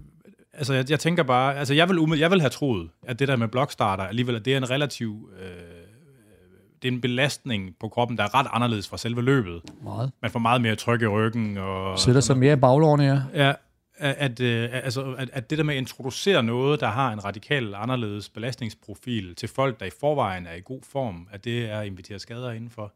altså, 0.53 0.73
jeg, 0.73 0.89
jeg 0.91 0.99
tænker 0.99 1.23
bare, 1.23 1.55
altså, 1.57 1.73
jeg 1.73 1.89
vil, 1.89 2.19
jeg 2.19 2.31
vil 2.31 2.39
have 2.41 2.49
troet, 2.49 2.89
at 3.07 3.19
det 3.19 3.27
der 3.27 3.35
med 3.35 3.47
blokstarter, 3.47 4.03
alligevel, 4.03 4.35
at 4.35 4.45
det 4.45 4.53
er 4.53 4.57
en 4.57 4.69
relativ, 4.69 5.29
øh, 5.41 5.47
det 6.81 6.87
er 6.87 6.91
en 6.91 7.01
belastning 7.01 7.75
på 7.79 7.87
kroppen, 7.89 8.17
der 8.17 8.23
er 8.23 8.35
ret 8.35 8.47
anderledes 8.51 8.89
fra 8.89 8.97
selve 8.97 9.21
løbet. 9.21 9.61
Meget. 9.83 10.11
Man 10.21 10.31
får 10.31 10.39
meget 10.39 10.61
mere 10.61 10.75
tryk 10.75 11.01
i 11.01 11.07
ryggen. 11.07 11.57
Og 11.57 11.99
Sætter 11.99 12.21
sig 12.21 12.37
mere 12.37 12.53
i 12.53 12.55
baglårene, 12.55 13.03
ja. 13.03 13.45
Ja, 13.45 13.53
at, 13.97 14.15
at, 14.17 14.39
øh, 14.39 14.69
altså, 14.73 15.01
at, 15.17 15.29
at 15.33 15.49
det 15.49 15.57
der 15.57 15.63
med 15.63 15.73
at 15.73 15.77
introducere 15.77 16.43
noget, 16.43 16.79
der 16.79 16.87
har 16.87 17.13
en 17.13 17.25
radikal 17.25 17.73
anderledes 17.75 18.29
belastningsprofil 18.29 19.35
til 19.35 19.49
folk, 19.49 19.79
der 19.79 19.85
i 19.85 19.89
forvejen 19.99 20.45
er 20.47 20.53
i 20.53 20.61
god 20.65 20.79
form, 20.91 21.27
at 21.31 21.45
det 21.45 21.69
er 21.71 21.79
at 21.79 21.87
invitere 21.87 22.19
skader 22.19 22.51
indenfor. 22.51 22.93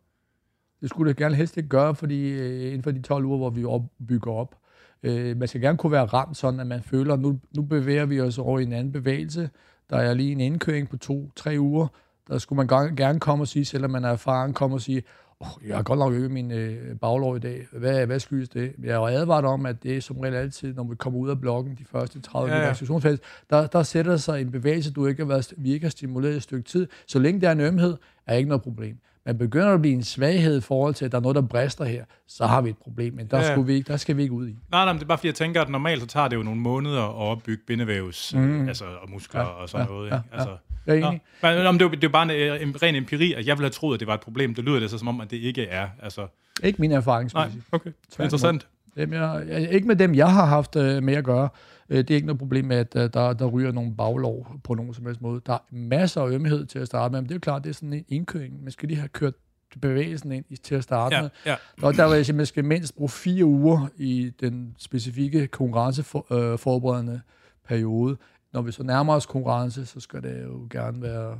Det 0.86 0.90
skulle 0.90 1.10
det 1.10 1.18
gerne 1.18 1.36
helst 1.36 1.58
ikke 1.58 1.70
gøre, 1.70 1.96
fordi 1.96 2.30
øh, 2.32 2.66
inden 2.68 2.84
for 2.84 2.92
de 2.92 3.02
12 3.02 3.26
uger, 3.26 3.38
hvor 3.38 3.50
vi 3.50 3.66
op, 3.66 3.82
bygger 4.08 4.32
op, 4.32 4.56
øh, 5.04 5.38
man 5.38 5.48
skal 5.48 5.62
gerne 5.62 5.78
kunne 5.78 5.92
være 5.92 6.06
ramt 6.06 6.38
sådan, 6.38 6.60
at 6.60 6.68
man 6.68 6.84
føler, 6.84 7.14
at 7.14 7.20
nu, 7.20 7.40
nu 7.56 7.62
bevæger 7.62 8.06
vi 8.06 8.22
os 8.22 8.38
over 8.38 8.60
i 8.60 8.64
en 8.64 8.74
anden 8.74 8.92
bevægelse. 8.92 9.50
Der 9.90 9.98
er 9.98 10.14
lige 10.14 10.32
en 10.32 10.40
indkøring 10.40 10.90
på 10.90 10.98
to-tre 10.98 11.56
uger. 11.60 11.88
Der 12.28 12.38
skulle 12.38 12.58
man 12.58 12.96
gerne- 12.96 13.20
komme 13.20 13.44
og 13.44 13.48
sige, 13.48 13.66
selvom 13.66 13.92
man 13.92 14.04
er 14.04 14.10
erfaren, 14.10 14.54
komme 14.54 14.76
og 14.76 14.82
sige, 14.82 15.04
oh, 15.40 15.48
jeg 15.68 15.76
har 15.76 15.84
godt 15.84 16.00
nok 16.00 16.14
øvet 16.14 16.32
min 16.32 16.52
øh, 16.52 16.96
baglov 17.00 17.36
i 17.36 17.40
dag. 17.40 17.68
Hvad, 17.72 18.06
hvad 18.06 18.20
skyldes 18.20 18.50
det? 18.50 18.74
Jeg 18.84 18.92
er 18.92 18.96
jo 18.96 19.06
advaret 19.06 19.46
om, 19.46 19.66
at 19.66 19.84
det 19.84 19.98
er 19.98 20.02
som 20.02 20.20
regel 20.20 20.36
altid, 20.36 20.74
når 20.74 20.84
vi 20.84 20.96
kommer 20.96 21.20
ud 21.20 21.30
af 21.30 21.40
blokken, 21.42 21.76
de 21.76 21.86
første 21.86 22.22
30 22.22 22.50
Ja, 22.50 22.56
ja. 22.56 22.62
ja, 22.62 22.68
ja. 22.68 23.16
der, 23.50 23.68
der 23.68 23.84
sætter 23.84 24.18
sig 24.18 24.42
en 24.42 24.52
bevægelse, 24.52 24.92
du 24.94 25.06
ikke 25.08 25.22
har 25.24 25.28
været, 25.28 25.54
vi 25.58 25.74
ikke 25.74 25.86
har 25.86 25.92
stimuleret 25.92 26.36
et 26.36 26.44
stykke 26.44 26.64
tid. 26.70 26.88
Så 27.08 27.20
længe 27.20 27.42
der 27.42 27.48
er 27.48 27.52
en 27.52 27.60
ømhed, 27.60 27.98
er 28.28 28.36
ikke 28.36 28.50
noget 28.50 28.62
problem. 28.62 28.98
Men 29.26 29.38
begynder 29.38 29.68
der 29.68 29.74
at 29.74 29.82
blive 29.82 29.94
en 29.96 30.04
svaghed 30.04 30.58
i 30.58 30.62
forhold 30.62 30.94
til, 30.94 31.06
at 31.06 31.12
der 31.12 31.18
er 31.18 31.22
noget, 31.22 31.36
der 31.36 31.42
brister 31.42 31.86
her, 31.86 32.04
så 32.28 32.46
har 32.46 32.62
vi 32.62 32.70
et 32.70 32.78
problem. 32.78 33.14
Men 33.14 33.28
der, 33.28 33.38
Ja. 33.38 33.44
ja. 33.46 33.52
skulle 33.52 33.68
vi 33.68 33.74
ikke, 33.74 33.88
der 33.88 33.98
skal 33.98 34.18
vi 34.18 34.22
ikke 34.22 34.34
ud 34.34 34.48
i. 34.48 34.52
Nej, 34.72 34.86
nej, 34.86 34.94
men 34.94 34.96
det 35.00 35.04
er 35.04 35.08
bare 35.08 35.18
fordi, 35.18 35.28
jeg 35.28 35.36
tænker, 35.36 35.62
at 35.62 35.70
normalt 35.70 36.02
så 36.02 36.08
tager 36.08 36.28
det 36.28 36.36
jo 36.36 36.44
nogle 36.44 36.60
måneder 36.60 37.02
at 37.04 37.16
opbygge 37.16 37.64
bindevævs, 37.68 38.34
mm. 38.36 38.68
altså, 38.68 38.86
og 38.86 39.10
muskler 39.12 39.42
ja, 39.42 39.48
og 39.48 39.70
sådan 39.70 39.88
ja, 39.88 39.94
noget. 39.94 40.10
ja, 40.10 40.16
Ikke? 40.16 40.28
Altså, 40.34 40.58
Jeg 40.86 40.96
er 40.96 41.00
Nå, 41.00 41.08
enig. 41.08 41.22
men, 41.42 41.64
nå, 41.64 41.72
men 41.72 41.80
det, 41.80 41.86
er 41.86 41.90
jo, 41.90 41.96
det 41.96 42.04
er 42.04 42.10
bare 42.10 42.58
en, 42.62 42.68
en 42.68 42.84
ren 42.84 42.96
empiri, 42.96 43.34
at 43.34 43.48
jeg 43.48 43.58
ville 43.58 43.66
have 43.66 43.72
troet, 43.72 43.94
at 43.94 44.00
det 44.00 44.08
var 44.08 44.14
et 44.14 44.22
problem. 44.22 44.56
Det 44.56 44.64
lyder 44.64 44.80
det 44.80 44.90
så 44.90 44.98
som 44.98 45.08
om, 45.08 45.22
at 45.22 45.32
det 45.32 45.38
ikke 45.38 45.66
er. 45.66 45.88
Altså, 46.04 46.28
Ikke 46.64 46.82
min 46.82 46.90
nej, 46.90 46.98
erfaringsmæssigt. 46.98 47.64
okay. 47.72 47.90
Tværtimod. 48.12 48.26
Interessant. 48.26 48.68
Dem, 48.98 49.14
jeg, 49.14 49.44
jeg, 49.48 49.72
ikke 49.72 49.88
med 49.88 49.96
dem, 49.96 50.16
jeg 50.16 50.34
har 50.34 50.46
haft 50.46 50.76
øh, 50.76 51.04
med 51.04 51.14
at 51.14 51.24
gøre. 51.24 51.50
Øh, 51.90 51.98
det 51.98 52.12
er 52.12 52.16
ikke 52.16 52.28
noget 52.28 52.40
problem 52.40 52.66
med, 52.66 52.76
at 52.78 52.96
øh, 52.96 53.10
der, 53.14 53.34
der 53.34 53.46
ryger 53.46 53.72
nogle 53.72 53.96
baglov 53.96 54.48
på 54.64 54.74
nogen 54.74 54.94
som 54.94 55.06
helst 55.06 55.22
måde. 55.22 55.42
Der 55.46 55.54
er 55.54 55.60
masser 55.72 56.22
af 56.22 56.30
ømhed 56.32 56.66
til 56.66 56.80
at 56.80 56.88
starte 56.88 57.12
med, 57.12 57.22
men 57.22 57.26
det 57.30 57.32
er 57.32 57.36
jo 57.36 57.40
klart, 57.40 57.64
det 57.64 57.70
er 57.70 57.74
sådan 57.74 57.94
en 57.94 58.06
indkøring. 58.08 58.64
Man 58.64 58.72
skal 58.72 58.88
lige 58.90 58.98
have 59.00 59.10
kørt 59.10 59.34
bevægelsen 59.82 60.32
ind 60.32 60.46
i- 60.50 60.56
til 60.56 60.76
at 60.76 60.84
starte 60.84 61.16
Ja, 61.16 61.22
med. 61.22 61.30
ja. 61.46 61.56
Og 61.82 61.94
der 61.94 62.10
vil 62.16 62.26
jeg 62.28 62.36
man 62.36 62.46
skal 62.46 62.66
mindst 62.66 62.96
bruge 62.96 63.10
fire 63.10 63.46
uger 63.46 63.88
i 63.98 64.32
den 64.40 64.76
specifikke 64.78 65.48
konkurrenceforberedende 65.48 67.22
periode. 67.68 68.18
Når 68.54 68.62
vi 68.62 68.72
så 68.72 68.84
nærmer 68.84 69.14
os 69.14 69.26
konkurrence, 69.26 69.86
så 69.86 70.00
skal 70.00 70.22
det 70.24 70.44
jo 70.44 70.68
gerne 70.70 71.02
være 71.02 71.40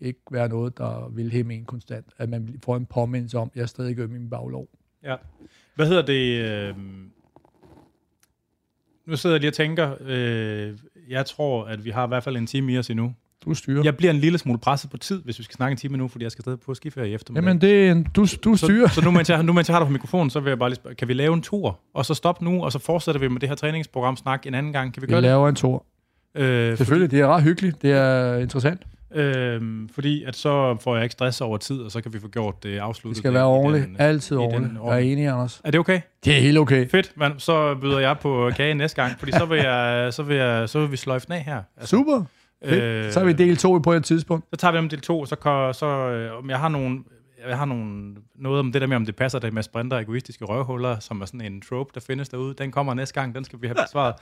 ikke 0.00 0.20
være 0.30 0.48
noget, 0.48 0.78
der 0.78 1.08
vil 1.14 1.32
hæmme 1.32 1.54
en 1.54 1.64
konstant. 1.64 2.06
At 2.18 2.28
man 2.28 2.58
får 2.64 2.76
en 2.76 2.86
påmindelse 2.86 3.38
om, 3.38 3.50
at 3.54 3.60
jeg 3.60 3.68
stadig 3.68 3.96
gør 3.96 4.06
min 4.06 4.30
baglov. 4.30 4.68
Ja. 5.04 5.16
Hvad 5.74 5.86
hedder 5.86 6.06
det? 6.06 6.40
Øh, 6.40 6.74
nu 9.06 9.16
sidder 9.16 9.36
jeg 9.36 9.40
lige 9.40 9.50
og 9.50 9.54
tænker, 9.54 9.94
øh, 10.06 10.72
jeg 11.08 11.26
tror, 11.26 11.64
at 11.64 11.84
vi 11.84 11.90
har 11.90 12.04
i 12.04 12.08
hvert 12.08 12.24
fald 12.24 12.36
en 12.36 12.46
time 12.46 12.72
i 12.72 12.78
os 12.78 12.90
endnu. 12.90 13.14
Du 13.44 13.54
styrer. 13.54 13.82
Jeg 13.84 13.96
bliver 13.96 14.10
en 14.12 14.18
lille 14.20 14.38
smule 14.38 14.58
presset 14.58 14.90
på 14.90 14.96
tid, 14.96 15.22
hvis 15.24 15.38
vi 15.38 15.44
skal 15.44 15.54
snakke 15.56 15.70
en 15.72 15.76
time 15.78 15.96
nu, 15.98 16.08
fordi 16.08 16.22
jeg 16.24 16.32
skal 16.32 16.42
stadig 16.42 16.60
på 16.60 16.74
skiferie 16.74 17.10
i 17.10 17.14
eftermiddag. 17.14 17.46
Jamen, 17.48 17.60
det 17.60 17.86
er 17.88 17.92
en, 17.92 18.02
du, 18.16 18.26
du 18.44 18.56
styrer. 18.56 18.88
så, 18.88 18.94
så 18.94 19.00
nu, 19.00 19.10
mens 19.10 19.30
jeg, 19.30 19.42
nu 19.42 19.52
mens 19.52 19.68
jeg 19.68 19.74
har 19.74 19.80
dig 19.80 19.86
på 19.86 19.92
mikrofonen, 19.98 20.30
så 20.30 20.40
vil 20.40 20.50
jeg 20.50 20.58
bare 20.58 20.68
lige 20.68 20.76
spørge, 20.76 20.94
kan 20.94 21.08
vi 21.08 21.12
lave 21.14 21.34
en 21.34 21.42
tur, 21.42 21.80
og 21.94 22.06
så 22.06 22.14
stoppe 22.14 22.44
nu, 22.44 22.64
og 22.64 22.72
så 22.72 22.78
fortsætter 22.78 23.20
vi 23.20 23.28
med 23.28 23.40
det 23.40 23.48
her 23.48 23.56
træningsprogram 23.56 24.16
snak 24.16 24.46
en 24.46 24.54
anden 24.54 24.72
gang? 24.72 24.94
Kan 24.94 25.02
vi 25.02 25.06
Vi 25.06 25.12
gøre 25.12 25.20
laver 25.22 25.48
en 25.48 25.54
tur. 25.54 25.84
det? 26.36 26.42
Øh, 26.42 26.76
Selvfølgelig, 26.78 27.10
det 27.10 27.20
er 27.20 27.26
ret 27.26 27.42
hyggeligt. 27.42 27.82
Det 27.82 27.92
er 27.92 28.36
interessant. 28.38 28.82
Øhm, 29.14 29.88
fordi 29.94 30.24
at 30.24 30.36
så 30.36 30.76
får 30.80 30.94
jeg 30.94 31.02
ikke 31.04 31.12
stress 31.12 31.40
over 31.40 31.56
tid, 31.58 31.80
og 31.80 31.90
så 31.90 32.00
kan 32.00 32.12
vi 32.12 32.20
få 32.20 32.28
gjort 32.28 32.62
det 32.62 32.78
afsluttet. 32.78 33.16
Det 33.16 33.22
skal 33.22 33.32
være 33.34 33.44
ordentligt. 33.44 33.86
den- 33.86 33.96
Altid 33.98 34.36
i 34.36 34.38
den 34.40 34.46
ordentligt. 34.52 34.84
Jeg 34.84 34.94
er 34.94 34.98
enig, 34.98 35.26
Anders. 35.28 35.60
Er 35.64 35.70
det 35.70 35.80
okay? 35.80 36.00
Det 36.24 36.36
er 36.36 36.40
helt 36.40 36.58
okay. 36.58 36.88
Fedt, 36.88 37.12
men 37.16 37.32
så 37.38 37.74
byder 37.74 37.98
jeg 37.98 38.18
på 38.18 38.50
kage 38.56 38.74
næste 38.74 39.02
gang, 39.02 39.18
fordi 39.18 39.32
så 39.32 39.44
vil, 39.44 39.58
jeg, 39.58 40.08
så 40.14 40.22
vil, 40.22 40.36
jeg, 40.36 40.68
så 40.68 40.80
vil 40.80 40.90
vi 40.92 40.96
sløjfe 40.96 41.26
den 41.26 41.34
af 41.34 41.44
her. 41.44 41.62
Altså, 41.76 41.96
Super. 41.96 42.22
Øh, 42.64 43.12
Så 43.12 43.20
er 43.20 43.24
vi 43.24 43.32
del 43.32 43.56
2 43.56 43.78
på 43.78 43.92
et 43.92 44.04
tidspunkt. 44.04 44.46
Så 44.50 44.56
tager 44.56 44.72
vi 44.72 44.78
om 44.78 44.88
del 44.88 45.00
2, 45.00 45.26
så, 45.26 45.36
kan, 45.36 45.74
så 45.74 45.86
øh, 45.86 46.38
om 46.38 46.50
jeg 46.50 46.58
har 46.58 46.68
nogle 46.68 46.98
jeg 47.48 47.58
har 47.58 47.64
nogle, 47.64 48.14
noget 48.34 48.60
om 48.60 48.72
det 48.72 48.80
der 48.80 48.86
med, 48.86 48.96
om 48.96 49.04
det 49.06 49.16
passer 49.16 49.38
det 49.38 49.52
med 49.52 49.62
sprinter 49.62 49.98
egoistiske 49.98 50.44
røvhuller, 50.44 50.98
som 50.98 51.20
er 51.20 51.24
sådan 51.26 51.40
en 51.40 51.60
trope, 51.60 51.90
der 51.94 52.00
findes 52.00 52.28
derude. 52.28 52.54
Den 52.58 52.70
kommer 52.72 52.94
næste 52.94 53.14
gang, 53.20 53.34
den 53.34 53.44
skal 53.44 53.62
vi 53.62 53.66
have 53.66 53.74
besvaret. 53.86 54.14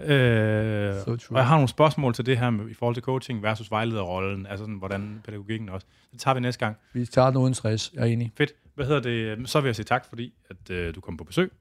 øh, 0.10 0.94
So 1.04 1.04
true. 1.04 1.18
og 1.30 1.36
jeg 1.38 1.46
har 1.46 1.54
nogle 1.54 1.68
spørgsmål 1.68 2.14
til 2.14 2.26
det 2.26 2.38
her 2.38 2.50
med, 2.50 2.70
i 2.70 2.74
forhold 2.74 2.94
til 2.94 3.02
coaching 3.02 3.42
versus 3.42 3.70
vejlederrollen, 3.70 4.46
altså 4.46 4.62
sådan, 4.64 4.74
hvordan 4.74 5.20
pædagogikken 5.24 5.68
også. 5.68 5.86
Det 6.12 6.20
tager 6.20 6.34
vi 6.34 6.40
næste 6.40 6.58
gang. 6.66 6.76
Vi 6.92 7.06
tager 7.06 7.28
den 7.30 7.36
uden 7.36 7.54
stress. 7.54 7.92
Jeg 7.94 8.00
er 8.02 8.06
enig. 8.06 8.32
Fedt. 8.38 8.52
Hvad 8.74 8.86
hedder 8.86 9.00
det? 9.00 9.48
Så 9.50 9.60
vil 9.60 9.68
jeg 9.68 9.76
sige 9.76 9.84
tak, 9.84 10.04
fordi 10.08 10.32
at, 10.50 10.70
øh, 10.70 10.94
du 10.94 11.00
kom 11.00 11.16
på 11.16 11.24
besøg. 11.24 11.52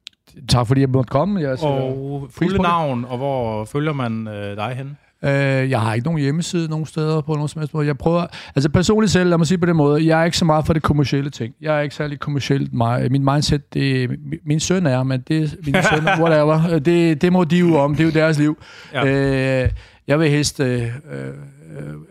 Tak 0.49 0.67
fordi 0.67 0.81
jeg 0.81 0.89
måtte 0.89 1.09
komme. 1.09 1.41
Jeg, 1.41 1.63
Og 1.63 2.27
fulde 2.31 2.61
navn, 2.61 3.05
og 3.05 3.17
hvor 3.17 3.65
følger 3.65 3.93
man 3.93 4.27
øh, 4.27 4.55
dig 4.57 4.75
hen? 4.75 4.97
Øh, 5.23 5.31
jeg 5.69 5.81
har 5.81 5.93
ikke 5.93 6.05
nogen 6.07 6.19
hjemmeside 6.21 6.69
nogen 6.69 6.85
steder 6.85 7.21
på 7.21 7.33
nogen 7.33 7.47
som 7.47 7.59
helst 7.61 7.73
måde. 7.73 7.87
Jeg 7.87 7.97
prøver, 7.97 8.27
altså 8.55 8.69
personligt 8.69 9.11
selv, 9.11 9.29
lad 9.29 9.37
mig 9.37 9.47
sige 9.47 9.57
på 9.57 9.65
den 9.65 9.75
måde, 9.75 10.05
jeg 10.07 10.21
er 10.21 10.25
ikke 10.25 10.37
så 10.37 10.45
meget 10.45 10.65
for 10.65 10.73
det 10.73 10.83
kommercielle 10.83 11.29
ting. 11.29 11.53
Jeg 11.61 11.77
er 11.77 11.81
ikke 11.81 11.95
særlig 11.95 12.19
kommercielt. 12.19 12.73
mig- 12.73 13.11
Min 13.11 13.23
mindset, 13.25 13.73
det, 13.73 14.09
min- 14.45 14.59
søn 14.59 14.85
er, 14.85 15.03
men 15.03 15.21
det 15.27 15.55
min 15.65 15.75
søn, 15.93 16.05
whatever, 16.05 16.79
det, 16.79 17.21
det 17.21 17.33
må 17.33 17.43
de 17.43 17.57
jo 17.59 17.75
om, 17.75 17.95
det 17.95 18.01
er 18.01 18.05
jo 18.05 18.11
deres 18.11 18.39
liv. 18.39 18.57
Ja. 18.93 19.05
Ja. 19.05 19.63
Øh, 19.63 19.69
jeg 20.07 20.19
vil 20.19 20.29
helst 20.29 20.59
øh, 20.59 20.81
øh, 20.83 20.89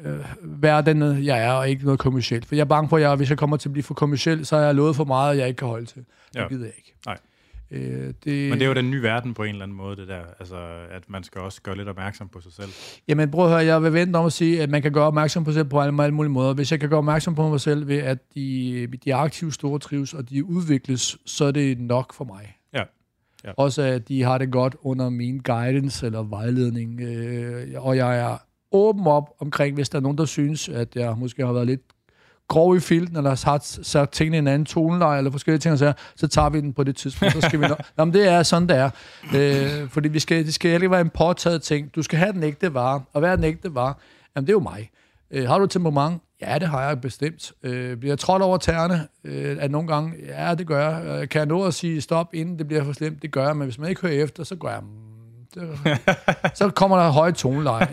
øh, 0.05 0.19
være 0.63 0.83
den, 0.83 1.25
jeg 1.25 1.45
er, 1.45 1.53
og 1.53 1.69
ikke 1.69 1.85
noget 1.85 1.99
kommercielt. 2.01 2.47
For 2.47 2.55
jeg 2.55 2.61
er 2.61 2.67
bange 2.67 2.89
for, 2.89 2.97
at 2.97 3.03
jeg, 3.03 3.15
hvis 3.17 3.31
jeg 3.31 3.39
kommer 3.39 3.57
til 3.57 3.69
at 3.69 3.73
blive 3.73 3.83
for 3.83 3.95
kommerciel, 3.95 4.47
så 4.47 4.57
har 4.57 4.65
jeg 4.65 4.75
lovet 4.75 4.97
for 4.97 5.05
meget, 5.05 5.39
jeg 5.39 5.49
ikke 5.49 5.59
kan 5.59 5.69
holde 5.69 5.87
til. 5.87 5.97
Det 5.97 6.41
Ja. 6.41 6.49
gider 6.49 6.65
jeg 6.65 6.73
ikke. 6.77 6.95
Nej. 7.07 7.17
Øh, 7.71 8.15
det, 8.25 8.51
Men 8.51 8.53
det 8.53 8.63
er 8.63 8.67
jo 8.67 8.75
den 8.75 8.91
nye 8.91 9.03
verden 9.03 9.35
på 9.35 9.43
en 9.43 9.49
eller 9.49 9.63
anden 9.63 9.77
måde, 9.77 9.97
det 9.97 10.09
der. 10.09 10.23
Altså, 10.41 10.57
at 10.91 11.03
man 11.09 11.23
skal 11.25 11.41
også 11.41 11.63
gøre 11.63 11.77
lidt 11.77 11.89
opmærksom 11.89 12.29
på 12.29 12.41
sig 12.41 12.53
selv. 12.53 12.69
Jamen 13.09 13.31
prøv 13.31 13.45
at 13.45 13.51
høre, 13.51 13.65
jeg 13.65 13.83
vil 13.83 13.93
vente 13.93 14.17
om 14.17 14.27
at 14.27 14.33
sige, 14.33 14.63
at 14.63 14.71
man 14.71 14.83
kan 14.83 14.93
gøre 14.93 15.05
opmærksom 15.05 15.45
på 15.45 15.51
sig 15.51 15.59
selv 15.59 15.69
på 15.69 15.81
alle, 15.81 16.03
alle 16.03 16.15
mulige 16.15 16.33
måder. 16.33 16.55
Hvis 16.55 16.73
jeg 16.73 16.81
kan 16.81 16.89
gøre 16.89 16.99
opmærksom 16.99 17.35
på 17.35 17.49
mig 17.49 17.61
selv 17.61 17.89
ved, 17.89 17.99
at 17.99 18.19
de, 18.35 18.87
de 19.05 19.15
aktive 19.15 19.53
store 19.53 19.79
trives, 19.79 20.15
og 20.15 20.31
de 20.31 20.45
udvikles, 20.45 21.19
så 21.27 21.45
er 21.45 21.51
det 21.51 21.81
nok 21.81 22.15
for 22.15 22.25
mig. 22.25 22.57
Ja. 22.75 22.83
Ja. 23.45 23.53
Også 23.57 23.83
at 23.83 24.09
de 24.09 24.23
har 24.23 24.39
det 24.39 24.53
godt 24.53 24.77
under 24.83 25.09
min 25.09 25.39
guidance 25.39 26.07
eller 26.07 26.23
vejledning. 26.23 27.01
Øh, 27.01 27.67
og 27.77 27.97
jeg 27.97 28.19
er 28.19 28.37
åben 28.73 29.07
op 29.07 29.31
omkring, 29.41 29.75
hvis 29.75 29.89
der 29.89 29.99
er 29.99 30.03
nogen, 30.03 30.19
der 30.19 30.25
synes, 30.25 30.69
at 30.69 30.97
jeg 30.97 31.15
måske 31.19 31.47
har 31.47 31.53
været 31.53 31.67
lidt 31.67 31.83
grov 32.49 32.77
i 32.77 32.81
filten, 32.81 33.17
eller 33.17 33.31
har 33.31 33.83
sagt, 33.83 34.13
tingene 34.13 34.37
i 34.37 34.39
en 34.39 34.47
anden 34.47 34.67
toneleje, 34.67 35.19
eller 35.19 35.31
forskellige 35.31 35.61
ting, 35.61 35.73
og 35.73 35.79
så, 35.79 35.93
så 36.17 36.29
tager 36.29 36.49
vi 36.49 36.61
den 36.61 36.73
på 36.73 36.85
det 36.85 36.97
tidspunkt. 36.97 37.35
Så 37.35 37.41
skal 37.41 37.61
vi 37.61 37.67
nok. 37.67 37.81
Nå, 37.97 38.05
men 38.05 38.15
det 38.15 38.29
er 38.29 38.43
sådan, 38.43 38.69
det 38.69 38.77
er. 38.77 38.91
Øh, 39.35 39.89
fordi 39.89 40.09
vi 40.09 40.19
skal, 40.19 40.45
det 40.45 40.55
skal 40.55 40.71
ikke 40.71 40.91
være 40.91 41.01
en 41.01 41.11
påtaget 41.11 41.63
ting. 41.63 41.95
Du 41.95 42.03
skal 42.03 42.19
have 42.19 42.33
den 42.33 42.43
ægte 42.43 42.75
vare. 42.75 43.03
Og 43.13 43.21
hvad 43.21 43.31
er 43.31 43.37
den 43.37 43.45
ægte 43.45 43.75
vare? 43.75 43.95
Jamen, 44.37 44.47
det 44.47 44.53
er 44.53 44.55
jo 44.55 44.61
mig. 44.61 44.91
Øh, 45.31 45.49
har 45.49 45.59
du 45.59 45.67
temperament? 45.67 46.23
Ja, 46.41 46.59
det 46.59 46.69
har 46.69 46.89
jeg 46.89 47.01
bestemt. 47.01 47.53
Øh, 47.63 47.97
bliver 47.97 48.13
jeg 48.13 48.19
trådt 48.19 48.43
over 48.43 48.57
tæerne? 48.57 49.07
Øh, 49.25 49.57
at 49.61 49.71
nogle 49.71 49.89
gange? 49.89 50.13
Ja, 50.27 50.55
det 50.55 50.67
gør 50.67 50.91
jeg. 50.91 51.23
Øh, 51.23 51.29
kan 51.29 51.39
jeg 51.39 51.47
nå 51.47 51.65
at 51.65 51.75
sige 51.75 52.01
stop, 52.01 52.35
inden 52.35 52.59
det 52.59 52.69
bliver 52.69 52.85
for 52.85 52.93
slemt? 52.93 53.23
Det 53.23 53.31
gør 53.31 53.47
jeg, 53.47 53.57
men 53.57 53.65
hvis 53.65 53.79
man 53.79 53.89
ikke 53.89 54.01
hører 54.01 54.23
efter, 54.23 54.45
så 54.45 54.57
gør 54.57 54.69
jeg... 54.69 54.83
så 56.55 56.71
kommer 56.71 56.97
der 56.97 57.11
høje 57.11 57.33
toneleje. 57.33 57.89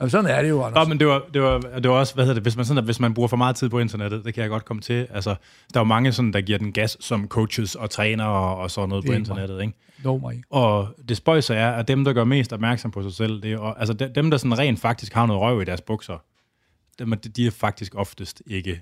Jamen, 0.00 0.10
sådan 0.10 0.30
er 0.30 0.42
det 0.42 0.48
jo, 0.48 0.62
Anders. 0.62 0.86
Nå, 0.86 0.88
men 0.88 1.00
det 1.00 1.06
var, 1.06 1.22
det 1.34 1.42
var, 1.42 1.58
det 1.60 1.90
var 1.90 1.96
også, 1.96 2.14
hvad 2.14 2.24
hedder 2.24 2.34
det, 2.34 2.42
hvis 2.42 2.56
man, 2.56 2.64
sådan, 2.64 2.84
hvis 2.84 3.00
man 3.00 3.14
bruger 3.14 3.28
for 3.28 3.36
meget 3.36 3.56
tid 3.56 3.68
på 3.68 3.78
internettet, 3.78 4.24
det 4.24 4.34
kan 4.34 4.42
jeg 4.42 4.50
godt 4.50 4.64
komme 4.64 4.82
til. 4.82 5.06
Altså, 5.10 5.30
der 5.74 5.80
er 5.80 5.84
jo 5.84 5.84
mange, 5.84 6.12
sådan, 6.12 6.32
der 6.32 6.40
giver 6.40 6.58
den 6.58 6.72
gas 6.72 6.96
som 7.00 7.28
coaches 7.28 7.74
og 7.74 7.90
trænere 7.90 8.28
og, 8.28 8.56
og 8.56 8.70
sådan 8.70 8.88
noget 8.88 9.02
Det 9.02 9.08
på 9.08 9.12
er 9.12 9.16
internettet. 9.16 9.60
Ikke? 9.60 9.72
No, 10.04 10.16
mig. 10.18 10.42
Og 10.50 10.88
det 11.08 11.16
spøjser 11.16 11.54
er, 11.54 11.72
at 11.72 11.88
dem, 11.88 12.04
der 12.04 12.12
gør 12.12 12.24
mest 12.24 12.52
opmærksom 12.52 12.90
på 12.90 13.02
sig 13.02 13.12
selv, 13.12 13.42
det 13.42 13.52
er, 13.52 13.58
altså 13.60 13.94
de- 13.94 14.12
dem, 14.14 14.30
der 14.30 14.36
sådan 14.38 14.58
rent 14.58 14.80
faktisk 14.80 15.12
har 15.14 15.26
noget 15.26 15.42
røv 15.42 15.62
i 15.62 15.64
deres 15.64 15.80
bukser, 15.80 16.18
dem, 16.98 17.12
de 17.36 17.46
er 17.46 17.50
faktisk 17.50 17.94
oftest 17.94 18.42
ikke 18.46 18.80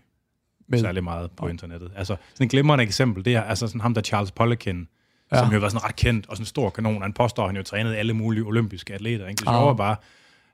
Med. 0.68 0.78
særlig 0.78 1.04
meget 1.04 1.30
på 1.36 1.48
internettet. 1.48 1.90
Altså, 1.96 2.16
sådan 2.34 2.44
et 2.44 2.50
glimrende 2.50 2.84
eksempel, 2.84 3.24
det 3.24 3.34
er 3.34 3.42
altså 3.42 3.66
sådan 3.66 3.80
ham 3.80 3.94
der 3.94 4.00
Charles 4.00 4.30
Poliquin, 4.30 4.88
ja. 5.32 5.38
som 5.44 5.52
jo 5.52 5.58
var 5.58 5.68
sådan 5.68 5.84
ret 5.84 5.96
kendt, 5.96 6.26
og 6.28 6.36
sådan 6.36 6.42
en 6.42 6.46
stor 6.46 6.70
kanon. 6.70 7.02
Han 7.02 7.12
påstår, 7.12 7.42
at 7.42 7.48
han 7.48 7.56
jo 7.56 7.62
trænede 7.62 7.96
alle 7.96 8.12
mulige 8.12 8.44
olympiske 8.44 8.94
atleter. 8.94 9.28
Ikke? 9.28 9.38
Det 9.38 9.48
sjove 9.48 9.70
er 9.70 9.74
bare, 9.74 9.96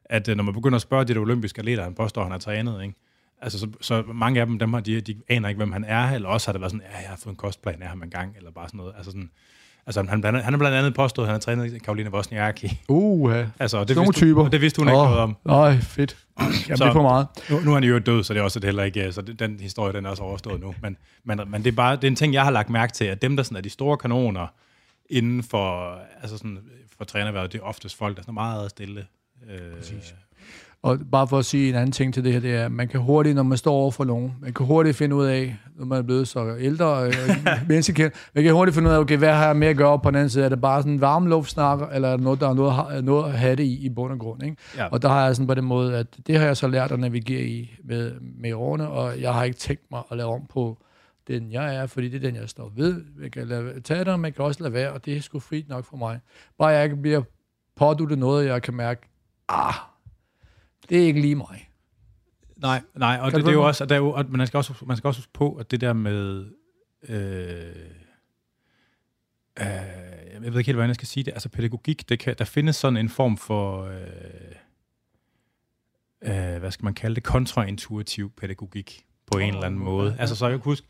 at 0.05 0.29
øh, 0.29 0.37
når 0.37 0.45
man 0.45 0.55
begynder 0.55 0.77
at 0.77 0.83
spørge 0.83 1.05
de 1.05 1.15
der 1.15 1.21
olympiske 1.21 1.59
atleter, 1.59 1.83
han 1.83 1.95
påstår, 1.95 2.21
at 2.21 2.25
han 2.25 2.33
har 2.33 2.39
trænet, 2.39 2.83
ikke? 2.83 2.95
Altså, 3.43 3.59
så, 3.59 3.69
så 3.81 4.03
mange 4.15 4.41
af 4.41 4.47
dem, 4.47 4.59
dem 4.59 4.73
har, 4.73 4.81
de, 4.81 5.01
de 5.01 5.17
aner 5.29 5.49
ikke, 5.49 5.59
hvem 5.59 5.73
han 5.73 5.85
er, 5.85 6.11
eller 6.11 6.29
også 6.29 6.49
har 6.49 6.53
det 6.53 6.61
været 6.61 6.73
sådan, 6.73 6.87
ja, 6.93 6.99
jeg 7.01 7.09
har 7.09 7.17
fået 7.23 7.33
en 7.33 7.37
kostplan 7.37 7.83
af 7.83 7.89
ham 7.89 8.03
en 8.03 8.11
gang, 8.11 8.35
eller 8.37 8.51
bare 8.51 8.69
sådan 8.69 8.79
noget. 8.79 8.93
Altså, 8.97 9.11
sådan, 9.11 9.31
altså 9.87 10.05
han, 10.09 10.21
blandt, 10.21 10.43
han 10.45 10.53
har 10.53 10.59
blandt 10.59 10.77
andet 10.77 10.95
påstået, 10.95 11.27
at 11.27 11.29
han 11.29 11.35
har 11.35 11.41
trænet 11.41 11.83
Karoline 11.83 12.13
Wozniacki. 12.13 12.81
Uh, 12.89 13.33
ja. 13.33 13.47
Altså, 13.59 13.81
det, 13.81 13.89
vidste, 13.89 14.05
hun, 14.05 14.13
typer. 14.13 14.45
og 14.45 14.53
det 14.53 14.61
vidste 14.61 14.79
hun 14.81 14.89
ikke 14.89 14.97
noget 14.97 15.19
om. 15.19 15.37
Nej, 15.45 15.77
fedt. 15.81 16.17
Jamen, 16.41 16.53
Så- 16.53 16.85
det 16.85 16.91
er 16.91 16.93
for 16.93 17.03
meget. 17.03 17.27
Nu, 17.51 17.61
nu 17.61 17.71
er 17.71 17.75
han 17.75 17.85
jo 17.85 17.99
død, 17.99 18.25
så 18.25 18.35
det 18.35 18.41
er 18.41 18.45
også 18.45 18.61
det 18.61 18.67
heller 18.67 18.83
ikke, 18.83 19.13
så 19.13 19.23
det, 19.23 19.39
den 19.41 19.61
historie, 19.61 19.93
den 19.93 20.07
er 20.07 20.11
også 20.11 20.23
overstået 20.23 20.61
nu. 20.61 20.75
Men, 20.83 20.97
men, 21.25 21.41
men 21.47 21.65
det 21.65 21.71
er 21.73 21.77
bare, 21.77 21.97
det 21.97 22.05
er 22.05 22.09
en 22.09 22.17
ting, 22.17 22.35
jeg 22.35 22.45
har 22.45 22.51
lagt 22.51 22.71
mærke 22.71 22.93
til, 22.93 23.05
at 23.05 23.23
dem, 23.23 23.37
der 23.37 23.43
sådan 23.43 23.57
er 23.57 23.61
de 23.63 23.71
store 23.71 23.97
kanoner 23.97 24.47
inden 25.11 25.43
for, 25.43 25.99
altså 26.23 26.37
sådan, 26.37 26.59
for 26.99 27.05
trænerværet, 27.05 27.53
det 27.53 27.59
er 27.59 27.63
oftest 27.63 27.97
folk, 27.97 28.17
der 28.17 28.21
er 28.21 28.25
sådan 28.25 28.35
meget 28.35 28.71
stille. 28.71 29.07
Øh, 29.51 29.77
Præcis. 29.77 30.15
Og 30.83 30.99
bare 31.13 31.29
for 31.29 31.39
at 31.39 31.45
sige 31.45 31.69
en 31.69 31.75
anden 31.75 31.93
ting 31.93 32.15
til 32.15 32.25
det 32.25 32.33
her, 32.33 32.41
det 32.41 32.55
er, 32.55 32.65
at 32.65 32.73
man 32.73 32.89
kan 32.89 33.01
hurtigt, 33.01 33.35
når 33.35 33.43
man 33.43 33.59
står 33.59 33.73
over 33.73 33.91
for 33.91 34.05
nogen, 34.05 34.35
man 34.41 34.53
kan 34.53 34.67
hurtigt 34.67 34.97
finde 34.97 35.17
ud 35.17 35.27
af, 35.27 35.57
når 35.77 35.87
man 35.87 35.99
er 35.99 36.03
blevet 36.03 36.29
så 36.29 36.57
ældre, 36.59 37.07
øh, 37.07 37.13
menneske, 37.69 38.11
man 38.35 38.45
kan 38.45 38.53
hurtigt 38.53 38.75
finde 38.75 38.91
ud 38.91 38.95
af, 38.95 38.99
okay, 38.99 39.17
hvad 39.17 39.33
har 39.33 39.47
jeg 39.47 39.57
med 39.57 39.69
at 39.69 39.77
gøre 39.77 39.99
på 39.99 40.11
den 40.11 40.17
anden 40.17 40.31
side? 40.31 40.45
Er 40.45 40.49
det 40.49 40.61
bare 40.61 40.83
sådan 40.83 40.93
en 40.93 41.01
varmluftsnak, 41.01 41.81
eller 41.93 42.09
er 42.09 42.17
det 42.17 42.25
noget, 42.25 42.41
der 42.41 42.49
er 42.49 42.55
noget, 42.55 43.05
noget 43.05 43.25
at 43.25 43.39
have 43.39 43.57
det 43.57 43.65
i, 43.65 43.85
i 43.85 43.89
bund 43.89 44.13
og 44.13 44.19
grund? 44.19 44.43
Ikke? 44.43 44.57
Ja. 44.77 44.87
Og 44.87 45.03
der 45.03 45.09
har 45.09 45.25
jeg 45.25 45.37
sådan 45.37 45.47
på 45.47 45.55
den 45.55 45.65
måde, 45.65 45.97
at 45.97 46.07
det 46.27 46.39
har 46.39 46.47
jeg 46.47 46.57
så 46.57 46.69
lært 46.69 46.93
at 46.93 47.01
navigere 47.01 47.43
i 47.43 47.79
med, 47.85 48.13
med 48.21 48.53
årene, 48.53 48.89
og 48.89 49.21
jeg 49.21 49.35
har 49.35 49.45
ikke 49.45 49.59
tænkt 49.59 49.83
mig 49.91 50.03
at 50.11 50.17
lave 50.17 50.31
om 50.35 50.43
på 50.51 50.79
den, 51.29 51.53
jeg 51.53 51.77
er, 51.77 51.87
fordi 51.87 52.09
det 52.09 52.17
er 52.17 52.31
den, 52.31 52.35
jeg 52.35 52.49
står 52.49 52.73
ved. 52.77 53.05
Jeg 53.21 53.33
kan 53.33 53.49
lade, 53.49 53.81
tage 53.81 54.05
det, 54.05 54.21
man 54.21 54.33
kan 54.33 54.45
også 54.45 54.63
lade 54.63 54.73
være, 54.73 54.93
og 54.93 55.05
det 55.05 55.17
er 55.17 55.21
sgu 55.21 55.39
frit 55.39 55.69
nok 55.69 55.85
for 55.85 55.97
mig. 55.97 56.21
Bare 56.59 56.69
jeg 56.69 56.85
ikke 56.85 56.97
bliver 56.97 57.23
påduttet 57.77 58.19
noget, 58.19 58.47
jeg 58.47 58.63
kan 58.63 58.75
mærke, 58.75 59.09
ah, 59.49 59.75
det 60.89 61.03
er 61.03 61.07
ikke 61.07 61.21
lige 61.21 61.35
mig. 61.35 61.71
Nej, 62.57 62.83
nej, 62.95 63.19
og 63.23 63.31
Kan 63.31 63.39
det, 63.39 63.47
det 63.47 63.51
er 63.53 63.55
jo 63.55 63.67
også, 63.67 63.85
og 63.85 63.89
der 63.89 63.95
er 63.95 64.01
jo, 64.01 64.11
og 64.11 64.25
man 64.29 64.47
skal 64.47 64.57
også, 64.57 64.75
man 64.87 64.97
skal 64.97 65.09
også 65.09 65.21
huske 65.21 65.33
på, 65.33 65.55
at 65.55 65.71
det 65.71 65.81
der 65.81 65.93
med, 65.93 66.47
øh, 67.09 67.19
øh, 69.61 69.67
jeg 70.33 70.53
ved 70.53 70.59
ikke 70.59 70.69
helt, 70.69 70.77
hvordan 70.77 70.89
jeg 70.89 70.95
skal 70.95 71.09
sige 71.09 71.25
det, 71.25 71.33
altså 71.33 71.49
pædagogik, 71.49 72.09
det 72.09 72.19
kan, 72.19 72.35
der 72.39 72.45
findes 72.45 72.77
sådan 72.77 72.97
en 72.97 73.09
form 73.09 73.37
for, 73.37 73.85
øh, 73.85 73.95
øh, 76.23 76.59
hvad 76.59 76.71
skal 76.71 76.85
man 76.85 76.95
kalde 76.95 77.15
det, 77.15 77.23
kontraintuitiv 77.25 78.33
pædagogik 78.37 79.05
på 79.33 79.39
en 79.39 79.55
eller 79.55 79.67
anden 79.67 79.81
måde. 79.81 80.17
Altså 80.19 80.37
så 80.37 80.47
jeg 80.47 80.59
kan 80.59 80.65
huske, 80.65 80.87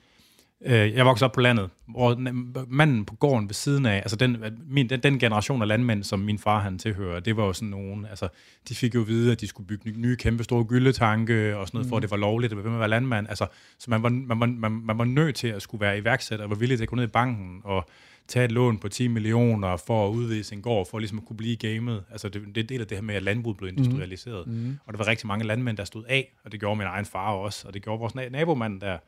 øh, 0.66 0.94
jeg 0.94 1.06
voksede 1.06 1.24
op 1.28 1.32
på 1.32 1.40
landet, 1.40 1.70
hvor 1.88 2.14
den- 2.14 2.56
manden 2.68 3.04
på 3.04 3.14
gården 3.14 3.48
ved 3.48 3.54
siden 3.54 3.86
af, 3.86 3.96
altså 3.96 4.16
den, 4.16 4.36
min, 4.68 4.88
den, 4.90 5.00
den 5.02 5.18
generation 5.18 5.62
af 5.62 5.68
landmænd, 5.68 6.04
som 6.04 6.18
min 6.20 6.38
far 6.38 6.60
han 6.60 6.78
tilhører, 6.78 7.20
det 7.20 7.36
var 7.36 7.44
jo 7.44 7.52
sådan 7.52 7.68
nogen, 7.68 8.06
altså 8.06 8.28
de 8.68 8.74
fik 8.74 8.94
jo 8.94 9.00
at 9.00 9.08
vide, 9.08 9.32
at 9.32 9.40
de 9.40 9.46
skulle 9.46 9.66
bygge 9.66 9.90
nye, 9.90 9.98
nye 10.00 10.16
kæmpe 10.16 10.44
store 10.44 10.64
gyldetanke 10.64 11.56
og 11.56 11.66
sådan 11.66 11.76
noget, 11.76 11.86
mm. 11.86 11.88
for 11.88 11.96
at 11.96 12.02
det 12.02 12.10
var 12.10 12.16
lovligt 12.16 12.52
at 12.52 12.64
være 12.64 12.88
landmand. 12.88 13.28
Altså, 13.28 13.46
så 13.78 13.90
man 13.90 14.02
var, 14.02 14.08
man, 14.08 14.40
var, 14.40 14.46
man, 14.46 14.72
man 14.84 14.98
var 14.98 15.04
nødt 15.04 15.36
til 15.36 15.48
at 15.48 15.62
skulle 15.62 15.80
være 15.80 15.98
iværksætter, 15.98 16.44
og 16.44 16.50
var 16.50 16.56
villig 16.56 16.78
til 16.78 16.82
at 16.84 16.88
gå 16.88 16.96
ned 16.96 17.04
i 17.04 17.06
banken 17.06 17.60
og 17.64 17.88
tage 18.28 18.44
et 18.44 18.52
lån 18.52 18.78
på 18.78 18.88
10 18.88 19.08
millioner 19.08 19.76
for 19.76 20.08
at 20.08 20.12
udvide 20.12 20.44
sin 20.44 20.60
gård, 20.60 20.88
for 20.90 20.98
ligesom 20.98 21.18
at 21.18 21.24
kunne 21.24 21.36
blive 21.36 21.56
gamet. 21.56 22.04
Altså, 22.10 22.28
det, 22.28 22.42
det 22.42 22.56
er 22.56 22.60
en 22.62 22.68
del 22.68 22.80
af 22.80 22.86
det 22.86 22.96
her 22.96 23.02
med, 23.02 23.14
at 23.14 23.22
landbruget 23.22 23.56
blev 23.58 23.68
industrialiseret. 23.68 24.46
Mm. 24.46 24.78
Og 24.86 24.92
der 24.92 24.98
var 24.98 25.06
rigtig 25.08 25.26
mange 25.26 25.46
landmænd, 25.46 25.76
der 25.76 25.84
stod 25.84 26.04
af, 26.08 26.32
og 26.44 26.52
det 26.52 26.60
gjorde 26.60 26.76
min 26.78 26.86
egen 26.86 27.04
far 27.04 27.30
også, 27.32 27.68
og 27.68 27.74
det 27.74 27.82
gjorde 27.82 27.98
vores 28.00 28.12
na- 28.12 28.28
nabomand 28.28 28.80
der. 28.80 28.98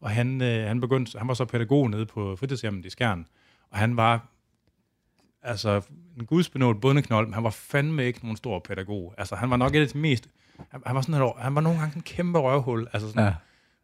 Og 0.00 0.10
han, 0.10 0.42
øh, 0.42 0.66
han, 0.68 0.80
begyndte, 0.80 1.18
han 1.18 1.28
var 1.28 1.34
så 1.34 1.44
pædagog 1.44 1.90
nede 1.90 2.06
på 2.06 2.36
fritidshjemmet 2.36 2.86
i 2.86 2.90
Skjern, 2.90 3.26
og 3.70 3.78
han 3.78 3.96
var 3.96 4.26
altså 5.42 5.82
en 6.18 6.26
gudsbenået 6.26 6.80
bundeknold, 6.80 7.26
men 7.26 7.34
han 7.34 7.44
var 7.44 7.50
fandme 7.50 8.04
ikke 8.06 8.18
nogen 8.22 8.36
stor 8.36 8.58
pædagog. 8.58 9.14
Altså, 9.18 9.34
han 9.36 9.50
var 9.50 9.56
nok 9.56 9.74
et 9.74 9.80
af 9.80 9.88
de 9.88 9.98
mest... 9.98 10.28
Han, 10.70 10.82
han 10.86 10.94
var 10.94 11.00
sådan 11.00 11.22
et, 11.22 11.32
han 11.38 11.54
var 11.54 11.60
nogle 11.60 11.78
gange 11.78 11.96
en 11.96 12.02
kæmpe 12.02 12.38
røvhul. 12.38 12.86
Altså 12.92 13.08
sådan, 13.08 13.22
Ja. 13.22 13.26
ja. 13.28 13.34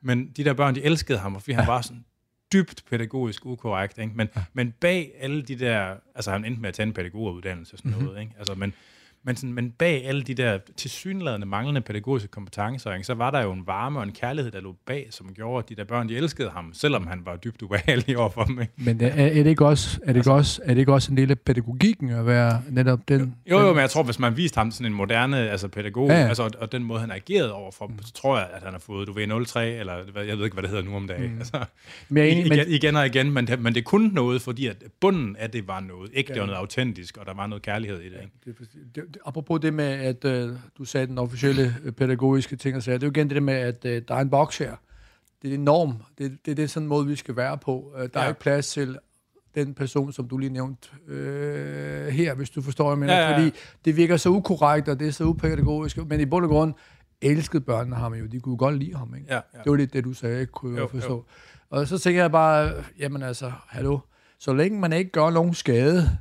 Men 0.00 0.28
de 0.36 0.44
der 0.44 0.52
børn, 0.54 0.74
de 0.74 0.82
elskede 0.82 1.18
ham, 1.18 1.40
fordi 1.40 1.52
han 1.52 1.66
var 1.66 1.80
sådan 1.80 2.04
dybt 2.52 2.84
pædagogisk 2.90 3.46
ukorrekt. 3.46 3.98
Ikke? 3.98 4.12
Men, 4.14 4.28
ja. 4.36 4.44
men 4.52 4.72
bag 4.80 5.12
alle 5.18 5.42
de 5.42 5.58
der... 5.58 5.94
Altså, 6.14 6.30
han 6.30 6.44
endte 6.44 6.60
med 6.60 6.68
at 6.68 6.74
tage 6.74 6.86
en 6.86 6.92
pædagoguddannelse 6.92 7.74
og 7.74 7.78
sådan 7.78 7.92
Mhm. 7.92 8.02
noget. 8.04 8.20
Ikke? 8.20 8.32
Altså, 8.38 8.54
men, 8.54 8.72
men, 9.24 9.36
sådan, 9.36 9.52
men 9.52 9.70
bag 9.70 10.06
alle 10.06 10.22
de 10.22 10.34
der 10.34 10.58
tilsyneladende 10.76 11.46
manglende 11.46 11.80
pædagogiske 11.80 12.28
kompetencer, 12.28 12.92
ikke, 12.92 13.04
så 13.06 13.14
var 13.14 13.30
der 13.30 13.42
jo 13.42 13.52
en 13.52 13.66
varme 13.66 13.98
og 13.98 14.02
en 14.04 14.12
kærlighed, 14.12 14.52
der 14.52 14.60
lå 14.60 14.76
bag, 14.86 15.06
som 15.10 15.34
gjorde, 15.34 15.58
at 15.64 15.68
de 15.68 15.74
der 15.74 15.84
børn, 15.84 16.08
de 16.08 16.16
elskede 16.16 16.50
ham, 16.50 16.70
selvom 16.74 17.06
han 17.06 17.20
var 17.24 17.36
dybt 17.36 17.62
ubehagelig 17.62 18.18
overfor 18.22 18.44
dem. 18.44 18.60
Ikke? 18.60 18.72
Men 18.76 19.00
er, 19.00 19.06
er, 19.08 19.34
det 19.34 19.46
ikke 19.46 19.66
også, 19.66 20.00
er, 20.02 20.12
det 20.12 20.20
ikke 20.20 20.32
også, 20.32 20.60
er 20.64 20.74
det 20.74 20.80
ikke 20.80 20.92
også 20.92 21.10
en 21.12 21.16
del 21.16 21.30
af 21.30 21.38
pædagogikken 21.38 22.10
at 22.10 22.26
være 22.26 22.62
netop 22.70 23.08
den? 23.08 23.34
Jo, 23.50 23.60
jo, 23.60 23.72
men 23.72 23.80
jeg 23.80 23.90
tror, 23.90 24.02
hvis 24.02 24.18
man 24.18 24.36
viste 24.36 24.58
ham 24.58 24.70
sådan 24.70 24.86
en 24.86 24.96
moderne 24.96 25.50
altså 25.50 25.68
pædagog, 25.68 26.08
Ja. 26.08 26.14
Altså, 26.14 26.42
og, 26.42 26.50
og 26.58 26.72
den 26.72 26.84
måde, 26.84 27.00
han 27.00 27.10
agerede 27.10 27.52
overfor 27.52 27.86
dem, 27.86 28.02
så 28.02 28.12
tror 28.12 28.38
jeg, 28.38 28.48
at 28.54 28.62
han 28.62 28.72
har 28.72 28.78
fået, 28.78 29.08
du 29.08 29.12
ved, 29.12 29.44
03, 29.46 29.70
eller 29.70 29.94
jeg 30.26 30.36
ved 30.38 30.44
ikke, 30.44 30.54
hvad 30.54 30.62
det 30.62 30.70
hedder 30.70 30.84
nu 30.84 30.96
om 30.96 31.06
dagen. 31.06 31.32
Mm. 31.32 31.38
Altså, 31.38 31.64
Men 32.08 32.22
jeg 32.22 32.30
enig, 32.32 32.46
igen, 32.46 32.56
men, 32.58 32.68
igen 32.68 32.96
og 32.96 33.06
igen, 33.06 33.30
men 33.32 33.46
det, 33.46 33.60
men 33.60 33.74
det 33.74 33.80
er 33.80 33.84
kun 33.84 34.10
noget, 34.12 34.42
fordi 34.42 34.66
at 34.66 34.76
bunden 35.00 35.36
af 35.36 35.50
det 35.50 35.68
var 35.68 35.80
noget 35.80 36.10
ægte 36.14 36.32
Ja. 36.34 36.40
og 36.40 36.46
noget 36.46 36.58
autentisk, 36.58 37.16
og 37.16 37.26
der 37.26 37.34
var 37.34 37.46
noget 37.46 37.62
kærlighed 37.62 38.00
i 38.00 38.04
det. 38.04 38.16
Ikke? 38.22 38.30
det, 38.44 38.58
det, 38.94 39.04
det, 39.11 39.11
apropos 39.26 39.60
det 39.60 39.74
med, 39.74 39.84
at 39.84 40.24
øh, 40.24 40.56
du 40.78 40.84
sagde 40.84 41.06
den 41.06 41.18
officielle 41.18 41.76
øh, 41.84 41.92
pædagogiske 41.92 42.56
ting, 42.56 42.76
og 42.76 42.82
sagde, 42.82 42.98
det 42.98 43.02
er 43.02 43.06
jo 43.06 43.10
igen 43.10 43.30
det 43.30 43.42
med, 43.42 43.54
at 43.54 43.84
øh, 43.84 44.02
der 44.08 44.14
er 44.14 44.20
en 44.20 44.30
boks 44.30 44.58
her. 44.58 44.76
Det 45.42 45.50
er 45.50 45.54
en 45.54 45.64
norm. 45.64 45.94
Det, 46.18 46.38
det, 46.46 46.56
det 46.56 46.62
er 46.62 46.66
sådan 46.66 46.84
en 46.84 46.88
måde, 46.88 47.06
vi 47.06 47.16
skal 47.16 47.36
være 47.36 47.58
på. 47.58 47.92
Øh, 47.96 48.00
der 48.02 48.08
ja. 48.20 48.24
er 48.24 48.28
ikke 48.28 48.40
plads 48.40 48.68
til 48.72 48.98
den 49.54 49.74
person, 49.74 50.12
som 50.12 50.28
du 50.28 50.38
lige 50.38 50.50
nævnte 50.52 50.88
øh, 51.08 52.06
her, 52.08 52.34
hvis 52.34 52.50
du 52.50 52.62
forstår, 52.62 52.84
hvad 52.84 52.92
jeg 52.92 52.98
mener. 52.98 53.12
Ja, 53.14 53.20
ja, 53.20 53.28
ja. 53.30 53.46
Fordi 53.46 53.58
det 53.84 53.96
virker 53.96 54.16
så 54.16 54.28
ukorrekt, 54.28 54.88
og 54.88 55.00
det 55.00 55.08
er 55.08 55.12
så 55.12 55.24
upædagogisk. 55.24 55.96
Men 56.06 56.20
i 56.20 56.24
bund 56.24 56.44
og 56.44 56.50
grund 56.50 56.74
elskede 57.20 57.60
børnene 57.62 57.96
ham 57.96 58.14
jo. 58.14 58.26
De 58.26 58.40
kunne 58.40 58.56
godt 58.56 58.78
lide 58.78 58.94
ham, 58.96 59.14
ikke? 59.14 59.26
Ja, 59.30 59.34
ja. 59.34 59.58
Det 59.64 59.70
var 59.70 59.76
lidt 59.76 59.92
det, 59.92 60.04
du 60.04 60.12
sagde, 60.12 60.46
kunne 60.46 60.74
jeg 60.74 60.82
Jo, 60.82 60.88
forstå. 60.88 61.14
jo. 61.14 61.24
Og 61.70 61.86
så 61.86 61.98
tænker 61.98 62.20
jeg 62.20 62.32
bare, 62.32 62.72
jamen 62.98 63.22
altså, 63.22 63.52
hallo, 63.68 63.98
så 64.38 64.52
længe 64.54 64.80
man 64.80 64.92
ikke 64.92 65.10
gør 65.10 65.30
nogen 65.30 65.54
skade 65.54 66.18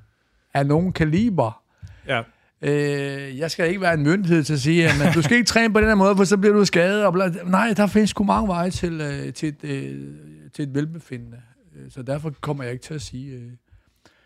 af 0.53 0.65
nogen 0.65 0.93
kaliber, 0.93 1.61
Ja. 2.07 2.21
Øh, 2.61 3.37
jeg 3.37 3.51
skal 3.51 3.67
ikke 3.69 3.81
være 3.81 3.93
en 3.93 4.03
myndighed 4.03 4.43
til 4.43 4.53
at 4.53 4.59
sige, 4.59 4.87
at 4.87 4.93
du 5.15 5.21
skal 5.21 5.37
ikke 5.37 5.47
træne 5.47 5.73
på 5.73 5.79
den 5.79 5.87
her 5.87 5.95
måde, 5.95 6.15
for 6.17 6.23
så 6.23 6.37
bliver 6.37 6.53
du 6.55 6.65
skadet. 6.65 7.05
Og 7.05 7.13
bla, 7.13 7.27
nej, 7.45 7.73
der 7.77 7.87
findes 7.87 8.09
sgu 8.09 8.23
mange 8.23 8.47
veje 8.47 8.69
til, 8.69 9.01
øh, 9.01 9.33
til, 9.33 9.49
et, 9.49 9.63
øh, 9.63 10.15
til 10.53 10.63
et 10.63 10.75
velbefindende. 10.75 11.41
Øh, 11.75 11.91
Så 11.91 12.01
derfor 12.01 12.33
kommer 12.41 12.63
jeg 12.63 12.73
ikke 12.73 12.83
til 12.83 12.93
at 12.93 13.01
sige... 13.01 13.31
Øh, 13.35 13.51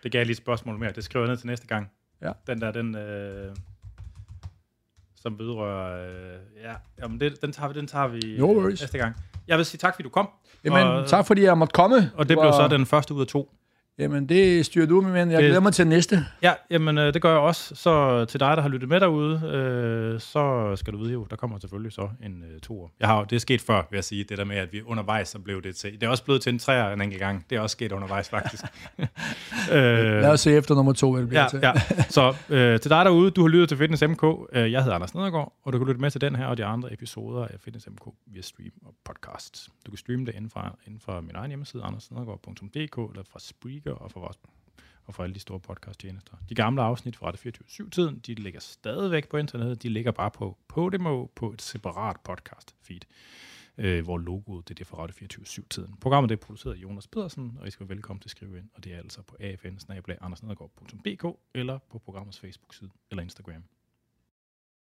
Det 0.03 0.11
gav 0.11 0.19
jeg 0.19 0.25
lige 0.25 0.31
et 0.33 0.37
spørgsmål 0.37 0.79
mere. 0.79 0.91
Det 0.91 1.03
skriver 1.03 1.25
jeg 1.25 1.29
ned 1.29 1.37
til 1.37 1.47
næste 1.47 1.67
gang. 1.67 1.87
Ja. 2.21 2.31
Den 2.47 2.61
der, 2.61 2.71
den, 2.71 2.95
øh, 2.95 3.55
som 5.15 5.39
vedrører... 5.39 6.07
Øh, 6.07 6.63
ja, 6.63 6.73
jamen 7.01 7.19
det, 7.19 7.41
den, 7.41 7.51
tager 7.51 7.67
vi, 7.73 7.79
den 7.79 7.87
tager 7.87 8.07
vi 8.07 8.35
No 8.39 8.61
øh, 8.61 8.67
næste 8.69 8.97
gang. 8.97 9.15
Jeg 9.47 9.57
vil 9.57 9.65
sige 9.65 9.77
tak, 9.77 9.93
fordi 9.95 10.03
du 10.03 10.09
kom. 10.09 10.29
jamen, 10.63 10.83
og, 10.87 11.07
tak 11.07 11.27
fordi 11.27 11.41
jeg 11.43 11.57
måtte 11.57 11.73
komme. 11.73 11.95
Og 12.15 12.29
det 12.29 12.37
blev 12.37 12.37
var- 12.37 12.69
så 12.69 12.77
den 12.77 12.85
første 12.85 13.13
ud 13.13 13.21
af 13.21 13.27
to. 13.27 13.51
Jamen, 13.99 14.29
det 14.29 14.65
styrer 14.65 14.85
du, 14.87 15.01
min 15.01 15.13
ven. 15.13 15.31
Jeg 15.31 15.39
glæder 15.39 15.59
mig 15.59 15.73
til 15.73 15.87
næste. 15.87 16.25
Ja, 16.41 16.53
jamen 16.69 16.97
øh, 16.97 17.13
det 17.13 17.21
gør 17.21 17.29
jeg 17.29 17.39
også. 17.39 17.75
Så 17.75 18.25
til 18.25 18.39
dig, 18.39 18.57
der 18.57 18.61
har 18.61 18.69
lyttet 18.69 18.89
med 18.89 18.99
derude, 18.99 19.41
øh, 19.53 20.19
så 20.19 20.75
skal 20.75 20.93
du 20.93 20.97
vide 20.97 21.13
jo, 21.13 21.27
der 21.29 21.35
kommer 21.35 21.59
selvfølgelig 21.59 21.91
så 21.91 22.09
en 22.23 22.43
øh, 22.53 22.59
toer. 22.59 22.89
Jeg 22.99 23.07
har, 23.07 23.23
det 23.23 23.35
er 23.35 23.39
sket 23.39 23.61
før, 23.61 23.87
vil 23.89 23.97
jeg 23.97 24.03
sige, 24.03 24.23
det 24.23 24.37
der 24.37 24.43
med, 24.45 24.55
at 24.57 24.73
vi 24.73 24.81
undervejs 24.81 25.27
så 25.27 25.39
blev 25.39 25.61
det 25.61 25.75
til. 25.75 25.93
Det 25.93 26.03
er 26.03 26.07
også 26.09 26.23
blevet 26.23 26.41
til 26.41 26.53
en 26.53 26.59
træer 26.59 26.93
en 26.93 27.01
enkelt 27.01 27.19
gang. 27.19 27.45
Det 27.49 27.55
er 27.55 27.59
også 27.59 27.73
sket 27.73 27.91
undervejs, 27.91 28.29
faktisk. 28.29 28.63
øh, 29.71 29.77
Lad 30.21 30.31
os 30.31 30.39
se 30.39 30.51
efter 30.51 30.75
nummer 30.75 30.93
to, 30.93 31.11
hvad 31.11 31.21
det 31.21 31.29
bliver 31.29 31.41
ja, 31.41 31.47
til. 31.49 31.59
ja. 31.63 32.03
Så 32.09 32.35
øh, 32.49 32.79
til 32.79 32.91
dig 32.91 33.05
derude, 33.05 33.31
du 33.31 33.41
har 33.41 33.47
lyttet 33.47 33.69
til 33.69 33.77
Fitness 33.77 34.03
MK. 34.03 34.23
Øh, 34.53 34.71
jeg 34.71 34.83
hedder 34.83 34.95
Anders 34.95 35.15
Nedergaard, 35.15 35.53
og 35.63 35.73
du 35.73 35.77
kan 35.77 35.87
lytte 35.87 36.01
med 36.01 36.11
til 36.11 36.21
den 36.21 36.35
her 36.35 36.45
og 36.45 36.57
de 36.57 36.65
andre 36.65 36.93
episoder 36.93 37.47
af 37.47 37.55
Fitness 37.59 37.87
MK 37.87 38.13
via 38.27 38.41
stream 38.41 38.71
og 38.85 38.93
podcast. 39.05 39.69
Du 39.85 39.91
kan 39.91 39.97
streame 39.97 40.25
det 40.25 40.35
inden 40.35 40.49
fra, 40.49 40.77
inden 40.87 40.99
fra 40.99 41.21
min 41.21 41.35
egen 41.35 41.51
hjemmeside, 41.51 41.83
andersnedergaard.dk, 41.83 42.97
eller 43.11 43.23
fra 43.31 43.39
Spreaker 43.85 44.03
og 44.03 44.11
fra 44.11 44.19
vores 44.19 44.37
og 45.05 45.13
fra 45.13 45.23
alle 45.23 45.33
de 45.33 45.39
store 45.39 45.59
podcasttjenester. 45.59 46.33
De 46.49 46.55
gamle 46.55 46.81
afsnit 46.81 47.15
fra 47.15 47.27
Radio 47.27 47.51
24-tiden, 47.51 48.19
de 48.19 48.33
ligger 48.33 48.59
stadigvæk 48.59 49.29
på 49.29 49.37
internettet. 49.37 49.83
De 49.83 49.89
ligger 49.89 50.11
bare 50.11 50.31
på 50.31 50.57
Podimo 50.67 51.25
på 51.25 51.51
et 51.51 51.61
separat 51.61 52.19
podcast 52.23 52.75
feed, 52.81 53.01
øh, 53.77 54.03
hvor 54.03 54.17
logoet 54.17 54.67
det 54.67 54.73
er 54.73 54.75
det 54.75 54.87
fra 54.87 54.97
Radio 54.97 55.27
24-7-tiden. 55.27 55.97
Programmet 56.01 56.29
det 56.29 56.35
er 56.35 56.45
produceret 56.45 56.73
af 56.73 56.77
Jonas 56.77 57.07
Pedersen, 57.07 57.57
og 57.61 57.67
I 57.67 57.71
skal 57.71 57.89
være 57.89 57.95
velkommen 57.95 58.21
til 58.21 58.27
at 58.27 58.31
skrive 58.31 58.57
ind, 58.57 58.69
og 58.73 58.83
det 58.83 58.93
er 58.93 58.97
altså 58.97 59.21
på 59.21 59.35
afn 59.39 60.33
eller 61.53 61.77
på 61.89 61.99
programmets 61.99 62.39
Facebook-side 62.39 62.89
eller 63.11 63.23
Instagram. 63.23 63.63